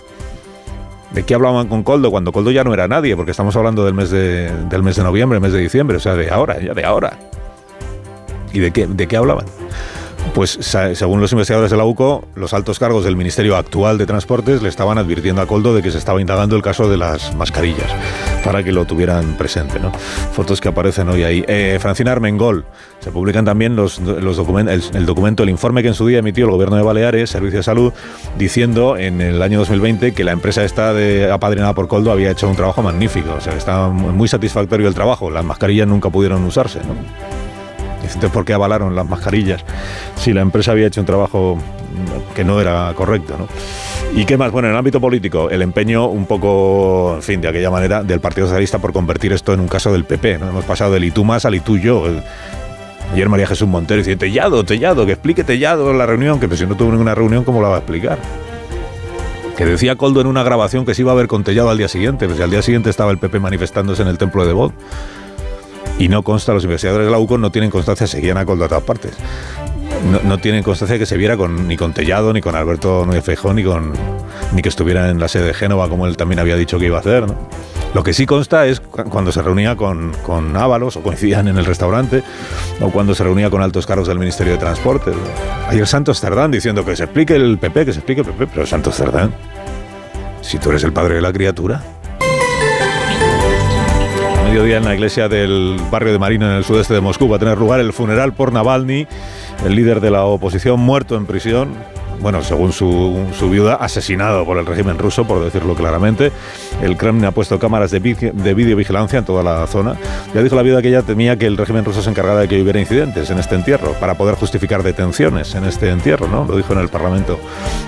¿De 1.11 1.23
qué 1.23 1.33
hablaban 1.33 1.67
con 1.67 1.83
Coldo 1.83 2.11
cuando 2.11 2.31
Coldo 2.31 2.51
ya 2.51 2.63
no 2.63 2.73
era 2.73 2.87
nadie? 2.87 3.15
Porque 3.15 3.31
estamos 3.31 3.55
hablando 3.55 3.83
del 3.83 3.95
mes 3.95 4.11
de, 4.11 4.51
del 4.69 4.83
mes 4.83 4.95
de 4.95 5.03
noviembre, 5.03 5.39
mes 5.39 5.53
de 5.53 5.59
diciembre, 5.59 5.97
o 5.97 5.99
sea, 5.99 6.15
de 6.15 6.29
ahora, 6.29 6.59
ya 6.61 6.73
de 6.73 6.85
ahora. 6.85 7.17
¿Y 8.53 8.59
de 8.59 8.71
qué, 8.71 8.87
de 8.87 9.07
qué 9.07 9.17
hablaban? 9.17 9.45
Pues 10.33 10.57
según 10.61 11.21
los 11.21 11.31
investigadores 11.31 11.71
de 11.71 11.77
la 11.77 11.85
UCO, 11.85 12.27
los 12.35 12.53
altos 12.53 12.79
cargos 12.79 13.03
del 13.03 13.15
Ministerio 13.15 13.57
actual 13.57 13.97
de 13.97 14.05
Transportes 14.05 14.61
le 14.61 14.69
estaban 14.69 14.97
advirtiendo 14.97 15.41
a 15.41 15.47
Coldo 15.47 15.73
de 15.73 15.81
que 15.81 15.91
se 15.91 15.97
estaba 15.97 16.21
indagando 16.21 16.55
el 16.55 16.61
caso 16.61 16.89
de 16.89 16.97
las 16.97 17.35
mascarillas, 17.35 17.91
para 18.43 18.63
que 18.63 18.71
lo 18.71 18.85
tuvieran 18.85 19.37
presente. 19.37 19.79
¿no? 19.79 19.91
Fotos 20.33 20.61
que 20.61 20.69
aparecen 20.69 21.09
hoy 21.09 21.23
ahí. 21.23 21.43
Eh, 21.47 21.77
Francina 21.81 22.11
Armengol, 22.11 22.65
se 22.99 23.11
publican 23.11 23.43
también 23.45 23.75
los, 23.75 23.99
los 23.99 24.37
el, 24.37 24.83
el 24.93 25.05
documento, 25.05 25.43
el 25.43 25.49
informe 25.49 25.81
que 25.81 25.89
en 25.89 25.93
su 25.93 26.05
día 26.05 26.19
emitió 26.19 26.45
el 26.45 26.51
Gobierno 26.51 26.75
de 26.75 26.83
Baleares, 26.83 27.29
Servicio 27.29 27.59
de 27.59 27.63
Salud, 27.63 27.93
diciendo 28.37 28.97
en 28.97 29.21
el 29.21 29.41
año 29.41 29.59
2020 29.59 30.13
que 30.13 30.23
la 30.23 30.31
empresa 30.31 30.63
esta 30.63 30.91
apadrinada 31.33 31.73
por 31.73 31.87
Coldo 31.87 32.11
había 32.11 32.31
hecho 32.31 32.47
un 32.47 32.55
trabajo 32.55 32.81
magnífico, 32.81 33.33
o 33.37 33.41
sea, 33.41 33.53
estaba 33.53 33.89
muy 33.89 34.27
satisfactorio 34.27 34.87
el 34.87 34.93
trabajo. 34.93 35.29
Las 35.29 35.43
mascarillas 35.43 35.87
nunca 35.87 36.09
pudieron 36.09 36.43
usarse. 36.43 36.79
¿no? 36.79 37.48
Entonces, 38.15 38.31
¿por 38.31 38.45
qué 38.45 38.53
avalaron 38.53 38.95
las 38.95 39.07
mascarillas 39.07 39.63
si 40.15 40.33
la 40.33 40.41
empresa 40.41 40.71
había 40.71 40.87
hecho 40.87 40.99
un 41.01 41.05
trabajo 41.05 41.57
que 42.35 42.43
no 42.43 42.59
era 42.61 42.91
correcto? 42.95 43.35
¿no? 43.37 43.47
¿Y 44.19 44.25
qué 44.25 44.37
más? 44.37 44.51
Bueno, 44.51 44.67
en 44.67 44.73
el 44.73 44.77
ámbito 44.79 44.99
político, 44.99 45.49
el 45.49 45.61
empeño 45.61 46.07
un 46.07 46.25
poco, 46.25 47.13
en 47.15 47.21
fin, 47.21 47.41
de 47.41 47.47
aquella 47.47 47.69
manera, 47.69 48.03
del 48.03 48.19
Partido 48.19 48.47
Socialista 48.47 48.79
por 48.79 48.91
convertir 48.93 49.31
esto 49.33 49.53
en 49.53 49.59
un 49.59 49.67
caso 49.67 49.91
del 49.91 50.03
PP. 50.05 50.39
¿no? 50.39 50.49
Hemos 50.49 50.65
pasado 50.65 50.93
del 50.93 51.13
más 51.23 51.45
al 51.45 51.55
y 51.55 51.59
tú 51.59 51.77
yo. 51.77 52.05
El- 52.07 52.23
Ayer 53.13 53.27
María 53.27 53.47
Jesús 53.47 53.67
Montero 53.67 53.97
dice, 53.97 54.15
Tellado, 54.17 54.63
Tellado, 54.63 55.03
que 55.07 55.13
explique 55.13 55.43
Tellado 55.43 55.91
la 55.93 56.05
reunión, 56.05 56.39
que 56.39 56.47
pues 56.47 56.59
si 56.59 56.67
no 56.67 56.75
tuvo 56.75 56.91
ninguna 56.91 57.15
reunión, 57.15 57.43
¿cómo 57.43 57.59
la 57.59 57.67
va 57.69 57.75
a 57.75 57.79
explicar? 57.79 58.19
Que 59.57 59.65
decía 59.65 59.95
Coldo 59.95 60.21
en 60.21 60.27
una 60.27 60.43
grabación 60.43 60.85
que 60.85 60.93
se 60.93 61.01
iba 61.01 61.11
a 61.11 61.15
ver 61.15 61.27
con 61.27 61.43
Tellado 61.43 61.71
al 61.71 61.77
día 61.79 61.87
siguiente, 61.87 62.27
pues 62.27 62.39
al 62.39 62.51
día 62.51 62.61
siguiente 62.61 62.89
estaba 62.91 63.09
el 63.11 63.17
PP 63.17 63.39
manifestándose 63.39 64.03
en 64.03 64.09
el 64.09 64.17
templo 64.19 64.45
de 64.45 64.53
Bod. 64.53 64.73
Y 65.99 66.07
no 66.07 66.23
consta, 66.23 66.53
los 66.53 66.63
investigadores 66.63 67.05
de 67.05 67.11
la 67.11 67.19
UCO 67.19 67.37
no 67.37 67.51
tienen 67.51 67.69
constancia, 67.69 68.07
seguían 68.07 68.37
a 68.37 68.45
Coldo 68.45 68.65
a 68.65 68.67
todas 68.69 68.83
partes. 68.83 69.11
No, 70.11 70.19
no 70.23 70.37
tienen 70.37 70.63
constancia 70.63 70.93
de 70.93 70.99
que 70.99 71.05
se 71.05 71.17
viera 71.17 71.35
con, 71.35 71.67
ni 71.67 71.75
con 71.75 71.93
Tellado, 71.93 72.31
ni 72.33 72.39
con 72.41 72.55
Alberto 72.55 73.05
Núñez 73.05 73.23
Feijóo, 73.23 73.53
ni, 73.53 73.63
con, 73.65 73.91
ni 74.53 74.61
que 74.61 74.69
estuviera 74.69 75.09
en 75.09 75.19
la 75.19 75.27
sede 75.27 75.43
de 75.47 75.53
Génova, 75.53 75.89
como 75.89 76.07
él 76.07 76.15
también 76.15 76.39
había 76.39 76.55
dicho 76.55 76.79
que 76.79 76.85
iba 76.85 76.95
a 76.97 77.01
hacer. 77.01 77.27
¿no? 77.27 77.35
Lo 77.93 78.01
que 78.03 78.13
sí 78.13 78.25
consta 78.25 78.65
es 78.65 78.79
cu- 78.79 79.03
cuando 79.09 79.33
se 79.33 79.41
reunía 79.41 79.75
con, 79.75 80.13
con 80.25 80.55
Ábalos, 80.55 80.95
o 80.95 81.01
coincidían 81.03 81.49
en 81.49 81.57
el 81.57 81.65
restaurante, 81.65 82.23
o 82.79 82.89
cuando 82.91 83.13
se 83.13 83.25
reunía 83.25 83.49
con 83.49 83.61
altos 83.61 83.85
cargos 83.85 84.07
del 84.07 84.19
Ministerio 84.19 84.53
de 84.53 84.59
Transporte. 84.59 85.11
Ayer 85.67 85.85
Santos 85.85 86.21
Cerdán 86.21 86.49
diciendo 86.51 86.85
que 86.85 86.95
se 86.95 87.03
explique 87.03 87.35
el 87.35 87.57
PP, 87.57 87.85
que 87.87 87.91
se 87.91 87.99
explique 87.99 88.21
el 88.21 88.27
PP, 88.27 88.47
pero 88.53 88.65
Santos 88.65 88.95
Cerdán, 88.95 89.33
si 90.41 90.59
tú 90.59 90.69
eres 90.69 90.85
el 90.85 90.93
padre 90.93 91.15
de 91.15 91.21
la 91.21 91.33
criatura. 91.33 91.83
Mediodía 94.59 94.79
en 94.79 94.83
la 94.83 94.93
iglesia 94.93 95.29
del 95.29 95.77
barrio 95.89 96.11
de 96.11 96.19
Marino 96.19 96.45
en 96.45 96.57
el 96.57 96.65
sudeste 96.65 96.93
de 96.93 96.99
Moscú 96.99 97.29
va 97.29 97.37
a 97.37 97.39
tener 97.39 97.57
lugar 97.57 97.79
el 97.79 97.93
funeral 97.93 98.33
por 98.33 98.51
Navalny, 98.51 99.07
el 99.65 99.73
líder 99.73 100.01
de 100.01 100.11
la 100.11 100.25
oposición 100.25 100.81
muerto 100.81 101.15
en 101.15 101.25
prisión. 101.25 101.75
Bueno, 102.19 102.43
según 102.43 102.73
su, 102.73 103.25
su 103.39 103.49
viuda, 103.49 103.75
asesinado 103.75 104.43
por 104.43 104.57
el 104.57 104.65
régimen 104.65 104.97
ruso, 104.97 105.25
por 105.25 105.41
decirlo 105.41 105.75
claramente. 105.75 106.33
El 106.81 106.97
Kremlin 106.97 107.25
ha 107.25 107.31
puesto 107.31 107.59
cámaras 107.59 107.91
de, 107.91 107.99
vi- 107.99 108.13
de 108.13 108.53
videovigilancia 108.53 109.19
en 109.19 109.25
toda 109.25 109.43
la 109.43 109.65
zona. 109.67 109.95
Ya 110.33 110.41
dijo 110.41 110.55
la 110.55 110.61
viuda 110.61 110.81
que 110.81 110.89
ella 110.89 111.01
temía 111.01 111.37
que 111.37 111.45
el 111.45 111.57
régimen 111.57 111.83
ruso 111.85 112.01
se 112.01 112.09
encargara 112.09 112.39
de 112.39 112.47
que 112.47 112.61
hubiera 112.61 112.79
incidentes 112.79 113.29
en 113.29 113.39
este 113.39 113.55
entierro, 113.55 113.93
para 113.99 114.15
poder 114.15 114.35
justificar 114.35 114.83
detenciones 114.83 115.55
en 115.55 115.65
este 115.65 115.89
entierro, 115.89 116.27
¿no? 116.27 116.45
Lo 116.45 116.55
dijo 116.57 116.73
en 116.73 116.79
el 116.79 116.89
Parlamento 116.89 117.39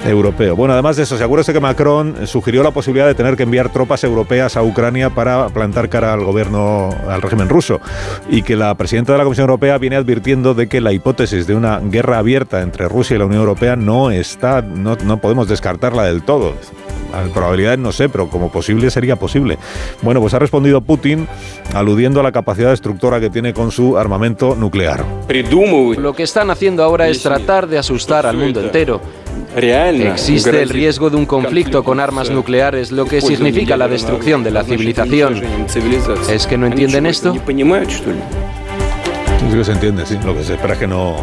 Europeo. 0.05 0.55
Bueno, 0.55 0.73
además 0.73 0.97
de 0.97 1.03
eso, 1.03 1.17
se 1.17 1.23
acuerda 1.23 1.51
que 1.51 1.59
Macron 1.59 2.27
sugirió 2.27 2.63
la 2.63 2.71
posibilidad 2.71 3.07
de 3.07 3.15
tener 3.15 3.35
que 3.37 3.43
enviar 3.43 3.69
tropas 3.69 4.03
europeas 4.03 4.57
a 4.57 4.63
Ucrania 4.63 5.09
para 5.09 5.47
plantar 5.49 5.89
cara 5.89 6.13
al 6.13 6.23
gobierno, 6.23 6.89
al 7.07 7.21
régimen 7.21 7.49
ruso. 7.49 7.79
Y 8.29 8.41
que 8.43 8.55
la 8.55 8.75
presidenta 8.75 9.11
de 9.13 9.17
la 9.17 9.23
Comisión 9.23 9.43
Europea 9.45 9.77
viene 9.77 9.95
advirtiendo 9.95 10.53
de 10.53 10.67
que 10.67 10.81
la 10.81 10.91
hipótesis 10.93 11.47
de 11.47 11.55
una 11.55 11.79
guerra 11.79 12.17
abierta 12.17 12.61
entre 12.61 12.87
Rusia 12.87 13.15
y 13.15 13.19
la 13.19 13.25
Unión 13.25 13.41
Europea 13.41 13.75
no 13.75 14.11
está, 14.11 14.61
no, 14.61 14.95
no 15.03 15.17
podemos 15.17 15.47
descartarla 15.47 16.03
del 16.03 16.23
todo. 16.23 16.53
A 17.13 17.23
probabilidades 17.33 17.79
no 17.79 17.91
sé, 17.91 18.09
pero 18.09 18.29
como 18.29 18.51
posible 18.51 18.89
sería 18.89 19.15
posible. 19.15 19.57
Bueno, 20.01 20.21
pues 20.21 20.33
ha 20.33 20.39
respondido 20.39 20.81
Putin 20.81 21.27
aludiendo 21.73 22.19
a 22.19 22.23
la 22.23 22.31
capacidad 22.31 22.69
destructora 22.69 23.19
que 23.19 23.29
tiene 23.29 23.53
con 23.53 23.71
su 23.71 23.97
armamento 23.97 24.55
nuclear. 24.55 25.03
Lo 25.97 26.13
que 26.13 26.23
están 26.23 26.51
haciendo 26.51 26.83
ahora 26.83 27.07
es 27.07 27.21
tratar 27.21 27.67
de 27.67 27.77
asustar 27.77 28.25
al 28.25 28.37
mundo 28.37 28.61
entero. 28.61 29.01
Existe 29.55 30.61
el 30.61 30.69
riesgo 30.69 31.09
de 31.09 31.17
un 31.17 31.25
conflicto 31.25 31.83
con 31.83 31.99
armas 31.99 32.29
nucleares, 32.29 32.91
lo 32.91 33.05
que 33.05 33.21
significa 33.21 33.77
la 33.77 33.87
destrucción 33.87 34.43
de 34.43 34.51
la 34.51 34.63
civilización. 34.63 35.41
¿Es 36.29 36.47
que 36.47 36.57
no 36.57 36.67
entienden 36.67 37.05
esto? 37.05 37.33
Sí 37.33 37.39
que 39.57 39.65
se 39.65 39.71
entiende, 39.73 40.05
sí. 40.05 40.17
Lo 40.23 40.35
que 40.35 40.43
se 40.43 40.53
espera 40.53 40.73
es 40.73 40.79
que 40.79 40.87
no, 40.87 41.17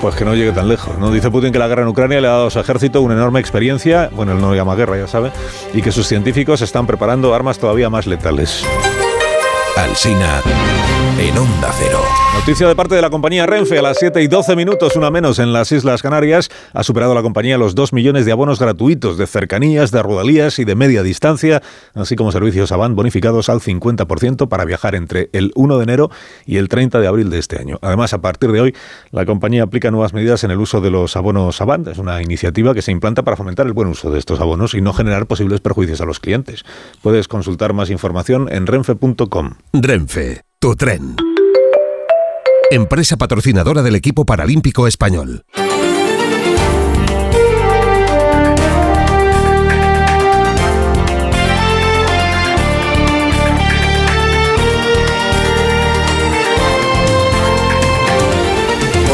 pues 0.00 0.14
que 0.14 0.24
no 0.24 0.34
llegue 0.34 0.52
tan 0.52 0.68
lejos. 0.68 0.98
¿no? 0.98 1.10
Dice 1.10 1.30
Putin 1.30 1.52
que 1.52 1.58
la 1.58 1.68
guerra 1.68 1.82
en 1.82 1.88
Ucrania 1.88 2.20
le 2.20 2.26
ha 2.26 2.32
dado 2.32 2.46
a 2.46 2.50
su 2.50 2.58
ejército 2.58 3.02
una 3.02 3.14
enorme 3.14 3.40
experiencia, 3.40 4.10
bueno, 4.12 4.32
él 4.32 4.40
no 4.40 4.54
llama 4.54 4.74
guerra, 4.74 4.96
ya 4.96 5.06
sabe, 5.06 5.30
y 5.74 5.82
que 5.82 5.92
sus 5.92 6.06
científicos 6.06 6.62
están 6.62 6.86
preparando 6.86 7.34
armas 7.34 7.58
todavía 7.58 7.90
más 7.90 8.06
letales. 8.06 8.64
Alsina 9.76 10.42
en 11.20 11.36
Onda 11.36 11.70
Cero. 11.78 12.00
Noticia 12.34 12.66
de 12.66 12.74
parte 12.74 12.94
de 12.94 13.02
la 13.02 13.10
compañía 13.10 13.44
Renfe 13.44 13.78
a 13.78 13.82
las 13.82 13.98
7 13.98 14.22
y 14.22 14.26
12 14.26 14.56
minutos, 14.56 14.96
una 14.96 15.10
menos 15.10 15.38
en 15.38 15.52
las 15.52 15.70
Islas 15.70 16.00
Canarias. 16.00 16.48
Ha 16.72 16.82
superado 16.82 17.14
la 17.14 17.20
compañía 17.20 17.58
los 17.58 17.74
2 17.74 17.92
millones 17.92 18.24
de 18.24 18.32
abonos 18.32 18.58
gratuitos 18.58 19.18
de 19.18 19.26
cercanías, 19.26 19.90
de 19.90 20.02
rodalías 20.02 20.58
y 20.58 20.64
de 20.64 20.74
media 20.74 21.02
distancia, 21.02 21.62
así 21.94 22.16
como 22.16 22.32
servicios 22.32 22.72
Avant 22.72 22.96
bonificados 22.96 23.50
al 23.50 23.60
50% 23.60 24.48
para 24.48 24.64
viajar 24.64 24.94
entre 24.94 25.28
el 25.34 25.52
1 25.56 25.76
de 25.76 25.82
enero 25.82 26.10
y 26.46 26.56
el 26.56 26.68
30 26.68 27.00
de 27.00 27.06
abril 27.06 27.28
de 27.28 27.38
este 27.38 27.60
año. 27.60 27.78
Además, 27.82 28.14
a 28.14 28.22
partir 28.22 28.50
de 28.52 28.62
hoy, 28.62 28.74
la 29.10 29.26
compañía 29.26 29.64
aplica 29.64 29.90
nuevas 29.90 30.14
medidas 30.14 30.42
en 30.44 30.52
el 30.52 30.58
uso 30.58 30.80
de 30.80 30.90
los 30.90 31.16
abonos 31.16 31.60
Avant. 31.60 31.86
Es 31.88 31.98
una 31.98 32.22
iniciativa 32.22 32.72
que 32.72 32.80
se 32.80 32.92
implanta 32.92 33.22
para 33.22 33.36
fomentar 33.36 33.66
el 33.66 33.74
buen 33.74 33.88
uso 33.88 34.10
de 34.10 34.18
estos 34.18 34.40
abonos 34.40 34.72
y 34.72 34.80
no 34.80 34.94
generar 34.94 35.26
posibles 35.26 35.60
perjuicios 35.60 36.00
a 36.00 36.06
los 36.06 36.18
clientes. 36.18 36.64
Puedes 37.02 37.28
consultar 37.28 37.74
más 37.74 37.90
información 37.90 38.48
en 38.50 38.66
renfe.com. 38.66 39.56
Renfe. 39.74 40.49
Tu 40.62 40.76
tren. 40.76 41.16
Empresa 42.70 43.16
patrocinadora 43.16 43.80
del 43.80 43.94
equipo 43.94 44.26
paralímpico 44.26 44.86
español. 44.86 45.46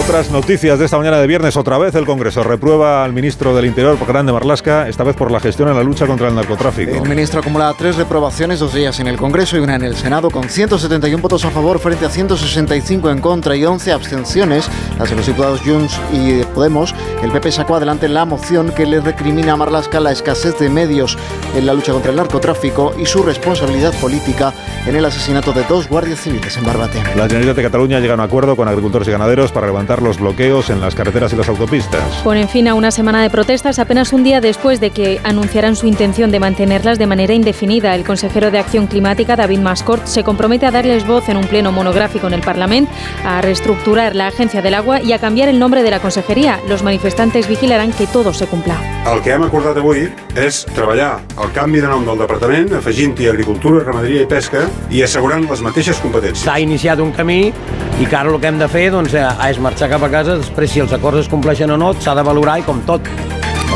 Otras 0.07 0.31
noticias 0.31 0.79
de 0.79 0.85
esta 0.85 0.99
mañana 0.99 1.19
de 1.19 1.27
viernes, 1.27 1.57
otra 1.57 1.79
vez 1.79 1.93
el 1.97 2.07
Congreso 2.07 2.45
reprueba 2.45 3.03
al 3.03 3.13
ministro 3.13 3.57
del 3.57 3.67
Interior, 3.67 3.99
Grande 4.07 4.33
Marlasca, 4.33 4.87
esta 4.87 5.03
vez 5.03 5.17
por 5.17 5.33
la 5.33 5.41
gestión 5.41 5.69
en 5.69 5.75
la 5.75 5.83
lucha 5.83 6.07
contra 6.07 6.29
el 6.29 6.35
narcotráfico. 6.37 6.93
El 7.03 7.09
ministro 7.09 7.41
acumula 7.41 7.75
tres 7.77 7.97
reprobaciones, 7.97 8.61
dos 8.61 8.73
días 8.73 9.01
en 9.01 9.09
el 9.09 9.17
Congreso 9.17 9.57
y 9.57 9.61
una 9.61 9.75
en 9.75 9.83
el 9.83 9.97
Senado, 9.97 10.31
con 10.31 10.49
171 10.49 11.21
votos 11.21 11.45
a 11.45 11.51
favor 11.51 11.81
frente 11.81 12.07
a 12.07 12.09
165 12.09 13.11
en 13.11 13.19
contra 13.21 13.57
y 13.57 13.65
11 13.65 13.91
abstenciones, 13.91 14.71
las 14.97 15.11
de 15.11 15.17
los 15.17 15.27
diputados 15.27 15.61
Junts 15.63 15.99
y 16.13 16.43
Podemos. 16.57 16.95
El 17.23 17.31
PP 17.33 17.53
sacó 17.53 17.77
adelante 17.77 18.09
la 18.09 18.25
moción 18.25 18.73
que 18.73 18.87
le 18.87 19.01
recrimina 19.01 19.53
a 19.53 19.57
Marlasca 19.57 20.01
la 20.01 20.11
escasez 20.11 20.59
de 20.59 20.71
medios 20.71 21.19
en 21.55 21.67
la 21.67 21.75
lucha 21.75 21.93
contra 21.93 22.13
el 22.13 22.17
narcotráfico 22.17 22.95
y 22.99 23.05
su 23.05 23.23
responsabilidad 23.23 23.93
política 24.01 24.55
en 24.87 24.97
el 24.97 25.05
asesinato 25.05 25.53
de 25.53 25.65
dos 25.65 25.87
guardias 25.87 26.19
civiles 26.19 26.57
en 26.57 26.65
Barbate. 26.65 27.03
La 27.15 27.25
Generalitat 27.25 27.57
de 27.57 27.63
Cataluña 27.63 28.01
llega 28.01 28.15
a 28.15 28.17
un 28.17 28.23
acuerdo 28.23 28.57
con 28.57 28.69
agricultores 28.69 29.07
y 29.07 29.11
ganaderos 29.11 29.53
para 29.53 29.67
levantar 29.67 30.01
los 30.01 30.19
bloqueos 30.19 30.71
en 30.71 30.81
las 30.81 30.95
carreteras 30.95 31.31
y 31.35 31.37
las 31.37 31.47
autopistas. 31.51 32.03
Ponen 32.25 32.49
fin 32.49 32.69
a 32.69 32.75
una 32.75 32.91
semana 32.91 33.23
de 33.23 33.29
protestas 33.29 33.79
apenas 33.79 34.15
un 34.15 34.25
día 34.25 34.41
después 34.41 34.81
de 34.81 34.89
que 34.89 35.21
anunciaran 35.25 35.77
su 35.77 35.87
intención 35.87 36.31
de 36.31 36.41
mantenerlas 36.41 36.99
de 36.99 37.07
manera 37.07 37.35
indefinida. 37.35 37.95
El 37.95 38.05
consejero 38.05 38.51
de 38.51 38.61
Acción 38.61 38.87
Climática, 38.87 39.37
David 39.37 39.59
Mascort, 39.59 40.07
se 40.07 40.25
compromete 40.25 40.65
a 40.65 40.71
darles 40.71 41.07
voz 41.07 41.29
en 41.29 41.37
un 41.37 41.47
pleno 41.47 41.71
monográfico 41.71 42.29
en 42.29 42.33
el 42.33 42.41
Parlamento, 42.41 42.91
a 43.27 43.43
reestructurar 43.43 44.17
la 44.17 44.29
Agencia 44.29 44.63
del 44.63 44.73
Agua 44.73 45.03
y 45.03 45.13
a 45.13 45.19
cambiar 45.19 45.51
el 45.51 45.59
nombre 45.59 45.83
de 45.83 45.91
la 45.91 46.01
consejería. 46.01 46.46
Los 46.69 46.85
manifestantes 46.85 47.49
vigilarán 47.49 47.93
que 47.93 48.07
todo 48.07 48.33
se 48.33 48.47
cumpla. 48.47 48.77
El 49.13 49.21
que 49.23 49.33
hem 49.35 49.43
acordat 49.43 49.81
avui 49.81 50.05
és 50.39 50.61
treballar 50.77 51.17
el 51.43 51.51
canvi 51.57 51.81
de 51.83 51.91
nom 51.91 52.05
del 52.07 52.21
departament, 52.23 52.71
afegint-hi 52.79 53.27
agricultura, 53.33 53.83
ramaderia 53.83 54.23
i 54.23 54.29
pesca 54.31 54.63
i 54.95 55.03
assegurant 55.03 55.49
les 55.51 55.65
mateixes 55.67 55.99
competències. 56.05 56.45
S'ha 56.47 56.61
iniciat 56.63 57.03
un 57.03 57.11
camí 57.17 57.41
i 57.51 58.07
que 58.07 58.15
ara 58.15 58.31
el 58.31 58.39
que 58.39 58.47
hem 58.53 58.61
de 58.63 58.71
fer 58.71 58.93
doncs, 58.95 59.17
eh, 59.19 59.27
és 59.51 59.59
marxar 59.59 59.91
cap 59.91 60.07
a 60.07 60.13
casa, 60.13 60.39
després 60.39 60.71
si 60.71 60.87
els 60.87 60.95
acords 60.95 61.25
es 61.25 61.33
compleixen 61.33 61.75
o 61.75 61.81
no, 61.81 61.91
s'ha 61.99 62.15
de 62.15 62.23
valorar 62.23 62.61
i 62.63 62.67
com 62.69 62.79
tot. 62.87 63.11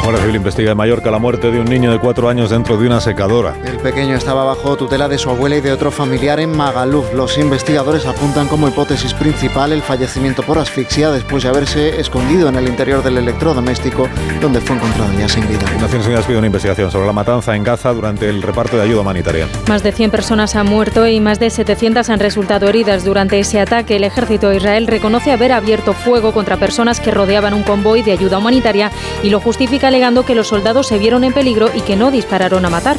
La 0.00 0.06
Guardia 0.06 0.22
Civil 0.22 0.36
investiga 0.36 0.70
en 0.70 0.78
Mallorca 0.78 1.10
la 1.10 1.18
muerte 1.18 1.50
de 1.50 1.60
un 1.60 1.66
niño 1.66 1.92
de 1.92 1.98
cuatro 1.98 2.30
años 2.30 2.48
dentro 2.48 2.78
de 2.78 2.86
una 2.86 3.02
secadora. 3.02 3.54
El 3.66 3.76
pequeño 3.80 4.16
estaba 4.16 4.44
bajo 4.44 4.74
tutela 4.74 5.08
de 5.08 5.18
su 5.18 5.28
abuela 5.28 5.58
y 5.58 5.60
de 5.60 5.72
otro 5.72 5.90
familiar 5.90 6.40
en 6.40 6.56
Magaluf. 6.56 7.12
Los 7.12 7.36
investigadores 7.36 8.06
apuntan 8.06 8.48
como 8.48 8.66
hipótesis 8.66 9.12
principal 9.12 9.72
el 9.72 9.82
fallecimiento 9.82 10.42
por 10.42 10.56
asfixia 10.56 11.10
después 11.10 11.42
de 11.42 11.50
haberse 11.50 12.00
escondido 12.00 12.48
en 12.48 12.56
el 12.56 12.66
interior 12.66 13.02
del 13.02 13.18
electrodoméstico 13.18 14.08
donde 14.40 14.62
fue 14.62 14.76
encontrado 14.76 15.12
ya 15.18 15.28
sin 15.28 15.46
vida. 15.46 15.70
Naciones 15.78 16.06
Unidas 16.06 16.24
pide 16.24 16.38
una 16.38 16.46
investigación 16.46 16.90
sobre 16.90 17.06
la 17.06 17.12
matanza 17.12 17.54
en 17.54 17.62
Gaza 17.62 17.92
durante 17.92 18.26
el 18.26 18.40
reparto 18.40 18.78
de 18.78 18.84
ayuda 18.84 19.02
humanitaria. 19.02 19.48
Más 19.68 19.82
de 19.82 19.92
100 19.92 20.10
personas 20.10 20.56
han 20.56 20.66
muerto 20.66 21.06
y 21.06 21.20
más 21.20 21.38
de 21.40 21.50
700 21.50 22.08
han 22.08 22.20
resultado 22.20 22.70
heridas 22.70 23.04
durante 23.04 23.38
ese 23.38 23.60
ataque. 23.60 23.96
El 23.96 24.04
ejército 24.04 24.48
de 24.48 24.56
Israel 24.56 24.86
reconoce 24.86 25.30
haber 25.30 25.52
abierto 25.52 25.92
fuego 25.92 26.32
contra 26.32 26.56
personas 26.56 27.00
que 27.00 27.10
rodeaban 27.10 27.52
un 27.52 27.64
convoy 27.64 28.00
de 28.00 28.12
ayuda 28.12 28.38
humanitaria 28.38 28.90
y 29.22 29.28
lo 29.28 29.40
justifica 29.40 29.89
alegando 29.90 30.24
que 30.24 30.34
los 30.34 30.46
soldados 30.46 30.86
se 30.86 30.98
vieron 30.98 31.24
en 31.24 31.32
peligro 31.32 31.68
y 31.74 31.80
que 31.80 31.96
no 31.96 32.10
dispararon 32.10 32.64
a 32.64 32.70
matar. 32.70 32.96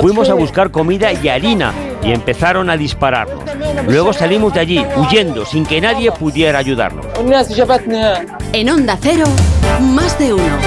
Fuimos 0.00 0.30
a 0.30 0.34
buscar 0.34 0.70
comida 0.70 1.12
y 1.12 1.28
harina 1.28 1.74
y 2.02 2.12
empezaron 2.12 2.70
a 2.70 2.76
dispararnos. 2.76 3.44
Luego 3.86 4.12
salimos 4.14 4.54
de 4.54 4.60
allí 4.60 4.86
huyendo 4.96 5.44
sin 5.44 5.66
que 5.66 5.80
nadie 5.80 6.10
pudiera 6.10 6.58
ayudarnos. 6.58 7.04
En 8.52 8.70
Onda 8.70 8.98
Cero, 9.00 9.24
más 9.80 10.18
de 10.18 10.32
uno. 10.32 10.58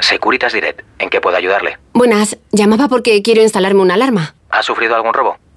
Securitas 0.00 0.52
Direct, 0.52 0.80
¿en 0.98 1.08
qué 1.08 1.20
puedo 1.20 1.36
ayudarle? 1.36 1.78
Buenas, 1.92 2.36
llamaba 2.50 2.88
porque 2.88 3.22
quiero 3.22 3.42
instalarme 3.42 3.82
una 3.82 3.94
alarma. 3.94 4.34
¿Ha 4.50 4.62
sufrido 4.62 4.96
algún 4.96 5.14
robo? 5.14 5.36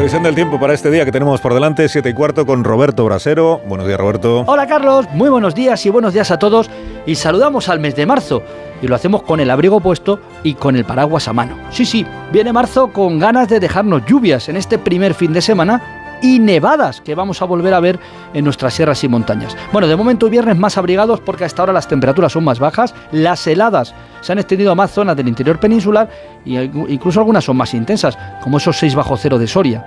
Previsión 0.00 0.22
del 0.22 0.34
tiempo 0.34 0.58
para 0.58 0.72
este 0.72 0.90
día 0.90 1.04
que 1.04 1.12
tenemos 1.12 1.42
por 1.42 1.52
delante, 1.52 1.86
7 1.86 2.08
y 2.08 2.14
cuarto, 2.14 2.46
con 2.46 2.64
Roberto 2.64 3.04
Brasero. 3.04 3.60
Buenos 3.66 3.86
días, 3.86 4.00
Roberto. 4.00 4.44
Hola, 4.46 4.66
Carlos. 4.66 5.06
Muy 5.12 5.28
buenos 5.28 5.54
días 5.54 5.84
y 5.84 5.90
buenos 5.90 6.14
días 6.14 6.30
a 6.30 6.38
todos. 6.38 6.70
Y 7.04 7.16
saludamos 7.16 7.68
al 7.68 7.80
mes 7.80 7.94
de 7.96 8.06
marzo. 8.06 8.42
Y 8.80 8.88
lo 8.88 8.94
hacemos 8.94 9.22
con 9.24 9.40
el 9.40 9.50
abrigo 9.50 9.78
puesto 9.80 10.18
y 10.42 10.54
con 10.54 10.74
el 10.76 10.86
paraguas 10.86 11.28
a 11.28 11.34
mano. 11.34 11.54
Sí, 11.68 11.84
sí, 11.84 12.06
viene 12.32 12.50
marzo 12.50 12.90
con 12.90 13.18
ganas 13.18 13.50
de 13.50 13.60
dejarnos 13.60 14.06
lluvias 14.06 14.48
en 14.48 14.56
este 14.56 14.78
primer 14.78 15.12
fin 15.12 15.34
de 15.34 15.42
semana 15.42 15.99
y 16.22 16.38
nevadas 16.38 17.00
que 17.00 17.14
vamos 17.14 17.42
a 17.42 17.44
volver 17.44 17.74
a 17.74 17.80
ver 17.80 17.98
en 18.34 18.44
nuestras 18.44 18.74
sierras 18.74 19.02
y 19.04 19.08
montañas. 19.08 19.56
Bueno, 19.72 19.88
de 19.88 19.96
momento 19.96 20.30
viernes 20.30 20.56
más 20.56 20.78
abrigados 20.78 21.20
porque 21.20 21.44
hasta 21.44 21.62
ahora 21.62 21.72
las 21.72 21.88
temperaturas 21.88 22.32
son 22.32 22.44
más 22.44 22.58
bajas, 22.58 22.94
las 23.12 23.46
heladas 23.46 23.94
se 24.20 24.32
han 24.32 24.38
extendido 24.38 24.72
a 24.72 24.74
más 24.74 24.90
zonas 24.90 25.16
del 25.16 25.28
interior 25.28 25.58
peninsular 25.58 26.08
y 26.44 26.58
incluso 26.58 27.20
algunas 27.20 27.44
son 27.44 27.56
más 27.56 27.74
intensas, 27.74 28.18
como 28.42 28.58
esos 28.58 28.78
6 28.78 28.94
bajo 28.94 29.16
cero 29.16 29.38
de 29.38 29.46
Soria. 29.46 29.86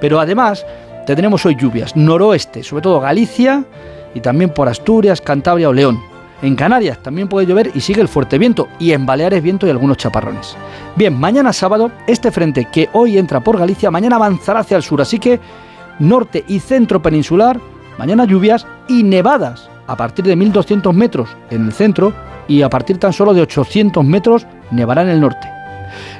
Pero 0.00 0.20
además 0.20 0.66
tendremos 1.06 1.44
hoy 1.46 1.56
lluvias, 1.56 1.96
noroeste, 1.96 2.62
sobre 2.62 2.82
todo 2.82 3.00
Galicia 3.00 3.64
y 4.14 4.20
también 4.20 4.50
por 4.50 4.68
Asturias, 4.68 5.20
Cantabria 5.20 5.68
o 5.68 5.72
León. 5.72 6.11
En 6.42 6.56
Canarias 6.56 6.98
también 6.98 7.28
puede 7.28 7.46
llover 7.46 7.70
y 7.72 7.80
sigue 7.80 8.00
el 8.00 8.08
fuerte 8.08 8.36
viento, 8.36 8.68
y 8.80 8.90
en 8.90 9.06
Baleares 9.06 9.42
viento 9.42 9.64
y 9.64 9.70
algunos 9.70 9.96
chaparrones. 9.96 10.56
Bien, 10.96 11.18
mañana 11.18 11.52
sábado, 11.52 11.92
este 12.08 12.32
frente 12.32 12.66
que 12.70 12.88
hoy 12.92 13.16
entra 13.16 13.40
por 13.40 13.58
Galicia, 13.58 13.92
mañana 13.92 14.16
avanzará 14.16 14.60
hacia 14.60 14.76
el 14.76 14.82
sur, 14.82 15.00
así 15.00 15.20
que 15.20 15.38
norte 16.00 16.44
y 16.48 16.58
centro 16.58 17.00
peninsular, 17.00 17.60
mañana 17.96 18.24
lluvias 18.24 18.66
y 18.88 19.04
nevadas 19.04 19.70
a 19.86 19.96
partir 19.96 20.24
de 20.24 20.34
1200 20.34 20.92
metros 20.92 21.28
en 21.50 21.66
el 21.66 21.72
centro 21.72 22.12
y 22.48 22.62
a 22.62 22.68
partir 22.68 22.98
tan 22.98 23.12
solo 23.12 23.34
de 23.34 23.42
800 23.42 24.04
metros 24.04 24.44
nevará 24.72 25.02
en 25.02 25.10
el 25.10 25.20
norte. 25.20 25.48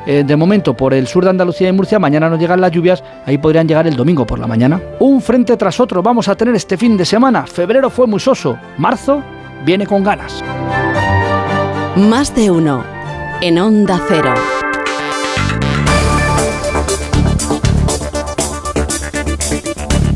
Eh, 0.07 0.23
de 0.25 0.37
momento, 0.37 0.77
por 0.77 0.95
el 0.95 1.09
sur 1.09 1.25
de 1.25 1.31
Andalucía 1.31 1.69
y 1.69 1.73
Murcia, 1.73 1.99
mañana 1.99 2.29
no 2.29 2.37
llegan 2.37 2.61
las 2.61 2.71
lluvias, 2.71 3.03
ahí 3.27 3.39
podrían 3.39 3.67
llegar 3.67 3.89
el 3.89 3.97
domingo 3.97 4.25
por 4.25 4.39
la 4.39 4.47
mañana. 4.47 4.81
Un 5.01 5.21
frente 5.21 5.57
tras 5.57 5.81
otro 5.81 6.01
vamos 6.01 6.29
a 6.29 6.37
tener 6.37 6.55
este 6.55 6.77
fin 6.77 6.97
de 6.97 7.05
semana. 7.05 7.45
Febrero 7.45 7.91
fue 7.91 8.07
muy 8.07 8.21
soso, 8.21 8.57
marzo 8.79 9.21
viene 9.65 9.87
con 9.87 10.03
ganas. 10.03 10.43
Más 11.97 12.35
de 12.35 12.51
uno. 12.51 12.85
En 13.41 13.59
Onda 13.59 14.01
Cero. 14.09 14.62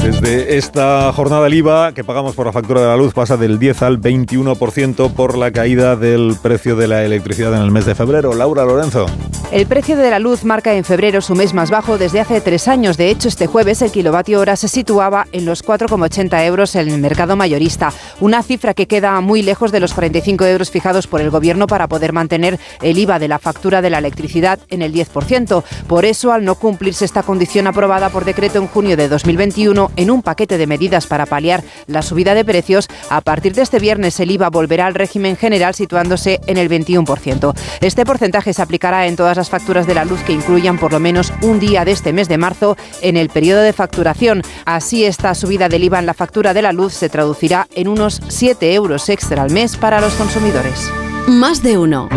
Desde 0.07 0.57
esta 0.57 1.13
jornada 1.13 1.49
el 1.49 1.55
IVA 1.55 1.91
que 1.93 2.05
pagamos 2.05 2.37
por 2.37 2.47
la 2.47 2.53
factura 2.53 2.81
de 2.81 2.87
la 2.87 2.97
luz 2.97 3.13
pasa 3.13 3.37
del 3.37 3.59
10 3.59 3.83
al 3.83 4.01
21% 4.01 5.13
por 5.13 5.37
la 5.37 5.51
caída 5.51 5.97
del 5.97 6.37
precio 6.41 6.77
de 6.77 6.87
la 6.87 7.03
electricidad 7.03 7.53
en 7.55 7.63
el 7.63 7.73
mes 7.73 7.87
de 7.87 7.97
febrero. 7.97 8.33
Laura 8.33 8.65
Lorenzo. 8.65 9.07
El 9.53 9.67
precio 9.67 9.97
de 9.97 10.11
la 10.11 10.19
luz 10.19 10.45
marca 10.45 10.75
en 10.75 10.85
febrero 10.85 11.21
su 11.21 11.37
mes 11.37 11.55
más 11.55 11.71
bajo 11.71 11.99
desde 11.99 12.21
hace 12.21 12.41
tres 12.41 12.67
años. 12.67 12.97
De 12.97 13.11
hecho, 13.11 13.29
este 13.29 13.47
jueves 13.47 13.81
el 13.81 13.93
kilovatio 13.93 14.41
hora 14.41 14.57
se 14.57 14.67
situaba 14.67 15.27
en 15.31 15.45
los 15.45 15.65
4,80 15.65 16.45
euros 16.47 16.75
en 16.75 16.89
el 16.89 17.01
mercado 17.01 17.37
mayorista, 17.37 17.93
una 18.21 18.43
cifra 18.43 18.75
que 18.75 18.89
queda 18.89 19.21
muy 19.21 19.43
lejos 19.43 19.71
de 19.71 19.79
los 19.79 19.95
45 19.95 20.45
euros 20.47 20.71
fijados 20.71 21.07
por 21.07 21.21
el 21.21 21.31
Gobierno 21.31 21.69
para 21.69 21.87
poder 21.87 22.13
mantener 22.13 22.59
el 22.83 22.99
IVA 22.99 23.21
de 23.21 23.29
la 23.29 23.39
factura 23.39 23.83
de 23.83 23.91
la 23.91 23.99
electricidad 23.99 24.59
en 24.69 24.83
el 24.83 24.93
10%. 24.93 25.63
Por 25.87 26.05
eso, 26.05 26.33
al 26.33 26.45
no 26.45 26.57
cumplirse 26.57 27.05
esta 27.05 27.23
condición 27.23 27.69
aprobada 27.69 28.11
por 28.11 28.25
decreto 28.25 28.59
en 28.59 28.67
junio 28.67 28.97
de 28.97 29.09
2021, 29.09 29.93
en 29.97 30.11
un 30.11 30.23
paquete 30.23 30.59
de 30.59 30.67
medidas 30.67 31.07
para 31.07 31.27
paliar 31.27 31.63
la 31.87 32.03
subida 32.03 32.35
de 32.35 32.45
precios, 32.45 32.89
a 33.11 33.21
partir 33.21 33.55
de 33.55 33.63
este 33.63 33.79
viernes 33.79 34.19
el 34.21 34.31
IVA 34.31 34.51
volverá 34.51 34.87
al 34.87 34.95
régimen 34.95 35.37
general 35.37 35.75
situándose 35.75 36.41
en 36.47 36.57
el 36.57 36.69
21%. 36.69 37.55
Este 37.81 38.05
porcentaje 38.05 38.53
se 38.53 38.63
aplicará 38.63 39.07
en 39.07 39.17
todas 39.17 39.37
las 39.37 39.51
facturas 39.51 39.87
de 39.87 39.95
la 39.95 40.05
luz 40.05 40.21
que 40.23 40.33
incluyan 40.33 40.79
por 40.79 40.93
lo 40.93 41.01
menos 41.01 41.33
un 41.43 41.61
día 41.61 41.85
de 41.85 41.93
este 41.93 42.13
mes 42.13 42.29
de 42.29 42.39
marzo 42.39 42.77
en 43.03 43.17
el 43.17 43.29
periodo 43.29 43.63
de 43.63 43.73
facturación. 43.73 44.43
Así, 44.65 45.05
esta 45.05 45.35
subida 45.35 45.69
del 45.69 45.85
IVA 45.85 45.99
en 45.99 46.07
la 46.07 46.15
factura 46.15 46.55
de 46.55 46.63
la 46.63 46.73
luz 46.73 46.93
se 46.95 47.09
traducirá 47.09 47.67
en 47.75 47.89
unos 47.89 48.21
7 48.29 48.75
euros 48.75 49.09
extra 49.09 49.43
al 49.43 49.51
mes 49.51 49.77
para 49.77 50.01
los 50.01 50.15
consumidores. 50.15 50.91
Más 51.27 51.63
de 51.63 51.79
uno. 51.79 52.09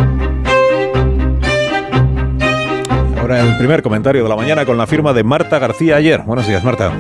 Ahora 3.20 3.42
el 3.42 3.58
primer 3.58 3.82
comentario 3.82 4.24
de 4.24 4.30
la 4.30 4.36
mañana 4.36 4.66
con 4.66 4.78
la 4.78 4.88
firma 4.88 5.14
de 5.14 5.24
Marta 5.24 5.60
García 5.60 5.98
ayer. 5.98 6.22
Buenos 6.22 6.48
días, 6.48 6.64
Marta. 6.64 6.92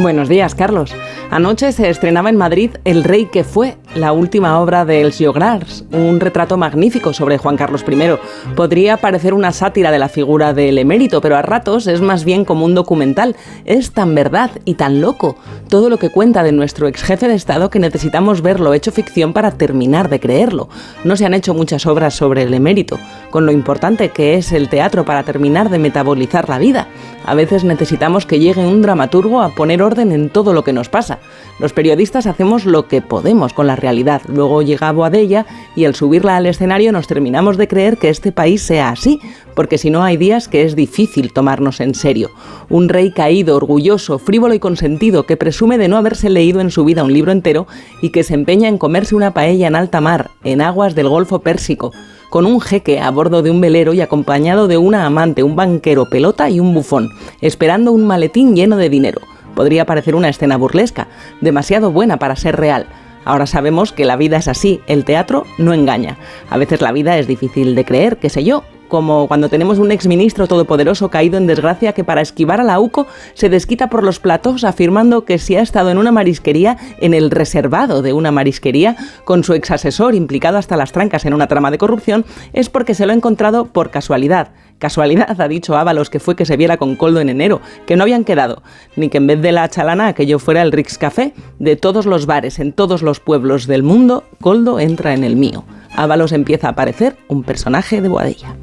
Buenos 0.00 0.30
días, 0.30 0.54
Carlos. 0.54 0.94
Anoche 1.30 1.72
se 1.72 1.90
estrenaba 1.90 2.30
en 2.30 2.36
Madrid 2.38 2.70
El 2.86 3.04
Rey 3.04 3.26
que 3.26 3.44
fue, 3.44 3.76
la 3.94 4.12
última 4.12 4.58
obra 4.58 4.86
de 4.86 5.02
Els 5.02 5.18
Llogrars, 5.18 5.84
un 5.92 6.20
retrato 6.20 6.56
magnífico 6.56 7.12
sobre 7.12 7.36
Juan 7.36 7.58
Carlos 7.58 7.84
I. 7.86 8.54
Podría 8.56 8.96
parecer 8.96 9.34
una 9.34 9.52
sátira 9.52 9.90
de 9.90 9.98
la 9.98 10.08
figura 10.08 10.54
del 10.54 10.78
emérito, 10.78 11.20
pero 11.20 11.36
a 11.36 11.42
ratos 11.42 11.86
es 11.86 12.00
más 12.00 12.24
bien 12.24 12.46
como 12.46 12.64
un 12.64 12.74
documental. 12.74 13.36
Es 13.66 13.92
tan 13.92 14.14
verdad 14.14 14.50
y 14.64 14.74
tan 14.74 15.02
loco 15.02 15.36
todo 15.68 15.90
lo 15.90 15.98
que 15.98 16.10
cuenta 16.10 16.42
de 16.42 16.52
nuestro 16.52 16.88
ex 16.88 17.02
jefe 17.02 17.28
de 17.28 17.34
Estado 17.34 17.68
que 17.68 17.78
necesitamos 17.78 18.40
verlo 18.40 18.72
hecho 18.72 18.92
ficción 18.92 19.34
para 19.34 19.50
terminar 19.50 20.08
de 20.08 20.18
creerlo. 20.18 20.70
No 21.04 21.14
se 21.16 21.26
han 21.26 21.34
hecho 21.34 21.52
muchas 21.52 21.84
obras 21.84 22.14
sobre 22.14 22.44
el 22.44 22.54
emérito, 22.54 22.98
con 23.30 23.44
lo 23.44 23.52
importante 23.52 24.08
que 24.08 24.36
es 24.36 24.50
el 24.52 24.70
teatro 24.70 25.04
para 25.04 25.24
terminar 25.24 25.68
de 25.68 25.78
metabolizar 25.78 26.48
la 26.48 26.58
vida. 26.58 26.88
A 27.24 27.34
veces 27.34 27.64
necesitamos 27.64 28.24
que 28.26 28.38
llegue 28.38 28.66
un 28.66 28.82
dramaturgo 28.82 29.42
a 29.42 29.54
poner 29.54 29.82
orden 29.82 30.10
en 30.10 30.30
todo 30.30 30.52
lo 30.52 30.64
que 30.64 30.72
nos 30.72 30.88
pasa. 30.88 31.18
Los 31.58 31.72
periodistas 31.72 32.26
hacemos 32.26 32.64
lo 32.64 32.88
que 32.88 33.02
podemos 33.02 33.52
con 33.52 33.66
la 33.66 33.76
realidad. 33.76 34.22
Luego 34.26 34.62
llega 34.62 34.90
Boadella 34.92 35.44
y 35.76 35.84
al 35.84 35.94
subirla 35.94 36.36
al 36.36 36.46
escenario 36.46 36.92
nos 36.92 37.06
terminamos 37.06 37.56
de 37.56 37.68
creer 37.68 37.98
que 37.98 38.08
este 38.08 38.32
país 38.32 38.62
sea 38.62 38.88
así, 38.88 39.20
porque 39.54 39.76
si 39.78 39.90
no 39.90 40.02
hay 40.02 40.16
días 40.16 40.48
que 40.48 40.64
es 40.64 40.74
difícil 40.74 41.32
tomarnos 41.32 41.80
en 41.80 41.94
serio. 41.94 42.30
Un 42.70 42.88
rey 42.88 43.12
caído, 43.12 43.56
orgulloso, 43.56 44.18
frívolo 44.18 44.54
y 44.54 44.58
consentido 44.58 45.26
que 45.26 45.36
presume 45.36 45.76
de 45.76 45.88
no 45.88 45.98
haberse 45.98 46.30
leído 46.30 46.60
en 46.60 46.70
su 46.70 46.84
vida 46.84 47.04
un 47.04 47.12
libro 47.12 47.32
entero 47.32 47.66
y 48.00 48.10
que 48.10 48.24
se 48.24 48.34
empeña 48.34 48.68
en 48.68 48.78
comerse 48.78 49.14
una 49.14 49.34
paella 49.34 49.68
en 49.68 49.76
alta 49.76 50.00
mar, 50.00 50.30
en 50.42 50.62
aguas 50.62 50.94
del 50.94 51.08
Golfo 51.08 51.40
Pérsico 51.40 51.92
con 52.30 52.46
un 52.46 52.60
jeque 52.60 53.00
a 53.00 53.10
bordo 53.10 53.42
de 53.42 53.50
un 53.50 53.60
velero 53.60 53.92
y 53.92 54.00
acompañado 54.00 54.68
de 54.68 54.78
una 54.78 55.04
amante, 55.04 55.42
un 55.42 55.56
banquero 55.56 56.08
pelota 56.08 56.48
y 56.48 56.60
un 56.60 56.72
bufón, 56.72 57.10
esperando 57.40 57.92
un 57.92 58.06
maletín 58.06 58.54
lleno 58.54 58.76
de 58.76 58.88
dinero. 58.88 59.20
Podría 59.54 59.84
parecer 59.84 60.14
una 60.14 60.28
escena 60.28 60.56
burlesca, 60.56 61.08
demasiado 61.40 61.90
buena 61.90 62.18
para 62.18 62.36
ser 62.36 62.56
real. 62.56 62.86
Ahora 63.24 63.46
sabemos 63.46 63.92
que 63.92 64.06
la 64.06 64.16
vida 64.16 64.38
es 64.38 64.48
así, 64.48 64.80
el 64.86 65.04
teatro 65.04 65.44
no 65.58 65.74
engaña. 65.74 66.16
A 66.48 66.56
veces 66.56 66.80
la 66.80 66.92
vida 66.92 67.18
es 67.18 67.26
difícil 67.26 67.74
de 67.74 67.84
creer, 67.84 68.16
qué 68.16 68.30
sé 68.30 68.44
yo, 68.44 68.62
como 68.90 69.26
cuando 69.26 69.48
tenemos 69.48 69.78
un 69.78 69.90
exministro 69.90 70.46
todopoderoso 70.46 71.08
caído 71.08 71.38
en 71.38 71.46
desgracia 71.46 71.94
que 71.94 72.04
para 72.04 72.20
esquivar 72.20 72.60
a 72.60 72.64
la 72.64 72.78
UCO 72.78 73.06
se 73.32 73.48
desquita 73.48 73.88
por 73.88 74.02
los 74.02 74.20
platos 74.20 74.64
afirmando 74.64 75.24
que 75.24 75.38
si 75.38 75.56
ha 75.56 75.62
estado 75.62 75.90
en 75.90 75.96
una 75.96 76.12
marisquería, 76.12 76.76
en 77.00 77.14
el 77.14 77.30
reservado 77.30 78.02
de 78.02 78.12
una 78.12 78.30
marisquería, 78.32 78.96
con 79.24 79.44
su 79.44 79.54
exasesor 79.54 80.14
implicado 80.14 80.58
hasta 80.58 80.76
las 80.76 80.92
trancas 80.92 81.24
en 81.24 81.32
una 81.32 81.46
trama 81.46 81.70
de 81.70 81.78
corrupción, 81.78 82.26
es 82.52 82.68
porque 82.68 82.94
se 82.94 83.06
lo 83.06 83.12
ha 83.12 83.16
encontrado 83.16 83.64
por 83.64 83.90
casualidad. 83.90 84.50
Casualidad, 84.78 85.38
ha 85.40 85.48
dicho 85.48 85.76
Ábalos, 85.76 86.08
que 86.08 86.20
fue 86.20 86.36
que 86.36 86.46
se 86.46 86.56
viera 86.56 86.78
con 86.78 86.96
Coldo 86.96 87.20
en 87.20 87.28
enero, 87.28 87.60
que 87.86 87.96
no 87.96 88.02
habían 88.02 88.24
quedado, 88.24 88.62
ni 88.96 89.10
que 89.10 89.18
en 89.18 89.26
vez 89.26 89.42
de 89.42 89.52
la 89.52 89.68
chalana 89.68 90.08
aquello 90.08 90.38
fuera 90.38 90.62
el 90.62 90.72
Rix 90.72 90.96
Café. 90.96 91.34
De 91.58 91.76
todos 91.76 92.06
los 92.06 92.24
bares 92.26 92.58
en 92.58 92.72
todos 92.72 93.02
los 93.02 93.20
pueblos 93.20 93.66
del 93.66 93.82
mundo, 93.82 94.24
Coldo 94.40 94.80
entra 94.80 95.12
en 95.12 95.22
el 95.22 95.36
mío. 95.36 95.64
Ábalos 95.94 96.32
empieza 96.32 96.68
a 96.68 96.70
aparecer 96.70 97.16
un 97.28 97.42
personaje 97.42 98.00
de 98.00 98.08
Boadilla. 98.08 98.56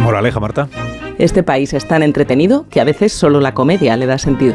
Moraleja, 0.00 0.40
Marta. 0.40 0.68
Este 1.18 1.42
país 1.42 1.72
es 1.72 1.86
tan 1.86 2.02
entretenido 2.02 2.66
que 2.68 2.80
a 2.80 2.84
veces 2.84 3.12
solo 3.12 3.40
la 3.40 3.54
comedia 3.54 3.96
le 3.96 4.06
da 4.06 4.18
sentido. 4.18 4.54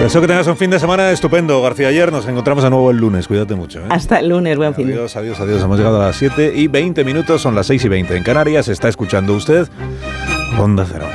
Deseo 0.00 0.20
que 0.20 0.26
tengas 0.26 0.46
un 0.48 0.56
fin 0.56 0.70
de 0.70 0.80
semana 0.80 1.10
estupendo, 1.10 1.62
García. 1.62 1.88
Ayer 1.88 2.10
nos 2.10 2.26
encontramos 2.26 2.64
de 2.64 2.70
nuevo 2.70 2.90
el 2.90 2.96
lunes. 2.96 3.28
Cuídate 3.28 3.54
mucho. 3.54 3.80
¿eh? 3.80 3.84
Hasta 3.88 4.18
el 4.18 4.28
lunes, 4.28 4.56
buen 4.56 4.74
fin. 4.74 4.88
Adiós, 4.88 5.16
adiós, 5.16 5.38
adiós. 5.40 5.62
Hemos 5.62 5.78
llegado 5.78 6.00
a 6.02 6.06
las 6.06 6.16
7 6.16 6.52
y 6.54 6.66
20 6.66 7.04
minutos, 7.04 7.40
son 7.40 7.54
las 7.54 7.66
6 7.66 7.84
y 7.84 7.88
20 7.88 8.16
en 8.16 8.22
Canarias. 8.24 8.68
Está 8.68 8.88
escuchando 8.88 9.34
usted 9.34 9.68
Onda 10.58 10.84
Cero. 10.90 11.06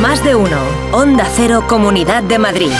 Más 0.00 0.24
de 0.24 0.34
uno. 0.34 0.56
Onda 0.92 1.26
Cero, 1.34 1.64
Comunidad 1.68 2.22
de 2.22 2.38
Madrid. 2.38 2.72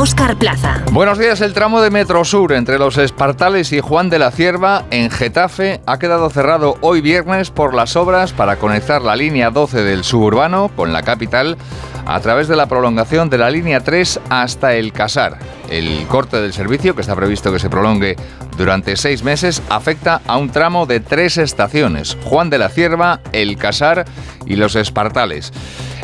Óscar 0.00 0.38
Plaza. 0.38 0.82
Buenos 0.92 1.18
días. 1.18 1.42
El 1.42 1.52
tramo 1.52 1.82
de 1.82 1.90
Metro 1.90 2.24
Sur 2.24 2.52
entre 2.52 2.78
los 2.78 2.96
Espartales 2.96 3.70
y 3.74 3.80
Juan 3.80 4.08
de 4.08 4.18
la 4.18 4.30
Cierva 4.30 4.86
en 4.90 5.10
Getafe 5.10 5.82
ha 5.84 5.98
quedado 5.98 6.30
cerrado 6.30 6.76
hoy 6.80 7.02
viernes 7.02 7.50
por 7.50 7.74
las 7.74 7.96
obras 7.96 8.32
para 8.32 8.56
conectar 8.56 9.02
la 9.02 9.14
línea 9.14 9.50
12 9.50 9.82
del 9.82 10.02
suburbano 10.02 10.70
con 10.74 10.94
la 10.94 11.02
capital 11.02 11.58
a 12.06 12.18
través 12.20 12.48
de 12.48 12.56
la 12.56 12.64
prolongación 12.64 13.28
de 13.28 13.36
la 13.36 13.50
línea 13.50 13.80
3 13.80 14.20
hasta 14.30 14.74
el 14.74 14.94
Casar. 14.94 15.38
El 15.68 16.06
corte 16.06 16.40
del 16.40 16.54
servicio, 16.54 16.94
que 16.94 17.02
está 17.02 17.14
previsto 17.14 17.52
que 17.52 17.58
se 17.58 17.68
prolongue 17.68 18.16
durante 18.60 18.94
seis 18.96 19.24
meses, 19.24 19.62
afecta 19.70 20.20
a 20.26 20.36
un 20.36 20.50
tramo 20.50 20.84
de 20.84 21.00
tres 21.00 21.38
estaciones, 21.38 22.18
Juan 22.24 22.50
de 22.50 22.58
la 22.58 22.68
Cierva, 22.68 23.20
El 23.32 23.56
Casar 23.56 24.04
y 24.44 24.56
Los 24.56 24.76
Espartales. 24.76 25.50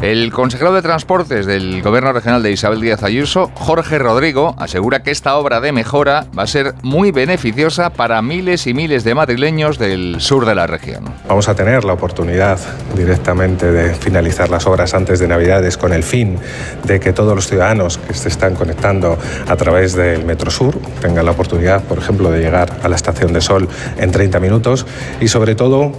El 0.02 0.30
consejero 0.30 0.74
de 0.74 0.82
Transportes 0.82 1.46
del 1.46 1.80
Gobierno 1.82 2.12
Regional 2.12 2.42
de 2.42 2.52
Isabel 2.52 2.82
Díaz 2.82 3.02
Ayuso, 3.02 3.50
Jorge 3.54 3.98
Rodrigo, 3.98 4.54
asegura 4.58 5.02
que 5.02 5.10
esta 5.10 5.36
obra 5.36 5.60
de 5.60 5.72
mejora 5.72 6.26
va 6.38 6.42
a 6.42 6.46
ser 6.46 6.74
muy 6.82 7.12
beneficiosa 7.12 7.90
para 7.90 8.20
miles 8.20 8.66
y 8.66 8.74
miles 8.74 9.04
de 9.04 9.14
madrileños 9.14 9.78
del 9.78 10.20
sur 10.20 10.44
de 10.44 10.54
la 10.54 10.66
región. 10.66 11.04
Vamos 11.26 11.48
a 11.48 11.54
tener 11.54 11.84
la 11.84 11.94
oportunidad 11.94 12.58
directamente 12.94 13.72
de 13.72 13.94
finalizar 13.94 14.50
las 14.50 14.66
obras 14.66 14.92
antes 14.92 15.18
de 15.18 15.28
Navidades 15.28 15.78
con 15.78 15.94
el 15.94 16.02
fin 16.02 16.38
de 16.84 17.00
que 17.00 17.14
todos 17.14 17.34
los 17.34 17.46
ciudadanos 17.46 17.96
que 17.96 18.12
se 18.12 18.28
están 18.28 18.54
conectando 18.54 19.18
a 19.48 19.56
través 19.56 19.94
del 19.94 20.26
Metro 20.26 20.50
Sur 20.50 20.78
tengan 21.00 21.24
la 21.24 21.32
oportunidad, 21.32 21.82
por 21.84 21.98
ejemplo, 21.98 22.30
de 22.30 22.45
llegar 22.46 22.78
a 22.82 22.88
la 22.88 22.96
Estación 22.96 23.32
de 23.32 23.40
Sol 23.40 23.68
en 23.98 24.10
30 24.12 24.40
minutos 24.40 24.86
y 25.20 25.28
sobre 25.28 25.54
todo 25.54 25.92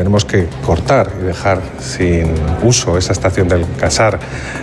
tenemos 0.00 0.24
que 0.24 0.48
cortar 0.64 1.12
y 1.20 1.24
dejar 1.24 1.60
sin 1.78 2.32
uso 2.62 2.96
esa 2.96 3.12
estación 3.12 3.48
del 3.48 3.66
Casar 3.78 4.18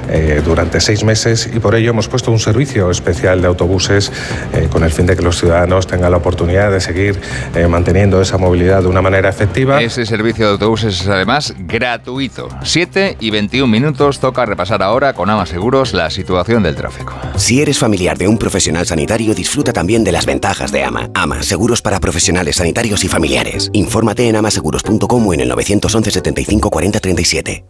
eh, 0.10 0.42
durante 0.44 0.80
seis 0.80 1.04
meses 1.04 1.48
y 1.54 1.60
por 1.60 1.76
ello 1.76 1.92
hemos 1.92 2.08
puesto 2.08 2.32
un 2.32 2.40
servicio 2.40 2.90
especial 2.90 3.40
de 3.40 3.48
autobuses 3.48 4.12
eh, 4.54 4.68
con 4.72 4.84
el 4.84 4.90
fin 4.92 5.06
de 5.06 5.16
que 5.16 5.22
los 5.22 5.38
ciudadanos 5.38 5.86
tengan 5.86 6.10
la 6.10 6.18
oportunidad 6.18 6.72
de 6.72 6.82
seguir 6.82 7.20
eh, 7.54 7.68
manteniendo 7.68 8.20
esa 8.20 8.40
movilidad 8.40 8.82
de 8.82 8.88
una 8.88 9.04
manera 9.04 9.30
efectiva. 9.30 9.80
Ese 9.80 10.08
servicio 10.08 10.48
de 10.48 10.54
autobuses 10.54 11.02
es 11.02 11.08
además 11.08 11.54
gratuito. 11.56 12.50
7 12.64 13.18
y 13.20 13.30
21 13.30 13.68
minutos 13.68 14.20
toca 14.20 14.44
repasar 14.44 14.82
ahora 14.82 15.14
con 15.14 15.30
Ama 15.30 15.46
Seguros 15.46 15.94
la 15.94 16.10
situación 16.10 16.64
del 16.64 16.76
tráfico. 16.76 17.14
Si 17.36 17.62
eres 17.62 17.78
familiar 17.78 18.18
de 18.18 18.28
un 18.28 18.40
profesional 18.40 18.88
sanitario, 18.88 19.36
disfruta 19.36 19.72
también 19.72 20.04
de 20.04 20.14
las 20.14 20.26
ventajas 20.26 20.72
de 20.72 20.84
Ama. 20.84 21.12
Ama, 21.14 21.44
seguros 21.44 21.84
para 21.84 22.00
profesionales 22.00 22.56
sanitarios 22.56 23.04
y 23.04 23.08
familiares. 23.08 23.70
Infórmate 23.74 24.28
en 24.28 24.36
amaseguros.com 24.36 25.27
en 25.34 25.42
el 25.42 25.50
911 25.50 26.12
75 26.12 26.70
40 26.70 27.00
37. 27.00 27.64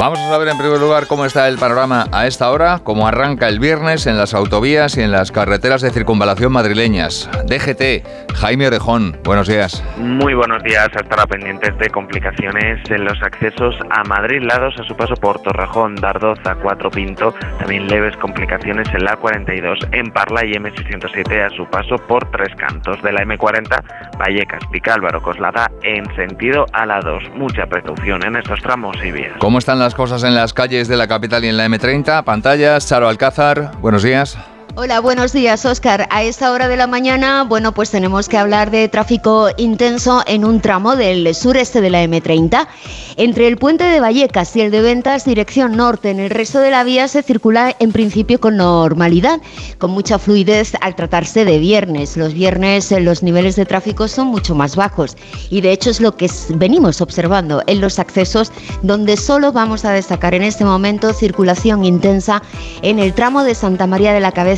Vamos 0.00 0.20
a 0.20 0.28
saber 0.28 0.46
en 0.46 0.56
primer 0.56 0.78
lugar 0.78 1.08
cómo 1.08 1.24
está 1.24 1.48
el 1.48 1.58
panorama 1.58 2.06
a 2.12 2.28
esta 2.28 2.52
hora, 2.52 2.82
cómo 2.84 3.08
arranca 3.08 3.48
el 3.48 3.58
viernes 3.58 4.06
en 4.06 4.16
las 4.16 4.32
autovías 4.32 4.96
y 4.96 5.02
en 5.02 5.10
las 5.10 5.32
carreteras 5.32 5.82
de 5.82 5.90
circunvalación 5.90 6.52
madrileñas. 6.52 7.28
DGT, 7.46 8.32
Jaime 8.36 8.68
Orejón, 8.68 9.18
buenos 9.24 9.48
días. 9.48 9.82
Muy 9.96 10.34
buenos 10.34 10.62
días, 10.62 10.88
estará 10.94 11.26
pendientes 11.26 11.76
de 11.78 11.90
complicaciones 11.90 12.88
en 12.88 13.06
los 13.06 13.20
accesos 13.20 13.74
a 13.90 14.04
Madrid 14.04 14.40
lados 14.40 14.76
a 14.78 14.84
su 14.84 14.96
paso 14.96 15.14
por 15.16 15.42
Torrejón, 15.42 15.96
Dardoza, 15.96 16.54
Cuatro 16.62 16.92
Pinto, 16.92 17.34
también 17.58 17.88
leves 17.88 18.16
complicaciones 18.18 18.86
en 18.94 19.02
la 19.04 19.16
42 19.16 19.80
en 19.90 20.12
Parla 20.12 20.44
y 20.44 20.52
M607 20.52 21.44
a 21.44 21.50
su 21.56 21.66
paso 21.66 21.96
por 22.06 22.30
Tres 22.30 22.54
Cantos 22.56 23.02
de 23.02 23.10
la 23.10 23.22
M40, 23.22 24.16
Vallecas, 24.16 24.62
Picálvaro, 24.70 25.20
Coslada 25.20 25.68
en 25.82 26.04
sentido 26.14 26.66
a 26.72 26.86
la 26.88 27.00
2. 27.00 27.30
Mucha 27.36 27.66
precaución 27.66 28.24
en 28.24 28.36
estos 28.36 28.60
tramos 28.60 28.96
y 29.04 29.12
vías. 29.12 29.36
¿Cómo 29.38 29.58
están 29.58 29.78
las 29.78 29.94
cosas 29.94 30.24
en 30.24 30.34
las 30.34 30.52
calles 30.52 30.88
de 30.88 30.96
la 30.96 31.06
capital 31.06 31.44
y 31.44 31.48
en 31.48 31.56
la 31.56 31.66
M30? 31.66 32.24
Pantallas, 32.24 32.88
Charo 32.88 33.08
Alcázar, 33.08 33.72
buenos 33.80 34.02
días. 34.02 34.38
Hola, 34.74 35.00
buenos 35.00 35.32
días, 35.32 35.64
Oscar. 35.64 36.06
A 36.10 36.22
esta 36.22 36.52
hora 36.52 36.68
de 36.68 36.76
la 36.76 36.86
mañana, 36.86 37.42
bueno, 37.42 37.72
pues 37.72 37.90
tenemos 37.90 38.28
que 38.28 38.36
hablar 38.36 38.70
de 38.70 38.88
tráfico 38.88 39.48
intenso 39.56 40.22
en 40.26 40.44
un 40.44 40.60
tramo 40.60 40.94
del 40.94 41.34
sureste 41.34 41.80
de 41.80 41.90
la 41.90 42.04
M30. 42.04 42.68
Entre 43.16 43.48
el 43.48 43.56
puente 43.56 43.84
de 43.84 43.98
Vallecas 43.98 44.54
y 44.54 44.60
el 44.60 44.70
de 44.70 44.80
Ventas, 44.80 45.24
dirección 45.24 45.76
norte, 45.76 46.10
en 46.10 46.20
el 46.20 46.30
resto 46.30 46.60
de 46.60 46.70
la 46.70 46.84
vía 46.84 47.08
se 47.08 47.22
circula 47.24 47.74
en 47.80 47.90
principio 47.90 48.38
con 48.38 48.56
normalidad, 48.56 49.40
con 49.78 49.90
mucha 49.90 50.18
fluidez 50.18 50.74
al 50.80 50.94
tratarse 50.94 51.44
de 51.44 51.58
viernes. 51.58 52.16
Los 52.16 52.34
viernes 52.34 52.92
eh, 52.92 53.00
los 53.00 53.22
niveles 53.22 53.56
de 53.56 53.66
tráfico 53.66 54.06
son 54.06 54.28
mucho 54.28 54.54
más 54.54 54.76
bajos 54.76 55.16
y 55.50 55.60
de 55.60 55.72
hecho 55.72 55.90
es 55.90 56.00
lo 56.00 56.16
que 56.16 56.30
venimos 56.50 57.00
observando 57.00 57.64
en 57.66 57.80
los 57.80 57.98
accesos, 57.98 58.52
donde 58.82 59.16
solo 59.16 59.50
vamos 59.50 59.84
a 59.84 59.92
destacar 59.92 60.34
en 60.34 60.42
este 60.42 60.64
momento 60.64 61.12
circulación 61.12 61.84
intensa 61.84 62.42
en 62.82 62.98
el 63.00 63.14
tramo 63.14 63.42
de 63.42 63.56
Santa 63.56 63.86
María 63.88 64.12
de 64.12 64.20
la 64.20 64.30
Cabeza 64.30 64.57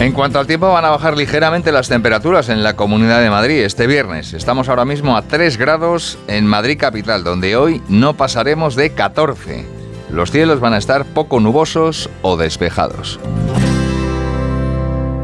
En 0.00 0.12
cuanto 0.12 0.38
al 0.38 0.46
tiempo, 0.46 0.72
van 0.72 0.86
a 0.86 0.88
bajar 0.88 1.14
ligeramente 1.14 1.72
las 1.72 1.90
temperaturas 1.90 2.48
en 2.48 2.62
la 2.62 2.74
Comunidad 2.74 3.20
de 3.20 3.28
Madrid 3.28 3.62
este 3.62 3.86
viernes. 3.86 4.32
Estamos 4.32 4.70
ahora 4.70 4.86
mismo 4.86 5.14
a 5.14 5.20
3 5.20 5.58
grados 5.58 6.18
en 6.26 6.46
Madrid 6.46 6.78
capital, 6.78 7.22
donde 7.22 7.54
hoy 7.54 7.82
no 7.90 8.16
pasaremos 8.16 8.76
de 8.76 8.94
14. 8.94 9.66
Los 10.10 10.30
cielos 10.30 10.58
van 10.58 10.72
a 10.72 10.78
estar 10.78 11.04
poco 11.04 11.38
nubosos 11.38 12.08
o 12.22 12.38
despejados. 12.38 13.20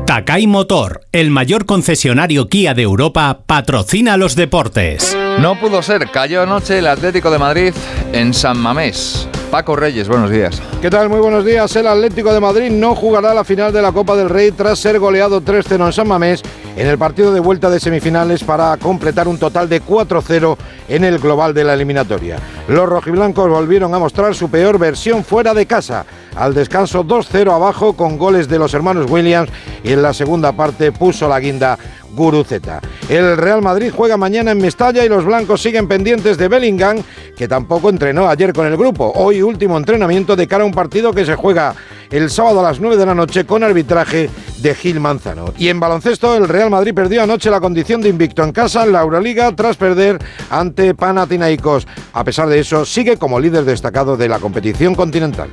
Takai 0.05 0.47
Motor, 0.47 1.01
el 1.11 1.31
mayor 1.31 1.65
concesionario 1.65 2.51
Kia 2.51 2.75
de 2.75 2.83
Europa, 2.83 3.45
patrocina 3.47 4.19
los 4.19 4.37
deportes. 4.37 5.17
No 5.41 5.59
pudo 5.59 5.81
ser, 5.81 6.11
cayó 6.11 6.43
anoche 6.43 6.81
el 6.81 6.87
Atlético 6.87 7.31
de 7.31 7.39
Madrid 7.39 7.73
en 8.13 8.35
San 8.35 8.59
Mamés. 8.59 9.27
Paco 9.57 9.75
Reyes, 9.75 10.07
buenos 10.07 10.31
días. 10.31 10.61
¿Qué 10.83 10.91
tal? 10.91 11.09
Muy 11.09 11.19
buenos 11.19 11.43
días. 11.43 11.75
El 11.77 11.87
Atlético 11.87 12.31
de 12.31 12.41
Madrid 12.41 12.71
no 12.71 12.95
jugará 12.95 13.33
la 13.33 13.43
final 13.43 13.73
de 13.73 13.81
la 13.81 13.91
Copa 13.91 14.15
del 14.15 14.29
Rey 14.29 14.51
tras 14.51 14.79
ser 14.79 14.99
goleado 14.99 15.41
3-0 15.41 15.87
en 15.87 15.93
San 15.95 16.07
Mamés 16.07 16.43
en 16.77 16.87
el 16.87 16.99
partido 16.99 17.33
de 17.33 17.41
vuelta 17.41 17.71
de 17.71 17.81
semifinales 17.81 18.45
para 18.45 18.77
completar 18.77 19.27
un 19.27 19.39
total 19.39 19.67
de 19.67 19.83
4-0 19.83 20.59
en 20.89 21.05
el 21.05 21.19
global 21.19 21.55
de 21.55 21.65
la 21.65 21.73
eliminatoria. 21.73 22.37
Los 22.69 22.87
rojiblancos 22.87 23.49
volvieron 23.49 23.95
a 23.95 23.99
mostrar 23.99 24.35
su 24.35 24.51
peor 24.51 24.79
versión 24.79 25.25
fuera 25.25 25.55
de 25.55 25.65
casa. 25.65 26.05
Al 26.35 26.53
descanso 26.53 27.03
2-0 27.03 27.51
abajo 27.51 27.95
con 27.95 28.19
goles 28.19 28.49
de 28.49 28.59
los 28.59 28.75
hermanos 28.75 29.11
Williams 29.11 29.51
y 29.83 29.93
en 29.93 30.03
la 30.03 30.13
segunda 30.13 30.53
parte 30.53 30.93
puso 30.93 31.31
la 31.31 31.41
guinda 31.41 31.79
Guruceta. 32.17 32.81
El 33.09 33.37
Real 33.37 33.63
Madrid 33.63 33.93
juega 33.95 34.17
mañana 34.17 34.51
en 34.51 34.59
Mestalla 34.59 35.05
y 35.05 35.09
los 35.09 35.25
blancos 35.25 35.63
siguen 35.63 35.87
pendientes 35.87 36.39
de 36.39 36.49
Bellingham, 36.49 37.03
que 37.37 37.47
tampoco 37.47 37.91
entrenó 37.91 38.27
ayer 38.29 38.53
con 38.53 38.67
el 38.67 38.77
grupo. 38.77 39.13
Hoy 39.15 39.43
último 39.43 39.77
entrenamiento 39.77 40.35
de 40.35 40.49
cara 40.49 40.65
a 40.65 40.67
un 40.67 40.73
partido 40.73 41.13
que 41.13 41.25
se 41.25 41.37
juega 41.37 41.75
el 42.11 42.31
sábado 42.31 42.61
a 42.61 42.63
las 42.65 42.81
9 42.81 42.97
de 42.97 43.07
la 43.07 43.15
noche 43.15 43.45
con 43.45 43.63
arbitraje 43.63 44.31
de 44.59 44.75
Gil 44.75 44.99
Manzano. 44.99 45.53
Y 45.59 45.69
en 45.69 45.79
baloncesto, 45.79 46.35
el 46.37 46.49
Real 46.49 46.71
Madrid 46.71 46.95
perdió 46.95 47.23
anoche 47.23 47.51
la 47.51 47.61
condición 47.61 48.01
de 48.01 48.09
invicto 48.09 48.43
en 48.43 48.53
casa 48.53 48.85
en 48.85 48.93
la 48.93 49.03
Euroliga 49.03 49.55
tras 49.55 49.77
perder 49.77 50.19
ante 50.51 50.95
Panathinaikos. 50.95 51.87
A 52.15 52.25
pesar 52.25 52.49
de 52.49 52.59
eso, 52.59 52.85
sigue 52.85 53.17
como 53.19 53.39
líder 53.39 53.65
destacado 53.65 54.17
de 54.17 54.29
la 54.29 54.39
competición 54.39 54.95
continental. 54.95 55.51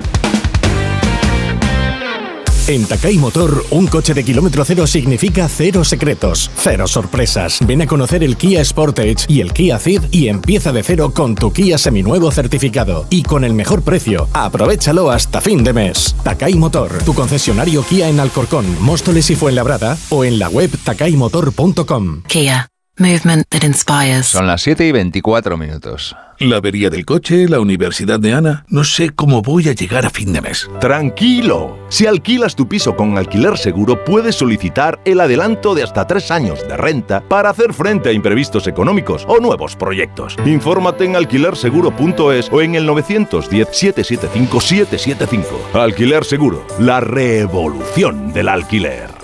En 2.66 2.86
Takai 2.86 3.18
Motor, 3.18 3.66
un 3.72 3.86
coche 3.86 4.14
de 4.14 4.24
kilómetro 4.24 4.64
cero 4.64 4.86
significa 4.86 5.50
cero 5.50 5.84
secretos, 5.84 6.50
cero 6.56 6.88
sorpresas. 6.88 7.58
Ven 7.66 7.82
a 7.82 7.86
conocer 7.86 8.24
el 8.24 8.38
Kia 8.38 8.64
Sportage 8.64 9.26
y 9.28 9.42
el 9.42 9.52
Kia 9.52 9.78
Ceed 9.78 10.04
y 10.10 10.28
empieza 10.28 10.72
de 10.72 10.82
cero 10.82 11.12
con 11.12 11.34
tu 11.34 11.52
Kia 11.52 11.76
seminuevo 11.76 12.30
certificado 12.30 13.06
y 13.10 13.22
con 13.22 13.44
el 13.44 13.52
mejor 13.52 13.82
precio. 13.82 14.28
Aprovechalo 14.32 15.10
hasta 15.10 15.42
fin 15.42 15.62
de 15.62 15.74
mes. 15.74 16.16
Takai 16.24 16.54
Motor, 16.54 17.02
tu 17.04 17.12
concesionario 17.12 17.84
Kia 17.84 18.08
en 18.08 18.18
Alcorcón, 18.18 18.64
Móstoles 18.80 19.28
y 19.28 19.36
Fuenlabrada 19.36 19.98
o 20.08 20.24
en 20.24 20.38
la 20.38 20.48
web 20.48 20.70
takaimotor.com. 20.84 22.22
Kia. 22.26 22.70
Movement 22.96 23.48
that 23.48 23.64
inspires. 23.64 24.26
Son 24.26 24.46
las 24.46 24.62
7 24.62 24.86
y 24.86 24.92
24 24.92 25.56
minutos. 25.56 26.14
La 26.38 26.58
avería 26.58 26.90
del 26.90 27.04
coche, 27.04 27.48
la 27.48 27.58
universidad 27.58 28.20
de 28.20 28.34
Ana. 28.34 28.64
No 28.68 28.84
sé 28.84 29.10
cómo 29.10 29.42
voy 29.42 29.68
a 29.68 29.72
llegar 29.72 30.06
a 30.06 30.10
fin 30.10 30.32
de 30.32 30.40
mes. 30.40 30.70
Tranquilo. 30.80 31.76
Si 31.88 32.06
alquilas 32.06 32.54
tu 32.54 32.68
piso 32.68 32.94
con 32.94 33.18
alquiler 33.18 33.58
seguro, 33.58 34.04
puedes 34.04 34.36
solicitar 34.36 35.00
el 35.04 35.18
adelanto 35.18 35.74
de 35.74 35.82
hasta 35.82 36.06
tres 36.06 36.30
años 36.30 36.60
de 36.68 36.76
renta 36.76 37.20
para 37.20 37.50
hacer 37.50 37.72
frente 37.72 38.10
a 38.10 38.12
imprevistos 38.12 38.68
económicos 38.68 39.24
o 39.26 39.40
nuevos 39.40 39.74
proyectos. 39.74 40.36
Infórmate 40.44 41.04
en 41.04 41.16
alquilerseguro.es 41.16 42.48
o 42.52 42.62
en 42.62 42.76
el 42.76 42.88
910-775-775. 42.88 45.74
Alquiler 45.74 46.24
Seguro, 46.24 46.64
la 46.78 47.00
revolución 47.00 48.32
del 48.32 48.48
alquiler. 48.48 49.23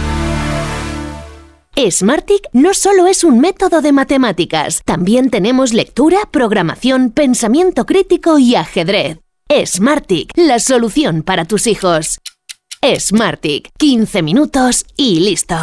Smartick 1.77 2.47
no 2.53 2.73
solo 2.73 3.07
es 3.07 3.23
un 3.23 3.39
método 3.39 3.81
de 3.81 3.91
matemáticas, 3.91 4.81
también 4.83 5.29
tenemos 5.29 5.73
lectura, 5.73 6.19
programación, 6.29 7.11
pensamiento 7.11 7.85
crítico 7.85 8.37
y 8.37 8.55
ajedrez. 8.55 9.19
Smartick, 9.65 10.31
la 10.35 10.59
solución 10.59 11.23
para 11.23 11.45
tus 11.45 11.67
hijos. 11.67 12.19
Smartick, 12.83 13.69
15 13.77 14.21
minutos 14.21 14.85
y 14.95 15.21
listo. 15.21 15.55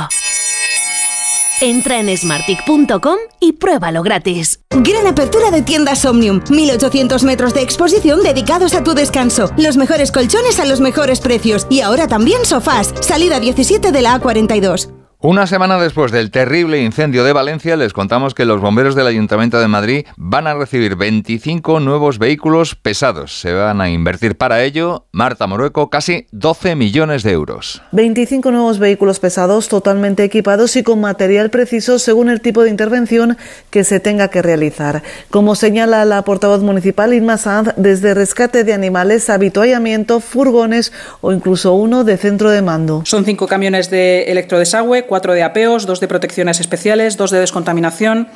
Entra 1.61 1.99
en 1.99 2.17
smartick.com 2.17 3.17
y 3.41 3.53
pruébalo 3.53 4.03
gratis. 4.03 4.61
Gran 4.71 5.07
apertura 5.09 5.51
de 5.51 5.63
tiendas 5.63 6.05
Omnium. 6.05 6.41
1800 6.49 7.25
metros 7.25 7.53
de 7.53 7.63
exposición 7.63 8.23
dedicados 8.23 8.75
a 8.75 8.85
tu 8.85 8.95
descanso. 8.95 9.51
Los 9.57 9.77
mejores 9.77 10.13
colchones 10.13 10.61
a 10.61 10.67
los 10.67 10.81
mejores 10.81 11.21
precios. 11.21 11.67
Y 11.69 11.81
ahora 11.81 12.07
también 12.07 12.45
sofás. 12.45 12.95
Salida 13.01 13.41
17 13.41 13.91
de 13.91 14.03
la 14.03 14.21
A42. 14.21 14.98
Una 15.21 15.49
semana 15.49 15.81
después 15.81 16.13
del 16.13 16.31
terrible 16.31 16.81
incendio 16.81 17.25
de 17.25 17.33
Valencia, 17.33 17.77
les 17.77 17.93
contamos 17.93 18.35
que 18.35 18.45
los 18.45 18.61
bomberos 18.61 18.95
del 18.95 19.09
Ayuntamiento 19.09 19.59
de 19.59 19.67
Madrid 19.67 20.07
van 20.17 20.47
a 20.47 20.55
recibir 20.55 20.95
25 20.95 21.81
nuevos 21.81 22.21
vehículos 22.21 22.77
pesados. 22.77 23.41
Se 23.41 23.53
van 23.53 23.81
a 23.81 23.91
invertir 23.91 24.37
para 24.37 24.63
ello, 24.63 25.07
Marta 25.11 25.49
Morueco, 25.49 25.91
casi 25.91 26.29
12 26.31 26.77
millones 26.77 27.25
de 27.25 27.33
euros. 27.33 27.83
25 27.91 28.53
nuevos 28.53 28.79
vehículos 28.79 29.19
pesados 29.19 29.67
totalmente 29.67 30.23
equipados 30.23 30.77
y 30.77 30.85
con 30.85 31.01
material 31.01 31.51
preciso 31.51 31.99
según 31.99 32.29
el 32.29 32.41
tipo 32.41 32.63
de 32.63 32.71
intervención 32.71 33.37
que 33.71 33.83
se 33.83 33.99
tenga 33.99 34.29
que 34.29 34.41
realizar. 34.41 35.03
Como 35.31 35.57
señala 35.57 36.05
la 36.05 36.23
portavoz 36.23 36.63
municipal 36.63 37.13
Inma 37.13 37.39
Sanz, 37.39 37.71
desde 37.77 38.15
rescate 38.15 38.63
de 38.63 38.73
animales, 38.73 39.29
habituallamiento, 39.31 40.21
furgones 40.21 40.93
o 41.23 41.33
incluso 41.33 41.73
uno 41.73 42.05
de 42.05 42.17
centro 42.19 42.51
de 42.51 42.63
mando. 42.63 43.03
Son 43.05 43.25
cinco 43.25 43.49
camiones 43.49 43.91
de 43.91 44.23
electrodesagüe 44.31 45.08
cuatro 45.09 45.35
de 45.35 45.43
apeos, 45.43 45.87
dos 45.87 45.99
de 45.99 46.07
protecciones 46.07 46.61
especiales, 46.61 47.17
dos 47.17 47.33
de 47.33 47.41
descontaminación 47.41 48.29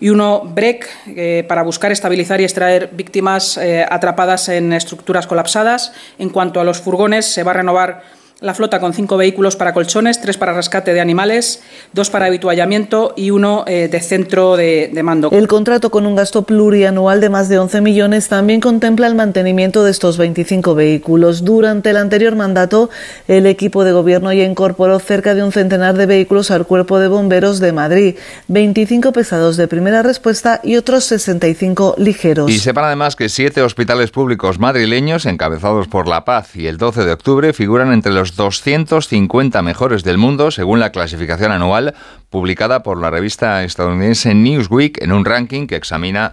y 0.00 0.10
uno 0.10 0.42
BREC 0.44 0.86
eh, 1.06 1.44
para 1.48 1.62
buscar 1.62 1.92
estabilizar 1.92 2.40
y 2.40 2.44
extraer 2.44 2.90
víctimas 2.92 3.56
eh, 3.56 3.86
atrapadas 3.88 4.50
en 4.50 4.74
estructuras 4.74 5.26
colapsadas. 5.26 5.92
En 6.18 6.28
cuanto 6.28 6.60
a 6.60 6.64
los 6.64 6.80
furgones, 6.80 7.24
se 7.24 7.42
va 7.42 7.52
a 7.52 7.54
renovar 7.54 8.02
la 8.40 8.52
flota 8.52 8.80
con 8.80 8.92
cinco 8.92 9.16
vehículos 9.16 9.56
para 9.56 9.72
colchones, 9.72 10.20
tres 10.20 10.36
para 10.36 10.52
rescate 10.52 10.92
de 10.92 11.00
animales, 11.00 11.62
dos 11.94 12.10
para 12.10 12.26
habituallamiento 12.26 13.14
y 13.16 13.30
uno 13.30 13.64
eh, 13.66 13.88
de 13.90 14.00
centro 14.00 14.56
de, 14.56 14.90
de, 14.92 15.02
mando. 15.02 15.30
El 15.32 15.48
contrato 15.48 15.90
con 15.90 16.04
un 16.04 16.14
gasto 16.16 16.42
plurianual 16.42 17.22
de 17.22 17.30
más 17.30 17.48
de 17.48 17.58
11 17.58 17.80
millones 17.80 18.28
también 18.28 18.60
contempla 18.60 19.06
el 19.06 19.14
mantenimiento 19.14 19.84
de 19.84 19.90
estos 19.90 20.18
25 20.18 20.74
vehículos. 20.74 21.44
Durante 21.44 21.88
el 21.90 21.96
anterior 21.96 22.36
mandato, 22.36 22.90
el 23.26 23.46
equipo 23.46 23.84
de 23.84 23.92
gobierno 23.92 24.30
ya 24.34 24.44
incorporó 24.44 24.98
cerca 24.98 25.34
de 25.34 25.42
un 25.42 25.50
centenar 25.50 25.96
de 25.96 26.04
vehículos 26.04 26.50
al 26.50 26.66
cuerpo 26.66 26.98
de 26.98 27.08
bomberos 27.08 27.58
de 27.58 27.72
Madrid, 27.72 28.16
25 28.48 29.12
pesados 29.12 29.56
de 29.56 29.66
primera 29.66 30.02
respuesta 30.02 30.60
y 30.62 30.76
otros 30.76 31.04
65 31.04 31.94
ligeros. 31.96 32.50
Y 32.50 32.58
sepan 32.58 32.84
además 32.84 33.16
que 33.16 33.30
siete 33.30 33.62
hospitales 33.62 34.10
públicos 34.10 34.58
madrileños, 34.58 35.24
encabezados 35.24 35.88
por 35.88 36.06
La 36.06 36.26
Paz 36.26 36.54
y 36.54 36.66
el 36.66 36.76
12 36.76 37.06
de 37.06 37.12
octubre, 37.12 37.52
figuran 37.54 37.94
entre 37.94 38.12
los 38.12 38.25
250 38.34 39.62
mejores 39.62 40.02
del 40.02 40.18
mundo 40.18 40.50
según 40.50 40.80
la 40.80 40.90
clasificación 40.90 41.52
anual 41.52 41.94
publicada 42.30 42.82
por 42.82 43.00
la 43.00 43.10
revista 43.10 43.62
estadounidense 43.62 44.34
Newsweek 44.34 45.00
en 45.02 45.12
un 45.12 45.24
ranking 45.24 45.66
que 45.66 45.76
examina 45.76 46.32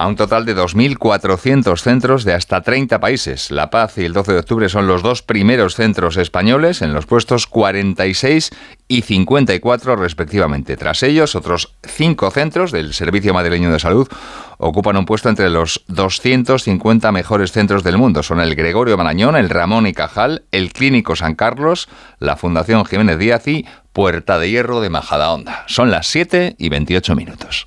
a 0.00 0.06
un 0.06 0.16
total 0.16 0.46
de 0.46 0.56
2.400 0.56 1.78
centros 1.78 2.24
de 2.24 2.32
hasta 2.32 2.62
30 2.62 3.00
países. 3.00 3.50
La 3.50 3.68
Paz 3.68 3.98
y 3.98 4.06
el 4.06 4.14
12 4.14 4.32
de 4.32 4.38
octubre 4.38 4.68
son 4.70 4.86
los 4.86 5.02
dos 5.02 5.20
primeros 5.20 5.74
centros 5.74 6.16
españoles 6.16 6.80
en 6.80 6.94
los 6.94 7.04
puestos 7.04 7.46
46 7.46 8.50
y 8.88 9.02
54 9.02 9.96
respectivamente. 9.96 10.78
Tras 10.78 11.02
ellos, 11.02 11.34
otros 11.34 11.74
cinco 11.82 12.30
centros 12.30 12.72
del 12.72 12.94
Servicio 12.94 13.34
Madrileño 13.34 13.70
de 13.70 13.78
Salud 13.78 14.08
ocupan 14.56 14.96
un 14.96 15.04
puesto 15.04 15.28
entre 15.28 15.50
los 15.50 15.84
250 15.88 17.12
mejores 17.12 17.52
centros 17.52 17.84
del 17.84 17.98
mundo. 17.98 18.22
Son 18.22 18.40
el 18.40 18.54
Gregorio 18.54 18.96
Marañón, 18.96 19.36
el 19.36 19.50
Ramón 19.50 19.86
y 19.86 19.92
Cajal, 19.92 20.44
el 20.50 20.72
Clínico 20.72 21.14
San 21.14 21.34
Carlos, 21.34 21.90
la 22.18 22.36
Fundación 22.36 22.86
Jiménez 22.86 23.18
Díaz 23.18 23.46
y 23.48 23.66
Puerta 23.92 24.38
de 24.38 24.48
Hierro 24.48 24.80
de 24.80 24.88
Majadahonda. 24.88 25.64
Son 25.66 25.90
las 25.90 26.06
7 26.06 26.56
y 26.56 26.70
28 26.70 27.14
minutos. 27.14 27.66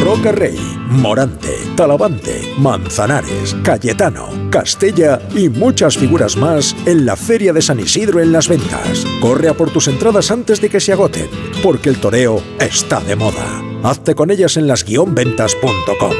Roca 0.00 0.32
Rey, 0.32 0.58
Morante, 0.88 1.58
Talavante, 1.76 2.54
Manzanares, 2.56 3.54
Cayetano, 3.62 4.30
Castella 4.50 5.20
y 5.34 5.50
muchas 5.50 5.98
figuras 5.98 6.36
más 6.36 6.74
en 6.86 7.04
la 7.04 7.16
Feria 7.16 7.52
de 7.52 7.60
San 7.60 7.78
Isidro 7.78 8.18
en 8.18 8.32
las 8.32 8.48
ventas. 8.48 9.04
Corre 9.20 9.50
a 9.50 9.54
por 9.54 9.70
tus 9.70 9.88
entradas 9.88 10.30
antes 10.30 10.60
de 10.62 10.70
que 10.70 10.80
se 10.80 10.94
agoten, 10.94 11.28
porque 11.62 11.90
el 11.90 12.00
toreo 12.00 12.42
está 12.58 13.00
de 13.00 13.14
moda. 13.14 13.62
Hazte 13.82 14.14
con 14.14 14.30
ellas 14.30 14.56
en 14.56 14.66
las-ventas.com. 14.66 16.12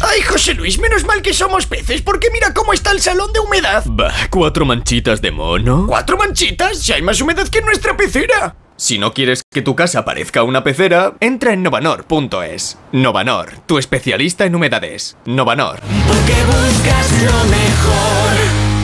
Ay, 0.00 0.22
José 0.22 0.54
Luis, 0.54 0.78
menos 0.78 1.04
mal 1.04 1.20
que 1.20 1.34
somos 1.34 1.66
peces, 1.66 2.00
porque 2.00 2.30
mira 2.32 2.54
cómo 2.54 2.72
está 2.72 2.92
el 2.92 3.00
salón 3.00 3.30
de 3.34 3.40
humedad. 3.40 3.84
Bah, 3.86 4.12
cuatro 4.30 4.64
manchitas 4.64 5.20
de 5.20 5.30
mono. 5.30 5.84
¿Cuatro 5.86 6.16
manchitas? 6.16 6.78
Si 6.78 6.92
hay 6.92 7.02
más 7.02 7.20
humedad 7.20 7.46
que 7.48 7.58
en 7.58 7.66
nuestra 7.66 7.94
pecera. 7.94 8.56
Si 8.76 8.98
no 8.98 9.12
quieres 9.12 9.44
que 9.50 9.62
tu 9.62 9.76
casa 9.76 10.04
parezca 10.04 10.42
una 10.42 10.64
pecera, 10.64 11.14
entra 11.20 11.52
en 11.52 11.62
novanor.es. 11.62 12.76
Novanor, 12.90 13.52
tu 13.66 13.78
especialista 13.78 14.46
en 14.46 14.56
humedades. 14.56 15.16
Novanor. 15.26 15.78
Porque 16.08 16.34
buscas 16.44 17.22
lo 17.22 17.44
mejor. 17.44 18.74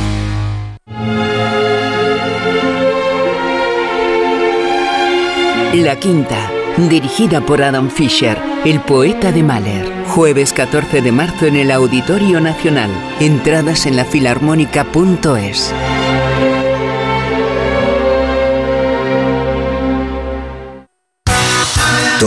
La 5.74 5.96
Quinta, 5.96 6.50
dirigida 6.76 7.40
por 7.40 7.62
Adam 7.62 7.90
Fisher, 7.90 8.38
el 8.64 8.80
poeta 8.80 9.32
de 9.32 9.42
Mahler. 9.42 9.90
Jueves 10.08 10.52
14 10.52 11.00
de 11.02 11.12
marzo 11.12 11.46
en 11.46 11.56
el 11.56 11.70
Auditorio 11.70 12.40
Nacional. 12.40 12.90
Entradas 13.20 13.86
en 13.86 13.96
la 13.96 14.04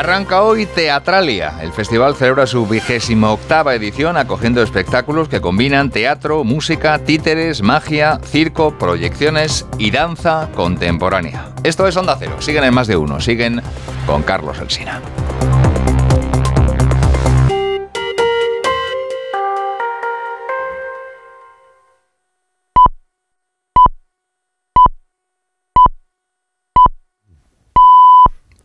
Arranca 0.00 0.40
hoy 0.40 0.64
Teatralia. 0.64 1.56
El 1.60 1.74
festival 1.74 2.16
celebra 2.16 2.46
su 2.46 2.66
vigésima 2.66 3.32
octava 3.32 3.74
edición 3.74 4.16
acogiendo 4.16 4.62
espectáculos 4.62 5.28
que 5.28 5.42
combinan 5.42 5.90
teatro, 5.90 6.42
música, 6.42 6.98
títeres, 7.00 7.60
magia, 7.60 8.18
circo, 8.24 8.78
proyecciones 8.78 9.66
y 9.76 9.90
danza 9.90 10.48
contemporánea. 10.54 11.50
Esto 11.64 11.86
es 11.86 11.98
Onda 11.98 12.16
Cero. 12.18 12.36
Siguen 12.38 12.64
en 12.64 12.72
más 12.72 12.86
de 12.86 12.96
uno. 12.96 13.20
Siguen 13.20 13.60
con 14.06 14.22
Carlos 14.22 14.58
Elsina. 14.58 15.02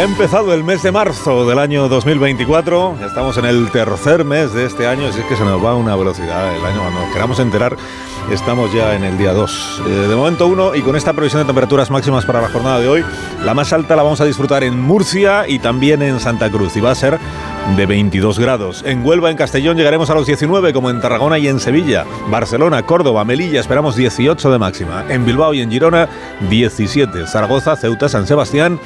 Ha 0.00 0.04
empezado 0.04 0.54
el 0.54 0.64
mes 0.64 0.82
de 0.82 0.92
marzo 0.92 1.46
del 1.46 1.58
año 1.58 1.86
2024. 1.86 2.96
Ya 2.98 3.06
estamos 3.06 3.36
en 3.36 3.44
el 3.44 3.70
tercer 3.70 4.24
mes 4.24 4.54
de 4.54 4.64
este 4.64 4.86
año, 4.86 5.08
así 5.08 5.20
es 5.20 5.26
que 5.26 5.36
se 5.36 5.44
nos 5.44 5.62
va 5.62 5.72
a 5.72 5.74
una 5.74 5.94
velocidad 5.94 6.56
el 6.56 6.64
año. 6.64 6.80
Cuando 6.80 7.12
queramos 7.12 7.38
enterar, 7.38 7.76
estamos 8.30 8.72
ya 8.72 8.94
en 8.94 9.04
el 9.04 9.18
día 9.18 9.32
2. 9.32 9.82
de 10.08 10.16
momento 10.16 10.46
uno, 10.46 10.74
y 10.74 10.82
con 10.82 10.96
esta 10.96 11.12
previsión 11.12 11.42
de 11.42 11.46
temperaturas 11.46 11.90
máximas 11.90 12.24
para 12.24 12.40
la 12.40 12.48
jornada 12.48 12.80
de 12.80 12.88
hoy, 12.88 13.04
la 13.44 13.54
más 13.54 13.72
alta 13.72 13.96
la 13.96 14.02
vamos 14.02 14.20
a 14.20 14.24
disfrutar 14.24 14.62
en 14.64 14.80
Murcia 14.80 15.48
y 15.48 15.58
también 15.58 16.02
en 16.02 16.20
Santa 16.20 16.50
Cruz. 16.50 16.76
Y 16.76 16.80
va 16.80 16.90
a 16.90 16.94
ser 16.94 17.18
de 17.76 17.86
22 17.86 18.38
grados. 18.38 18.82
En 18.86 19.04
Huelva, 19.04 19.30
en 19.30 19.36
Castellón, 19.36 19.76
llegaremos 19.76 20.10
a 20.10 20.14
los 20.14 20.26
19, 20.26 20.72
como 20.72 20.90
en 20.90 21.00
Tarragona 21.00 21.38
y 21.38 21.48
en 21.48 21.60
Sevilla. 21.60 22.04
Barcelona, 22.28 22.82
Córdoba, 22.82 23.24
Melilla, 23.24 23.60
esperamos 23.60 23.96
18 23.96 24.50
de 24.50 24.58
máxima. 24.58 25.04
En 25.08 25.24
Bilbao 25.24 25.54
y 25.54 25.60
en 25.60 25.70
Girona, 25.70 26.08
17. 26.48 27.26
Zaragoza, 27.26 27.76
Ceuta, 27.76 28.08
San 28.08 28.26
Sebastián, 28.26 28.80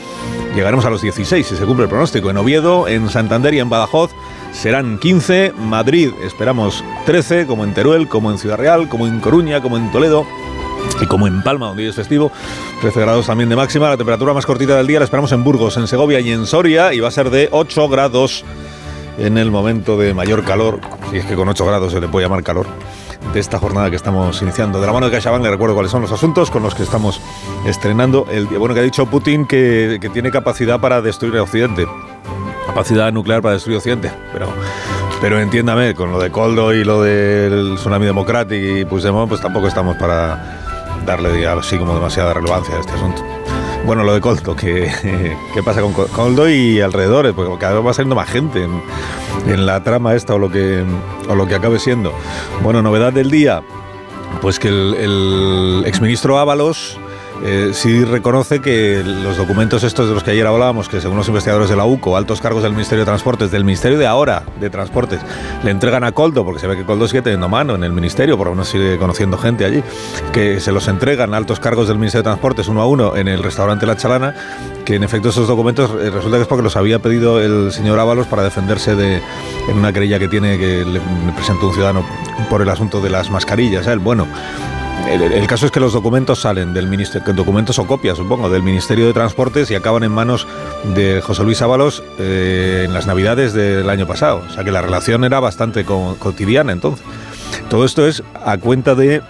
llegaremos 0.55 0.85
a 0.85 0.91
los 0.91 1.03
16 1.03 1.47
si 1.47 1.57
se 1.57 1.65
cumple 1.65 1.85
el 1.85 1.91
pronóstico. 1.91 2.31
En 2.31 2.37
Oviedo, 2.37 2.89
en 2.89 3.09
Santander 3.09 3.55
y 3.55 3.61
en 3.61 3.71
Badajoz 3.71 4.11
serán 4.55 4.99
15. 4.99 5.53
Madrid, 5.59 6.11
esperamos 6.23 6.83
13, 7.05 7.47
como 7.47 7.65
en 7.65 7.75
Teruel, 7.75 8.09
como 8.09 8.31
en 8.31 8.39
Ciudad 8.39 8.57
Real, 8.57 8.89
como 8.89 9.07
en 9.07 9.21
Coruña, 9.21 9.61
como 9.61 9.77
en 9.77 9.93
Toledo. 9.93 10.27
Y 11.01 11.07
como 11.07 11.27
en 11.27 11.43
Palma, 11.43 11.69
donde 11.69 11.83
hoy 11.83 11.89
es 11.89 11.97
festivo, 11.97 12.31
13 12.81 13.01
grados 13.01 13.27
también 13.27 13.49
de 13.49 13.57
máxima. 13.57 13.89
La 13.89 13.97
temperatura 13.97 14.33
más 14.33 14.47
cortita 14.47 14.77
del 14.77 14.87
día 14.87 14.99
la 14.99 15.05
esperamos 15.05 15.33
en 15.33 15.43
Burgos, 15.43 15.77
en 15.77 15.89
Segovia 15.89 16.21
y 16.21 16.31
en 16.31 16.47
Soria. 16.47 16.93
Y 16.93 17.01
va 17.01 17.09
a 17.09 17.11
ser 17.11 17.31
de 17.31 17.49
8 17.51 17.89
grados 17.89 18.45
en 19.19 19.39
el 19.39 19.51
momento 19.51 19.99
de 19.99 20.15
mayor 20.15 20.45
calor, 20.45 20.81
si 21.11 21.19
es 21.19 21.25
que 21.25 21.35
con 21.35 21.49
8 21.49 21.67
grados 21.67 21.93
se 21.93 22.01
le 22.01 22.09
puede 22.09 22.27
llamar 22.27 22.43
calor, 22.43 22.67
de 23.33 23.41
esta 23.41 23.59
jornada 23.59 23.91
que 23.91 23.97
estamos 23.97 24.41
iniciando. 24.43 24.81
De 24.81 24.87
la 24.87 24.93
mano 24.93 25.07
de 25.07 25.13
CaixaBank 25.13 25.43
le 25.43 25.51
recuerdo 25.51 25.75
cuáles 25.75 25.91
son 25.91 26.03
los 26.03 26.13
asuntos 26.13 26.51
con 26.51 26.63
los 26.63 26.75
que 26.75 26.83
estamos 26.83 27.21
estrenando. 27.67 28.27
El, 28.31 28.47
bueno, 28.47 28.75
que 28.75 28.81
ha 28.81 28.85
dicho 28.85 29.07
Putin 29.07 29.47
que, 29.47 29.99
que 30.01 30.11
tiene 30.11 30.31
capacidad 30.31 30.81
para 30.81 31.01
destruir 31.01 31.35
el 31.35 31.41
Occidente. 31.41 31.87
Capacidad 32.67 33.13
nuclear 33.13 33.43
para 33.43 33.55
destruir 33.55 33.79
Occidente. 33.79 34.11
Pero, 34.33 34.49
pero 35.21 35.41
entiéndame, 35.41 35.95
con 35.95 36.13
lo 36.13 36.21
de 36.21 36.31
Coldo 36.31 36.73
y 36.73 36.85
lo 36.85 37.03
del 37.03 37.77
Tsunami 37.77 38.07
Democratic 38.07 38.63
y 38.63 38.85
Puigdemont, 38.85 39.29
pues 39.29 39.41
tampoco 39.41 39.69
estamos 39.69 39.97
para 39.97 40.61
darle 41.07 41.47
así 41.47 41.79
como 41.79 41.95
demasiada 41.95 42.35
relevancia 42.35 42.77
a 42.77 42.81
este 42.81 42.93
asunto. 42.93 43.23
Bueno, 43.85 44.03
lo 44.03 44.15
de 44.15 44.21
Coldo, 44.21 44.57
¿qué, 44.57 44.91
qué 45.55 45.63
pasa 45.63 45.83
con 45.83 45.93
Coldo 45.93 46.49
y 46.49 46.81
alrededores? 46.81 47.35
Porque 47.35 47.57
cada 47.59 47.75
vez 47.75 47.87
va 47.87 47.93
saliendo 47.93 48.15
más 48.15 48.29
gente 48.29 48.65
en, 48.65 48.83
en, 49.47 49.67
la 49.67 49.85
trama 49.85 50.15
esta 50.15 50.35
o 50.35 50.39
lo, 50.39 50.51
que, 50.51 50.83
o 51.29 51.35
lo 51.35 51.47
que 51.47 51.55
acabe 51.55 51.79
siendo. 51.79 52.13
Bueno, 52.63 52.81
novedad 52.81 53.13
del 53.13 53.31
día, 53.31 53.63
pues 54.41 54.59
que 54.59 54.69
el, 54.69 54.95
el 54.95 55.83
exministro 55.87 56.39
Ábalos 56.39 56.99
eh, 57.43 57.71
sí 57.73 58.05
reconoce 58.05 58.61
que 58.61 59.03
los 59.05 59.37
documentos 59.37 59.83
estos 59.83 60.09
de 60.09 60.15
los 60.15 60.23
que 60.23 60.31
ayer 60.31 60.47
hablábamos, 60.47 60.89
que 60.89 61.01
según 61.01 61.17
los 61.17 61.29
investigadores 61.29 61.69
de 61.69 61.77
la 61.77 61.85
UCO, 61.85 62.17
altos 62.17 62.41
cargos 62.41 62.63
del 62.63 62.73
Ministerio 62.73 63.01
de 63.01 63.07
Transportes, 63.07 63.51
del 63.51 63.65
Ministerio 63.65 63.99
de 63.99 64.07
ahora 64.07 64.45
de 64.61 64.71
Transportes, 64.71 65.21
le 65.63 65.71
entregan 65.71 66.05
a 66.05 66.13
Coldo, 66.13 66.45
porque 66.45 66.61
se 66.61 66.67
ve 66.67 66.77
que 66.77 66.85
Coldo 66.85 67.09
sigue 67.09 67.23
teniendo 67.23 67.49
mano 67.49 67.75
en 67.75 67.85
el 67.85 67.93
Ministerio, 67.93 68.39
por 68.39 68.47
lo 68.47 68.53
menos 68.53 68.69
sigue 68.69 68.99
conociendo 68.99 69.37
gente 69.37 69.65
allí, 69.65 69.83
que 70.33 70.61
se 70.61 70.73
los 70.73 70.89
entregan 70.89 71.35
altos 71.35 71.61
cargos 71.61 71.89
del 71.89 71.99
Ministerio 71.99 72.23
de 72.23 72.29
Transportes 72.29 72.69
uno 72.69 72.83
a 72.83 72.87
uno 72.87 73.17
en 73.17 73.29
el 73.29 73.43
restaurante 73.43 73.87
La 73.87 73.97
Chalana, 73.97 74.35
que 74.85 74.97
en 74.97 75.03
efecto 75.03 75.31
esos 75.31 75.49
documentos 75.49 75.91
eh, 76.01 76.11
resulta 76.11 76.37
que 76.37 76.43
es 76.43 76.49
porque 76.49 76.63
los 76.63 76.77
había 76.77 76.99
pedido 76.99 77.41
el 77.41 77.73
señor 77.73 77.99
Ábalos 77.99 78.27
para 78.27 78.43
defenderse 78.43 78.95
de 78.95 79.21
en 79.69 79.79
una 79.79 79.93
querella 79.93 80.19
que 80.19 80.29
tiene 80.29 80.59
que 80.59 80.85
le, 80.85 81.01
presentó 81.35 81.69
un 81.69 81.75
ciudadano 81.75 82.07
por 82.49 82.63
el 82.63 82.69
asunto 82.69 83.01
de 83.01 83.11
las 83.11 83.31
mascarillas. 83.31 83.87
¿eh? 83.87 83.97
Bueno, 83.97 84.27
el, 85.09 85.47
caso 85.47 85.67
es 85.67 85.73
que 85.73 85.81
los 85.81 85.93
documentos 85.93 86.41
salen 86.41 86.73
del 86.73 86.87
ministerio, 86.87 87.33
documentos 87.35 87.79
o 87.79 87.87
copias, 87.87 88.17
supongo, 88.17 88.49
del 88.51 88.63
Ministerio 88.63 89.07
de 89.07 89.13
Transportes 89.13 89.71
y 89.71 89.75
acaban 89.75 90.03
en 90.03 90.13
manos 90.13 90.47
de 90.95 91.21
José 91.21 91.45
Luis 91.45 91.61
Ábalos 91.63 92.03
eh, 92.19 92.83
en 92.87 92.95
las 92.95 93.07
Navidades 93.07 93.53
del 93.53 93.89
año 93.91 94.07
pasado. 94.07 94.43
O 94.49 94.51
sea 94.53 94.65
que 94.65 94.73
la 94.73 94.83
relación 94.83 95.25
era 95.25 95.41
bastante 95.41 95.85
co- 95.85 96.17
cotidiana 96.19 96.73
entonces. 96.73 97.05
Todo 97.69 97.85
esto 97.85 98.07
es 98.07 98.23
a 98.45 98.57
cuenta 98.59 98.95
de 98.95 99.23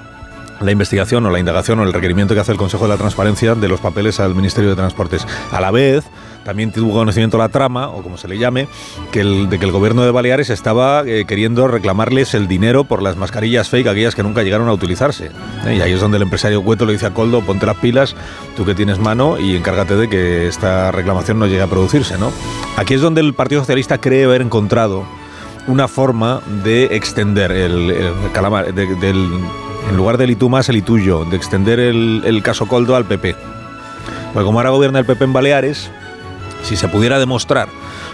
la 0.60 0.70
investigación 0.70 1.26
o 1.26 1.30
la 1.30 1.40
indagación 1.40 1.80
o 1.80 1.82
el 1.82 1.92
requerimiento 1.92 2.34
que 2.34 2.40
hace 2.40 2.52
el 2.52 2.58
Consejo 2.58 2.84
de 2.84 2.90
la 2.90 2.96
Transparencia 2.96 3.54
de 3.54 3.68
los 3.68 3.80
papeles 3.80 4.20
al 4.20 4.34
Ministerio 4.34 4.70
de 4.70 4.76
Transportes. 4.76 5.26
A 5.50 5.60
la 5.60 5.70
vez, 5.70 6.04
también 6.44 6.70
tuvo 6.72 6.92
conocimiento 6.92 7.38
la 7.38 7.48
trama, 7.48 7.88
o 7.88 8.02
como 8.02 8.16
se 8.16 8.28
le 8.28 8.38
llame, 8.38 8.68
de 9.12 9.58
que 9.58 9.64
el 9.64 9.72
gobierno 9.72 10.02
de 10.04 10.10
Baleares 10.10 10.50
estaba 10.50 11.02
eh, 11.06 11.24
queriendo 11.26 11.66
reclamarles 11.68 12.34
el 12.34 12.46
dinero 12.48 12.84
por 12.84 13.02
las 13.02 13.16
mascarillas 13.16 13.68
fake, 13.68 13.86
aquellas 13.88 14.14
que 14.14 14.22
nunca 14.22 14.42
llegaron 14.42 14.68
a 14.68 14.72
utilizarse. 14.72 15.30
¿eh? 15.66 15.76
Y 15.76 15.80
ahí 15.80 15.92
es 15.92 16.00
donde 16.00 16.18
el 16.18 16.22
empresario 16.22 16.62
Cueto 16.62 16.84
le 16.86 16.92
dice 16.92 17.06
a 17.06 17.10
Coldo, 17.14 17.40
ponte 17.40 17.66
las 17.66 17.76
pilas, 17.76 18.14
tú 18.56 18.64
que 18.64 18.74
tienes 18.74 18.98
mano, 18.98 19.38
y 19.38 19.56
encárgate 19.56 19.96
de 19.96 20.08
que 20.08 20.46
esta 20.46 20.92
reclamación 20.92 21.38
no 21.38 21.46
llegue 21.46 21.62
a 21.62 21.66
producirse. 21.66 22.18
¿no? 22.18 22.30
Aquí 22.76 22.94
es 22.94 23.00
donde 23.00 23.20
el 23.22 23.34
Partido 23.34 23.62
Socialista 23.62 23.98
cree 23.98 24.24
haber 24.24 24.42
encontrado 24.42 25.04
una 25.66 25.88
forma 25.88 26.42
de 26.62 26.84
extender 26.96 27.50
el, 27.50 28.12
calamar, 28.32 28.74
de- 28.74 28.94
del, 28.96 29.30
en 29.90 29.96
lugar 29.96 30.18
del 30.18 30.30
y 30.30 30.36
tú 30.36 30.50
más, 30.50 30.68
el 30.68 30.76
y 30.76 30.82
tuyo, 30.82 31.24
de 31.24 31.36
extender 31.36 31.80
el, 31.80 32.22
el 32.26 32.42
caso 32.42 32.66
Coldo 32.66 32.94
al 32.96 33.06
PP. 33.06 33.34
Porque 34.34 34.44
como 34.44 34.58
ahora 34.58 34.70
gobierna 34.70 34.98
el 34.98 35.06
PP 35.06 35.24
en 35.24 35.32
Baleares, 35.32 35.90
si 36.64 36.76
se 36.76 36.88
pudiera 36.88 37.18
demostrar 37.18 37.68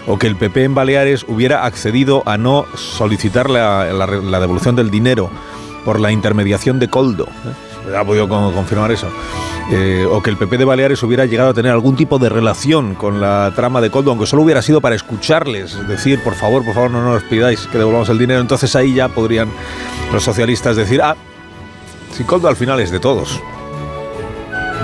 o 0.07 0.19
que 0.19 0.27
el 0.27 0.35
PP 0.35 0.63
en 0.65 0.75
Baleares 0.75 1.25
hubiera 1.27 1.65
accedido 1.65 2.21
a 2.27 2.37
no 2.37 2.65
solicitar 2.75 3.49
la, 3.49 3.85
devolución 4.39 4.75
del 4.75 4.91
dinero 4.91 5.29
por 5.85 5.99
la 5.99 6.11
intermediación 6.11 6.77
de 6.79 6.89
Coldo, 6.89 7.25
¿eh? 7.25 7.95
ha 7.97 8.03
podido 8.05 8.29
con- 8.29 8.53
confirmar 8.53 8.91
eso, 8.91 9.07
eh, 9.71 10.05
o 10.09 10.21
que 10.21 10.29
el 10.29 10.37
PP 10.37 10.57
de 10.59 10.65
Baleares 10.65 11.01
hubiera 11.01 11.25
llegado 11.25 11.49
a 11.49 11.53
tener 11.53 11.71
algún 11.71 11.95
tipo 11.95 12.19
de 12.19 12.29
relación 12.29 12.93
con 12.93 13.19
la 13.19 13.51
trama 13.55 13.81
de 13.81 13.89
Coldo, 13.89 14.11
aunque 14.11 14.27
solo 14.27 14.43
hubiera 14.43 14.61
sido 14.61 14.79
para 14.81 14.95
escucharles, 14.95 15.87
decir, 15.87 16.21
por 16.23 16.35
favor, 16.35 16.63
por 16.63 16.75
favor, 16.75 16.91
no 16.91 17.03
nos 17.03 17.23
pidáis 17.23 17.65
que 17.67 17.77
devolvamos 17.79 18.09
el 18.09 18.19
dinero, 18.19 18.41
entonces 18.41 18.75
ahí 18.75 18.93
ya 18.93 19.07
podrían 19.09 19.49
los 20.13 20.23
socialistas 20.23 20.75
decir, 20.75 21.01
ah, 21.01 21.15
si 22.15 22.23
Coldo 22.25 22.47
al 22.47 22.55
final 22.55 22.79
es 22.79 22.91
de 22.91 22.99
todos. 22.99 23.39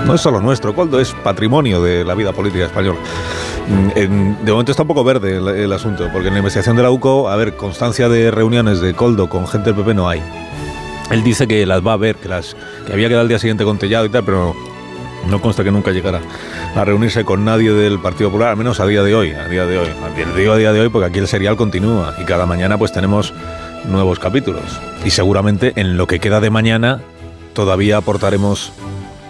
No 0.06 0.14
es 0.14 0.20
solo 0.20 0.40
nuestro, 0.40 0.74
Coldo 0.74 1.00
es 1.00 1.12
patrimonio 1.12 1.82
de 1.82 2.04
la 2.04 2.14
vida 2.14 2.32
política 2.32 2.64
española. 2.64 2.98
Mm, 3.68 4.44
de 4.44 4.52
momento 4.52 4.72
está 4.72 4.82
un 4.82 4.88
poco 4.88 5.04
verde 5.04 5.36
el, 5.36 5.48
el 5.48 5.72
asunto, 5.72 6.08
porque 6.12 6.28
en 6.28 6.34
la 6.34 6.38
investigación 6.38 6.76
de 6.76 6.82
la 6.82 6.90
UCO, 6.90 7.28
a 7.28 7.36
ver, 7.36 7.56
constancia 7.56 8.08
de 8.08 8.30
reuniones 8.30 8.80
de 8.80 8.94
Coldo 8.94 9.28
con 9.28 9.46
gente 9.46 9.72
del 9.72 9.80
PP 9.82 9.94
no 9.94 10.08
hay. 10.08 10.22
Él 11.10 11.22
dice 11.22 11.46
que 11.46 11.64
las 11.66 11.86
va 11.86 11.94
a 11.94 11.96
ver, 11.96 12.16
que, 12.16 12.28
las, 12.28 12.56
que 12.86 12.92
había 12.92 13.08
quedado 13.08 13.22
al 13.22 13.28
día 13.28 13.38
siguiente 13.38 13.64
con 13.64 13.78
Tellado 13.78 14.04
y 14.04 14.08
tal, 14.10 14.24
pero 14.24 14.54
no 15.26 15.40
consta 15.40 15.64
que 15.64 15.70
nunca 15.70 15.90
llegara 15.90 16.20
a 16.74 16.84
reunirse 16.84 17.24
con 17.24 17.44
nadie 17.44 17.72
del 17.72 17.98
Partido 17.98 18.30
Popular, 18.30 18.50
al 18.50 18.56
menos 18.56 18.80
a 18.80 18.86
día 18.86 19.02
de 19.02 19.14
hoy. 19.14 19.32
A 19.32 19.48
día 19.48 19.66
de 19.66 19.78
hoy. 19.78 19.88
Digo 20.36 20.52
a 20.52 20.56
día 20.56 20.72
de 20.72 20.80
hoy 20.80 20.88
porque 20.88 21.06
aquí 21.06 21.18
el 21.18 21.28
serial 21.28 21.56
continúa 21.56 22.14
y 22.20 22.24
cada 22.24 22.46
mañana 22.46 22.78
pues 22.78 22.92
tenemos 22.92 23.32
nuevos 23.86 24.18
capítulos. 24.18 24.80
Y 25.04 25.10
seguramente 25.10 25.72
en 25.76 25.96
lo 25.96 26.06
que 26.06 26.18
queda 26.18 26.40
de 26.40 26.50
mañana 26.50 27.00
todavía 27.52 27.98
aportaremos 27.98 28.72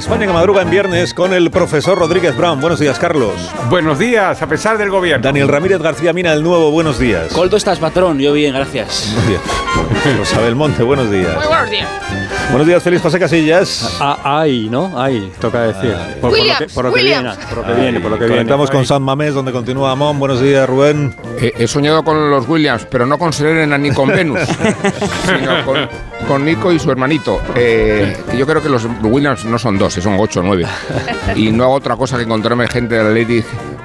España 0.00 0.26
que 0.26 0.32
madruga 0.32 0.62
en 0.62 0.70
viernes 0.70 1.12
con 1.12 1.34
el 1.34 1.50
profesor 1.50 1.98
Rodríguez 1.98 2.34
Brown. 2.34 2.58
Buenos 2.58 2.80
días, 2.80 2.98
Carlos. 2.98 3.34
Buenos 3.68 3.98
días, 3.98 4.40
a 4.40 4.46
pesar 4.46 4.78
del 4.78 4.88
gobierno. 4.88 5.22
Daniel 5.22 5.46
Ramírez 5.46 5.78
García 5.82 6.14
Mina, 6.14 6.32
el 6.32 6.42
nuevo, 6.42 6.70
buenos 6.70 6.98
días. 6.98 7.30
Coldo 7.34 7.58
estás, 7.58 7.78
patrón. 7.78 8.18
Yo 8.18 8.32
bien, 8.32 8.54
gracias. 8.54 9.14
Buenos 9.14 9.28
días. 9.28 10.18
Rosa 10.18 10.40
Belmonte, 10.40 10.82
buenos 10.82 11.10
días. 11.10 11.34
buenos 11.46 11.70
días. 11.70 11.88
Buenos 12.50 12.66
días, 12.66 12.82
Félix 12.82 13.02
José 13.02 13.20
Casillas. 13.20 13.96
Ah, 14.00 14.18
ay, 14.24 14.68
¿no? 14.68 15.00
Ay, 15.00 15.32
toca 15.40 15.62
decir. 15.62 15.94
Por, 16.20 16.30
por 16.30 16.38
lo 16.38 16.44
que, 16.58 16.66
por 16.74 16.84
lo 16.84 16.92
que 16.92 17.02
viene, 17.04 17.30
por 17.48 17.58
lo 17.58 17.64
que 17.64 17.80
viene, 17.80 18.00
por 18.00 18.10
lo 18.10 18.18
que 18.18 18.24
viene. 18.24 18.36
Conectamos 18.38 18.70
con 18.70 18.80
Ay. 18.80 18.86
San 18.86 19.02
Mamés, 19.04 19.34
donde 19.34 19.52
continúa 19.52 19.92
Amón. 19.92 20.18
Buenos 20.18 20.40
días, 20.40 20.68
Rubén. 20.68 21.14
Eh, 21.40 21.52
he 21.56 21.68
soñado 21.68 22.02
con 22.02 22.28
los 22.28 22.48
Williams, 22.48 22.86
pero 22.90 23.06
no 23.06 23.18
con 23.18 23.32
Serena 23.32 23.78
ni 23.78 23.92
con 23.92 24.08
Venus, 24.08 24.40
sino 25.26 25.64
con, 25.64 25.88
con 26.26 26.44
Nico 26.44 26.72
y 26.72 26.80
su 26.80 26.90
hermanito. 26.90 27.40
Eh, 27.54 28.16
yo 28.36 28.44
creo 28.46 28.60
que 28.60 28.68
los 28.68 28.84
Williams 29.00 29.44
no 29.44 29.56
son 29.56 29.78
dos, 29.78 29.94
son 29.94 30.16
ocho 30.18 30.40
o 30.40 30.42
nueve. 30.42 30.66
Y 31.36 31.52
no 31.52 31.64
hago 31.64 31.74
otra 31.74 31.94
cosa 31.96 32.16
que 32.16 32.24
encontrarme 32.24 32.66
gente 32.66 32.96
de 32.96 33.04
la 33.04 33.10
Lady 33.10 33.44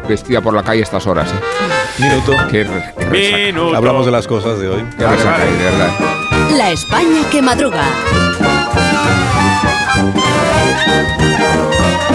vestida 0.09 0.41
por 0.41 0.55
la 0.55 0.63
calle 0.63 0.79
a 0.81 0.83
estas 0.83 1.05
horas. 1.05 1.29
¿eh? 1.31 2.01
Minuto. 2.01 2.33
Qué, 2.49 2.67
qué. 3.11 3.51
Minuto. 3.51 3.75
Hablamos 3.75 4.07
de 4.07 4.11
las 4.11 4.27
cosas 4.27 4.59
de 4.59 4.69
hoy. 4.69 4.83
Qué 4.97 5.05
resaca, 5.05 5.45
de 5.45 5.63
verdad. 5.63 6.14
La 6.55 6.71
España 6.71 7.29
que 7.31 7.41
madruga. 7.41 7.83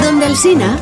Donde 0.03 0.27
el 0.27 0.37
Sina. 0.37 0.79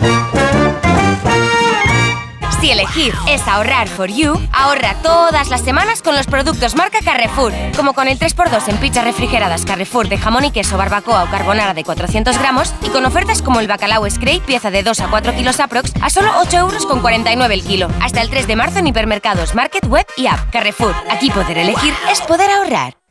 Si 2.60 2.70
elegir 2.70 3.12
es 3.28 3.46
ahorrar 3.48 3.88
for 3.88 4.08
you, 4.08 4.40
ahorra 4.52 4.94
todas 5.02 5.48
las 5.48 5.62
semanas 5.62 6.02
con 6.02 6.14
los 6.14 6.26
productos 6.26 6.76
marca 6.76 6.98
Carrefour, 7.04 7.52
como 7.76 7.94
con 7.94 8.06
el 8.06 8.18
3x2 8.18 8.68
en 8.68 8.76
pizzas 8.76 9.04
refrigeradas 9.04 9.64
Carrefour 9.64 10.08
de 10.08 10.18
jamón 10.18 10.44
y 10.44 10.50
queso, 10.52 10.76
barbacoa 10.76 11.24
o 11.24 11.30
carbonara 11.30 11.74
de 11.74 11.82
400 11.82 12.38
gramos 12.38 12.72
y 12.82 12.90
con 12.90 13.04
ofertas 13.06 13.42
como 13.42 13.58
el 13.58 13.66
bacalao 13.66 14.08
Scrape, 14.08 14.42
pieza 14.46 14.70
de 14.70 14.84
2 14.84 15.00
a 15.00 15.08
4 15.08 15.34
kilos 15.34 15.58
aprox, 15.58 15.92
a 16.00 16.10
solo 16.10 16.30
8 16.42 16.58
euros 16.58 16.86
con 16.86 17.00
49 17.00 17.54
el 17.54 17.64
kilo. 17.64 17.88
Hasta 18.00 18.20
el 18.20 18.30
3 18.30 18.46
de 18.46 18.56
marzo 18.56 18.78
en 18.78 18.86
hipermercados, 18.86 19.56
market, 19.56 19.84
web 19.86 20.06
y 20.16 20.26
app. 20.26 20.50
Carrefour, 20.52 20.94
aquí 21.10 21.30
poder 21.30 21.58
elegir 21.58 21.94
es 22.10 22.20
poder 22.20 22.50
ahorrar. 22.50 22.97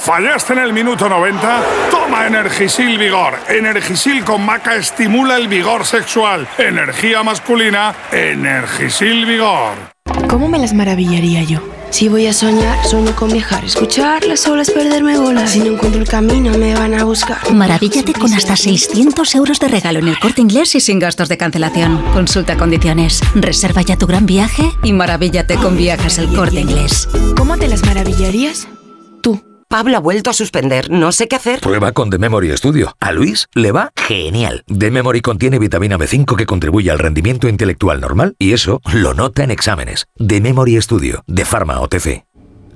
¿Fallaste 0.00 0.52
en 0.54 0.60
el 0.60 0.72
minuto 0.72 1.08
90? 1.08 1.62
Toma 1.90 2.26
Energisil 2.26 2.96
Vigor. 2.98 3.34
Energisil 3.48 4.24
con 4.24 4.44
maca 4.44 4.76
estimula 4.76 5.36
el 5.36 5.48
vigor 5.48 5.84
sexual. 5.84 6.48
Energía 6.56 7.22
masculina, 7.22 7.94
Energisil 8.10 9.26
Vigor. 9.26 9.74
¿Cómo 10.28 10.48
me 10.48 10.58
las 10.58 10.72
maravillaría 10.72 11.42
yo? 11.42 11.60
Si 11.90 12.08
voy 12.08 12.26
a 12.26 12.32
soñar, 12.32 12.86
sueño 12.86 13.14
con 13.16 13.32
viajar, 13.32 13.64
escuchar 13.64 14.24
las 14.24 14.46
olas, 14.46 14.70
perderme 14.70 15.18
bolas. 15.18 15.50
Si 15.50 15.58
no 15.60 15.72
encuentro 15.72 16.00
el 16.00 16.08
camino, 16.08 16.56
me 16.56 16.74
van 16.74 16.94
a 16.94 17.04
buscar. 17.04 17.38
Maravíllate 17.52 18.12
con 18.12 18.32
hasta 18.32 18.56
600 18.56 19.34
euros 19.34 19.58
de 19.58 19.68
regalo 19.68 19.98
en 19.98 20.08
el 20.08 20.18
corte 20.18 20.40
inglés 20.40 20.74
y 20.74 20.80
sin 20.80 21.00
gastos 21.00 21.28
de 21.28 21.36
cancelación. 21.36 22.02
Consulta 22.12 22.56
condiciones. 22.56 23.20
Reserva 23.34 23.82
ya 23.82 23.96
tu 23.96 24.06
gran 24.06 24.26
viaje 24.26 24.70
y 24.82 24.92
maravíllate 24.92 25.56
con 25.56 25.76
viajes 25.76 26.18
el 26.18 26.28
corte 26.34 26.60
inglés. 26.60 27.08
¿Cómo 27.36 27.56
te 27.56 27.68
las 27.68 27.84
maravillarías? 27.84 28.68
Pablo 29.68 29.98
ha 29.98 30.00
vuelto 30.00 30.30
a 30.30 30.32
suspender, 30.32 30.88
no 30.88 31.12
sé 31.12 31.28
qué 31.28 31.36
hacer. 31.36 31.60
Prueba 31.60 31.92
con 31.92 32.08
The 32.08 32.16
Memory 32.16 32.56
Studio. 32.56 32.96
A 33.00 33.12
Luis 33.12 33.48
le 33.52 33.70
va 33.70 33.92
genial. 33.96 34.64
The 34.66 34.90
Memory 34.90 35.20
contiene 35.20 35.58
vitamina 35.58 35.98
B5 35.98 36.36
que 36.36 36.46
contribuye 36.46 36.90
al 36.90 36.98
rendimiento 36.98 37.48
intelectual 37.48 38.00
normal 38.00 38.34
y 38.38 38.54
eso 38.54 38.80
lo 38.94 39.12
nota 39.12 39.44
en 39.44 39.50
exámenes. 39.50 40.06
The 40.26 40.40
Memory 40.40 40.80
Studio, 40.80 41.22
de 41.26 41.44
Pharma 41.44 41.80
OTC. 41.82 42.24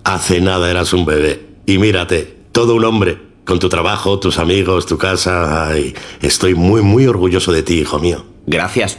Hace 0.04 0.42
nada 0.42 0.70
eras 0.70 0.92
un 0.92 1.06
bebé. 1.06 1.40
Y 1.64 1.78
mírate, 1.78 2.36
todo 2.52 2.74
un 2.74 2.84
hombre. 2.84 3.16
Con 3.46 3.58
tu 3.58 3.70
trabajo, 3.70 4.20
tus 4.20 4.38
amigos, 4.38 4.84
tu 4.84 4.98
casa. 4.98 5.68
Ay, 5.68 5.94
estoy 6.20 6.54
muy, 6.54 6.82
muy 6.82 7.06
orgulloso 7.06 7.52
de 7.52 7.62
ti, 7.62 7.80
hijo 7.80 8.00
mío. 8.00 8.26
Gracias. 8.46 8.98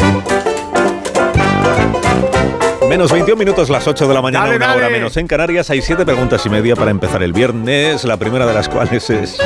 Menos 2.91 3.09
21 3.09 3.37
minutos, 3.39 3.69
las 3.69 3.87
8 3.87 4.05
de 4.05 4.13
la 4.13 4.21
mañana, 4.21 4.43
Dale, 4.43 4.57
una 4.57 4.67
dale. 4.67 4.79
hora 4.79 4.89
menos 4.89 5.15
en 5.15 5.25
Canarias. 5.25 5.69
Hay 5.69 5.81
siete 5.81 6.03
preguntas 6.05 6.45
y 6.45 6.49
media 6.49 6.75
para 6.75 6.91
empezar 6.91 7.23
el 7.23 7.31
viernes, 7.31 8.03
la 8.03 8.17
primera 8.17 8.45
de 8.45 8.53
las 8.53 8.67
cuales 8.67 9.09
es... 9.09 9.37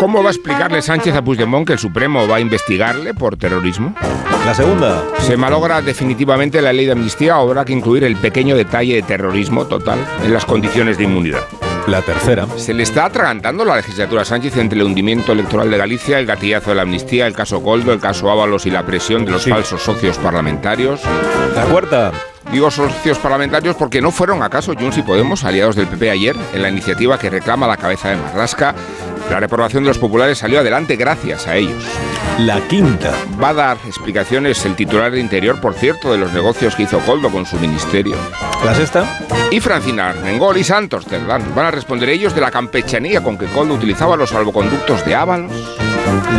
¿Cómo 0.00 0.20
va 0.20 0.30
a 0.30 0.32
explicarle 0.32 0.82
Sánchez 0.82 1.14
a 1.14 1.22
Puigdemont 1.22 1.64
que 1.64 1.74
el 1.74 1.78
Supremo 1.78 2.26
va 2.26 2.38
a 2.38 2.40
investigarle 2.40 3.14
por 3.14 3.36
terrorismo? 3.36 3.94
La 4.44 4.52
segunda. 4.52 5.00
¿Se 5.20 5.36
malogra 5.36 5.80
definitivamente 5.80 6.60
la 6.60 6.72
ley 6.72 6.86
de 6.86 6.90
amnistía 6.90 7.36
habrá 7.36 7.64
que 7.64 7.72
incluir 7.72 8.02
el 8.02 8.16
pequeño 8.16 8.56
detalle 8.56 8.96
de 8.96 9.02
terrorismo 9.02 9.64
total 9.66 10.00
en 10.24 10.32
las 10.32 10.44
condiciones 10.44 10.98
de 10.98 11.04
inmunidad? 11.04 11.42
La 11.86 12.02
tercera. 12.02 12.48
Se 12.56 12.74
le 12.74 12.82
está 12.82 13.04
atragantando 13.04 13.64
la 13.64 13.76
legislatura 13.76 14.22
a 14.22 14.24
Sánchez 14.24 14.56
entre 14.56 14.80
el 14.80 14.86
hundimiento 14.86 15.30
electoral 15.30 15.70
de 15.70 15.78
Galicia, 15.78 16.18
el 16.18 16.26
gatillazo 16.26 16.70
de 16.70 16.76
la 16.76 16.82
amnistía, 16.82 17.28
el 17.28 17.32
caso 17.32 17.60
Goldo, 17.60 17.92
el 17.92 18.00
caso 18.00 18.28
Ábalos 18.28 18.66
y 18.66 18.72
la 18.72 18.84
presión 18.84 19.24
de 19.24 19.30
los 19.30 19.44
falsos 19.44 19.80
socios 19.80 20.18
parlamentarios. 20.18 21.00
La 21.54 21.62
cuarta. 21.66 22.10
Digo 22.52 22.70
socios 22.70 23.18
parlamentarios 23.18 23.76
porque 23.76 24.02
no 24.02 24.10
fueron 24.10 24.42
acaso 24.42 24.74
Junts 24.78 24.98
y 24.98 25.02
Podemos 25.02 25.42
aliados 25.42 25.74
del 25.74 25.86
PP 25.86 26.10
ayer 26.10 26.36
en 26.52 26.60
la 26.60 26.68
iniciativa 26.68 27.18
que 27.18 27.30
reclama 27.30 27.66
la 27.66 27.78
cabeza 27.78 28.10
de 28.10 28.16
Marrasca. 28.16 28.74
La 29.30 29.40
reprobación 29.40 29.84
de 29.84 29.88
los 29.88 29.98
populares 29.98 30.36
salió 30.36 30.60
adelante 30.60 30.96
gracias 30.96 31.46
a 31.46 31.56
ellos. 31.56 31.82
La 32.40 32.60
quinta. 32.68 33.14
Va 33.42 33.48
a 33.48 33.54
dar 33.54 33.78
explicaciones 33.86 34.62
el 34.66 34.76
titular 34.76 35.10
de 35.10 35.20
Interior, 35.20 35.62
por 35.62 35.72
cierto, 35.72 36.12
de 36.12 36.18
los 36.18 36.34
negocios 36.34 36.74
que 36.74 36.82
hizo 36.82 36.98
Coldo 37.00 37.30
con 37.30 37.46
su 37.46 37.58
ministerio. 37.58 38.16
La 38.62 38.74
sexta. 38.74 39.06
Y 39.50 39.60
Francina 39.60 40.10
Armengol 40.10 40.58
y 40.58 40.64
Santos 40.64 41.06
Cerdán 41.06 41.54
van 41.54 41.66
a 41.66 41.70
responder 41.70 42.10
ellos 42.10 42.34
de 42.34 42.42
la 42.42 42.50
campechanía 42.50 43.22
con 43.22 43.38
que 43.38 43.46
Coldo 43.46 43.74
utilizaba 43.74 44.14
los 44.16 44.28
salvoconductos 44.28 45.06
de 45.06 45.14
Ábalos. 45.14 45.52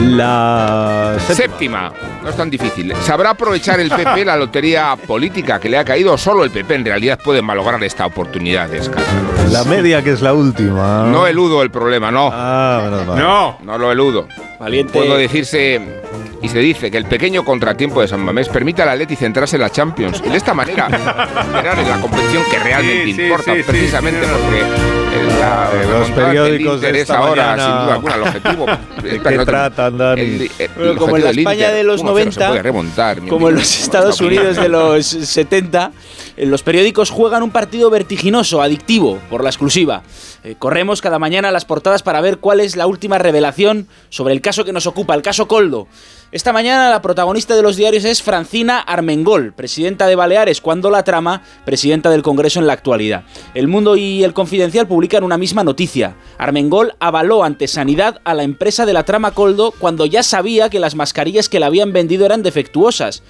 La 0.02 1.15
séptima. 1.19 1.91
No 2.22 2.30
es 2.30 2.35
tan 2.35 2.49
difícil. 2.49 2.94
¿Sabrá 3.02 3.31
aprovechar 3.31 3.80
el 3.80 3.90
PP 3.90 4.26
la 4.26 4.35
lotería 4.35 4.95
política 4.95 5.60
que 5.60 5.69
le 5.69 5.77
ha 5.77 5.85
caído? 5.85 6.18
Solo 6.18 6.44
el 6.44 6.52
PP 6.52 6.76
en 6.76 6.85
realidad 6.85 7.19
puede 7.23 7.41
malograr 7.41 7.84
esta 7.84 8.06
oportunidad 8.06 8.69
de 8.69 8.80
escándalo. 8.80 9.30
La 9.52 9.64
media, 9.64 10.03
que 10.03 10.11
es 10.11 10.22
la 10.22 10.34
última. 10.34 11.06
No 11.07 11.27
eludo 11.27 11.61
el 11.61 11.72
problema, 11.72 12.11
no. 12.11 12.30
Ah. 12.31 13.03
No, 13.18 13.57
no 13.64 13.77
lo 13.77 13.91
eludo. 13.91 14.27
Valiente. 14.60 14.94
Puedo 14.94 15.15
decirse 15.18 15.81
y 16.44 16.49
se 16.49 16.60
dice 16.60 16.91
que 16.91 16.98
el 16.98 17.06
pequeño 17.06 17.44
contratiempo 17.44 18.02
de 18.02 18.07
San 18.07 18.20
Mamés 18.20 18.49
permite 18.49 18.82
al 18.84 18.90
Atleti 18.90 19.15
centrarse 19.15 19.56
en 19.56 19.61
la 19.64 19.70
Champions 19.72 20.22
y 20.24 20.30
de 20.30 20.38
esta 20.38 20.53
manera 20.53 20.88
esperar 20.88 21.80
en 21.80 21.90
la 21.90 21.99
competición 22.02 22.44
que 22.52 22.60
realmente 22.60 23.14
Sí, 23.15 23.22
importa, 23.24 23.53
sí, 23.53 23.57
sí. 23.60 23.64
precisamente 23.65 24.20
porque 24.28 24.60
el, 24.60 25.40
la- 25.40 25.70
De 25.72 25.99
los 25.99 26.10
periódicos 26.11 26.82
de 26.82 26.99
esta 26.99 27.18
ahora, 27.18 27.45
mañana. 27.56 27.64
sin 27.65 27.74
duda 27.86 27.94
alguna, 27.94 28.15
el 28.15 28.22
objetivo. 28.22 28.65
¿De 29.03 29.20
qué 29.22 29.38
no 29.38 29.45
tratan, 29.45 29.98
Dani? 29.98 30.22
el- 30.22 30.41
el- 30.41 30.52
el 30.60 30.70
Bueno, 30.76 30.95
como 30.98 31.18
en 31.18 31.24
la 31.24 31.30
España 31.32 31.53
Inter, 31.53 31.74
de 31.76 31.84
los 31.84 32.02
¿cómo 32.02 32.10
se- 32.10 32.14
no 32.14 32.20
90, 32.26 32.41
se 32.41 32.48
puede 32.49 32.61
remontar, 32.64 33.22
mi 33.22 33.30
como 33.30 33.49
en 33.49 33.56
los 33.56 33.80
Estados 33.82 34.20
Unidos 34.22 34.57
de 34.57 34.68
los 34.70 35.06
70, 35.07 35.91
eh, 35.95 36.23
los 36.38 36.64
periódicos 36.64 37.10
juegan 37.10 37.44
un 37.44 37.52
partido 37.52 37.90
vertiginoso, 37.90 38.62
adictivo, 38.62 39.20
por 39.30 39.44
la 39.44 39.50
exclusiva. 39.50 40.04
Eh, 40.44 40.56
corremos 40.58 41.02
cada 41.02 41.20
mañana 41.20 41.50
a 41.50 41.52
las 41.52 41.66
portadas 41.66 42.04
para 42.04 42.22
ver 42.22 42.40
cuál 42.40 42.60
es 42.60 42.76
la 42.76 42.88
última 42.88 43.18
revelación 43.18 43.88
sobre 44.10 44.34
el 44.34 44.42
caso 44.42 44.66
que 44.66 44.74
nos 44.74 44.88
ocupa, 44.88 45.16
el 45.16 45.22
caso 45.22 45.48
Coldo. 45.48 45.88
Esta 46.32 46.52
mañana 46.52 46.90
la 46.90 47.04
protagonista 47.04 47.56
de 47.56 47.62
los 47.62 47.76
diarios 47.76 48.06
es 48.06 48.24
Francina 48.24 48.80
Armengol, 48.80 49.54
presidenta 49.54 50.08
de 50.08 50.16
Baleares, 50.16 50.62
cuando 50.62 50.90
la 50.90 51.04
trama, 51.04 51.44
presidenta 51.64 52.10
del 52.10 52.24
Congreso 52.24 52.60
en 52.60 52.66
la 52.66 52.74
actualidad. 52.74 53.24
El 53.54 53.68
Mundo 53.68 53.96
y 53.96 54.24
El 54.24 54.34
Confidencial 54.34 54.88
publican 54.88 55.24
una 55.24 55.38
misma 55.38 55.64
noticia. 55.64 56.16
Armengol 56.40 56.96
avaló 57.00 57.44
ante 57.44 57.68
Sanidad 57.68 58.20
a 58.24 58.34
la 58.34 58.42
empresa 58.42 58.88
de 58.88 58.94
la 58.94 59.04
trama 59.04 59.32
Coldo 59.32 59.72
cuando 59.78 60.08
ya 60.08 60.24
sabía 60.24 60.70
que 60.70 60.80
las 60.80 60.96
mascarillas 60.96 61.50
que 61.50 61.60
le 61.60 61.68
habían 61.68 61.94
vendido 61.94 62.26
eran 62.26 62.42
defectuosas. 62.42 63.22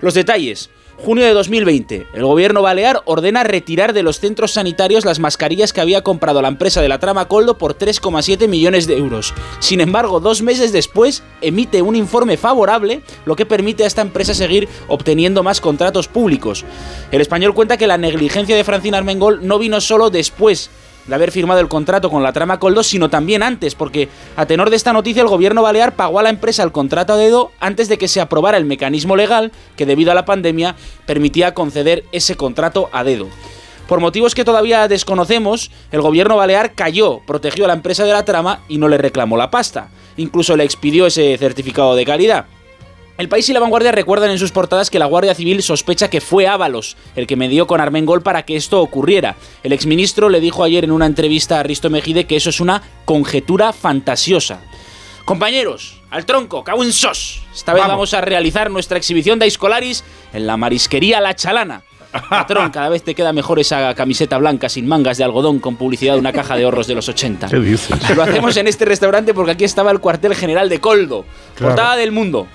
Los 0.00 0.14
detalles. 0.14 0.70
Junio 1.04 1.24
de 1.24 1.32
2020, 1.32 2.06
el 2.14 2.24
gobierno 2.24 2.62
balear 2.62 3.02
ordena 3.06 3.42
retirar 3.42 3.92
de 3.92 4.04
los 4.04 4.20
centros 4.20 4.52
sanitarios 4.52 5.04
las 5.04 5.18
mascarillas 5.18 5.72
que 5.72 5.80
había 5.80 6.04
comprado 6.04 6.40
la 6.42 6.46
empresa 6.46 6.80
de 6.80 6.88
la 6.88 7.00
trama 7.00 7.26
Coldo 7.26 7.58
por 7.58 7.76
3,7 7.76 8.46
millones 8.46 8.86
de 8.86 8.98
euros. 8.98 9.34
Sin 9.58 9.80
embargo, 9.80 10.20
dos 10.20 10.42
meses 10.42 10.70
después, 10.70 11.24
emite 11.40 11.82
un 11.82 11.96
informe 11.96 12.36
favorable, 12.36 13.02
lo 13.24 13.34
que 13.34 13.46
permite 13.46 13.82
a 13.82 13.88
esta 13.88 14.00
empresa 14.00 14.32
seguir 14.32 14.68
obteniendo 14.86 15.42
más 15.42 15.60
contratos 15.60 16.06
públicos. 16.06 16.64
El 17.10 17.20
español 17.20 17.52
cuenta 17.52 17.76
que 17.76 17.88
la 17.88 17.98
negligencia 17.98 18.54
de 18.54 18.62
Francina 18.62 18.98
Armengol 18.98 19.44
no 19.44 19.58
vino 19.58 19.80
solo 19.80 20.08
después 20.08 20.70
de 21.06 21.14
haber 21.14 21.32
firmado 21.32 21.60
el 21.60 21.68
contrato 21.68 22.10
con 22.10 22.22
la 22.22 22.32
trama 22.32 22.58
Coldo, 22.58 22.82
sino 22.82 23.10
también 23.10 23.42
antes, 23.42 23.74
porque 23.74 24.08
a 24.36 24.46
tenor 24.46 24.70
de 24.70 24.76
esta 24.76 24.92
noticia 24.92 25.22
el 25.22 25.28
gobierno 25.28 25.62
balear 25.62 25.96
pagó 25.96 26.18
a 26.18 26.22
la 26.22 26.30
empresa 26.30 26.62
el 26.62 26.72
contrato 26.72 27.12
a 27.12 27.16
dedo 27.16 27.50
antes 27.60 27.88
de 27.88 27.98
que 27.98 28.08
se 28.08 28.20
aprobara 28.20 28.56
el 28.58 28.64
mecanismo 28.64 29.16
legal 29.16 29.52
que 29.76 29.86
debido 29.86 30.12
a 30.12 30.14
la 30.14 30.24
pandemia 30.24 30.76
permitía 31.06 31.54
conceder 31.54 32.04
ese 32.12 32.36
contrato 32.36 32.88
a 32.92 33.04
dedo. 33.04 33.28
Por 33.88 34.00
motivos 34.00 34.34
que 34.34 34.44
todavía 34.44 34.88
desconocemos, 34.88 35.70
el 35.90 36.00
gobierno 36.00 36.36
balear 36.36 36.74
cayó, 36.74 37.20
protegió 37.26 37.64
a 37.64 37.68
la 37.68 37.74
empresa 37.74 38.04
de 38.04 38.12
la 38.12 38.24
trama 38.24 38.60
y 38.68 38.78
no 38.78 38.88
le 38.88 38.96
reclamó 38.96 39.36
la 39.36 39.50
pasta. 39.50 39.90
Incluso 40.16 40.56
le 40.56 40.64
expidió 40.64 41.06
ese 41.06 41.36
certificado 41.36 41.94
de 41.94 42.06
calidad. 42.06 42.46
El 43.18 43.28
País 43.28 43.48
y 43.48 43.52
la 43.52 43.60
Vanguardia 43.60 43.92
recuerdan 43.92 44.30
en 44.30 44.38
sus 44.38 44.52
portadas 44.52 44.90
que 44.90 44.98
la 44.98 45.06
Guardia 45.06 45.34
Civil 45.34 45.62
sospecha 45.62 46.08
que 46.08 46.20
fue 46.20 46.46
Ábalos 46.48 46.96
el 47.14 47.26
que 47.26 47.36
medió 47.36 47.66
con 47.66 47.80
Armengol 47.80 48.22
para 48.22 48.44
que 48.44 48.56
esto 48.56 48.80
ocurriera. 48.80 49.36
El 49.62 49.72
exministro 49.72 50.28
le 50.28 50.40
dijo 50.40 50.64
ayer 50.64 50.82
en 50.84 50.90
una 50.92 51.06
entrevista 51.06 51.60
a 51.60 51.62
Risto 51.62 51.90
Mejide 51.90 52.24
que 52.24 52.36
eso 52.36 52.50
es 52.50 52.58
una 52.58 52.82
conjetura 53.04 53.72
fantasiosa. 53.72 54.60
Compañeros, 55.24 56.00
al 56.10 56.24
tronco, 56.26 56.64
cago 56.64 56.82
en 56.82 56.92
sos. 56.92 57.42
Esta 57.54 57.74
vez 57.74 57.86
vamos. 57.86 58.12
a 58.14 58.22
realizar 58.22 58.70
nuestra 58.70 58.98
exhibición 58.98 59.38
de 59.38 59.44
Aiscolaris 59.44 60.02
en 60.32 60.46
la 60.46 60.56
marisquería 60.56 61.20
La 61.20 61.36
Chalana. 61.36 61.82
Patrón, 62.28 62.70
cada 62.70 62.88
vez 62.88 63.02
te 63.04 63.14
queda 63.14 63.32
mejor 63.32 63.58
esa 63.60 63.94
camiseta 63.94 64.36
blanca 64.38 64.68
sin 64.68 64.86
mangas 64.88 65.16
de 65.18 65.24
algodón 65.24 65.60
con 65.60 65.76
publicidad 65.76 66.14
de 66.14 66.18
una 66.18 66.32
caja 66.32 66.56
de 66.56 66.64
ahorros 66.64 66.86
de 66.86 66.94
los 66.94 67.08
80. 67.08 67.48
¿Qué 67.48 67.56
dices? 67.58 68.16
Lo 68.16 68.22
hacemos 68.22 68.56
en 68.56 68.66
este 68.68 68.84
restaurante 68.84 69.32
porque 69.32 69.52
aquí 69.52 69.64
estaba 69.64 69.90
el 69.90 70.00
cuartel 70.00 70.34
general 70.34 70.68
de 70.68 70.80
Coldo, 70.80 71.24
Claro. 71.54 71.74
portada 71.74 71.96
del 71.96 72.10
mundo. 72.12 72.48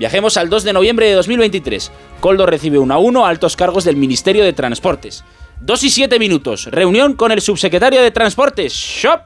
Viajemos 0.00 0.38
al 0.38 0.48
2 0.48 0.64
de 0.64 0.72
noviembre 0.72 1.08
de 1.08 1.12
2023. 1.12 1.92
Coldo 2.20 2.46
recibe 2.46 2.78
1 2.78 2.94
a 2.94 2.96
1 2.96 3.26
altos 3.26 3.54
cargos 3.54 3.84
del 3.84 3.96
Ministerio 3.96 4.42
de 4.42 4.54
Transportes. 4.54 5.24
2 5.60 5.82
y 5.82 5.90
7 5.90 6.18
minutos. 6.18 6.68
Reunión 6.70 7.12
con 7.12 7.32
el 7.32 7.42
subsecretario 7.42 8.00
de 8.00 8.10
Transportes. 8.10 8.72
Shop. 8.72 9.20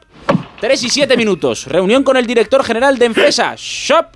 3 0.60 0.82
y 0.82 0.90
7 0.90 1.16
minutos. 1.16 1.68
Reunión 1.68 2.02
con 2.02 2.16
el 2.16 2.26
director 2.26 2.64
general 2.64 2.98
de 2.98 3.04
empresa. 3.04 3.54
Shop. 3.56 4.06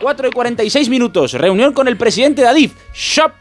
4 0.00 0.28
y 0.28 0.30
46 0.30 0.88
minutos. 0.88 1.34
Reunión 1.34 1.74
con 1.74 1.88
el 1.88 1.98
presidente 1.98 2.40
de 2.40 2.48
Adif. 2.48 2.72
Shop. 2.94 3.32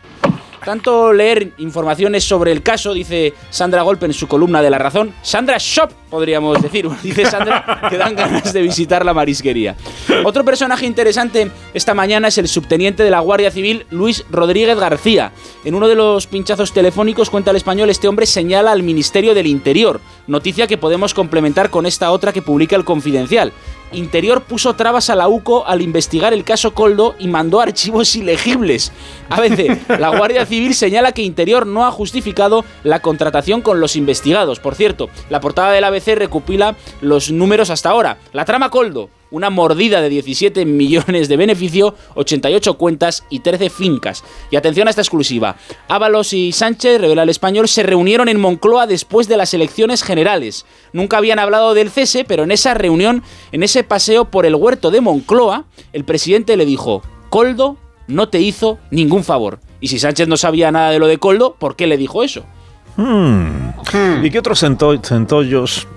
Tanto 0.68 1.14
leer 1.14 1.54
informaciones 1.60 2.26
sobre 2.26 2.52
el 2.52 2.62
caso, 2.62 2.94
dice 2.94 3.34
Sandra 3.50 3.84
Golpe 3.84 4.06
en 4.06 4.12
su 4.12 4.28
columna 4.28 4.62
de 4.62 4.70
La 4.70 4.78
Razón. 4.78 5.14
Sandra 5.22 5.56
Shop, 5.60 5.90
podríamos 6.10 6.62
decir. 6.62 6.90
Dice 7.04 7.26
Sandra 7.26 7.88
que 7.90 7.98
dan 7.98 8.18
ganas 8.18 8.52
de 8.52 8.62
visitar 8.62 9.06
la 9.06 9.14
marisquería. 9.14 9.78
Otro 10.26 10.44
personaje 10.44 10.86
interesante 10.86 11.50
esta 11.74 11.94
mañana 11.94 12.28
es 12.28 12.38
el 12.38 12.50
subteniente 12.50 13.04
de 13.04 13.12
la 13.12 13.22
Guardia 13.22 13.50
Civil, 13.50 13.86
Luis 13.92 14.26
Rodríguez 14.30 14.78
García. 14.78 15.32
En 15.64 15.74
uno 15.74 15.88
de 15.88 15.96
los 15.96 16.28
pinchazos 16.28 16.74
telefónicos, 16.74 17.30
cuenta 17.30 17.52
el 17.52 17.58
español, 17.58 17.90
este 17.90 18.10
hombre 18.10 18.26
señala 18.26 18.74
al 18.74 18.84
Ministerio 18.84 19.34
del 19.34 19.48
Interior. 19.48 20.02
Noticia 20.28 20.68
que 20.68 20.78
podemos 20.78 21.14
complementar 21.14 21.70
con 21.70 21.86
esta 21.86 22.12
otra 22.12 22.34
que 22.34 22.42
publica 22.42 22.76
el 22.76 22.84
Confidencial. 22.84 23.54
Interior 23.94 24.42
puso 24.42 24.76
trabas 24.76 25.10
a 25.10 25.16
la 25.16 25.30
UCO 25.30 25.66
al 25.66 25.82
investigar 25.82 26.34
el 26.34 26.44
caso 26.44 26.74
Coldo 26.74 27.16
y 27.20 27.30
mandó 27.30 27.62
archivos 27.62 28.14
ilegibles. 28.18 28.92
ABC, 29.30 29.98
la 29.98 30.10
Guardia 30.10 30.46
Civil 30.46 30.57
señala 30.74 31.12
que 31.12 31.22
Interior 31.22 31.66
no 31.66 31.86
ha 31.86 31.92
justificado 31.92 32.66
la 32.84 33.02
contratación 33.02 33.62
con 33.62 33.80
los 33.80 33.96
investigados. 33.96 34.60
Por 34.60 34.76
cierto, 34.76 35.10
la 35.30 35.40
portada 35.40 35.72
del 35.72 35.84
ABC 35.84 36.16
recopila 36.16 36.76
los 37.02 37.32
números 37.32 37.70
hasta 37.70 37.90
ahora. 37.90 38.18
La 38.34 38.46
trama 38.46 38.70
Coldo, 38.70 39.10
una 39.32 39.50
mordida 39.50 40.02
de 40.02 40.10
17 40.10 40.66
millones 40.66 41.28
de 41.30 41.38
beneficio, 41.38 41.96
88 42.16 42.78
cuentas 42.78 43.24
y 43.30 43.40
13 43.40 43.70
fincas. 43.70 44.24
Y 44.52 44.56
atención 44.56 44.88
a 44.88 44.90
esta 44.90 45.02
exclusiva. 45.02 45.58
Ábalos 45.88 46.34
y 46.34 46.52
Sánchez, 46.52 47.02
revela 47.02 47.24
el 47.24 47.30
español, 47.30 47.68
se 47.68 47.84
reunieron 47.84 48.30
en 48.30 48.40
Moncloa 48.40 48.88
después 48.88 49.28
de 49.28 49.38
las 49.38 49.54
elecciones 49.54 50.04
generales. 50.04 50.66
Nunca 50.94 51.18
habían 51.18 51.40
hablado 51.40 51.74
del 51.74 51.92
cese, 51.92 52.26
pero 52.26 52.44
en 52.44 52.52
esa 52.52 52.74
reunión, 52.74 53.24
en 53.52 53.64
ese 53.64 53.84
paseo 53.84 54.26
por 54.26 54.46
el 54.46 54.56
huerto 54.56 54.92
de 54.92 55.02
Moncloa, 55.02 55.66
el 55.94 56.04
presidente 56.04 56.58
le 56.58 56.66
dijo, 56.66 57.02
Coldo 57.30 57.78
no 58.08 58.30
te 58.30 58.40
hizo 58.40 58.80
ningún 58.92 59.24
favor. 59.24 59.60
Y 59.80 59.88
si 59.90 60.00
Sánchez 60.00 60.28
no 60.28 60.38
sabía 60.38 60.72
nada 60.72 60.90
de 60.92 61.00
lo 61.00 61.08
de 61.08 61.18
Coldo, 61.18 61.56
¿por 61.60 61.76
qué 61.76 61.88
le 61.88 61.98
dijo 61.98 62.24
eso? 62.24 62.44
Hmm. 62.96 63.70
¿Y 64.24 64.30
qué 64.32 64.40
otros 64.40 64.60
cento- 64.64 65.00
centollos 65.04 65.88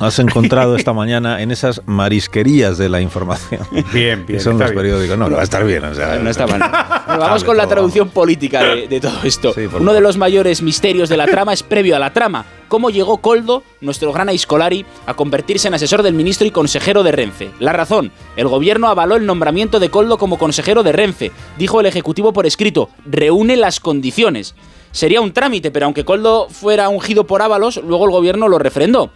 has 0.00 0.18
encontrado 0.18 0.76
esta 0.76 0.92
mañana 0.92 1.42
en 1.42 1.50
esas 1.50 1.82
marisquerías 1.86 2.78
de 2.78 2.88
la 2.88 3.00
información? 3.00 3.60
Bien, 3.92 4.24
Que 4.26 4.40
son 4.40 4.58
los 4.58 4.68
bien. 4.70 4.74
periódicos. 4.76 5.18
No, 5.18 5.28
no 5.28 5.34
va 5.36 5.40
a 5.42 5.44
estar 5.44 5.64
bien. 5.64 5.84
O 5.84 5.94
sea, 5.94 6.16
No 6.16 6.30
está 6.30 6.46
mal. 6.46 6.60
Bueno, 7.08 7.22
vamos 7.22 7.42
con 7.44 7.56
la 7.56 7.66
traducción 7.66 8.10
política 8.10 8.62
de, 8.62 8.86
de 8.86 9.00
todo 9.00 9.18
esto. 9.24 9.54
Uno 9.80 9.94
de 9.94 10.02
los 10.02 10.18
mayores 10.18 10.60
misterios 10.60 11.08
de 11.08 11.16
la 11.16 11.26
trama 11.26 11.54
es 11.54 11.62
previo 11.62 11.96
a 11.96 11.98
la 11.98 12.12
trama. 12.12 12.44
¿Cómo 12.68 12.90
llegó 12.90 13.16
Coldo, 13.16 13.62
nuestro 13.80 14.12
gran 14.12 14.28
Aiscolari, 14.28 14.84
a 15.06 15.14
convertirse 15.14 15.68
en 15.68 15.74
asesor 15.74 16.02
del 16.02 16.12
ministro 16.12 16.46
y 16.46 16.50
consejero 16.50 17.02
de 17.02 17.12
Renfe? 17.12 17.50
La 17.60 17.72
razón. 17.72 18.12
El 18.36 18.46
gobierno 18.48 18.88
avaló 18.88 19.16
el 19.16 19.24
nombramiento 19.24 19.80
de 19.80 19.88
Coldo 19.88 20.18
como 20.18 20.36
consejero 20.38 20.82
de 20.82 20.92
Renfe. 20.92 21.32
Dijo 21.56 21.80
el 21.80 21.86
Ejecutivo 21.86 22.34
por 22.34 22.44
escrito, 22.44 22.90
reúne 23.06 23.56
las 23.56 23.80
condiciones. 23.80 24.54
Sería 24.92 25.22
un 25.22 25.32
trámite, 25.32 25.70
pero 25.70 25.86
aunque 25.86 26.04
Coldo 26.04 26.48
fuera 26.50 26.90
ungido 26.90 27.24
por 27.26 27.40
Ábalos, 27.40 27.80
luego 27.82 28.04
el 28.04 28.10
gobierno 28.10 28.48
lo 28.48 28.58
refrendó. 28.58 29.10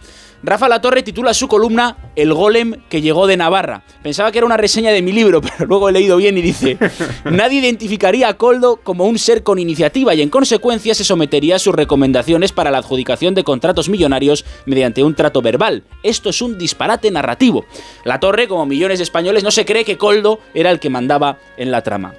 Rafa 0.45 0.67
Latorre 0.67 1.03
titula 1.03 1.33
su 1.33 1.47
columna 1.47 2.11
El 2.17 2.33
golem 2.33 2.75
que 2.89 3.01
llegó 3.01 3.27
de 3.27 3.37
Navarra. 3.37 3.83
Pensaba 4.03 4.29
que 4.29 4.39
era 4.39 4.45
una 4.45 4.57
reseña 4.57 4.91
de 4.91 5.01
mi 5.01 5.13
libro, 5.13 5.41
pero 5.57 5.65
luego 5.65 5.87
he 5.87 5.93
leído 5.93 6.17
bien 6.17 6.37
y 6.37 6.41
dice, 6.41 6.77
nadie 7.23 7.59
identificaría 7.59 8.27
a 8.27 8.33
Coldo 8.33 8.75
como 8.83 9.05
un 9.05 9.17
ser 9.17 9.43
con 9.43 9.57
iniciativa 9.57 10.13
y 10.13 10.21
en 10.21 10.29
consecuencia 10.29 10.95
se 10.95 11.05
sometería 11.05 11.55
a 11.55 11.59
sus 11.59 11.73
recomendaciones 11.73 12.51
para 12.51 12.71
la 12.71 12.79
adjudicación 12.79 13.35
de 13.35 13.45
contratos 13.45 13.87
millonarios 13.87 14.43
mediante 14.65 15.01
un 15.01 15.15
trato 15.15 15.41
verbal. 15.41 15.85
Esto 16.03 16.29
es 16.29 16.41
un 16.41 16.57
disparate 16.57 17.09
narrativo. 17.09 17.63
La 18.03 18.19
Torre, 18.19 18.49
como 18.49 18.65
millones 18.65 18.99
de 18.99 19.03
españoles, 19.03 19.45
no 19.45 19.51
se 19.51 19.65
cree 19.65 19.85
que 19.85 19.97
Coldo 19.97 20.39
era 20.53 20.71
el 20.71 20.81
que 20.81 20.89
mandaba 20.89 21.37
en 21.55 21.71
la 21.71 21.83
trama. 21.83 22.15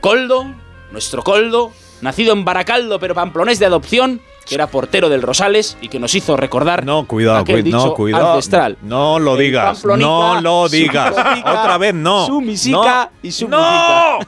Coldo, 0.00 0.52
nuestro 0.90 1.22
Coldo, 1.22 1.72
nacido 2.00 2.32
en 2.32 2.44
Baracaldo 2.44 2.98
pero 2.98 3.14
pamplonés 3.14 3.60
de 3.60 3.66
adopción, 3.66 4.20
que 4.48 4.54
era 4.54 4.66
portero 4.66 5.08
del 5.08 5.22
Rosales 5.22 5.76
y 5.80 5.88
que 5.88 5.98
nos 5.98 6.14
hizo 6.14 6.36
recordar 6.36 6.84
No, 6.84 7.06
cuidado, 7.06 7.38
aquel 7.38 7.68
no, 7.70 7.94
cuidado. 7.94 8.32
ancestral. 8.32 8.76
No 8.82 9.18
lo 9.18 9.36
digas. 9.36 9.84
No 9.84 10.40
lo 10.40 10.68
digas. 10.68 11.12
Otra 11.12 11.78
vez 11.78 11.94
no. 11.94 12.26
Su 12.26 12.40
misica 12.40 13.10
y 13.22 13.30
su 13.32 13.46
música. 13.48 14.18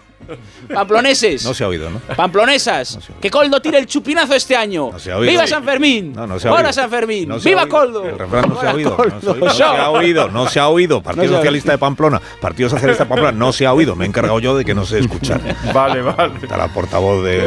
Pamploneses. 0.72 1.44
No 1.44 1.54
se 1.54 1.64
ha 1.64 1.68
oído, 1.68 1.90
¿no? 1.90 1.98
Pamplonesas. 2.14 2.98
que 3.20 3.30
Coldo 3.30 3.60
tire 3.60 3.78
el 3.78 3.86
chupinazo 3.86 4.34
este 4.34 4.54
año. 4.56 4.96
se 4.98 5.10
ha 5.10 5.16
oído. 5.16 5.32
¡Viva 5.32 5.46
San 5.46 5.64
Fermín! 5.64 6.12
No, 6.12 6.26
no 6.26 6.38
se 6.38 6.46
ha 6.48 6.52
¡Hola 6.52 6.60
oído. 6.60 6.72
San 6.72 6.90
Fermín! 6.90 7.28
No 7.28 7.38
¡Viva. 7.40 7.66
Coldo! 7.66 8.04
El 8.04 8.18
refrán 8.18 8.48
no 8.48 8.60
se 8.60 8.66
ha 8.66 8.70
¡Hola, 8.70 8.76
oído. 8.76 8.96
No 8.96 9.20
se, 9.20 9.40
no 9.40 9.50
se 9.50 9.62
ha 9.64 9.90
oído. 9.90 10.28
No 10.28 10.48
se 10.48 10.60
ha 10.60 10.68
oído. 10.68 11.02
Partido 11.02 11.26
No 11.32 11.36
Socialista 11.38 11.72
de 11.72 11.78
Pamplona. 11.78 12.20
Partido 12.40 12.68
Socialista 12.68 13.04
de 13.04 13.08
Pamplona. 13.08 13.36
No 13.36 13.52
se 13.52 13.66
ha 13.66 13.72
oído. 13.72 13.96
Me 13.96 14.04
he 14.04 14.08
encargado 14.08 14.38
yo 14.38 14.56
de 14.56 14.64
que 14.64 14.74
no 14.74 14.84
se 14.86 15.00
escuchara. 15.00 15.40
Vale, 15.74 16.02
vale. 16.02 16.34
Está 16.42 16.56
la 16.56 16.68
portavoz 16.68 17.24
de 17.24 17.46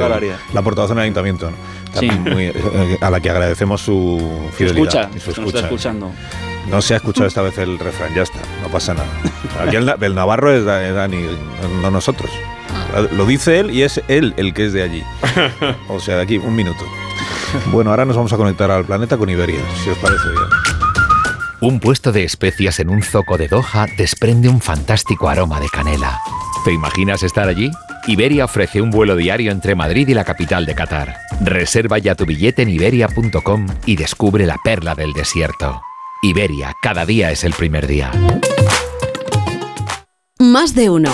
la 0.53 0.61
portavoz 0.61 0.89
del 0.89 0.99
ayuntamiento. 0.99 1.49
¿no? 1.51 1.57
Está 1.93 1.99
Sí. 1.99 2.09
muy- 2.11 2.45
eh, 2.45 2.97
a 3.01 3.09
la 3.09 3.19
que 3.19 3.29
agradecemos 3.29 3.81
su 3.81 4.49
fidelidad 4.55 4.83
Escucha, 5.03 5.09
y 5.15 5.19
su 5.19 5.27
nos 5.29 5.37
está 5.37 5.41
escucha. 5.41 5.59
escuchando. 5.65 6.11
No 6.69 6.81
se 6.81 6.93
ha 6.93 6.97
escuchado 6.97 7.27
esta 7.27 7.41
vez 7.41 7.57
el 7.57 7.77
refrán, 7.77 8.13
ya 8.15 8.21
está, 8.23 8.39
no 8.61 8.69
pasa 8.69 8.93
nada. 8.93 9.07
Aquí 9.65 9.75
el, 9.75 9.93
el 10.01 10.15
navarro 10.15 10.51
es 10.51 10.63
Dani, 10.65 11.25
no 11.81 11.91
nosotros. 11.91 12.29
Lo 13.11 13.25
dice 13.25 13.59
él 13.59 13.71
y 13.71 13.81
es 13.83 14.01
él 14.07 14.33
el 14.37 14.53
que 14.53 14.65
es 14.67 14.73
de 14.73 14.81
allí. 14.83 15.03
O 15.89 15.99
sea, 15.99 16.15
de 16.17 16.21
aquí, 16.23 16.37
un 16.37 16.55
minuto. 16.55 16.83
Bueno, 17.71 17.89
ahora 17.91 18.05
nos 18.05 18.15
vamos 18.15 18.31
a 18.33 18.37
conectar 18.37 18.71
al 18.71 18.85
planeta 18.85 19.17
con 19.17 19.29
Iberia, 19.29 19.59
si 19.83 19.89
os 19.89 19.97
parece 19.97 20.29
bien. 20.29 20.43
Un 21.59 21.79
puesto 21.79 22.11
de 22.11 22.23
especias 22.23 22.79
en 22.79 22.89
un 22.89 23.03
zoco 23.03 23.37
de 23.37 23.47
Doha 23.47 23.87
desprende 23.97 24.49
un 24.49 24.59
fantástico 24.61 25.29
aroma 25.29 25.59
de 25.59 25.69
canela. 25.69 26.19
¿Te 26.65 26.71
imaginas 26.73 27.23
estar 27.23 27.47
allí? 27.47 27.69
Iberia 28.05 28.43
ofrece 28.43 28.81
un 28.81 28.89
vuelo 28.89 29.15
diario 29.15 29.49
entre 29.51 29.75
Madrid 29.75 30.09
y 30.09 30.13
la 30.13 30.25
capital 30.25 30.65
de 30.65 30.75
Qatar. 30.75 31.19
Reserva 31.39 31.97
ya 31.99 32.15
tu 32.15 32.25
billete 32.25 32.63
en 32.63 32.69
iberia.com 32.69 33.65
y 33.85 33.95
descubre 33.95 34.45
la 34.45 34.57
perla 34.61 34.93
del 34.93 35.13
desierto. 35.13 35.81
Iberia, 36.21 36.75
cada 36.81 37.05
día 37.05 37.31
es 37.31 37.45
el 37.45 37.53
primer 37.53 37.87
día. 37.87 38.11
Más 40.37 40.75
de 40.75 40.89
uno. 40.89 41.13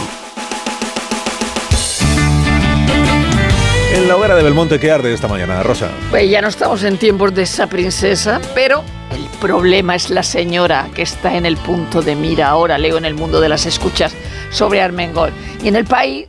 En 3.94 4.08
la 4.08 4.16
hoguera 4.16 4.36
de 4.36 4.42
Belmonte, 4.42 4.80
¿qué 4.80 4.92
arde 4.92 5.14
esta 5.14 5.28
mañana, 5.28 5.62
Rosa? 5.62 5.92
Pues 6.10 6.28
ya 6.28 6.42
no 6.42 6.48
estamos 6.48 6.84
en 6.84 6.98
tiempos 6.98 7.36
de 7.36 7.44
esa 7.44 7.68
princesa, 7.68 8.42
pero 8.56 8.84
el 9.12 9.26
problema 9.40 9.94
es 9.94 10.10
la 10.10 10.24
señora 10.24 10.90
que 10.96 11.04
está 11.04 11.36
en 11.38 11.46
el 11.46 11.58
punto 11.58 12.02
de 12.02 12.16
mira 12.16 12.48
ahora, 12.48 12.80
leo 12.80 12.98
en 12.98 13.06
el 13.06 13.14
mundo 13.14 13.40
de 13.42 13.50
las 13.50 13.68
escuchas, 13.68 14.16
sobre 14.50 14.82
Armengol. 14.82 15.32
Y 15.64 15.68
en 15.68 15.76
el 15.76 15.86
país, 15.86 16.28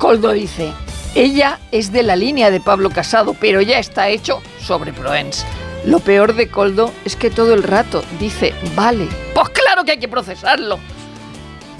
Coldo 0.00 0.32
dice, 0.32 0.72
ella 1.14 1.58
es 1.72 1.92
de 1.92 2.02
la 2.02 2.16
línea 2.16 2.50
de 2.50 2.58
Pablo 2.58 2.88
Casado, 2.88 3.36
pero 3.38 3.60
ya 3.60 3.78
está 3.78 4.08
hecho 4.08 4.40
sobre 4.58 4.94
Proens. 4.94 5.44
Lo 5.84 6.00
peor 6.00 6.34
de 6.34 6.48
Coldo 6.48 6.90
es 7.04 7.16
que 7.16 7.28
todo 7.28 7.52
el 7.52 7.62
rato 7.62 8.02
dice, 8.18 8.54
vale, 8.74 9.06
pues 9.34 9.50
claro 9.50 9.84
que 9.84 9.92
hay 9.92 9.98
que 9.98 10.08
procesarlo. 10.08 10.78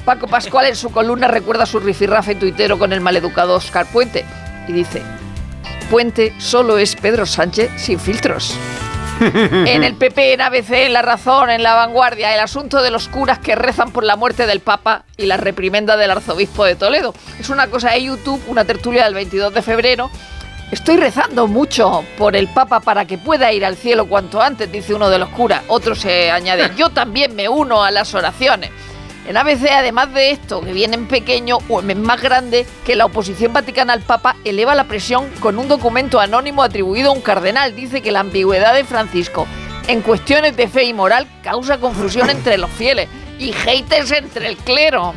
Paco 0.04 0.26
Pascual 0.26 0.66
en 0.66 0.76
su 0.76 0.90
columna 0.90 1.28
recuerda 1.28 1.64
su 1.64 1.80
rifirrafe 1.80 2.34
tuitero 2.34 2.78
con 2.78 2.92
el 2.92 3.00
maleducado 3.00 3.54
Oscar 3.54 3.86
Puente 3.90 4.26
y 4.68 4.72
dice, 4.72 5.02
Puente 5.90 6.34
solo 6.38 6.76
es 6.76 6.96
Pedro 6.96 7.24
Sánchez 7.24 7.70
sin 7.78 7.98
filtros. 7.98 8.54
En 9.20 9.84
el 9.84 9.94
PP, 9.96 10.34
en 10.34 10.40
ABC, 10.40 10.70
en 10.70 10.92
La 10.94 11.02
Razón, 11.02 11.50
en 11.50 11.62
La 11.62 11.74
Vanguardia, 11.74 12.32
el 12.34 12.40
asunto 12.40 12.82
de 12.82 12.90
los 12.90 13.08
curas 13.08 13.38
que 13.38 13.54
rezan 13.54 13.92
por 13.92 14.04
la 14.04 14.16
muerte 14.16 14.46
del 14.46 14.60
Papa 14.60 15.04
y 15.16 15.26
la 15.26 15.36
reprimenda 15.36 15.96
del 15.96 16.10
arzobispo 16.10 16.64
de 16.64 16.74
Toledo. 16.74 17.14
Es 17.38 17.50
una 17.50 17.66
cosa 17.68 17.90
de 17.90 18.02
YouTube, 18.02 18.42
una 18.48 18.64
tertulia 18.64 19.04
del 19.04 19.14
22 19.14 19.52
de 19.52 19.62
febrero. 19.62 20.10
Estoy 20.70 20.96
rezando 20.96 21.46
mucho 21.48 22.04
por 22.16 22.36
el 22.36 22.48
Papa 22.48 22.80
para 22.80 23.04
que 23.04 23.18
pueda 23.18 23.52
ir 23.52 23.64
al 23.64 23.76
cielo 23.76 24.06
cuanto 24.06 24.40
antes, 24.40 24.70
dice 24.70 24.94
uno 24.94 25.10
de 25.10 25.18
los 25.18 25.28
curas. 25.30 25.62
Otro 25.68 25.94
se 25.94 26.30
añade, 26.30 26.70
yo 26.76 26.90
también 26.90 27.34
me 27.34 27.48
uno 27.48 27.82
a 27.82 27.90
las 27.90 28.14
oraciones. 28.14 28.70
En 29.30 29.36
ABC, 29.36 29.70
además 29.70 30.12
de 30.12 30.32
esto, 30.32 30.60
que 30.60 30.72
viene 30.72 30.96
en 30.96 31.06
pequeño 31.06 31.58
o 31.68 31.80
en 31.80 32.02
más 32.02 32.20
grande, 32.20 32.66
que 32.84 32.96
la 32.96 33.04
oposición 33.04 33.52
vaticana 33.52 33.92
al 33.92 34.00
Papa 34.00 34.34
eleva 34.44 34.74
la 34.74 34.88
presión 34.88 35.30
con 35.38 35.56
un 35.56 35.68
documento 35.68 36.18
anónimo 36.18 36.64
atribuido 36.64 37.10
a 37.10 37.14
un 37.14 37.20
cardenal. 37.20 37.76
Dice 37.76 38.02
que 38.02 38.10
la 38.10 38.18
ambigüedad 38.18 38.74
de 38.74 38.82
Francisco 38.82 39.46
en 39.86 40.00
cuestiones 40.02 40.56
de 40.56 40.66
fe 40.66 40.82
y 40.82 40.94
moral 40.94 41.28
causa 41.44 41.78
confusión 41.78 42.28
entre 42.36 42.58
los 42.58 42.70
fieles. 42.72 43.08
y 43.38 43.52
haters 43.52 44.10
entre 44.10 44.48
el 44.48 44.56
clero. 44.56 45.14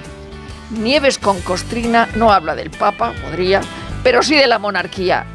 Nieves 0.70 1.18
con 1.18 1.42
Costrina 1.42 2.08
no 2.14 2.32
habla 2.32 2.54
del 2.54 2.70
Papa, 2.70 3.14
podría, 3.20 3.62
pero 4.04 4.22
sí 4.22 4.36
de 4.36 4.46
la 4.46 4.60
monarquía. 4.60 5.26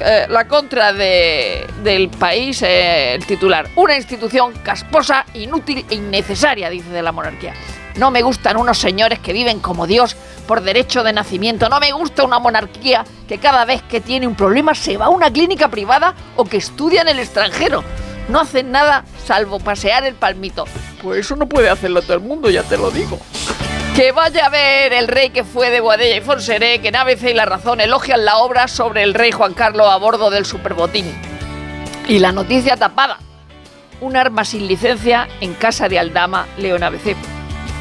Eh, 0.00 0.26
la 0.28 0.48
contra 0.48 0.92
de- 0.92 1.68
del 1.84 2.08
país, 2.08 2.62
eh, 2.62 3.14
el 3.14 3.24
titular. 3.26 3.68
Una 3.76 3.94
institución 3.96 4.52
casposa, 4.64 5.24
inútil 5.34 5.86
e 5.88 5.94
innecesaria, 5.94 6.68
dice 6.68 6.88
de 6.90 7.00
la 7.00 7.12
monarquía. 7.12 7.54
No 7.96 8.10
me 8.10 8.22
gustan 8.22 8.56
unos 8.56 8.78
señores 8.78 9.20
que 9.20 9.32
viven 9.32 9.60
como 9.60 9.86
Dios 9.86 10.16
por 10.48 10.62
derecho 10.62 11.04
de 11.04 11.12
nacimiento. 11.12 11.68
No 11.68 11.78
me 11.78 11.92
gusta 11.92 12.24
una 12.24 12.40
monarquía 12.40 13.04
que 13.28 13.38
cada 13.38 13.64
vez 13.64 13.82
que 13.82 14.00
tiene 14.00 14.26
un 14.26 14.34
problema 14.34 14.74
se 14.74 14.96
va 14.96 15.06
a 15.06 15.10
una 15.10 15.30
clínica 15.30 15.68
privada 15.68 16.14
o 16.36 16.44
que 16.44 16.56
estudia 16.56 17.02
en 17.02 17.08
el 17.08 17.20
extranjero. 17.20 17.84
No 18.28 18.40
hacen 18.40 18.72
nada 18.72 19.04
salvo 19.24 19.60
pasear 19.60 20.04
el 20.04 20.14
palmito. 20.14 20.64
Pues 21.02 21.20
eso 21.20 21.36
no 21.36 21.48
puede 21.48 21.68
hacerlo 21.68 22.02
todo 22.02 22.14
el 22.14 22.20
mundo, 22.20 22.50
ya 22.50 22.62
te 22.62 22.76
lo 22.76 22.90
digo. 22.90 23.18
Que 23.94 24.10
vaya 24.10 24.46
a 24.46 24.48
ver 24.48 24.92
el 24.92 25.06
rey 25.06 25.30
que 25.30 25.44
fue 25.44 25.70
de 25.70 25.80
Boadella 25.80 26.16
y 26.16 26.20
Fonseré, 26.20 26.80
que 26.80 26.88
en 26.88 26.96
ABC 26.96 27.30
y 27.30 27.34
La 27.34 27.44
Razón 27.44 27.80
elogian 27.80 28.24
la 28.24 28.38
obra 28.38 28.66
sobre 28.66 29.04
el 29.04 29.14
rey 29.14 29.30
Juan 29.30 29.54
Carlos 29.54 29.86
a 29.88 29.96
bordo 29.98 30.30
del 30.30 30.46
superbotín. 30.46 31.14
Y 32.08 32.18
la 32.18 32.32
noticia 32.32 32.76
tapada. 32.76 33.18
Un 34.00 34.16
arma 34.16 34.44
sin 34.44 34.66
licencia 34.66 35.28
en 35.40 35.54
casa 35.54 35.88
de 35.88 36.00
Aldama, 36.00 36.48
León 36.58 36.82
ABC. 36.82 37.14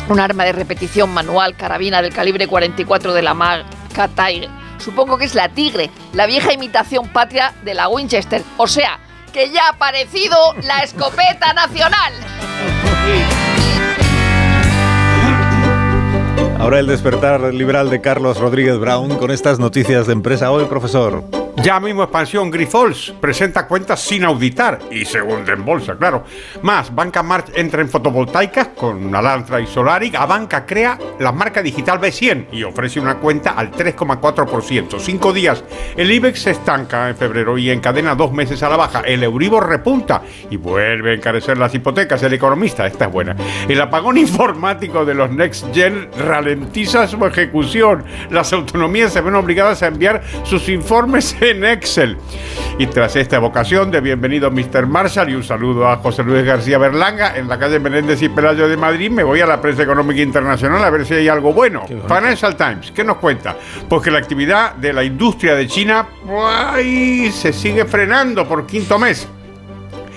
Un 0.10 0.20
arma 0.20 0.44
de 0.44 0.52
repetición 0.52 1.14
manual, 1.14 1.56
carabina 1.56 2.02
del 2.02 2.14
calibre 2.14 2.48
44 2.48 3.14
de 3.14 3.22
la 3.22 3.34
marca 3.34 4.08
Tiger. 4.10 4.50
Supongo 4.78 5.18
que 5.18 5.26
es 5.26 5.34
la 5.34 5.50
Tigre, 5.50 5.90
la 6.14 6.26
vieja 6.26 6.52
imitación 6.52 7.08
patria 7.08 7.54
de 7.64 7.74
la 7.74 7.88
Winchester. 7.88 8.44
O 8.58 8.68
sea, 8.68 9.00
que 9.32 9.50
ya 9.50 9.68
ha 9.68 9.70
aparecido 9.70 10.38
la 10.64 10.84
escopeta 10.84 11.54
nacional. 11.54 12.14
Ahora 16.60 16.80
el 16.80 16.88
despertar 16.88 17.54
liberal 17.54 17.90
de 17.90 18.02
Carlos 18.02 18.38
Rodríguez 18.38 18.78
Brown 18.78 19.18
con 19.18 19.32
estas 19.32 19.60
noticias 19.60 20.08
de 20.08 20.14
empresa 20.14 20.52
hoy, 20.52 20.66
profesor. 20.66 21.43
Ya 21.58 21.80
mismo 21.80 22.04
expansión 22.04 22.50
Grifols 22.50 23.14
presenta 23.22 23.68
cuentas 23.68 24.02
sin 24.02 24.24
auditar 24.26 24.80
y 24.90 25.06
según 25.06 25.48
en 25.48 25.64
bolsa, 25.64 25.96
claro. 25.96 26.24
Más, 26.64 26.94
Banca 26.94 27.22
March 27.22 27.52
entra 27.54 27.82
en 27.82 27.90
fotovoltaicas 27.90 28.70
con 28.70 29.14
Alantra 29.14 29.62
y 29.62 29.68
Solaric. 29.68 30.18
Banca 30.28 30.66
crea 30.66 30.98
la 31.20 31.32
marca 31.32 31.62
digital 31.62 32.02
B100 32.02 32.48
y 32.52 32.64
ofrece 32.64 33.00
una 33.00 33.16
cuenta 33.20 33.52
al 33.52 33.72
3,4%. 33.72 35.00
Cinco 35.00 35.32
días. 35.32 35.64
El 35.96 36.12
IBEX 36.12 36.42
se 36.42 36.52
estanca 36.52 37.10
en 37.10 37.16
febrero 37.16 37.58
y 37.58 37.70
encadena 37.70 38.16
dos 38.16 38.34
meses 38.34 38.64
a 38.64 38.70
la 38.70 38.76
baja. 38.76 39.02
El 39.02 39.24
Euribor 39.24 39.70
repunta 39.70 40.24
y 40.50 40.58
vuelve 40.58 41.12
a 41.12 41.14
encarecer 41.14 41.58
las 41.58 41.74
hipotecas. 41.76 42.24
El 42.24 42.34
economista, 42.34 42.88
esta 42.88 43.06
es 43.06 43.12
buena. 43.12 43.36
El 43.70 43.80
apagón 43.80 44.18
informático 44.24 45.06
de 45.06 45.14
los 45.14 45.30
Next 45.30 45.68
Gen 45.74 46.10
ralentiza 46.18 47.08
su 47.08 47.24
ejecución. 47.26 48.04
Las 48.32 48.52
autonomías 48.54 49.14
se 49.14 49.22
ven 49.22 49.36
obligadas 49.36 49.84
a 49.84 49.88
enviar 49.88 50.24
sus 50.44 50.68
informes 50.68 51.38
en 51.44 51.66
Excel. 51.66 52.18
Y 52.80 52.88
tras 52.88 53.16
esta 53.16 53.36
evocación 53.36 53.92
de 53.92 54.02
bienvenido 54.02 54.50
Mr. 54.50 54.88
Marshall 54.88 55.30
y 55.30 55.36
un 55.36 55.44
saludo 55.44 55.88
a 55.88 55.98
José 55.98 56.24
Luis 56.24 56.44
García 56.44 56.78
Berlanga 56.78 57.38
en 57.38 57.48
la 57.48 57.60
calle 57.60 57.80
Menéndez 57.80 58.22
y 58.22 58.30
Pelayo 58.30 58.68
de 58.68 58.78
Madrid, 58.78 59.12
me 59.12 59.24
voy 59.24 59.42
a 59.42 59.46
la 59.46 59.62
prensa 59.62 59.84
económica 59.84 60.22
internacional 60.22 60.84
a 60.84 60.90
ver 60.90 61.06
si 61.06 61.14
hay 61.14 61.28
algo 61.28 61.54
bueno. 61.54 61.86
Financial 61.86 62.56
Times, 62.56 62.92
¿qué 62.92 63.04
nos 63.04 63.18
cuenta? 63.18 63.56
Pues 63.88 64.02
que 64.02 64.10
la 64.10 64.18
actividad 64.18 64.76
de 64.76 64.94
la 64.94 65.04
industria 65.04 65.54
de 65.54 65.68
China 65.68 66.08
¡ay! 66.28 67.32
se 67.32 67.54
sigue 67.54 67.86
frenando 67.86 68.48
por 68.48 68.66
quinto 68.66 68.98
mes. 68.98 69.28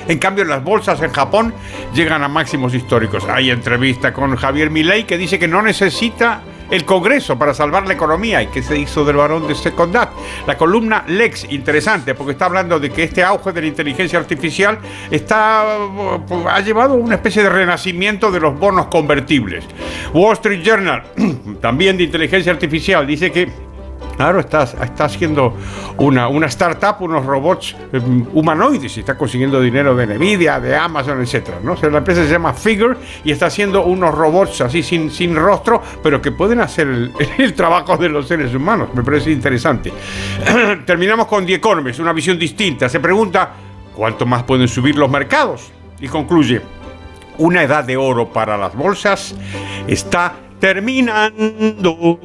En 0.09 0.19
cambio, 0.19 0.45
las 0.45 0.63
bolsas 0.63 1.03
en 1.03 1.13
Japón 1.13 1.53
llegan 1.93 2.23
a 2.23 2.29
máximos 2.29 2.73
históricos. 2.75 3.25
Hay 3.29 3.51
entrevista 3.51 4.13
con 4.13 4.37
Javier 4.37 4.71
Milei 4.71 5.05
que 5.05 5.19
dice 5.19 5.39
que 5.39 5.49
no 5.49 5.63
necesita 5.63 6.43
el 6.71 6.85
Congreso 6.85 7.39
para 7.39 7.55
salvar 7.55 7.87
la 7.87 7.95
economía 7.95 8.43
y 8.43 8.49
que 8.49 8.63
se 8.63 8.79
hizo 8.79 9.05
del 9.05 9.17
varón 9.17 9.47
de 9.47 9.55
Secondat. 9.55 10.11
La 10.47 10.57
columna 10.57 11.05
Lex, 11.07 11.47
interesante, 11.51 12.15
porque 12.15 12.33
está 12.33 12.47
hablando 12.47 12.79
de 12.81 12.91
que 12.91 13.05
este 13.05 13.23
auge 13.23 13.53
de 13.53 13.61
la 13.61 13.67
inteligencia 13.67 14.19
artificial 14.19 14.79
está, 15.11 15.65
ha 16.49 16.61
llevado 16.61 16.95
a 16.95 16.97
una 16.97 17.17
especie 17.17 17.43
de 17.43 17.51
renacimiento 17.51 18.31
de 18.31 18.41
los 18.41 18.59
bonos 18.59 18.87
convertibles. 18.87 19.65
Wall 20.13 20.35
Street 20.35 20.63
Journal, 20.63 21.03
también 21.61 21.97
de 21.97 22.05
inteligencia 22.05 22.53
artificial, 22.53 23.07
dice 23.07 23.31
que 23.31 23.66
Claro, 24.17 24.41
está, 24.41 24.63
está 24.63 25.05
haciendo 25.05 25.55
una, 25.99 26.29
una 26.29 26.47
startup, 26.47 26.97
unos 27.01 27.25
robots 27.27 27.77
eh, 27.93 28.01
humanoides 28.33 28.97
y 28.97 29.01
está 29.01 29.17
consiguiendo 29.17 29.61
dinero 29.61 29.95
de 29.95 30.07
Nvidia, 30.07 30.59
de 30.59 30.75
Amazon, 30.75 31.21
etcétera, 31.21 31.59
¿no? 31.63 31.73
O 31.73 31.77
sea, 31.77 31.91
la 31.91 31.99
empresa 31.99 32.25
se 32.25 32.31
llama 32.31 32.55
Figure 32.55 32.97
y 33.25 33.31
está 33.31 33.47
haciendo 33.47 33.85
unos 33.85 34.15
robots 34.15 34.63
así 34.63 34.83
sin, 34.83 35.11
sin 35.11 35.37
rostro, 35.37 35.83
pero 36.03 36.23
que 36.23 36.33
pueden 36.33 36.61
hacer 36.61 36.87
el, 36.87 37.13
el 37.39 37.55
trabajo 37.55 37.97
de 37.99 38.09
los 38.09 38.27
seres 38.27 38.55
humanos. 38.55 38.89
Me 38.95 39.03
parece 39.03 39.31
interesante. 39.31 39.93
Terminamos 40.87 41.27
con 41.27 41.45
The 41.45 41.55
Economist, 41.55 42.01
una 42.01 42.13
visión 42.13 42.39
distinta. 42.39 42.89
Se 42.89 43.01
pregunta, 43.01 43.51
¿cuánto 43.95 44.25
más 44.25 44.45
pueden 44.45 44.67
subir 44.69 44.97
los 44.97 45.11
mercados? 45.11 45.71
Y 46.01 46.09
concluye, 46.09 46.63
una 47.39 47.63
edad 47.63 47.85
de 47.85 47.97
oro 47.97 48.33
para 48.33 48.57
las 48.57 48.75
bolsas 48.75 49.35
está 49.87 50.35
terminando. 50.59 52.19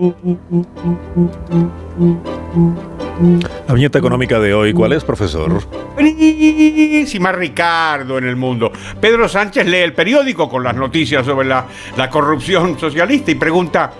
La 3.67 3.73
viñeta 3.73 3.99
económica 3.99 4.39
de 4.39 4.53
hoy, 4.53 4.73
¿cuál 4.73 4.93
es, 4.93 5.03
profesor? 5.03 5.61
Buenísima 5.93 7.31
Ricardo 7.31 8.17
en 8.17 8.25
el 8.25 8.35
mundo. 8.35 8.71
Pedro 8.99 9.27
Sánchez 9.29 9.67
lee 9.67 9.77
el 9.77 9.93
periódico 9.93 10.49
con 10.49 10.63
las 10.63 10.75
noticias 10.75 11.25
sobre 11.25 11.47
la, 11.47 11.65
la 11.97 12.09
corrupción 12.09 12.79
socialista 12.79 13.31
y 13.31 13.35
pregunta, 13.35 13.91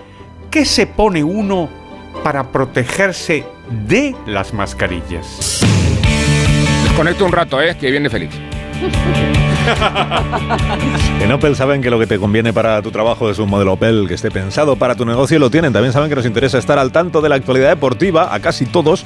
¿qué 0.50 0.64
se 0.64 0.86
pone 0.86 1.22
uno 1.22 1.68
para 2.22 2.50
protegerse 2.50 3.44
de 3.86 4.14
las 4.26 4.52
mascarillas? 4.52 5.60
Desconecto 6.84 7.24
un 7.24 7.32
rato, 7.32 7.60
¿eh? 7.62 7.76
Que 7.78 7.90
viene 7.90 8.10
feliz. 8.10 8.30
En 11.20 11.30
Opel 11.30 11.54
saben 11.54 11.80
que 11.80 11.90
lo 11.90 11.98
que 11.98 12.06
te 12.06 12.18
conviene 12.18 12.52
para 12.52 12.82
tu 12.82 12.90
trabajo 12.90 13.30
es 13.30 13.38
un 13.38 13.48
modelo 13.48 13.74
Opel 13.74 14.06
que 14.08 14.14
esté 14.14 14.30
pensado 14.30 14.76
para 14.76 14.96
tu 14.96 15.04
negocio 15.04 15.36
y 15.36 15.40
lo 15.40 15.50
tienen. 15.50 15.72
También 15.72 15.92
saben 15.92 16.08
que 16.08 16.16
nos 16.16 16.26
interesa 16.26 16.58
estar 16.58 16.78
al 16.78 16.90
tanto 16.90 17.20
de 17.20 17.28
la 17.28 17.36
actualidad 17.36 17.68
deportiva, 17.68 18.34
a 18.34 18.40
casi 18.40 18.66
todos, 18.66 19.04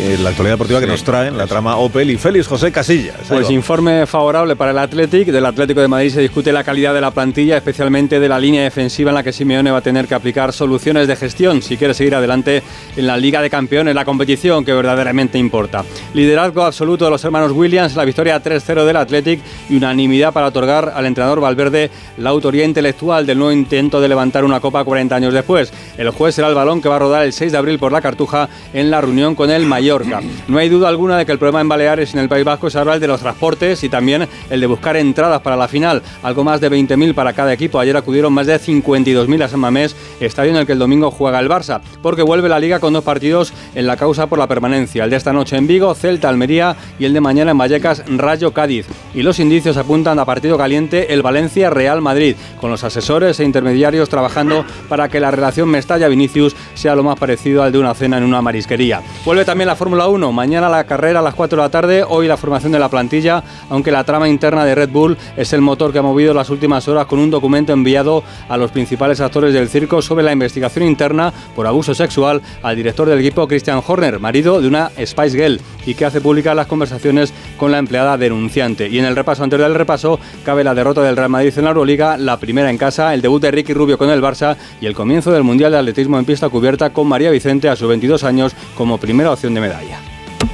eh, 0.00 0.16
la 0.22 0.30
actualidad 0.30 0.54
deportiva 0.54 0.80
que 0.80 0.86
nos 0.86 1.04
traen, 1.04 1.36
la 1.36 1.46
trama 1.46 1.76
Opel 1.76 2.10
y 2.10 2.16
Félix 2.16 2.46
José 2.46 2.72
Casillas. 2.72 3.16
Pues 3.28 3.48
va. 3.48 3.52
informe 3.52 4.06
favorable 4.06 4.56
para 4.56 4.70
el 4.70 4.78
Athletic. 4.78 5.28
Del 5.28 5.44
Atlético 5.44 5.80
de 5.80 5.88
Madrid 5.88 6.10
se 6.10 6.20
discute 6.20 6.52
la 6.52 6.64
calidad 6.64 6.94
de 6.94 7.00
la 7.00 7.10
plantilla, 7.10 7.56
especialmente 7.56 8.18
de 8.18 8.28
la 8.28 8.38
línea 8.38 8.62
defensiva 8.62 9.10
en 9.10 9.16
la 9.16 9.22
que 9.22 9.32
Simeone 9.32 9.70
va 9.70 9.78
a 9.78 9.82
tener 9.82 10.06
que 10.06 10.14
aplicar 10.14 10.52
soluciones 10.52 11.08
de 11.08 11.16
gestión 11.16 11.62
si 11.62 11.76
quiere 11.76 11.94
seguir 11.94 12.14
adelante 12.14 12.62
en 12.96 13.06
la 13.06 13.16
Liga 13.16 13.42
de 13.42 13.50
Campeones, 13.50 13.94
la 13.94 14.04
competición 14.04 14.64
que 14.64 14.72
verdaderamente 14.72 15.38
importa. 15.38 15.84
Liderazgo 16.14 16.64
absoluto 16.64 17.04
de 17.04 17.10
los 17.10 17.24
hermanos 17.24 17.52
Williams, 17.52 17.96
la 17.96 18.04
victoria 18.04 18.42
3-0 18.42 18.84
del 18.84 18.96
Athletic 18.96 19.40
y 19.68 19.78
unanimidad 19.90 20.32
para 20.32 20.46
otorgar 20.46 20.92
al 20.94 21.06
entrenador 21.06 21.40
Valverde 21.40 21.90
la 22.16 22.30
autoría 22.30 22.64
intelectual 22.64 23.26
del 23.26 23.38
nuevo 23.38 23.52
intento 23.52 24.00
de 24.00 24.08
levantar 24.08 24.44
una 24.44 24.60
copa 24.60 24.84
40 24.84 25.14
años 25.14 25.34
después. 25.34 25.72
El 25.98 26.10
juez 26.10 26.34
será 26.34 26.48
el 26.48 26.54
balón 26.54 26.80
que 26.80 26.88
va 26.88 26.96
a 26.96 27.00
rodar 27.00 27.24
el 27.24 27.32
6 27.32 27.52
de 27.52 27.58
abril 27.58 27.78
por 27.78 27.92
la 27.92 28.00
Cartuja 28.00 28.48
en 28.72 28.90
la 28.90 29.00
reunión 29.00 29.34
con 29.34 29.50
el 29.50 29.66
Mallorca. 29.66 30.20
No 30.48 30.58
hay 30.58 30.68
duda 30.68 30.88
alguna 30.88 31.18
de 31.18 31.26
que 31.26 31.32
el 31.32 31.38
problema 31.38 31.60
en 31.60 31.68
Baleares 31.68 32.10
y 32.10 32.16
en 32.16 32.22
el 32.22 32.28
País 32.28 32.44
Vasco 32.44 32.68
ahora 32.74 32.94
el 32.94 33.00
de 33.00 33.08
los 33.08 33.20
transportes 33.20 33.82
y 33.82 33.88
también 33.88 34.28
el 34.48 34.60
de 34.60 34.66
buscar 34.66 34.96
entradas 34.96 35.40
para 35.40 35.56
la 35.56 35.68
final. 35.68 36.02
Algo 36.22 36.44
más 36.44 36.60
de 36.60 36.70
20.000 36.70 37.14
para 37.14 37.32
cada 37.32 37.52
equipo. 37.52 37.80
Ayer 37.80 37.96
acudieron 37.96 38.32
más 38.32 38.46
de 38.46 38.58
52.000 38.58 39.42
a 39.42 39.48
San 39.48 39.60
Mamés, 39.60 39.96
estadio 40.20 40.50
en 40.50 40.56
el 40.56 40.66
que 40.66 40.72
el 40.72 40.78
domingo 40.78 41.10
juega 41.10 41.40
el 41.40 41.48
Barça, 41.48 41.80
porque 42.02 42.22
vuelve 42.22 42.48
la 42.48 42.60
liga 42.60 42.78
con 42.78 42.92
dos 42.92 43.04
partidos 43.04 43.52
en 43.74 43.86
la 43.86 43.96
causa 43.96 44.26
por 44.26 44.38
la 44.38 44.46
permanencia. 44.46 45.04
El 45.04 45.10
de 45.10 45.16
esta 45.16 45.32
noche 45.32 45.56
en 45.56 45.66
Vigo, 45.66 45.94
Celta, 45.94 46.28
Almería 46.28 46.76
y 46.98 47.04
el 47.04 47.12
de 47.12 47.20
mañana 47.20 47.50
en 47.50 47.58
Vallecas, 47.58 48.04
Rayo 48.06 48.52
Cádiz. 48.52 48.86
Y 49.14 49.22
los 49.22 49.40
indicios 49.40 49.76
apuntan 49.80 50.18
a 50.18 50.24
partido 50.24 50.56
caliente 50.56 51.12
el 51.12 51.22
Valencia-Real 51.22 52.00
Madrid, 52.00 52.36
con 52.60 52.70
los 52.70 52.84
asesores 52.84 53.40
e 53.40 53.44
intermediarios 53.44 54.08
trabajando 54.08 54.64
para 54.88 55.08
que 55.08 55.20
la 55.20 55.30
relación 55.30 55.68
Mestalla-Vinicius 55.68 56.54
sea 56.74 56.94
lo 56.94 57.02
más 57.02 57.18
parecido 57.18 57.62
al 57.62 57.72
de 57.72 57.78
una 57.78 57.94
cena 57.94 58.18
en 58.18 58.24
una 58.24 58.42
marisquería. 58.42 59.02
Vuelve 59.24 59.44
también 59.44 59.68
la 59.68 59.76
Fórmula 59.76 60.08
1, 60.08 60.32
mañana 60.32 60.68
la 60.68 60.84
carrera 60.84 61.20
a 61.20 61.22
las 61.22 61.34
4 61.34 61.56
de 61.56 61.62
la 61.62 61.70
tarde, 61.70 62.04
hoy 62.06 62.26
la 62.26 62.36
formación 62.36 62.72
de 62.72 62.78
la 62.78 62.88
plantilla, 62.88 63.42
aunque 63.68 63.90
la 63.90 64.04
trama 64.04 64.28
interna 64.28 64.64
de 64.64 64.74
Red 64.74 64.90
Bull 64.90 65.16
es 65.36 65.52
el 65.52 65.60
motor 65.60 65.92
que 65.92 65.98
ha 65.98 66.02
movido 66.02 66.34
las 66.34 66.50
últimas 66.50 66.86
horas 66.88 67.06
con 67.06 67.18
un 67.18 67.30
documento 67.30 67.72
enviado 67.72 68.22
a 68.48 68.56
los 68.56 68.70
principales 68.70 69.20
actores 69.20 69.54
del 69.54 69.68
circo 69.68 70.02
sobre 70.02 70.24
la 70.24 70.32
investigación 70.32 70.84
interna 70.84 71.32
por 71.54 71.66
abuso 71.66 71.94
sexual 71.94 72.42
al 72.62 72.76
director 72.76 73.08
del 73.08 73.20
equipo 73.20 73.46
Christian 73.48 73.82
Horner, 73.86 74.18
marido 74.18 74.60
de 74.60 74.68
una 74.68 74.90
Spice 75.04 75.36
Girl, 75.36 75.60
y 75.86 75.94
que 75.94 76.04
hace 76.04 76.20
públicas 76.20 76.54
las 76.54 76.66
conversaciones 76.66 77.32
con 77.56 77.72
la 77.72 77.78
empleada 77.78 78.18
denunciante. 78.18 78.88
Y 78.88 78.98
en 78.98 79.04
el 79.04 79.16
repaso 79.16 79.44
anterior 79.44 79.69
del 79.70 79.78
repaso 79.78 80.20
cabe 80.44 80.64
la 80.64 80.74
derrota 80.74 81.02
del 81.02 81.16
Real 81.16 81.30
Madrid 81.30 81.52
en 81.56 81.64
la 81.64 81.70
Euroliga, 81.70 82.16
la 82.16 82.38
primera 82.38 82.70
en 82.70 82.78
casa, 82.78 83.14
el 83.14 83.22
debut 83.22 83.40
de 83.40 83.50
Ricky 83.50 83.72
Rubio 83.72 83.98
con 83.98 84.10
el 84.10 84.22
Barça 84.22 84.56
y 84.80 84.86
el 84.86 84.94
comienzo 84.94 85.32
del 85.32 85.42
Mundial 85.42 85.72
de 85.72 85.78
Atletismo 85.78 86.18
en 86.18 86.24
pista 86.24 86.48
cubierta 86.48 86.90
con 86.90 87.06
María 87.06 87.30
Vicente 87.30 87.68
a 87.68 87.76
sus 87.76 87.88
22 87.88 88.24
años 88.24 88.54
como 88.76 88.98
primera 88.98 89.32
opción 89.32 89.54
de 89.54 89.60
medalla. 89.60 89.98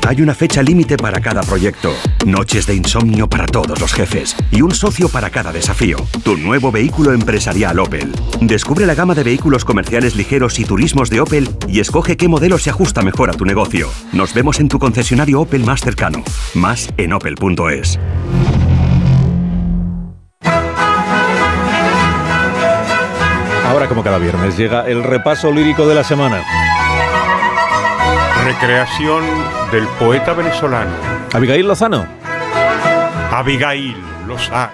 Hay 0.06 0.22
una 0.22 0.34
fecha 0.34 0.62
límite 0.62 0.97
para 0.97 1.20
cada 1.20 1.43
proyecto, 1.43 1.93
noches 2.24 2.66
de 2.66 2.76
insomnio 2.76 3.28
para 3.28 3.47
todos 3.47 3.80
los 3.80 3.93
jefes 3.93 4.36
y 4.52 4.62
un 4.62 4.72
socio 4.72 5.09
para 5.09 5.30
cada 5.30 5.52
desafío. 5.52 5.97
Tu 6.22 6.36
nuevo 6.36 6.70
vehículo 6.70 7.12
empresarial 7.12 7.80
Opel. 7.80 8.12
Descubre 8.40 8.86
la 8.86 8.94
gama 8.94 9.16
de 9.16 9.24
vehículos 9.24 9.64
comerciales 9.64 10.14
ligeros 10.14 10.60
y 10.60 10.64
turismos 10.64 11.10
de 11.10 11.20
Opel 11.20 11.48
y 11.66 11.80
escoge 11.80 12.16
qué 12.16 12.28
modelo 12.28 12.56
se 12.59 12.70
ajusta 12.70 13.02
mejor 13.02 13.30
a 13.30 13.32
tu 13.32 13.44
negocio. 13.44 13.88
Nos 14.12 14.32
vemos 14.32 14.60
en 14.60 14.68
tu 14.68 14.78
concesionario 14.78 15.40
Opel 15.40 15.64
más 15.64 15.80
cercano. 15.80 16.22
Más 16.55 16.88
en 16.97 17.12
opel.es. 17.12 17.98
Ahora, 23.77 23.89
como 23.89 24.03
cada 24.03 24.16
viernes, 24.16 24.57
llega 24.57 24.86
el 24.86 25.05
repaso 25.05 25.53
lírico 25.53 25.86
de 25.86 25.94
la 25.94 26.03
semana. 26.03 26.43
Recreación 28.47 29.23
del 29.70 29.86
poeta 29.98 30.32
venezolano. 30.32 30.93
Abigail 31.35 31.69
Lozano. 31.69 32.07
Abigail 33.31 33.94
Lozano. 34.27 34.73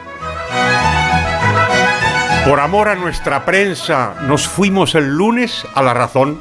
Por 2.46 2.60
amor 2.60 2.90
a 2.90 2.94
nuestra 2.94 3.44
prensa, 3.44 4.14
nos 4.28 4.46
fuimos 4.46 4.94
el 4.94 5.08
lunes 5.08 5.66
a 5.74 5.82
La 5.82 5.94
Razón. 5.94 6.40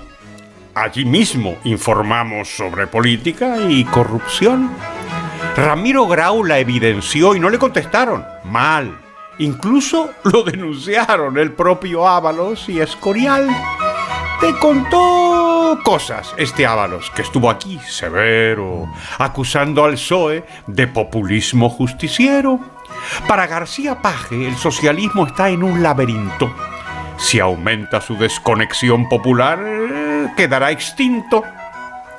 Allí 0.76 1.04
mismo 1.04 1.58
informamos 1.64 2.48
sobre 2.48 2.86
política 2.86 3.56
y 3.58 3.86
corrupción. 3.86 4.70
Ramiro 5.58 6.06
Grau 6.06 6.44
la 6.44 6.60
evidenció 6.60 7.34
y 7.34 7.40
no 7.40 7.50
le 7.50 7.58
contestaron. 7.58 8.24
Mal. 8.44 9.00
Incluso 9.40 10.12
lo 10.24 10.44
denunciaron 10.46 11.38
el 11.38 11.54
propio 11.54 12.08
Ábalos 12.08 12.70
y 12.70 12.80
Escorial. 12.80 13.50
Te 14.40 14.58
contó 14.58 15.80
cosas 15.84 16.34
este 16.38 16.66
Ábalos, 16.66 17.12
que 17.12 17.22
estuvo 17.22 17.50
aquí 17.50 17.80
severo, 17.88 18.88
acusando 19.20 19.86
al 19.86 19.94
PSOE 19.94 20.44
de 20.68 20.88
populismo 20.88 21.70
justiciero. 21.70 22.60
Para 23.28 23.48
García 23.48 24.02
Paje, 24.02 24.48
el 24.48 24.56
socialismo 24.56 25.28
está 25.28 25.50
en 25.50 25.64
un 25.64 25.82
laberinto. 25.82 26.52
Si 27.18 27.40
aumenta 27.40 28.02
su 28.02 28.16
desconexión 28.18 29.08
popular, 29.08 29.60
quedará 30.36 30.72
extinto. 30.72 31.44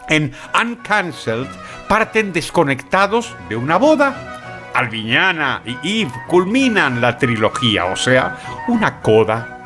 En 0.08 0.32
Uncancelled 0.60 1.48
parten 1.88 2.32
desconectados 2.32 3.34
de 3.48 3.56
una 3.56 3.76
boda. 3.78 4.31
Alviñana 4.74 5.62
y 5.64 5.76
Yves 5.82 6.12
culminan 6.26 7.00
la 7.00 7.18
trilogía, 7.18 7.86
o 7.86 7.96
sea, 7.96 8.38
una 8.68 9.00
coda. 9.00 9.64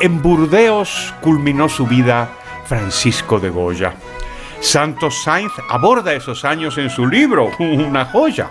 En 0.00 0.22
Burdeos 0.22 1.14
culminó 1.20 1.68
su 1.68 1.86
vida 1.86 2.28
Francisco 2.66 3.38
de 3.40 3.50
Goya. 3.50 3.94
Santos 4.60 5.22
Sainz 5.22 5.52
aborda 5.70 6.12
esos 6.12 6.44
años 6.44 6.78
en 6.78 6.90
su 6.90 7.06
libro, 7.06 7.50
una 7.58 8.06
joya. 8.06 8.50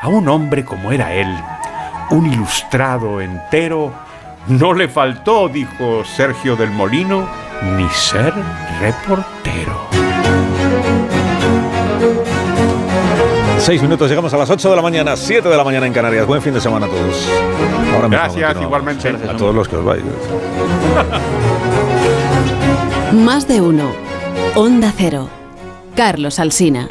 A 0.00 0.08
un 0.08 0.28
hombre 0.28 0.64
como 0.64 0.92
era 0.92 1.12
él, 1.12 1.34
un 2.10 2.26
ilustrado 2.26 3.20
entero, 3.20 3.92
no 4.48 4.72
le 4.72 4.88
faltó, 4.88 5.48
dijo 5.48 6.04
Sergio 6.04 6.56
del 6.56 6.70
Molino, 6.70 7.28
ni 7.76 7.88
ser 7.90 8.32
reportero. 8.80 10.07
Seis 13.58 13.82
minutos, 13.82 14.08
llegamos 14.08 14.32
a 14.32 14.36
las 14.38 14.48
8 14.48 14.70
de 14.70 14.76
la 14.76 14.82
mañana, 14.82 15.16
7 15.16 15.48
de 15.48 15.56
la 15.56 15.64
mañana 15.64 15.86
en 15.86 15.92
Canarias. 15.92 16.26
Buen 16.26 16.40
fin 16.40 16.54
de 16.54 16.60
semana 16.60 16.86
a 16.86 16.88
todos. 16.88 17.28
Ahora 17.94 18.08
mismo 18.08 18.22
Gracias, 18.24 18.62
igualmente. 18.62 19.08
A 19.08 19.36
todos 19.36 19.54
los 19.54 19.68
que 19.68 19.76
os 19.76 19.84
vais. 19.84 20.02
Más 23.12 23.46
de 23.48 23.60
uno. 23.60 23.90
Onda 24.54 24.92
Cero. 24.96 25.28
Carlos 25.96 26.38
Alsina. 26.38 26.88